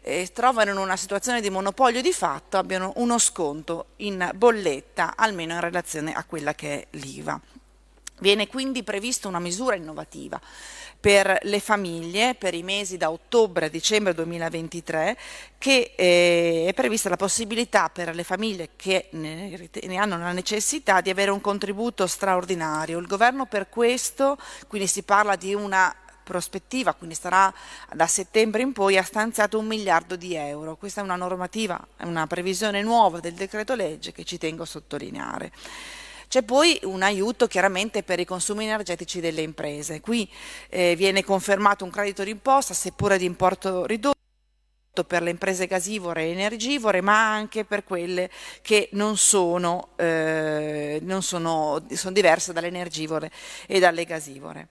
eh, 0.02 0.28
trovano 0.32 0.70
in 0.70 0.76
una 0.76 0.96
situazione 0.96 1.40
di 1.40 1.50
monopolio 1.50 2.02
di 2.02 2.12
fatto, 2.12 2.56
abbiano 2.56 2.92
uno 2.96 3.18
sconto 3.18 3.86
in 3.96 4.30
bolletta, 4.34 5.14
almeno 5.16 5.54
in 5.54 5.60
relazione 5.60 6.12
a 6.12 6.24
quella 6.24 6.54
che 6.54 6.80
è 6.80 6.86
l'IVA. 6.90 7.40
Viene 8.20 8.46
quindi 8.48 8.82
prevista 8.82 9.28
una 9.28 9.38
misura 9.38 9.76
innovativa 9.76 10.38
per 11.00 11.38
le 11.44 11.60
famiglie 11.60 12.34
per 12.34 12.52
i 12.52 12.62
mesi 12.62 12.98
da 12.98 13.10
ottobre 13.10 13.66
a 13.66 13.68
dicembre 13.70 14.12
2023 14.12 15.16
che 15.56 15.94
eh, 15.96 16.66
è 16.68 16.74
prevista 16.74 17.08
la 17.08 17.16
possibilità 17.16 17.88
per 17.88 18.14
le 18.14 18.22
famiglie 18.22 18.70
che 18.76 19.06
ne, 19.12 19.70
ne, 19.72 19.96
hanno 19.96 20.18
la 20.18 20.32
necessità 20.32 21.00
di 21.00 21.08
avere 21.08 21.30
un 21.30 21.40
contributo 21.40 22.06
straordinario. 22.06 22.98
Il 22.98 23.06
governo 23.06 23.46
per 23.46 23.70
questo, 23.70 24.36
quindi 24.68 24.86
si 24.86 25.02
parla 25.02 25.36
di 25.36 25.54
una 25.54 25.94
prospettiva, 26.22 26.94
quindi 26.94 27.14
sarà 27.14 27.52
da 27.92 28.06
settembre 28.06 28.62
in 28.62 28.72
poi, 28.72 28.96
ha 28.96 29.02
stanziato 29.02 29.58
un 29.58 29.66
miliardo 29.66 30.16
di 30.16 30.34
euro. 30.34 30.76
Questa 30.76 31.00
è 31.00 31.04
una 31.04 31.16
normativa, 31.16 31.84
è 31.96 32.04
una 32.04 32.26
previsione 32.26 32.82
nuova 32.82 33.20
del 33.20 33.34
decreto 33.34 33.74
legge 33.74 34.12
che 34.12 34.24
ci 34.24 34.38
tengo 34.38 34.62
a 34.62 34.66
sottolineare. 34.66 35.52
C'è 36.30 36.42
poi 36.42 36.78
un 36.84 37.02
aiuto 37.02 37.48
chiaramente 37.48 38.04
per 38.04 38.20
i 38.20 38.24
consumi 38.24 38.62
energetici 38.62 39.18
delle 39.18 39.42
imprese. 39.42 40.00
Qui 40.00 40.30
eh, 40.68 40.94
viene 40.94 41.24
confermato 41.24 41.84
un 41.84 41.90
credito 41.90 42.22
d'imposta, 42.22 42.72
seppure 42.72 43.18
di 43.18 43.24
importo 43.24 43.84
ridotto 43.84 44.14
per 45.06 45.22
le 45.22 45.30
imprese 45.30 45.66
gasivore 45.66 46.22
e 46.24 46.30
energivore, 46.30 47.00
ma 47.00 47.32
anche 47.32 47.64
per 47.64 47.82
quelle 47.82 48.30
che 48.62 48.90
non 48.92 49.16
sono, 49.16 49.88
eh, 49.96 51.00
non 51.02 51.22
sono, 51.24 51.84
sono 51.94 52.12
diverse 52.14 52.52
dalle 52.52 52.68
energivore 52.68 53.32
e 53.66 53.80
dalle 53.80 54.04
gasivore. 54.04 54.68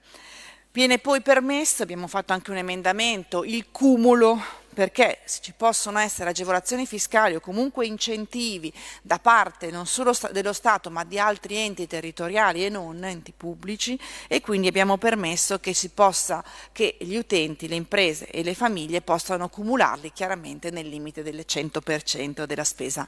Viene 0.71 0.99
poi 0.99 1.21
permesso, 1.21 1.81
abbiamo 1.81 2.05
fatto 2.05 2.31
anche 2.31 2.51
un 2.51 2.57
emendamento, 2.57 3.43
il 3.43 3.71
cumulo 3.71 4.39
perché 4.71 5.17
ci 5.41 5.51
possono 5.57 5.97
essere 5.97 6.29
agevolazioni 6.29 6.85
fiscali 6.85 7.33
o 7.33 7.39
comunque 7.39 7.87
incentivi 7.87 8.71
da 9.01 9.17
parte 9.17 9.71
non 9.71 9.87
solo 9.87 10.13
dello 10.31 10.53
Stato 10.53 10.91
ma 10.91 11.03
di 11.03 11.17
altri 11.17 11.57
enti 11.57 11.87
territoriali 11.87 12.63
e 12.63 12.69
non 12.69 13.03
enti 13.03 13.33
pubblici 13.35 13.99
e 14.27 14.41
quindi 14.41 14.67
abbiamo 14.67 14.97
permesso 14.97 15.59
che, 15.59 15.75
possa, 15.91 16.43
che 16.71 16.97
gli 16.99 17.15
utenti, 17.15 17.67
le 17.67 17.75
imprese 17.75 18.27
e 18.27 18.43
le 18.43 18.53
famiglie 18.53 19.01
possano 19.01 19.49
cumularli 19.49 20.11
chiaramente 20.13 20.69
nel 20.69 20.87
limite 20.87 21.23
del 21.23 21.43
100% 21.47 22.43
della 22.43 22.63
spesa 22.63 23.07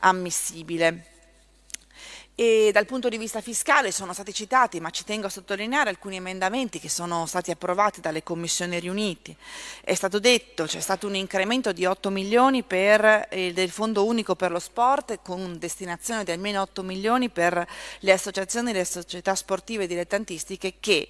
ammissibile. 0.00 1.17
E 2.40 2.70
dal 2.72 2.86
punto 2.86 3.08
di 3.08 3.18
vista 3.18 3.40
fiscale 3.40 3.90
sono 3.90 4.12
stati 4.12 4.32
citati, 4.32 4.78
ma 4.78 4.90
ci 4.90 5.02
tengo 5.02 5.26
a 5.26 5.28
sottolineare 5.28 5.90
alcuni 5.90 6.14
emendamenti 6.14 6.78
che 6.78 6.88
sono 6.88 7.26
stati 7.26 7.50
approvati 7.50 8.00
dalle 8.00 8.22
commissioni 8.22 8.78
riunite. 8.78 9.34
È 9.82 9.92
stato 9.92 10.20
detto 10.20 10.62
c'è 10.62 10.78
stato 10.78 11.08
un 11.08 11.16
incremento 11.16 11.72
di 11.72 11.84
8 11.84 12.10
milioni 12.10 12.62
per, 12.62 13.26
eh, 13.28 13.52
del 13.52 13.70
Fondo 13.70 14.04
Unico 14.04 14.36
per 14.36 14.52
lo 14.52 14.60
Sport 14.60 15.18
con 15.20 15.58
destinazione 15.58 16.22
di 16.22 16.30
almeno 16.30 16.62
8 16.62 16.84
milioni 16.84 17.28
per 17.28 17.66
le 17.98 18.12
associazioni 18.12 18.70
e 18.70 18.74
le 18.74 18.84
società 18.84 19.34
sportive 19.34 19.88
dilettantistiche 19.88 20.74
che 20.78 21.08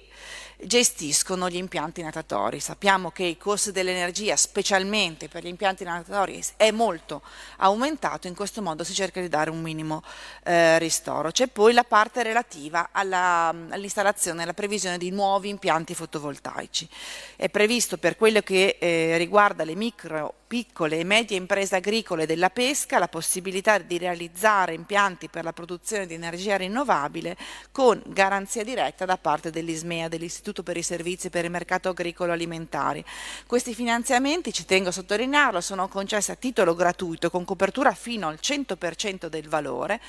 gestiscono 0.61 1.49
gli 1.49 1.55
impianti 1.55 2.01
natatori. 2.01 2.59
Sappiamo 2.59 3.11
che 3.11 3.23
i 3.23 3.37
costi 3.37 3.71
dell'energia, 3.71 4.35
specialmente 4.35 5.27
per 5.27 5.43
gli 5.43 5.47
impianti 5.47 5.83
natatori, 5.83 6.43
è 6.57 6.71
molto 6.71 7.21
aumentato, 7.57 8.27
in 8.27 8.35
questo 8.35 8.61
modo 8.61 8.83
si 8.83 8.93
cerca 8.93 9.21
di 9.21 9.29
dare 9.29 9.49
un 9.49 9.61
minimo 9.61 10.03
eh, 10.43 10.77
ristoro. 10.79 11.31
C'è 11.31 11.47
poi 11.47 11.73
la 11.73 11.83
parte 11.83 12.23
relativa 12.23 12.89
alla, 12.91 13.47
all'installazione 13.69 14.41
e 14.41 14.43
alla 14.43 14.53
previsione 14.53 14.97
di 14.97 15.11
nuovi 15.11 15.49
impianti 15.49 15.93
fotovoltaici. 15.93 16.87
È 17.35 17.49
previsto 17.49 17.97
per 17.97 18.15
quello 18.17 18.41
che 18.41 18.77
eh, 18.79 19.17
riguarda 19.17 19.63
le 19.63 19.75
micro 19.75 20.33
piccole 20.49 20.97
e 20.97 21.03
medie 21.03 21.37
imprese 21.37 21.75
agricole 21.75 22.25
della 22.25 22.49
pesca 22.49 22.97
la 22.97 23.07
possibilità 23.07 23.77
di 23.77 23.99
realizzare 23.99 24.73
impianti 24.73 25.29
per 25.29 25.43
la 25.43 25.53
produzione 25.53 26.07
di 26.07 26.15
energia 26.15 26.57
rinnovabile 26.57 27.37
con 27.71 28.01
garanzia 28.07 28.63
diretta 28.63 29.05
da 29.05 29.19
parte 29.19 29.51
dell'ISMEA, 29.51 30.07
dell'Istituto 30.07 30.63
per 30.63 30.75
i 30.75 30.81
Servizi 30.81 31.29
per 31.29 31.45
il 31.45 31.51
Mercato 31.51 31.89
Agricolo 31.89 32.31
Alimentari. 32.31 33.05
Questi 33.45 33.75
finanziamenti, 33.75 34.51
ci 34.51 34.65
tengo 34.65 34.89
a 34.89 34.91
sottolinearlo, 34.91 35.61
sono 35.61 35.87
concessi 35.87 36.31
a 36.31 36.35
titolo 36.35 36.73
gratuito 36.73 37.29
con 37.29 37.45
copertura 37.45 37.93
fino 37.93 38.27
al 38.27 38.39
100% 38.41 39.27
del 39.27 39.47
valore 39.47 40.01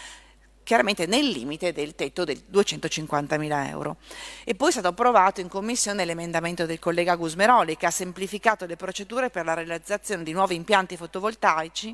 chiaramente 0.71 1.07
nel 1.07 1.27
limite 1.27 1.73
del 1.73 1.97
tetto 1.97 2.23
del 2.23 2.41
250.000 2.49 3.69
euro. 3.71 3.97
E 4.45 4.55
poi 4.55 4.69
è 4.69 4.71
stato 4.71 4.87
approvato 4.87 5.41
in 5.41 5.49
commissione 5.49 6.05
l'emendamento 6.05 6.65
del 6.65 6.79
collega 6.79 7.17
Gusmeroli 7.17 7.77
che 7.77 7.87
ha 7.87 7.91
semplificato 7.91 8.67
le 8.67 8.77
procedure 8.77 9.31
per 9.31 9.45
la 9.45 9.55
realizzazione 9.55 10.23
di 10.23 10.31
nuovi 10.31 10.55
impianti 10.55 10.97
fotovoltaici 10.97 11.93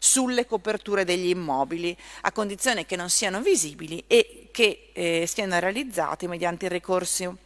sulle 0.00 0.44
coperture 0.44 1.04
degli 1.04 1.28
immobili, 1.28 1.96
a 2.22 2.32
condizione 2.32 2.84
che 2.84 2.96
non 2.96 3.10
siano 3.10 3.40
visibili 3.40 4.02
e 4.08 4.48
che 4.50 4.88
eh, 4.92 5.24
siano 5.28 5.60
realizzati 5.60 6.26
mediante 6.26 6.64
il 6.64 6.72
ricorso 6.72 7.36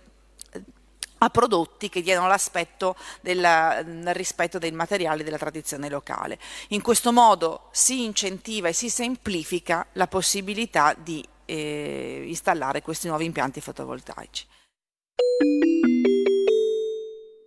a 1.23 1.31
prodotti 1.31 1.89
che 1.89 2.03
diano 2.03 2.27
l'aspetto 2.27 2.97
del 3.21 3.85
mm, 3.85 4.09
rispetto 4.13 4.59
dei 4.59 4.73
materiali 4.73 5.23
della 5.23 5.39
tradizione 5.39 5.89
locale. 5.89 6.39
In 6.69 6.83
questo 6.83 7.13
modo 7.13 7.69
si 7.73 8.05
incentiva 8.05 8.69
e 8.69 8.73
si 8.73 8.89
semplifica 8.89 9.87
la 9.93 10.07
possibilità 10.07 10.95
di 10.95 11.27
eh, 11.45 12.25
installare 12.27 12.83
questi 12.83 13.09
nuovi 13.09 13.25
impianti 13.25 13.61
fotovoltaici. 13.61 14.47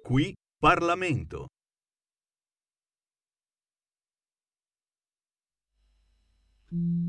Qui 0.04 0.34
Parlamento. 0.60 1.48
Mm. 6.74 7.03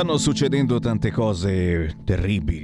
Stanno 0.00 0.16
succedendo 0.16 0.78
tante 0.78 1.10
cose 1.10 1.94
terribili 2.06 2.59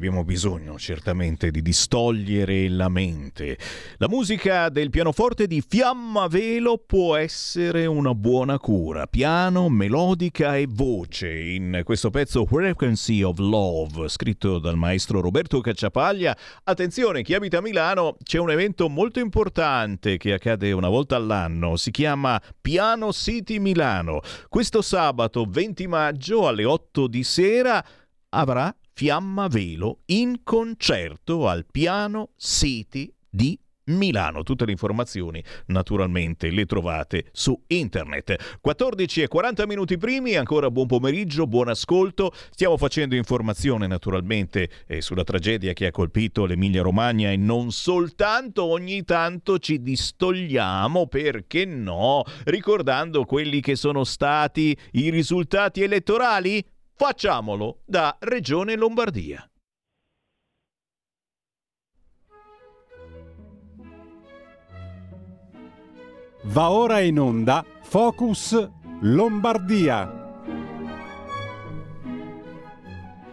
abbiamo 0.00 0.24
bisogno 0.24 0.78
certamente 0.78 1.50
di 1.50 1.60
distogliere 1.60 2.70
la 2.70 2.88
mente. 2.88 3.58
La 3.98 4.08
musica 4.08 4.70
del 4.70 4.88
pianoforte 4.88 5.46
di 5.46 5.60
Fiamma 5.60 6.26
Velo 6.26 6.78
può 6.78 7.16
essere 7.16 7.84
una 7.84 8.14
buona 8.14 8.58
cura. 8.58 9.06
Piano, 9.06 9.68
melodica 9.68 10.56
e 10.56 10.66
voce 10.66 11.38
in 11.38 11.82
questo 11.84 12.08
pezzo 12.08 12.46
Frequency 12.46 13.20
of 13.20 13.36
Love, 13.40 14.08
scritto 14.08 14.58
dal 14.58 14.78
maestro 14.78 15.20
Roberto 15.20 15.60
Cacciapaglia. 15.60 16.34
Attenzione, 16.64 17.22
chi 17.22 17.34
abita 17.34 17.58
a 17.58 17.60
Milano, 17.60 18.16
c'è 18.22 18.38
un 18.38 18.50
evento 18.50 18.88
molto 18.88 19.20
importante 19.20 20.16
che 20.16 20.32
accade 20.32 20.72
una 20.72 20.88
volta 20.88 21.16
all'anno. 21.16 21.76
Si 21.76 21.90
chiama 21.90 22.40
Piano 22.58 23.12
City 23.12 23.58
Milano. 23.58 24.22
Questo 24.48 24.80
sabato 24.80 25.44
20 25.46 25.86
maggio 25.88 26.48
alle 26.48 26.64
8 26.64 27.06
di 27.06 27.22
sera 27.22 27.84
avrà 28.30 28.74
Fiamma 28.92 29.48
Velo 29.48 30.00
in 30.06 30.40
concerto 30.42 31.48
al 31.48 31.66
Piano 31.70 32.30
City 32.36 33.12
di 33.28 33.58
Milano. 33.96 34.42
Tutte 34.42 34.64
le 34.64 34.72
informazioni 34.72 35.42
naturalmente 35.66 36.50
le 36.50 36.66
trovate 36.66 37.26
su 37.32 37.60
internet. 37.68 38.58
14 38.60 39.22
e 39.22 39.28
40 39.28 39.66
minuti 39.66 39.96
primi, 39.96 40.36
ancora 40.36 40.70
buon 40.70 40.86
pomeriggio, 40.86 41.46
buon 41.46 41.68
ascolto. 41.68 42.32
Stiamo 42.50 42.76
facendo 42.76 43.14
informazione 43.14 43.86
naturalmente 43.86 44.68
eh, 44.86 45.00
sulla 45.00 45.24
tragedia 45.24 45.72
che 45.72 45.86
ha 45.86 45.90
colpito 45.90 46.44
l'Emilia 46.44 46.82
Romagna 46.82 47.30
e 47.30 47.36
non 47.36 47.72
soltanto, 47.72 48.64
ogni 48.64 49.04
tanto 49.04 49.58
ci 49.58 49.82
distogliamo, 49.82 51.06
perché 51.06 51.64
no, 51.64 52.22
ricordando 52.44 53.24
quelli 53.24 53.60
che 53.60 53.76
sono 53.76 54.04
stati 54.04 54.76
i 54.92 55.10
risultati 55.10 55.82
elettorali. 55.82 56.64
Facciamolo 57.00 57.80
da 57.86 58.14
Regione 58.20 58.76
Lombardia. 58.76 59.50
Va 66.42 66.70
ora 66.70 67.00
in 67.00 67.18
onda 67.18 67.64
Focus 67.80 68.70
Lombardia. 69.00 70.19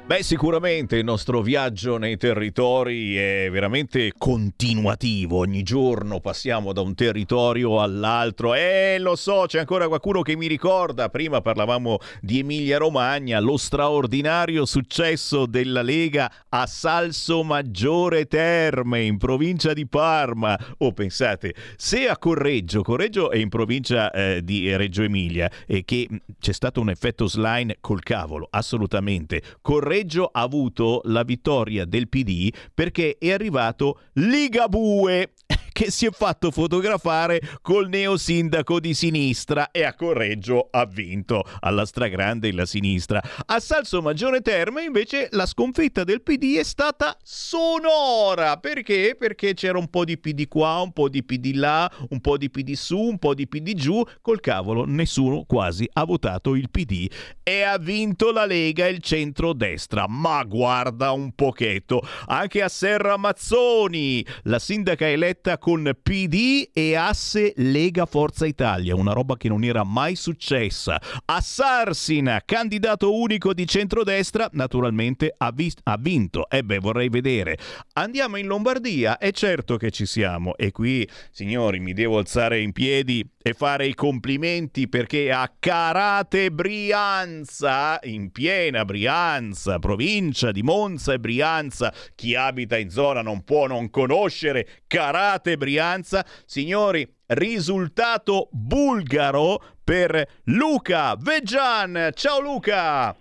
Beh, 0.07 0.23
sicuramente 0.23 0.95
il 0.95 1.03
nostro 1.03 1.41
viaggio 1.41 1.97
nei 1.97 2.15
territori 2.15 3.17
è 3.17 3.49
veramente 3.51 4.13
continuativo. 4.17 5.39
Ogni 5.39 5.63
giorno 5.63 6.21
passiamo 6.21 6.71
da 6.71 6.79
un 6.79 6.95
territorio 6.95 7.81
all'altro. 7.81 8.53
E 8.53 8.99
lo 8.99 9.17
so, 9.17 9.43
c'è 9.47 9.59
ancora 9.59 9.89
qualcuno 9.89 10.21
che 10.21 10.37
mi 10.37 10.47
ricorda. 10.47 11.09
Prima 11.09 11.41
parlavamo 11.41 11.97
di 12.21 12.39
Emilia 12.39 12.77
Romagna, 12.77 13.41
lo 13.41 13.57
straordinario 13.57 14.65
successo 14.65 15.45
della 15.45 15.81
Lega 15.81 16.31
a 16.47 16.65
Salso 16.67 17.43
Maggiore 17.43 18.27
Terme, 18.27 19.01
in 19.01 19.17
provincia 19.17 19.73
di 19.73 19.87
Parma. 19.87 20.57
Oh, 20.77 20.93
pensate, 20.93 21.53
se 21.75 22.07
a 22.07 22.17
Correggio, 22.17 22.81
Correggio 22.81 23.29
è 23.29 23.35
in 23.35 23.49
provincia 23.49 24.09
eh, 24.11 24.39
di 24.41 24.73
Reggio 24.73 25.03
Emilia, 25.03 25.51
e 25.65 25.83
che 25.83 26.07
c'è 26.39 26.53
stato 26.53 26.79
un 26.79 26.91
effetto 26.91 27.27
slime 27.27 27.75
col 27.81 28.01
cavolo, 28.01 28.47
assolutamente. 28.49 29.41
Correggio 29.61 29.95
Reggio 29.97 30.29
ha 30.31 30.41
avuto 30.41 31.01
la 31.05 31.23
vittoria 31.23 31.83
del 31.83 32.07
PD 32.07 32.53
perché 32.71 33.17
è 33.17 33.31
arrivato 33.31 34.01
Ligabue 34.13 35.33
che 35.77 35.91
si 35.91 36.07
è 36.07 36.09
fatto 36.09 36.49
fotografare 36.49 37.39
col 37.61 37.87
neo 37.87 38.17
sindaco 38.17 38.79
di 38.79 38.95
sinistra 38.95 39.69
e 39.69 39.83
a 39.83 39.93
Correggio 39.93 40.69
ha 40.71 40.87
vinto 40.87 41.43
alla 41.59 41.85
stragrande 41.85 42.51
la 42.51 42.65
sinistra. 42.65 43.21
A 43.45 43.59
Salso 43.59 44.01
Maggiore 44.01 44.41
Terme 44.41 44.81
invece 44.81 45.27
la 45.33 45.45
sconfitta 45.45 46.03
del 46.03 46.23
PD 46.23 46.57
è 46.57 46.63
stata 46.63 47.15
sonora. 47.21 48.57
Perché? 48.57 49.15
Perché 49.19 49.53
c'era 49.53 49.77
un 49.77 49.87
po' 49.87 50.03
di 50.03 50.17
PD 50.17 50.47
qua, 50.47 50.81
un 50.81 50.93
po' 50.93 51.09
di 51.09 51.23
PD 51.23 51.53
là, 51.53 51.87
un 52.09 52.21
po' 52.21 52.37
di 52.37 52.49
PD 52.49 52.71
su, 52.71 52.97
un 52.97 53.19
po' 53.19 53.35
di 53.35 53.47
PD 53.47 53.75
giù. 53.75 54.03
Col 54.23 54.39
cavolo 54.39 54.83
nessuno 54.83 55.43
quasi 55.45 55.87
ha 55.93 56.05
votato 56.05 56.55
il 56.55 56.71
PD 56.71 57.07
e 57.43 57.61
ha 57.61 57.77
vinto 57.77 58.31
la 58.31 58.47
Lega 58.47 58.87
e 58.87 58.93
il 58.93 59.03
centro-destra. 59.03 60.07
Ma 60.07 60.43
guarda 60.43 61.11
un 61.11 61.33
pochetto, 61.35 62.01
anche 62.25 62.63
a 62.63 62.67
Serra 62.67 63.15
Mazzoni, 63.15 64.25
la 64.45 64.57
sindaca 64.57 65.07
eletta 65.07 65.59
con 65.67 65.91
PD 66.01 66.69
e 66.71 66.95
asse 66.95 67.51
Lega 67.57 68.05
Forza 68.05 68.45
Italia, 68.45 68.95
una 68.95 69.11
roba 69.11 69.35
che 69.35 69.49
non 69.49 69.65
era 69.65 69.83
mai 69.83 70.15
successa. 70.15 70.97
A 71.25 71.41
Sarsina, 71.41 72.41
candidato 72.45 73.13
unico 73.13 73.53
di 73.53 73.67
centrodestra, 73.67 74.47
naturalmente 74.53 75.35
ha, 75.37 75.51
vis- 75.51 75.75
ha 75.83 75.97
vinto. 75.99 76.49
E 76.49 76.63
beh, 76.63 76.79
vorrei 76.79 77.09
vedere. 77.09 77.57
Andiamo 77.95 78.37
in 78.37 78.47
Lombardia, 78.47 79.17
è 79.17 79.31
certo 79.31 79.75
che 79.75 79.91
ci 79.91 80.05
siamo. 80.05 80.55
E 80.55 80.71
qui, 80.71 81.05
signori, 81.31 81.81
mi 81.81 81.91
devo 81.91 82.19
alzare 82.19 82.61
in 82.61 82.71
piedi 82.71 83.29
e 83.47 83.53
fare 83.53 83.87
i 83.87 83.93
complimenti 83.93 84.87
perché 84.87 85.31
a 85.31 85.51
Carate 85.57 86.51
Brianza, 86.51 87.99
in 88.03 88.31
piena 88.31 88.85
Brianza, 88.85 89.79
provincia 89.79 90.51
di 90.51 90.63
Monza 90.63 91.13
e 91.13 91.19
Brianza, 91.19 91.93
chi 92.15 92.35
abita 92.35 92.77
in 92.77 92.89
zona 92.89 93.21
non 93.21 93.43
può 93.43 93.67
non 93.67 93.89
conoscere 93.89 94.67
Carate 94.87 95.56
Brianza. 95.57 96.25
Signori, 96.45 97.07
risultato 97.27 98.47
bulgaro 98.51 99.61
per 99.83 100.25
Luca 100.45 101.17
Veggian. 101.19 102.11
Ciao 102.13 102.39
Luca! 102.39 103.15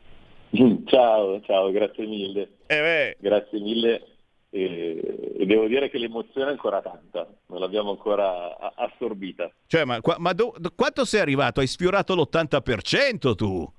Ciao, 0.86 1.40
ciao, 1.42 1.70
grazie 1.70 2.06
mille. 2.06 2.50
Eh 2.66 3.16
grazie 3.18 3.58
mille 3.58 4.16
e, 4.56 5.44
devo 5.44 5.66
dire 5.66 5.90
che 5.90 5.98
l'emozione 5.98 6.48
è 6.48 6.52
ancora 6.52 6.80
tanta, 6.80 7.28
non 7.48 7.60
l'abbiamo 7.60 7.90
ancora 7.90 8.56
assorbita. 8.74 9.52
Cioè, 9.66 9.84
ma, 9.84 10.00
ma 10.18 10.32
do, 10.32 10.54
quanto 10.74 11.04
sei 11.04 11.20
arrivato? 11.20 11.60
Hai 11.60 11.66
sfiorato 11.66 12.14
l'80% 12.14 13.34
tu? 13.34 13.70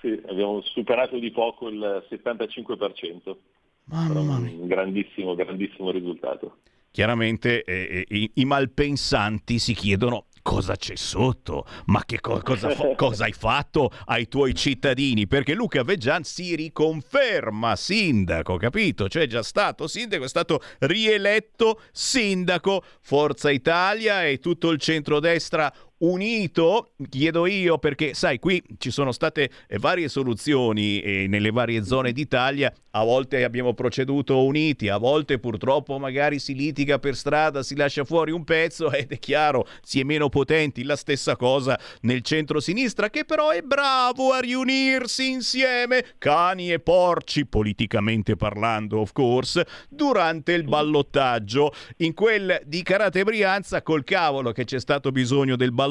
Sì, 0.00 0.20
abbiamo 0.26 0.60
superato 0.62 1.18
di 1.18 1.30
poco 1.30 1.68
il 1.68 2.04
75%. 2.10 3.36
Mamma 3.84 4.38
mia. 4.38 4.50
Un 4.50 4.66
grandissimo, 4.66 5.34
grandissimo 5.34 5.90
risultato. 5.90 6.56
Chiaramente 6.94 7.64
eh, 7.64 8.04
i, 8.08 8.30
i 8.34 8.44
malpensanti 8.44 9.58
si 9.58 9.74
chiedono 9.74 10.26
cosa 10.42 10.76
c'è 10.76 10.94
sotto, 10.94 11.66
ma 11.86 12.04
che 12.04 12.20
co- 12.20 12.40
cosa, 12.40 12.70
fa- 12.70 12.94
cosa, 12.94 13.24
hai 13.24 13.32
fatto 13.32 13.90
ai 14.04 14.28
tuoi 14.28 14.54
cittadini? 14.54 15.26
Perché 15.26 15.54
Luca 15.54 15.82
Veggian 15.82 16.22
si 16.22 16.54
riconferma 16.54 17.74
sindaco, 17.74 18.58
capito? 18.58 19.08
Cioè 19.08 19.24
è 19.24 19.26
già 19.26 19.42
stato 19.42 19.88
sindaco, 19.88 20.22
è 20.22 20.28
stato 20.28 20.62
rieletto 20.78 21.80
sindaco 21.90 22.84
Forza 23.00 23.50
Italia 23.50 24.24
e 24.24 24.38
tutto 24.38 24.70
il 24.70 24.78
centrodestra 24.78 25.74
unito, 25.98 26.92
chiedo 27.08 27.46
io, 27.46 27.78
perché 27.78 28.14
sai, 28.14 28.38
qui 28.38 28.62
ci 28.78 28.90
sono 28.90 29.12
state 29.12 29.50
eh, 29.68 29.78
varie 29.78 30.08
soluzioni 30.08 31.00
eh, 31.00 31.26
nelle 31.28 31.50
varie 31.50 31.84
zone 31.84 32.12
d'Italia, 32.12 32.72
a 32.90 33.04
volte 33.04 33.44
abbiamo 33.44 33.74
proceduto 33.74 34.44
uniti, 34.44 34.88
a 34.88 34.98
volte 34.98 35.38
purtroppo 35.38 35.98
magari 35.98 36.38
si 36.38 36.54
litiga 36.54 36.98
per 36.98 37.16
strada, 37.16 37.62
si 37.62 37.74
lascia 37.76 38.04
fuori 38.04 38.30
un 38.30 38.44
pezzo 38.44 38.90
ed 38.92 39.10
è 39.12 39.18
chiaro, 39.18 39.66
si 39.82 40.00
è 40.00 40.04
meno 40.04 40.28
potenti, 40.28 40.84
la 40.84 40.96
stessa 40.96 41.36
cosa 41.36 41.78
nel 42.02 42.22
centro-sinistra, 42.22 43.10
che 43.10 43.24
però 43.24 43.50
è 43.50 43.62
bravo 43.62 44.32
a 44.32 44.40
riunirsi 44.40 45.30
insieme, 45.30 46.04
cani 46.18 46.72
e 46.72 46.80
porci, 46.80 47.46
politicamente 47.46 48.36
parlando, 48.36 49.00
of 49.00 49.12
course, 49.12 49.66
durante 49.88 50.52
il 50.52 50.64
ballottaggio. 50.64 51.72
In 51.98 52.14
quel 52.14 52.60
di 52.64 52.82
Karate 52.82 53.24
Brianza, 53.24 53.82
col 53.82 54.04
cavolo 54.04 54.52
che 54.52 54.64
c'è 54.64 54.78
stato 54.78 55.10
bisogno 55.10 55.56
del 55.56 55.72
ballottaggio, 55.72 55.83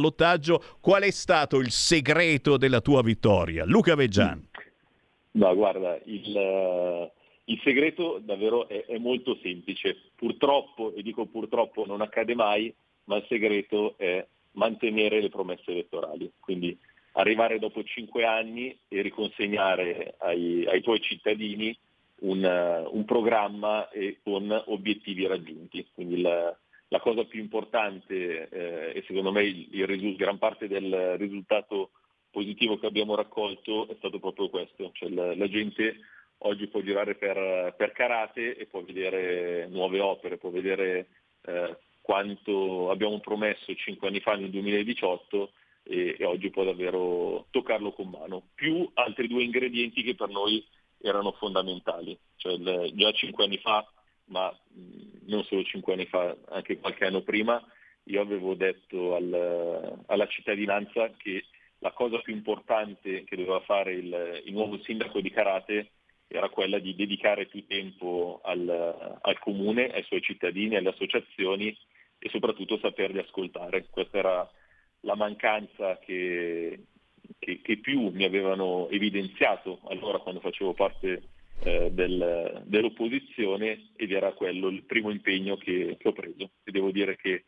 qual 0.79 1.03
è 1.03 1.11
stato 1.11 1.59
il 1.59 1.71
segreto 1.71 2.57
della 2.57 2.81
tua 2.81 3.01
vittoria? 3.01 3.65
Luca 3.65 3.95
Veggian. 3.95 4.47
No, 5.31 5.55
guarda, 5.55 5.99
il, 6.05 6.35
uh, 6.35 7.11
il 7.45 7.59
segreto 7.63 8.19
davvero 8.21 8.67
è, 8.67 8.85
è, 8.85 8.97
molto 8.97 9.37
semplice. 9.41 9.97
Purtroppo, 10.15 10.93
e 10.95 11.01
dico 11.01 11.25
purtroppo 11.25 11.85
non 11.85 12.01
accade 12.01 12.35
mai, 12.35 12.73
ma 13.05 13.17
il 13.17 13.25
segreto 13.27 13.95
è 13.97 14.25
mantenere 14.51 15.21
le 15.21 15.29
promesse 15.29 15.71
elettorali. 15.71 16.31
Quindi 16.39 16.77
arrivare 17.13 17.59
dopo 17.59 17.83
cinque 17.83 18.25
anni 18.25 18.77
e 18.87 19.01
riconsegnare 19.01 20.15
ai, 20.19 20.65
ai 20.67 20.81
tuoi 20.81 21.01
cittadini 21.01 21.75
un, 22.21 22.43
uh, 22.43 22.95
un 22.95 23.05
programma 23.05 23.89
e 23.89 24.19
con 24.23 24.63
obiettivi 24.67 25.25
raggiunti. 25.25 25.87
Quindi 25.93 26.19
il, 26.19 26.57
la 26.93 26.99
cosa 26.99 27.25
più 27.25 27.39
importante 27.39 28.47
eh, 28.49 28.91
e 28.93 29.03
secondo 29.07 29.31
me 29.31 29.41
il, 29.43 29.67
il, 29.71 30.15
gran 30.15 30.37
parte 30.37 30.67
del 30.67 31.17
risultato 31.17 31.89
positivo 32.29 32.77
che 32.77 32.85
abbiamo 32.85 33.15
raccolto 33.15 33.87
è 33.89 33.95
stato 33.97 34.19
proprio 34.19 34.49
questo, 34.49 34.91
cioè 34.93 35.09
la, 35.09 35.35
la 35.35 35.49
gente 35.49 35.97
oggi 36.45 36.67
può 36.67 36.81
girare 36.81 37.15
per, 37.15 37.73
per, 37.75 37.91
Karate 37.93 38.55
e 38.55 38.67
può 38.67 38.83
vedere 38.83 39.67
nuove 39.69 39.99
opere, 40.01 40.37
può 40.37 40.51
vedere 40.51 41.07
eh, 41.45 41.77
quanto 41.99 42.91
abbiamo 42.91 43.19
promesso 43.19 43.73
cinque 43.73 44.09
anni 44.09 44.19
fa 44.19 44.35
nel 44.35 44.51
2018 44.51 45.51
e, 45.85 46.15
e 46.19 46.25
oggi 46.25 46.51
può 46.51 46.63
davvero 46.63 47.47
toccarlo 47.49 47.91
con 47.93 48.09
mano, 48.09 48.49
più 48.53 48.87
altri 48.93 49.27
due 49.27 49.41
ingredienti 49.41 50.03
che 50.03 50.13
per 50.13 50.29
noi 50.29 50.63
erano 51.01 51.31
fondamentali, 51.31 52.15
cioè 52.35 52.53
il, 52.53 52.91
già 52.93 53.11
cinque 53.13 53.45
anni 53.45 53.57
fa, 53.57 53.83
ma 54.25 54.49
mh, 54.49 55.27
non 55.27 55.43
solo 55.43 55.63
cinque 55.63 55.93
anni 55.93 56.05
fa, 56.05 56.35
anche 56.49 56.79
qualche 56.79 57.05
anno 57.05 57.21
prima, 57.21 57.63
io 58.05 58.21
avevo 58.21 58.53
detto 58.55 59.15
al, 59.15 60.03
alla 60.07 60.27
cittadinanza 60.27 61.09
che 61.17 61.45
la 61.79 61.91
cosa 61.91 62.19
più 62.19 62.33
importante 62.33 63.23
che 63.23 63.35
doveva 63.35 63.59
fare 63.61 63.93
il, 63.93 64.41
il, 64.45 64.53
nuovo 64.53 64.81
sindaco 64.83 65.19
di 65.19 65.29
Karate 65.29 65.91
era 66.27 66.49
quella 66.49 66.79
di 66.79 66.95
dedicare 66.95 67.45
più 67.45 67.65
tempo 67.67 68.39
al, 68.43 69.19
al, 69.21 69.39
comune, 69.39 69.89
ai 69.91 70.03
suoi 70.03 70.21
cittadini, 70.21 70.75
alle 70.75 70.89
associazioni 70.89 71.77
e 72.17 72.29
soprattutto 72.29 72.79
saperli 72.79 73.19
ascoltare. 73.19 73.85
Questa 73.89 74.17
era 74.17 74.51
la 75.01 75.15
mancanza 75.15 75.99
che, 75.99 76.85
che, 77.37 77.61
che 77.61 77.77
più 77.77 78.09
mi 78.09 78.23
avevano 78.23 78.87
evidenziato 78.89 79.81
allora 79.87 80.19
quando 80.19 80.39
facevo 80.39 80.73
parte 80.73 81.21
eh, 81.63 81.91
del, 81.91 82.61
dell'opposizione 82.65 83.91
ed 83.95 84.11
era 84.11 84.33
quello 84.33 84.67
il 84.67 84.83
primo 84.83 85.11
impegno 85.11 85.57
che, 85.57 85.95
che 85.97 86.07
ho 86.07 86.13
preso. 86.13 86.51
E 86.63 86.71
devo 86.71 86.91
dire 86.91 87.15
che 87.15 87.43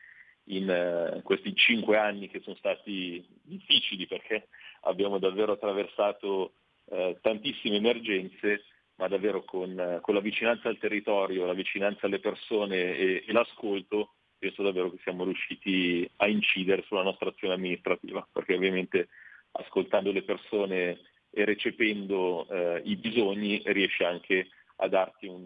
in 0.45 0.69
uh, 0.69 1.21
questi 1.21 1.55
cinque 1.55 1.97
anni 1.97 2.29
che 2.29 2.41
sono 2.41 2.55
stati 2.55 3.25
difficili 3.41 4.05
perché 4.07 4.47
abbiamo 4.81 5.17
davvero 5.17 5.53
attraversato 5.53 6.53
uh, 6.85 7.17
tantissime 7.21 7.77
emergenze, 7.77 8.65
ma 8.95 9.07
davvero 9.07 9.43
con, 9.43 9.71
uh, 9.71 10.01
con, 10.01 10.13
la 10.13 10.19
vicinanza 10.19 10.69
al 10.69 10.77
territorio, 10.77 11.45
la 11.45 11.53
vicinanza 11.53 12.05
alle 12.05 12.19
persone 12.19 12.95
e, 12.95 13.23
e, 13.25 13.31
l'ascolto, 13.31 14.13
penso 14.37 14.61
davvero 14.61 14.91
che 14.91 14.99
siamo 15.01 15.23
riusciti 15.23 16.09
a 16.17 16.27
incidere 16.27 16.83
sulla 16.85 17.03
nostra 17.03 17.29
azione 17.29 17.55
amministrativa, 17.55 18.25
perché 18.31 18.53
ovviamente 18.53 19.07
ascoltando 19.51 20.11
le 20.11 20.23
persone 20.23 20.99
e 21.35 21.43
recependo 21.45 22.47
i 22.83 22.95
bisogni 22.95 23.61
riesce 23.65 24.05
anche 24.05 24.47
a 24.77 24.87
darti 24.87 25.27
un 25.27 25.43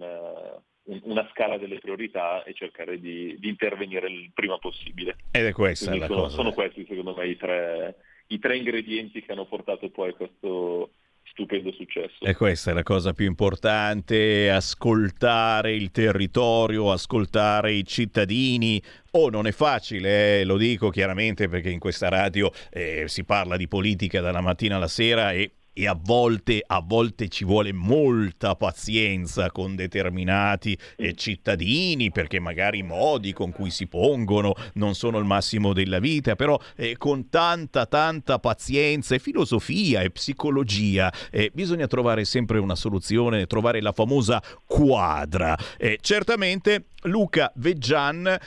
una 1.04 1.28
scala 1.32 1.58
delle 1.58 1.80
priorità 1.80 2.44
e 2.44 2.54
cercare 2.54 3.00
di, 3.00 3.36
di, 3.40 3.48
intervenire 3.48 4.08
il 4.08 4.32
prima 4.34 4.58
possibile. 4.58 5.18
Ed 5.32 5.46
è 5.46 5.52
questa 5.52 5.90
Quindi 5.90 6.08
la 6.08 6.08
sono, 6.08 6.22
cosa. 6.22 6.36
Sono 6.36 6.52
questi 6.52 6.86
secondo 6.88 7.14
me 7.16 7.28
i 7.28 7.38
tre, 7.38 7.96
i 8.28 8.40
tre 8.40 8.58
ingredienti 8.58 9.22
che 9.22 9.32
hanno 9.32 9.46
portato 9.46 9.90
poi 9.90 10.10
a 10.10 10.14
questo 10.14 10.92
stupendo 11.24 11.72
successo. 11.72 12.26
E 12.26 12.34
questa 12.34 12.72
è 12.72 12.74
la 12.74 12.84
cosa 12.84 13.14
più 13.14 13.26
importante, 13.26 14.50
ascoltare 14.50 15.76
il 15.76 15.92
territorio, 15.92 16.92
ascoltare 16.92 17.74
i 17.74 17.86
cittadini. 17.86 18.82
Oh, 19.12 19.30
non 19.30 19.46
è 19.46 19.52
facile, 19.52 20.40
eh, 20.40 20.44
lo 20.44 20.58
dico 20.58 20.90
chiaramente 20.90 21.48
perché 21.48 21.70
in 21.70 21.80
questa 21.80 22.10
radio 22.10 22.52
eh, 22.72 23.08
si 23.08 23.24
parla 23.26 23.58
di 23.58 23.68
politica 23.68 24.22
dalla 24.22 24.42
mattina 24.42 24.78
alla 24.78 24.88
sera 24.88 25.32
e 25.34 25.52
e 25.74 25.88
a 25.88 25.98
volte, 26.00 26.64
a 26.66 26.82
volte 26.86 27.28
ci 27.30 27.46
vuole 27.46 27.72
molta 27.72 28.56
pazienza 28.56 29.52
con 29.52 29.76
determinati 29.76 30.78
eh, 30.98 31.14
cittadini 31.14 32.12
perché 32.12 32.40
magari 32.40 32.80
i 32.80 32.84
modi 32.84 33.34
con 33.34 33.52
cui 33.52 33.70
si 33.70 33.88
pongono 33.88 34.54
non 34.74 34.96
sono 34.96 35.18
il 35.18 35.26
massimo 35.26 35.74
della 35.74 36.00
vita, 36.00 36.36
però 36.36 36.60
eh, 36.76 36.98
con 36.98 37.30
tanta 37.30 37.86
tanta 37.86 38.40
pazienza 38.40 39.16
e 39.16 39.20
filosofia 39.20 40.02
e 40.02 40.12
psicologia 40.12 41.12
eh, 41.32 41.52
bisogna 41.54 41.88
trovare 41.88 42.26
sempre 42.26 42.60
una 42.60 42.76
soluzione, 42.76 43.46
trovare 43.46 43.82
la 43.82 43.92
famosa 43.92 44.42
quadra. 44.66 45.58
certamente 46.02 46.86
Luca 47.04 47.52
Veggian, 47.56 48.38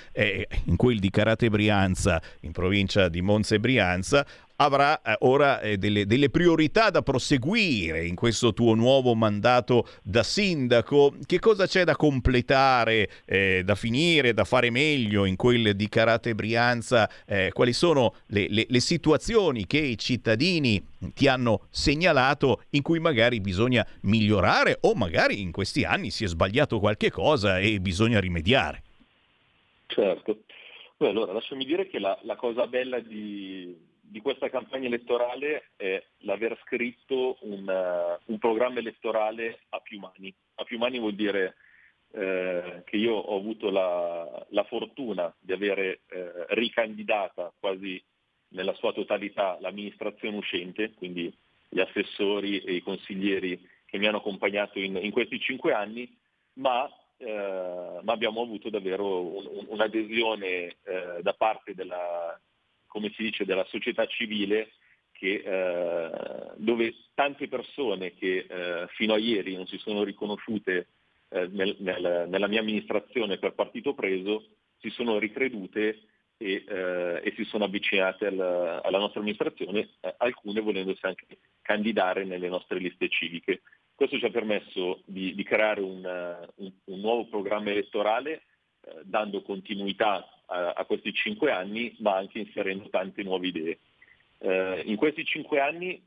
in 0.65 0.77
quel 0.77 0.99
di 0.99 1.11
Carate 1.11 1.49
Brianza, 1.49 2.21
in 2.41 2.53
provincia 2.53 3.09
di 3.09 3.23
Monza 3.23 3.55
e 3.55 3.61
Brianza, 3.61 4.27
avrà 4.57 5.01
eh, 5.03 5.17
ora 5.21 5.61
eh, 5.61 5.77
delle, 5.77 6.07
delle, 6.07 6.31
priorità 6.31 6.91
da 6.91 7.03
proseguire 7.03 8.07
in 8.07 8.15
questo 8.15 8.53
tuo 8.53 8.75
nuovo 8.75 9.15
mandato 9.15 9.87
da 10.03 10.23
sindaco. 10.23 11.15
Che 11.25 11.39
cosa 11.39 11.67
c'è 11.67 11.85
da 11.85 11.97
completare, 11.97 13.09
eh, 13.25 13.63
da 13.65 13.75
finire, 13.75 14.33
da 14.33 14.45
fare 14.45 14.71
meglio 14.71 15.25
in 15.25 15.37
quel 15.37 15.75
di 15.75 15.89
Carate 15.89 16.35
Brianza? 16.35 17.09
Eh, 17.27 17.51
quali 17.53 17.73
sono 17.73 18.15
le, 18.27 18.47
le, 18.49 18.67
le 18.69 18.81
situazioni 18.81 19.67
che 19.67 19.79
i 19.79 19.99
cittadini 19.99 20.85
ti 21.15 21.27
hanno 21.27 21.67
segnalato 21.71 22.63
in 22.71 22.83
cui 22.83 23.01
magari 23.01 23.41
bisogna 23.41 23.87
migliorare 24.03 24.79
o 24.83 24.95
magari 24.95 25.41
in 25.41 25.51
questi 25.51 25.85
anni 25.85 26.11
si 26.11 26.25
è 26.25 26.29
sbagliato 26.29 26.79
qualche 26.79 27.11
cosa 27.11 27.59
e 27.59 27.81
bisogna 27.81 28.21
rimediare? 28.21 28.83
Certo. 29.87 30.39
Beh, 30.97 31.09
allora 31.09 31.33
lasciami 31.33 31.65
dire 31.65 31.89
che 31.89 31.99
la, 31.99 32.17
la 32.23 32.37
cosa 32.37 32.67
bella 32.67 33.01
di, 33.01 33.77
di 34.13 34.21
questa 34.21 34.51
campagna 34.51 34.87
elettorale 34.87 35.71
è 35.75 36.01
l'aver 36.19 36.59
scritto 36.65 37.39
un, 37.41 37.67
uh, 37.67 38.31
un, 38.31 38.39
programma 38.39 38.79
elettorale 38.79 39.61
a 39.71 39.81
più 39.81 39.99
mani. 39.99 40.33
A 40.57 40.65
più 40.65 40.77
mani 40.77 40.99
vuol 40.99 41.15
dire 41.15 41.55
eh, 42.13 42.83
che 42.85 42.97
io 42.97 43.15
ho 43.15 43.39
avuto 43.39 43.71
la, 43.71 44.47
la 44.51 44.65
fortuna 44.65 45.35
di 45.41 45.53
avere 45.53 46.01
eh, 46.11 46.45
ricandidata 46.51 47.51
quasi 47.59 48.01
nella 48.49 48.75
sua 48.75 48.93
totalità 48.93 49.57
l'amministrazione 49.61 50.37
uscente, 50.37 50.93
quindi 50.93 51.35
gli 51.71 51.81
assessori 51.81 52.61
e 52.61 52.75
i 52.75 52.83
consiglieri 52.83 53.67
che 53.87 53.97
mi 53.97 54.07
hanno 54.07 54.19
accompagnato 54.19 54.79
in, 54.79 54.95
in 54.97 55.11
questi 55.11 55.41
cinque 55.41 55.73
anni, 55.73 56.15
ma, 56.55 56.87
eh, 57.17 57.99
ma 58.03 58.13
abbiamo 58.13 58.43
avuto 58.43 58.69
davvero 58.69 59.23
un, 59.23 59.47
un, 59.47 59.67
un'adesione 59.69 60.77
eh, 60.83 61.23
da 61.23 61.33
parte 61.33 61.75
della, 61.75 62.39
come 62.93 63.11
si 63.17 63.23
dice, 63.23 63.47
della 63.47 63.65
società 63.65 64.07
civile 64.07 64.73
che, 65.13 65.43
eh, 65.43 66.11
dove 66.57 66.95
tante 67.15 67.49
persone 67.49 68.13
che 68.13 68.47
eh, 68.47 68.87
fino 68.89 69.15
a 69.15 69.19
ieri 69.19 69.57
non 69.57 69.67
si 69.67 69.79
sono 69.79 70.05
riconosciute 70.05 70.89
eh, 71.31 71.49
nel, 71.51 71.75
nel, 71.79 72.27
nella 72.29 72.49
mia 72.49 72.61
amministrazione 72.61 73.39
per 73.39 73.55
partito 73.55 73.95
preso 73.95 74.45
si 74.79 74.91
sono 74.91 75.19
ricredute 75.19 76.03
e, 76.37 76.65
eh, 76.69 77.21
e 77.25 77.33
si 77.35 77.45
sono 77.45 77.65
avvicinate 77.65 78.27
al, 78.27 78.81
alla 78.83 78.99
nostra 78.99 79.21
amministrazione, 79.21 79.89
eh, 80.01 80.15
alcune 80.19 80.61
volendosi 80.61 81.01
anche 81.07 81.39
candidare 81.63 82.25
nelle 82.25 82.49
nostre 82.49 82.79
liste 82.79 83.09
civiche. 83.09 83.63
Questo 83.95 84.19
ci 84.19 84.27
ha 84.27 84.31
permesso 84.31 85.01
di, 85.07 85.35
di 85.35 85.43
creare 85.45 85.81
un, 85.81 86.05
un, 86.57 86.73
un, 86.85 87.01
nuovo 87.01 87.27
programma 87.27 87.71
elettorale 87.71 88.43
eh, 88.83 89.01
dando 89.05 89.41
continuità 89.41 90.29
a, 90.53 90.85
questi 90.85 91.13
cinque 91.13 91.51
anni, 91.51 91.95
ma 91.99 92.17
anche 92.17 92.39
inserendo 92.39 92.89
tante 92.89 93.23
nuove 93.23 93.47
idee. 93.49 93.79
Eh, 94.39 94.83
in 94.87 94.97
questi 94.97 95.25
cinque 95.25 95.61
anni 95.61 96.01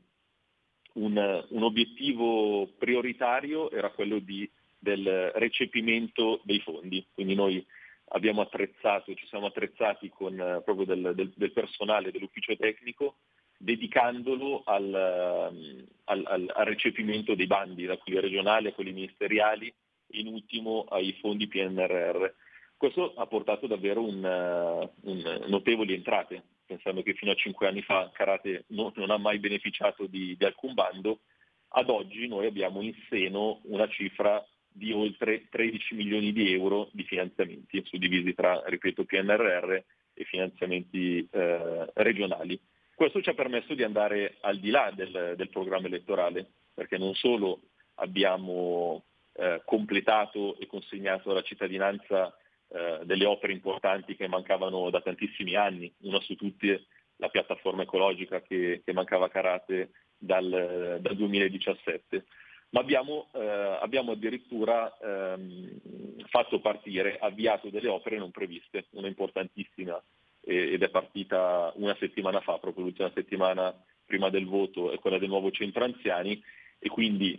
un, 0.94 1.44
un, 1.48 1.62
obiettivo 1.62 2.68
prioritario 2.78 3.70
era 3.70 3.90
quello 3.90 4.18
di, 4.18 4.48
del 4.78 5.32
recepimento 5.34 6.40
dei 6.44 6.60
fondi, 6.60 7.04
quindi 7.12 7.34
noi 7.34 7.64
abbiamo 8.10 8.40
attrezzato, 8.42 9.14
ci 9.14 9.26
siamo 9.26 9.46
attrezzati 9.46 10.08
con 10.10 10.38
eh, 10.38 10.62
proprio 10.64 10.86
del, 10.86 11.12
del, 11.14 11.32
del, 11.34 11.52
personale 11.52 12.10
dell'ufficio 12.10 12.56
tecnico 12.56 13.16
dedicandolo 13.58 14.62
al, 14.64 14.94
al, 14.94 15.86
al, 16.04 16.52
al, 16.54 16.66
recepimento 16.66 17.34
dei 17.34 17.46
bandi, 17.46 17.84
da 17.84 17.96
quelli 17.96 18.20
regionali 18.20 18.68
a 18.68 18.72
quelli 18.72 18.92
ministeriali, 18.92 19.72
in 20.12 20.28
ultimo 20.28 20.84
ai 20.90 21.16
fondi 21.20 21.48
PNRR. 21.48 22.32
Questo 22.76 23.14
ha 23.14 23.26
portato 23.26 23.66
davvero 23.66 24.02
un, 24.04 24.22
uh, 24.22 25.08
un 25.08 25.44
notevoli 25.46 25.94
entrate, 25.94 26.42
pensando 26.66 27.02
che 27.02 27.14
fino 27.14 27.30
a 27.30 27.36
cinque 27.36 27.66
anni 27.66 27.80
fa 27.80 28.10
Karate 28.12 28.64
non, 28.68 28.92
non 28.96 29.10
ha 29.10 29.16
mai 29.16 29.38
beneficiato 29.38 30.06
di, 30.06 30.36
di, 30.36 30.44
alcun 30.44 30.74
bando, 30.74 31.20
ad 31.68 31.88
oggi 31.88 32.28
noi 32.28 32.46
abbiamo 32.46 32.82
in 32.82 32.94
seno 33.08 33.60
una 33.64 33.88
cifra 33.88 34.44
di 34.68 34.92
oltre 34.92 35.48
13 35.48 35.94
milioni 35.94 36.32
di 36.32 36.52
euro 36.52 36.90
di 36.92 37.04
finanziamenti, 37.04 37.82
suddivisi 37.86 38.34
tra, 38.34 38.62
ripeto, 38.66 39.04
PNRR 39.04 39.72
e 40.12 40.24
finanziamenti 40.24 41.26
eh, 41.30 41.90
regionali. 41.94 42.60
Questo 42.94 43.22
ci 43.22 43.30
ha 43.30 43.34
permesso 43.34 43.74
di 43.74 43.82
andare 43.82 44.36
al 44.40 44.58
di 44.58 44.68
là 44.68 44.92
del, 44.94 45.34
del 45.34 45.48
programma 45.48 45.86
elettorale, 45.86 46.46
perché 46.74 46.98
non 46.98 47.14
solo 47.14 47.60
abbiamo 47.94 49.04
eh, 49.32 49.62
completato 49.64 50.58
e 50.58 50.66
consegnato 50.66 51.30
alla 51.30 51.42
cittadinanza 51.42 52.34
eh, 52.68 53.00
delle 53.04 53.24
opere 53.24 53.52
importanti 53.52 54.16
che 54.16 54.28
mancavano 54.28 54.90
da 54.90 55.00
tantissimi 55.00 55.54
anni, 55.54 55.92
una 56.02 56.20
su 56.20 56.34
tutte 56.34 56.86
la 57.16 57.28
piattaforma 57.28 57.82
ecologica 57.82 58.42
che, 58.42 58.82
che 58.84 58.92
mancava 58.92 59.26
a 59.26 59.30
Karate 59.30 59.90
dal, 60.18 60.98
dal 61.00 61.16
2017, 61.16 62.24
ma 62.70 62.80
abbiamo, 62.80 63.28
eh, 63.32 63.78
abbiamo 63.80 64.12
addirittura 64.12 64.94
ehm, 64.98 65.78
fatto 66.26 66.60
partire, 66.60 67.18
avviato 67.18 67.70
delle 67.70 67.88
opere 67.88 68.18
non 68.18 68.30
previste, 68.30 68.86
una 68.90 69.06
importantissima 69.06 70.02
ed 70.48 70.80
è 70.80 70.88
partita 70.90 71.72
una 71.74 71.96
settimana 71.98 72.40
fa, 72.40 72.58
proprio 72.58 72.84
l'ultima 72.84 73.10
settimana 73.12 73.74
prima 74.04 74.30
del 74.30 74.46
voto, 74.46 74.92
è 74.92 74.98
quella 75.00 75.18
del 75.18 75.28
nuovo 75.28 75.50
centro 75.50 75.82
anziani 75.82 76.40
e 76.78 76.88
quindi 76.88 77.36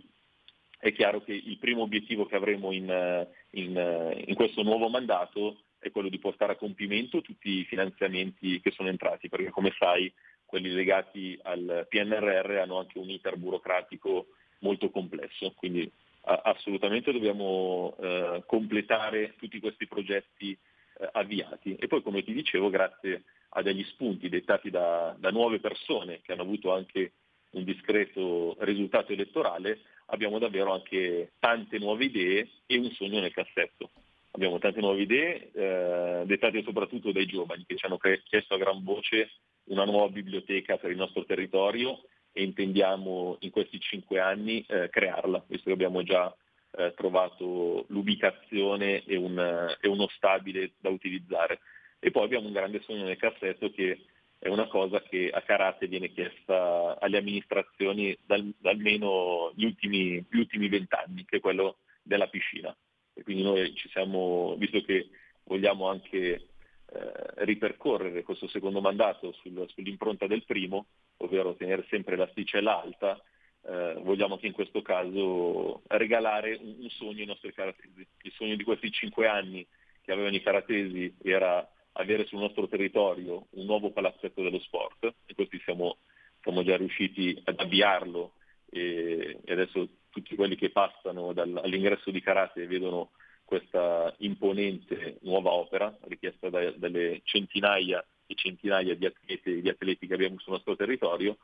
è 0.78 0.92
chiaro 0.92 1.22
che 1.22 1.32
il 1.32 1.58
primo 1.58 1.82
obiettivo 1.82 2.24
che 2.26 2.36
avremo 2.36 2.72
in, 2.72 3.26
in, 3.50 4.22
in, 4.26 4.34
questo 4.34 4.62
nuovo 4.62 4.88
mandato 4.88 5.58
è 5.78 5.90
quello 5.90 6.08
di 6.08 6.18
portare 6.18 6.52
a 6.52 6.56
compimento 6.56 7.20
tutti 7.20 7.58
i 7.58 7.64
finanziamenti 7.64 8.60
che 8.60 8.70
sono 8.70 8.88
entrati, 8.88 9.28
perché 9.28 9.50
come 9.50 9.74
sai 9.76 10.12
quelli 10.44 10.70
legati 10.70 11.38
al 11.42 11.86
PNRR 11.88 12.58
hanno 12.62 12.78
anche 12.78 12.98
un 12.98 13.10
iter 13.10 13.36
burocratico 13.36 14.28
molto 14.60 14.90
complesso, 14.90 15.52
quindi 15.56 15.90
a- 16.22 16.42
assolutamente 16.44 17.12
dobbiamo 17.12 17.96
eh, 18.00 18.42
completare 18.46 19.34
tutti 19.36 19.60
questi 19.60 19.86
progetti 19.86 20.52
eh, 20.52 21.08
avviati. 21.12 21.74
E 21.74 21.86
poi, 21.86 22.02
come 22.02 22.22
ti 22.22 22.32
dicevo, 22.32 22.70
grazie 22.70 23.24
a 23.50 23.62
degli 23.62 23.82
spunti 23.84 24.28
dettati 24.28 24.70
da, 24.70 25.14
da 25.18 25.30
nuove 25.30 25.58
persone 25.58 26.20
che 26.22 26.32
hanno 26.32 26.42
avuto 26.42 26.72
anche 26.72 27.12
un 27.50 27.64
discreto 27.64 28.56
risultato 28.60 29.12
elettorale, 29.12 29.80
abbiamo 30.10 30.38
davvero 30.38 30.72
anche 30.72 31.32
tante 31.38 31.78
nuove 31.78 32.04
idee 32.04 32.48
e 32.66 32.78
un 32.78 32.90
sogno 32.92 33.20
nel 33.20 33.32
cassetto. 33.32 33.90
Abbiamo 34.32 34.58
tante 34.58 34.80
nuove 34.80 35.02
idee, 35.02 35.50
eh, 35.52 36.22
dettate 36.26 36.62
soprattutto 36.62 37.12
dai 37.12 37.26
giovani 37.26 37.64
che 37.66 37.76
ci 37.76 37.86
hanno 37.86 37.98
chiesto 37.98 38.54
a 38.54 38.58
gran 38.58 38.82
voce 38.84 39.30
una 39.64 39.84
nuova 39.84 40.08
biblioteca 40.08 40.76
per 40.76 40.90
il 40.90 40.96
nostro 40.96 41.24
territorio 41.24 42.02
e 42.32 42.42
intendiamo 42.42 43.38
in 43.40 43.50
questi 43.50 43.80
cinque 43.80 44.20
anni 44.20 44.64
eh, 44.68 44.88
crearla, 44.90 45.44
visto 45.48 45.64
che 45.64 45.72
abbiamo 45.72 46.02
già 46.02 46.34
eh, 46.76 46.92
trovato 46.94 47.84
l'ubicazione 47.88 49.04
e, 49.04 49.16
un, 49.16 49.76
e 49.80 49.88
uno 49.88 50.08
stabile 50.08 50.72
da 50.78 50.90
utilizzare. 50.90 51.60
E 51.98 52.10
poi 52.10 52.24
abbiamo 52.24 52.46
un 52.46 52.52
grande 52.52 52.80
sogno 52.82 53.04
nel 53.04 53.16
cassetto 53.16 53.70
che 53.70 53.98
è 54.38 54.48
una 54.48 54.68
cosa 54.68 55.02
che 55.02 55.30
a 55.30 55.42
Karate 55.42 55.88
viene 55.88 56.12
chiesta 56.12 56.96
alle 57.00 57.18
amministrazioni 57.18 58.16
da, 58.24 58.42
almeno 58.62 59.52
gli 59.54 59.64
ultimi, 59.64 60.24
gli 60.30 60.38
ultimi 60.38 60.68
vent'anni, 60.68 61.24
che 61.24 61.36
è 61.36 61.40
quello 61.40 61.78
della 62.02 62.28
piscina. 62.28 62.74
E 63.12 63.22
quindi 63.24 63.42
noi 63.42 63.74
ci 63.74 63.88
siamo, 63.88 64.54
visto 64.56 64.80
che 64.82 65.08
vogliamo 65.44 65.88
anche 65.88 66.18
eh, 66.20 67.12
ripercorrere 67.44 68.22
questo 68.22 68.46
secondo 68.46 68.80
mandato 68.80 69.32
sul, 69.32 69.66
sull'impronta 69.68 70.28
del 70.28 70.44
primo, 70.44 70.86
ovvero 71.16 71.56
tenere 71.56 71.84
sempre 71.88 72.16
l'asticella 72.16 72.80
alta, 72.80 73.20
eh, 73.66 73.94
vogliamo 74.02 74.34
anche 74.34 74.46
in 74.46 74.52
questo 74.52 74.82
caso 74.82 75.82
regalare 75.88 76.56
un, 76.60 76.76
un, 76.78 76.90
sogno 76.90 77.20
ai 77.20 77.26
nostri 77.26 77.52
caratesi. 77.52 78.06
Il 78.22 78.32
sogno 78.32 78.54
di 78.54 78.62
questi 78.62 78.90
cinque 78.92 79.26
anni 79.26 79.66
che 80.00 80.12
avevano 80.12 80.36
i 80.36 80.42
caratesi 80.42 81.12
era 81.22 81.68
avere 81.98 82.26
sul 82.26 82.38
nostro 82.38 82.68
territorio 82.68 83.46
un 83.50 83.64
nuovo 83.64 83.90
palazzetto 83.90 84.42
dello 84.42 84.60
sport 84.60 85.12
e 85.26 85.34
questi 85.34 85.60
siamo, 85.64 85.98
siamo 86.42 86.62
già 86.62 86.76
riusciti 86.76 87.40
ad 87.44 87.58
avviarlo 87.58 88.32
e, 88.70 89.38
e 89.44 89.52
adesso 89.52 89.88
tutti 90.10 90.34
quelli 90.34 90.56
che 90.56 90.70
passano 90.70 91.30
all'ingresso 91.30 92.10
di 92.10 92.20
Karate 92.20 92.66
vedono 92.66 93.10
questa 93.44 94.14
imponente 94.18 95.18
nuova 95.22 95.52
opera 95.52 95.96
richiesta 96.02 96.50
da, 96.50 96.70
dalle 96.72 97.20
centinaia 97.24 98.04
e 98.26 98.34
centinaia 98.34 98.94
di 98.94 99.06
atleti, 99.06 99.60
di 99.60 99.68
atleti 99.68 100.06
che 100.06 100.14
abbiamo 100.14 100.38
sul 100.38 100.52
nostro 100.52 100.76
territorio 100.76 101.38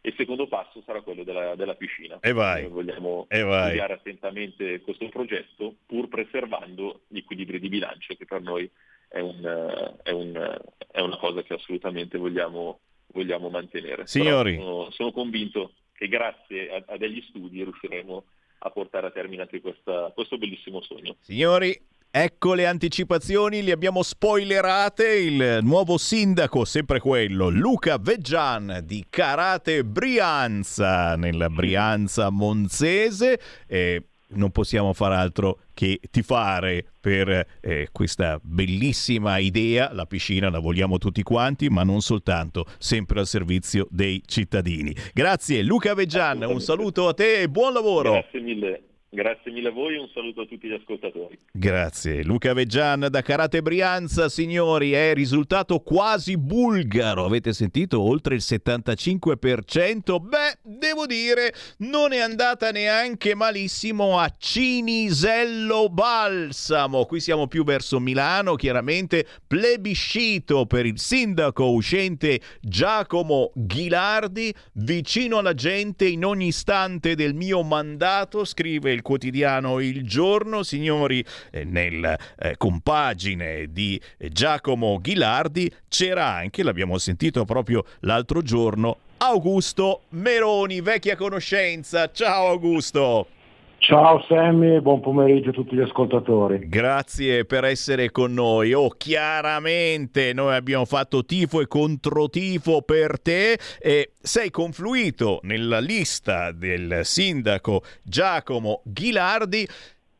e 0.00 0.10
il 0.10 0.14
secondo 0.16 0.46
passo 0.46 0.80
sarà 0.86 1.02
quello 1.02 1.24
della, 1.24 1.56
della 1.56 1.74
piscina. 1.74 2.18
E 2.20 2.32
vai. 2.32 2.62
Noi 2.62 2.70
vogliamo 2.70 3.26
e 3.28 3.42
vai. 3.42 3.66
studiare 3.66 3.94
attentamente 3.94 4.80
questo 4.80 5.08
progetto 5.08 5.74
pur 5.84 6.08
preservando 6.08 7.00
gli 7.08 7.18
equilibri 7.18 7.58
di 7.58 7.68
bilancio 7.68 8.14
che 8.14 8.24
per 8.24 8.40
noi 8.40 8.70
è, 9.08 9.20
un, 9.20 9.96
è, 10.02 10.10
un, 10.10 10.60
è 10.90 11.00
una 11.00 11.16
cosa 11.16 11.42
che 11.42 11.54
assolutamente 11.54 12.18
vogliamo, 12.18 12.80
vogliamo 13.08 13.48
mantenere. 13.48 14.06
Signori. 14.06 14.56
Sono, 14.56 14.90
sono, 14.90 15.12
convinto 15.12 15.72
che 15.92 16.08
grazie 16.08 16.70
a, 16.70 16.82
a 16.86 16.96
degli 16.96 17.22
studi 17.28 17.64
riusciremo 17.64 18.24
a 18.60 18.70
portare 18.70 19.06
a 19.06 19.10
termine 19.10 19.42
anche 19.42 19.60
questa, 19.60 20.10
questo 20.14 20.38
bellissimo 20.38 20.80
sogno. 20.82 21.16
Signori, 21.20 21.80
Ecco 22.10 22.54
le 22.54 22.64
anticipazioni, 22.64 23.62
li 23.62 23.70
abbiamo 23.70 24.02
spoilerate. 24.02 25.06
Il 25.06 25.58
nuovo 25.60 25.98
sindaco, 25.98 26.64
sempre 26.64 27.00
quello, 27.00 27.50
Luca 27.50 27.98
Veggian 27.98 28.80
di 28.82 29.04
Karate 29.10 29.84
Brianza, 29.84 31.16
nella 31.16 31.50
Brianza 31.50 32.30
Monzese. 32.30 33.38
Eh, 33.66 34.02
non 34.30 34.50
possiamo 34.50 34.92
far 34.92 35.12
altro 35.12 35.60
che 35.74 36.00
tifare 36.10 36.84
per 37.00 37.46
eh, 37.60 37.88
questa 37.92 38.38
bellissima 38.42 39.38
idea. 39.38 39.92
La 39.92 40.06
piscina 40.06 40.50
la 40.50 40.58
vogliamo 40.58 40.98
tutti 40.98 41.22
quanti, 41.22 41.68
ma 41.68 41.82
non 41.82 42.00
soltanto, 42.00 42.66
sempre 42.78 43.20
al 43.20 43.26
servizio 43.26 43.86
dei 43.90 44.22
cittadini. 44.26 44.94
Grazie 45.12 45.62
Luca 45.62 45.94
Veggian, 45.94 46.42
un 46.42 46.60
saluto 46.60 47.08
a 47.08 47.14
te 47.14 47.42
e 47.42 47.48
buon 47.48 47.72
lavoro. 47.72 48.12
Grazie 48.12 48.40
mille. 48.40 48.82
Grazie 49.10 49.50
mille 49.52 49.68
a 49.68 49.72
voi 49.72 49.96
un 49.96 50.06
saluto 50.12 50.42
a 50.42 50.44
tutti 50.44 50.68
gli 50.68 50.74
ascoltatori. 50.74 51.38
Grazie. 51.50 52.22
Luca 52.22 52.52
Veggian 52.52 53.06
da 53.08 53.22
Karate 53.22 53.62
Brianza, 53.62 54.28
signori, 54.28 54.92
è 54.92 55.14
risultato 55.14 55.78
quasi 55.80 56.36
bulgaro. 56.36 57.24
Avete 57.24 57.54
sentito? 57.54 58.02
Oltre 58.02 58.34
il 58.34 58.42
75%. 58.44 60.20
Beh, 60.20 60.58
devo 60.62 61.06
dire, 61.06 61.54
non 61.78 62.12
è 62.12 62.18
andata 62.18 62.70
neanche 62.70 63.34
malissimo 63.34 64.18
a 64.18 64.30
Cinisello 64.36 65.88
Balsamo. 65.88 67.06
Qui 67.06 67.20
siamo 67.20 67.46
più 67.46 67.64
verso 67.64 68.00
Milano, 68.00 68.56
chiaramente 68.56 69.26
plebiscito 69.46 70.66
per 70.66 70.84
il 70.84 70.98
sindaco 70.98 71.70
uscente 71.70 72.40
Giacomo 72.60 73.52
Ghilardi, 73.54 74.54
vicino 74.74 75.38
alla 75.38 75.54
gente 75.54 76.06
in 76.06 76.26
ogni 76.26 76.48
istante 76.48 77.14
del 77.14 77.32
mio 77.32 77.62
mandato, 77.62 78.44
scrive 78.44 78.96
il 78.98 79.02
quotidiano 79.02 79.80
Il 79.80 80.06
Giorno, 80.06 80.62
signori, 80.62 81.24
eh, 81.50 81.64
nel 81.64 82.16
eh, 82.38 82.56
compagine 82.56 83.66
di 83.70 84.00
Giacomo 84.18 84.98
Ghilardi 85.00 85.72
c'era 85.88 86.26
anche, 86.26 86.62
l'abbiamo 86.62 86.98
sentito 86.98 87.44
proprio 87.44 87.84
l'altro 88.00 88.42
giorno, 88.42 88.98
Augusto 89.18 90.02
Meroni, 90.10 90.80
vecchia 90.80 91.16
conoscenza. 91.16 92.10
Ciao 92.12 92.48
Augusto. 92.48 93.37
Ciao 93.80 94.20
Sammy 94.26 94.80
buon 94.80 95.00
pomeriggio 95.00 95.50
a 95.50 95.52
tutti 95.52 95.76
gli 95.76 95.80
ascoltatori. 95.80 96.68
Grazie 96.68 97.44
per 97.44 97.64
essere 97.64 98.10
con 98.10 98.34
noi. 98.34 98.72
Oh, 98.72 98.88
chiaramente 98.88 100.32
noi 100.32 100.56
abbiamo 100.56 100.84
fatto 100.84 101.24
tifo 101.24 101.60
e 101.60 101.68
controtifo 101.68 102.82
per 102.82 103.20
te 103.20 103.56
e 103.80 104.12
sei 104.20 104.50
confluito 104.50 105.38
nella 105.42 105.78
lista 105.78 106.50
del 106.50 107.02
sindaco 107.04 107.82
Giacomo 108.02 108.82
Ghilardi. 108.84 109.66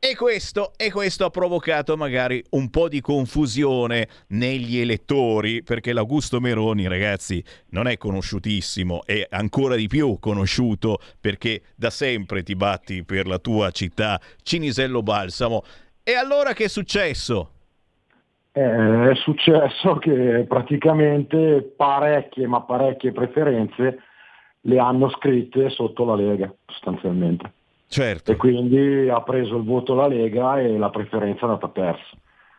E 0.00 0.14
questo, 0.14 0.74
e 0.76 0.92
questo, 0.92 1.24
ha 1.24 1.30
provocato 1.30 1.96
magari 1.96 2.40
un 2.50 2.70
po' 2.70 2.88
di 2.88 3.00
confusione 3.00 4.06
negli 4.28 4.78
elettori, 4.78 5.64
perché 5.64 5.92
l'Augusto 5.92 6.38
Meroni, 6.38 6.86
ragazzi, 6.86 7.42
non 7.70 7.88
è 7.88 7.96
conosciutissimo, 7.96 9.00
è 9.04 9.26
ancora 9.28 9.74
di 9.74 9.88
più 9.88 10.20
conosciuto 10.20 10.98
perché 11.20 11.62
da 11.74 11.90
sempre 11.90 12.44
ti 12.44 12.54
batti 12.54 13.04
per 13.04 13.26
la 13.26 13.38
tua 13.38 13.72
città, 13.72 14.20
Cinisello 14.40 15.02
Balsamo. 15.02 15.62
E 16.04 16.14
allora 16.14 16.52
che 16.52 16.66
è 16.66 16.68
successo? 16.68 17.50
Eh, 18.52 19.10
è 19.10 19.14
successo 19.16 19.96
che 19.96 20.44
praticamente 20.46 21.74
parecchie, 21.76 22.46
ma 22.46 22.60
parecchie 22.60 23.10
preferenze 23.10 23.98
le 24.60 24.78
hanno 24.78 25.10
scritte 25.10 25.70
sotto 25.70 26.04
la 26.04 26.14
Lega, 26.14 26.54
sostanzialmente. 26.66 27.52
Certo. 27.88 28.32
E 28.32 28.36
quindi 28.36 29.08
ha 29.08 29.22
preso 29.22 29.56
il 29.56 29.64
voto 29.64 29.94
la 29.94 30.06
Lega 30.06 30.60
e 30.60 30.76
la 30.76 30.90
preferenza 30.90 31.40
è 31.40 31.44
andata 31.44 31.68
persa. 31.68 32.16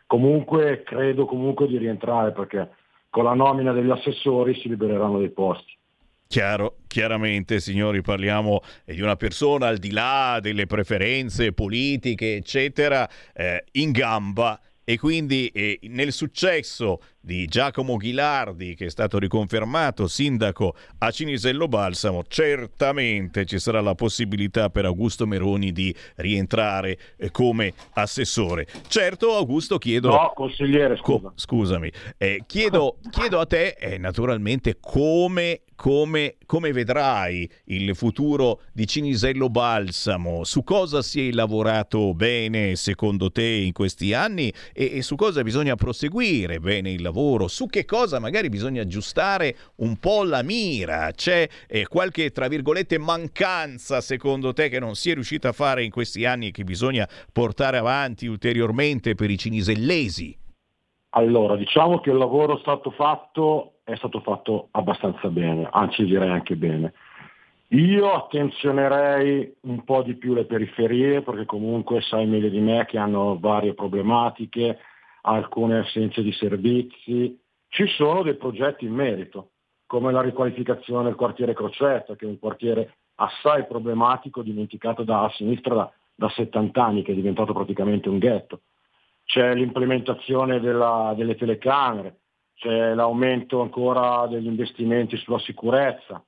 Comunque 0.07 0.81
credo 0.84 1.26
comunque 1.26 1.68
di 1.68 1.77
rientrare 1.77 2.31
perché 2.31 2.69
con 3.11 3.23
la 3.23 3.35
nomina 3.35 3.72
degli 3.72 3.91
assessori 3.91 4.60
si 4.60 4.68
libereranno 4.68 5.19
dei 5.19 5.30
posti. 5.30 5.77
Chiaro, 6.27 6.77
chiaramente 6.88 7.60
signori 7.60 8.01
parliamo 8.01 8.61
di 8.85 9.01
una 9.01 9.15
persona 9.15 9.68
al 9.68 9.77
di 9.77 9.91
là 9.91 10.39
delle 10.41 10.65
preferenze 10.65 11.53
politiche 11.53 12.35
eccetera 12.35 13.07
eh, 13.34 13.65
in 13.73 13.91
gamba 13.91 14.60
e 14.84 14.97
quindi 14.97 15.47
eh, 15.49 15.80
nel 15.84 16.11
successo 16.11 16.99
di 17.30 17.45
Giacomo 17.45 17.95
Ghilardi 17.95 18.73
che 18.73 18.88
è 18.88 18.89
stato 18.89 19.19
riconfermato 19.19 20.07
sindaco 20.07 20.73
a 20.97 21.11
Cinisello 21.11 21.68
Balsamo 21.68 22.23
certamente 22.27 23.45
ci 23.45 23.60
sarà 23.60 23.81
la 23.81 23.93
possibilità 23.93 24.72
per 24.72 24.85
Augusto 24.85 25.27
Meroni 25.27 25.72
di 25.72 25.93
rientrare 26.15 26.97
eh, 27.18 27.30
come 27.30 27.72
assessore 27.93 28.65
certo 28.88 29.35
Augusto 29.35 29.77
chiedo 29.77 30.10
no 30.10 30.31
consigliere 30.34 30.97
scusa. 30.97 31.27
Co- 31.27 31.34
scusami 31.35 31.91
eh, 32.18 32.41
chiedo, 32.47 32.97
chiedo, 33.11 33.39
a 33.39 33.45
te 33.45 33.76
eh, 33.80 33.99
naturalmente 33.99 34.77
come 34.80 35.61
come, 35.80 36.35
come, 36.45 36.73
vedrai 36.73 37.49
il 37.68 37.95
futuro 37.95 38.64
di 38.73 38.85
Cinisello 38.85 39.49
Balsamo? 39.49 40.43
Su 40.43 40.61
cosa 40.65 41.01
si 41.01 41.30
è 41.30 41.31
lavorato 41.31 42.14
bene 42.14 42.76
secondo 42.76 43.31
te 43.31 43.45
in 43.45 43.72
questi 43.72 44.14
anni 44.14 44.51
e, 44.73 44.97
e, 44.97 45.01
su 45.01 45.15
cosa 45.15 45.41
bisogna 45.41 45.76
proseguire 45.76 46.60
bene 46.60 46.91
il 46.91 47.01
lavoro? 47.01 47.18
Su 47.47 47.67
che 47.67 47.83
cosa 47.83 48.19
magari 48.19 48.47
bisogna 48.47 48.81
aggiustare 48.81 49.55
un 49.77 49.97
po' 49.97 50.23
la 50.23 50.41
mira? 50.41 51.11
C'è 51.11 51.47
eh, 51.67 51.85
qualche, 51.85 52.31
tra 52.31 52.47
virgolette, 52.47 52.97
mancanza 52.97 53.99
secondo 53.99 54.53
te 54.53 54.69
che 54.69 54.79
non 54.79 54.95
si 54.95 55.11
è 55.11 55.13
riuscita 55.13 55.49
a 55.49 55.53
fare 55.53 55.83
in 55.83 55.91
questi 55.91 56.23
anni 56.25 56.47
e 56.47 56.51
che 56.51 56.63
bisogna 56.63 57.07
portare 57.33 57.77
avanti 57.77 58.25
ulteriormente 58.27 59.15
per 59.15 59.29
i 59.29 59.37
cinisellesi? 59.37 60.37
Allora, 61.09 61.57
diciamo 61.57 61.99
che 61.99 62.11
il 62.11 62.17
lavoro 62.17 62.57
stato 62.59 62.91
fatto 62.91 63.73
è 63.83 63.95
stato 63.95 64.21
fatto 64.21 64.69
abbastanza 64.71 65.27
bene, 65.27 65.67
anzi 65.69 66.05
direi 66.05 66.29
anche 66.29 66.55
bene. 66.55 66.93
Io 67.69 68.13
attenzionerei 68.13 69.55
un 69.61 69.83
po' 69.83 70.03
di 70.03 70.15
più 70.15 70.33
le 70.33 70.45
periferie 70.45 71.21
perché 71.21 71.45
comunque 71.45 72.01
sai 72.01 72.25
meglio 72.25 72.49
di 72.49 72.59
me 72.59 72.85
che 72.85 72.97
hanno 72.97 73.37
varie 73.39 73.73
problematiche, 73.73 74.77
alcune 75.21 75.79
assenze 75.79 76.21
di 76.21 76.31
servizi. 76.31 77.39
Ci 77.67 77.87
sono 77.87 78.23
dei 78.23 78.35
progetti 78.35 78.85
in 78.85 78.93
merito, 78.93 79.51
come 79.85 80.11
la 80.11 80.21
riqualificazione 80.21 81.03
del 81.03 81.15
quartiere 81.15 81.53
Crocetta, 81.53 82.15
che 82.15 82.25
è 82.25 82.27
un 82.27 82.39
quartiere 82.39 82.97
assai 83.15 83.65
problematico, 83.65 84.41
dimenticato 84.41 85.03
da, 85.03 85.29
sinistra 85.35 85.75
da, 85.75 85.91
da 86.15 86.29
70 86.29 86.83
anni, 86.83 87.03
che 87.03 87.11
è 87.11 87.15
diventato 87.15 87.53
praticamente 87.53 88.09
un 88.09 88.17
ghetto. 88.17 88.61
C'è 89.25 89.53
l'implementazione 89.53 90.59
della, 90.59 91.13
delle 91.15 91.35
telecamere, 91.35 92.19
c'è 92.55 92.93
l'aumento 92.93 93.61
ancora 93.61 94.27
degli 94.27 94.47
investimenti 94.47 95.15
sulla 95.17 95.39
sicurezza 95.39 96.23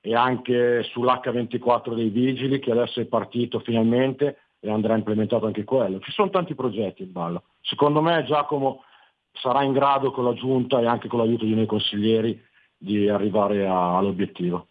e 0.00 0.14
anche 0.14 0.82
sull'H24 0.84 1.94
dei 1.94 2.08
vigili 2.08 2.58
che 2.58 2.70
adesso 2.70 3.00
è 3.00 3.06
partito 3.06 3.58
finalmente 3.60 4.47
e 4.60 4.70
andrà 4.70 4.96
implementato 4.96 5.46
anche 5.46 5.64
quello. 5.64 6.00
Ci 6.00 6.12
sono 6.12 6.30
tanti 6.30 6.54
progetti 6.54 7.02
in 7.02 7.12
ballo. 7.12 7.44
Secondo 7.60 8.00
me 8.00 8.24
Giacomo 8.24 8.82
sarà 9.32 9.62
in 9.62 9.72
grado 9.72 10.10
con 10.10 10.24
la 10.24 10.34
giunta 10.34 10.80
e 10.80 10.86
anche 10.86 11.08
con 11.08 11.20
l'aiuto 11.20 11.44
di 11.44 11.54
noi 11.54 11.66
consiglieri 11.66 12.40
di 12.76 13.08
arrivare 13.08 13.66
a, 13.66 13.96
all'obiettivo. 13.96 14.66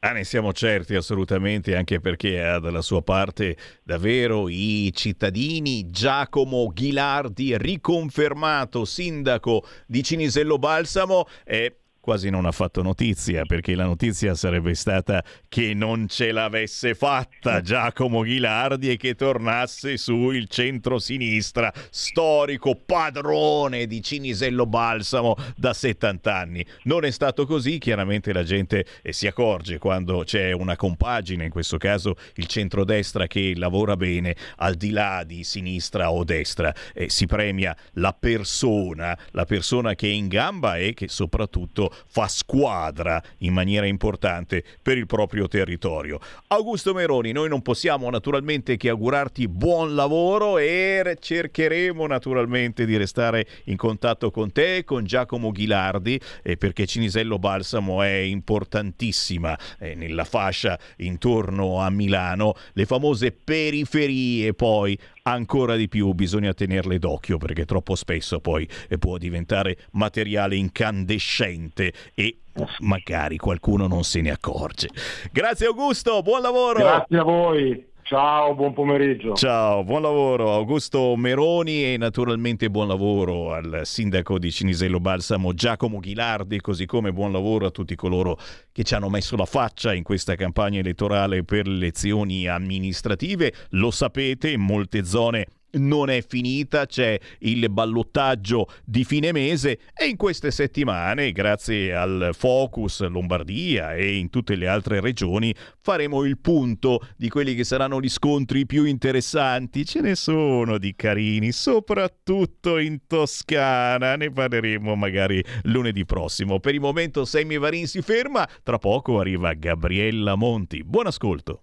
Ah, 0.00 0.12
ne 0.12 0.22
siamo 0.22 0.52
certi 0.52 0.94
assolutamente, 0.94 1.74
anche 1.74 1.98
perché 1.98 2.40
ha 2.40 2.60
dalla 2.60 2.82
sua 2.82 3.02
parte 3.02 3.56
davvero 3.82 4.48
i 4.48 4.92
cittadini. 4.94 5.90
Giacomo 5.90 6.70
Ghilardi, 6.72 7.58
riconfermato 7.58 8.84
sindaco 8.84 9.64
di 9.88 10.04
Cinisello 10.04 10.56
Balsamo, 10.56 11.24
è 11.42 11.74
quasi 12.08 12.30
non 12.30 12.46
ha 12.46 12.52
fatto 12.52 12.80
notizia, 12.80 13.44
perché 13.44 13.74
la 13.74 13.84
notizia 13.84 14.34
sarebbe 14.34 14.74
stata 14.74 15.22
che 15.46 15.74
non 15.74 16.08
ce 16.08 16.32
l'avesse 16.32 16.94
fatta 16.94 17.60
Giacomo 17.60 18.22
Ghilardi 18.22 18.90
e 18.90 18.96
che 18.96 19.14
tornasse 19.14 19.98
su 19.98 20.30
il 20.30 20.48
centro-sinistra, 20.48 21.70
storico 21.90 22.76
padrone 22.76 23.86
di 23.86 24.02
Cinisello 24.02 24.64
Balsamo 24.64 25.34
da 25.54 25.74
70 25.74 26.34
anni. 26.34 26.64
Non 26.84 27.04
è 27.04 27.10
stato 27.10 27.44
così, 27.44 27.76
chiaramente 27.76 28.32
la 28.32 28.42
gente 28.42 28.86
eh, 29.02 29.12
si 29.12 29.26
accorge 29.26 29.76
quando 29.76 30.22
c'è 30.24 30.52
una 30.52 30.76
compagine, 30.76 31.44
in 31.44 31.50
questo 31.50 31.76
caso 31.76 32.14
il 32.36 32.46
centrodestra 32.46 33.26
che 33.26 33.52
lavora 33.54 33.96
bene, 33.98 34.34
al 34.56 34.76
di 34.76 34.92
là 34.92 35.24
di 35.26 35.44
sinistra 35.44 36.10
o 36.10 36.24
destra, 36.24 36.74
eh, 36.94 37.10
si 37.10 37.26
premia 37.26 37.76
la 37.96 38.16
persona, 38.18 39.14
la 39.32 39.44
persona 39.44 39.94
che 39.94 40.06
è 40.08 40.12
in 40.12 40.28
gamba 40.28 40.78
e 40.78 40.94
che 40.94 41.08
soprattutto 41.08 41.96
fa 42.06 42.28
squadra 42.28 43.22
in 43.38 43.52
maniera 43.52 43.86
importante 43.86 44.64
per 44.82 44.96
il 44.98 45.06
proprio 45.06 45.48
territorio. 45.48 46.18
Augusto 46.48 46.94
Meroni, 46.94 47.32
noi 47.32 47.48
non 47.48 47.62
possiamo 47.62 48.08
naturalmente 48.10 48.76
che 48.76 48.88
augurarti 48.88 49.48
buon 49.48 49.94
lavoro 49.94 50.58
e 50.58 51.16
cercheremo 51.18 52.06
naturalmente 52.06 52.86
di 52.86 52.96
restare 52.96 53.46
in 53.64 53.76
contatto 53.76 54.30
con 54.30 54.52
te, 54.52 54.84
con 54.84 55.04
Giacomo 55.04 55.50
Ghilardi, 55.50 56.20
eh, 56.42 56.56
perché 56.56 56.86
Cinisello 56.86 57.38
Balsamo 57.38 58.02
è 58.02 58.16
importantissima 58.16 59.58
eh, 59.78 59.94
nella 59.94 60.24
fascia 60.24 60.78
intorno 60.96 61.80
a 61.80 61.90
Milano, 61.90 62.54
le 62.72 62.86
famose 62.86 63.32
periferie 63.32 64.54
poi 64.54 64.98
ancora 65.22 65.76
di 65.76 65.88
più 65.88 66.12
bisogna 66.12 66.52
tenerle 66.54 66.98
d'occhio 66.98 67.38
perché 67.38 67.64
troppo 67.64 67.94
spesso 67.94 68.40
poi 68.40 68.68
eh, 68.88 68.98
può 68.98 69.18
diventare 69.18 69.76
materiale 69.92 70.56
incandescente 70.56 71.92
e 72.14 72.38
magari 72.80 73.36
qualcuno 73.36 73.86
non 73.86 74.04
se 74.04 74.20
ne 74.20 74.30
accorge. 74.30 74.88
Grazie 75.32 75.66
Augusto, 75.66 76.22
buon 76.22 76.42
lavoro. 76.42 76.78
Grazie 76.78 77.18
a 77.18 77.22
voi. 77.22 77.86
Ciao, 78.08 78.54
buon 78.54 78.72
pomeriggio. 78.72 79.34
Ciao, 79.34 79.84
buon 79.84 80.00
lavoro 80.00 80.54
Augusto 80.54 81.14
Meroni 81.14 81.92
e 81.92 81.98
naturalmente 81.98 82.70
buon 82.70 82.88
lavoro 82.88 83.52
al 83.52 83.82
sindaco 83.84 84.38
di 84.38 84.50
Cinisello 84.50 84.98
Balsamo 84.98 85.52
Giacomo 85.52 85.98
Ghilardi, 85.98 86.58
così 86.62 86.86
come 86.86 87.12
buon 87.12 87.32
lavoro 87.32 87.66
a 87.66 87.70
tutti 87.70 87.94
coloro 87.96 88.38
che 88.72 88.82
ci 88.82 88.94
hanno 88.94 89.10
messo 89.10 89.36
la 89.36 89.44
faccia 89.44 89.92
in 89.92 90.04
questa 90.04 90.36
campagna 90.36 90.78
elettorale 90.78 91.44
per 91.44 91.66
le 91.66 91.74
elezioni 91.74 92.48
amministrative. 92.48 93.52
Lo 93.72 93.90
sapete, 93.90 94.52
in 94.52 94.62
molte 94.62 95.04
zone 95.04 95.44
non 95.72 96.10
è 96.10 96.24
finita, 96.26 96.86
c'è 96.86 97.18
il 97.40 97.70
ballottaggio 97.70 98.68
di 98.84 99.04
fine 99.04 99.32
mese 99.32 99.78
e 99.94 100.06
in 100.06 100.16
queste 100.16 100.50
settimane, 100.50 101.32
grazie 101.32 101.94
al 101.94 102.30
Focus 102.32 103.06
Lombardia 103.06 103.94
e 103.94 104.16
in 104.16 104.30
tutte 104.30 104.54
le 104.54 104.66
altre 104.66 105.00
regioni, 105.00 105.54
faremo 105.80 106.24
il 106.24 106.38
punto 106.38 107.06
di 107.16 107.28
quelli 107.28 107.54
che 107.54 107.64
saranno 107.64 108.00
gli 108.00 108.08
scontri 108.08 108.66
più 108.66 108.84
interessanti. 108.84 109.84
Ce 109.84 110.00
ne 110.00 110.14
sono 110.14 110.78
di 110.78 110.94
carini, 110.96 111.52
soprattutto 111.52 112.78
in 112.78 113.06
Toscana. 113.06 114.16
Ne 114.16 114.30
parleremo 114.30 114.94
magari 114.94 115.42
lunedì 115.64 116.04
prossimo. 116.04 116.60
Per 116.60 116.74
il 116.74 116.80
momento 116.80 117.24
Sammy 117.24 117.58
Varin 117.58 117.86
si 117.86 118.02
ferma, 118.02 118.48
tra 118.62 118.78
poco 118.78 119.20
arriva 119.20 119.52
Gabriella 119.54 120.34
Monti. 120.34 120.82
Buon 120.84 121.06
ascolto. 121.06 121.62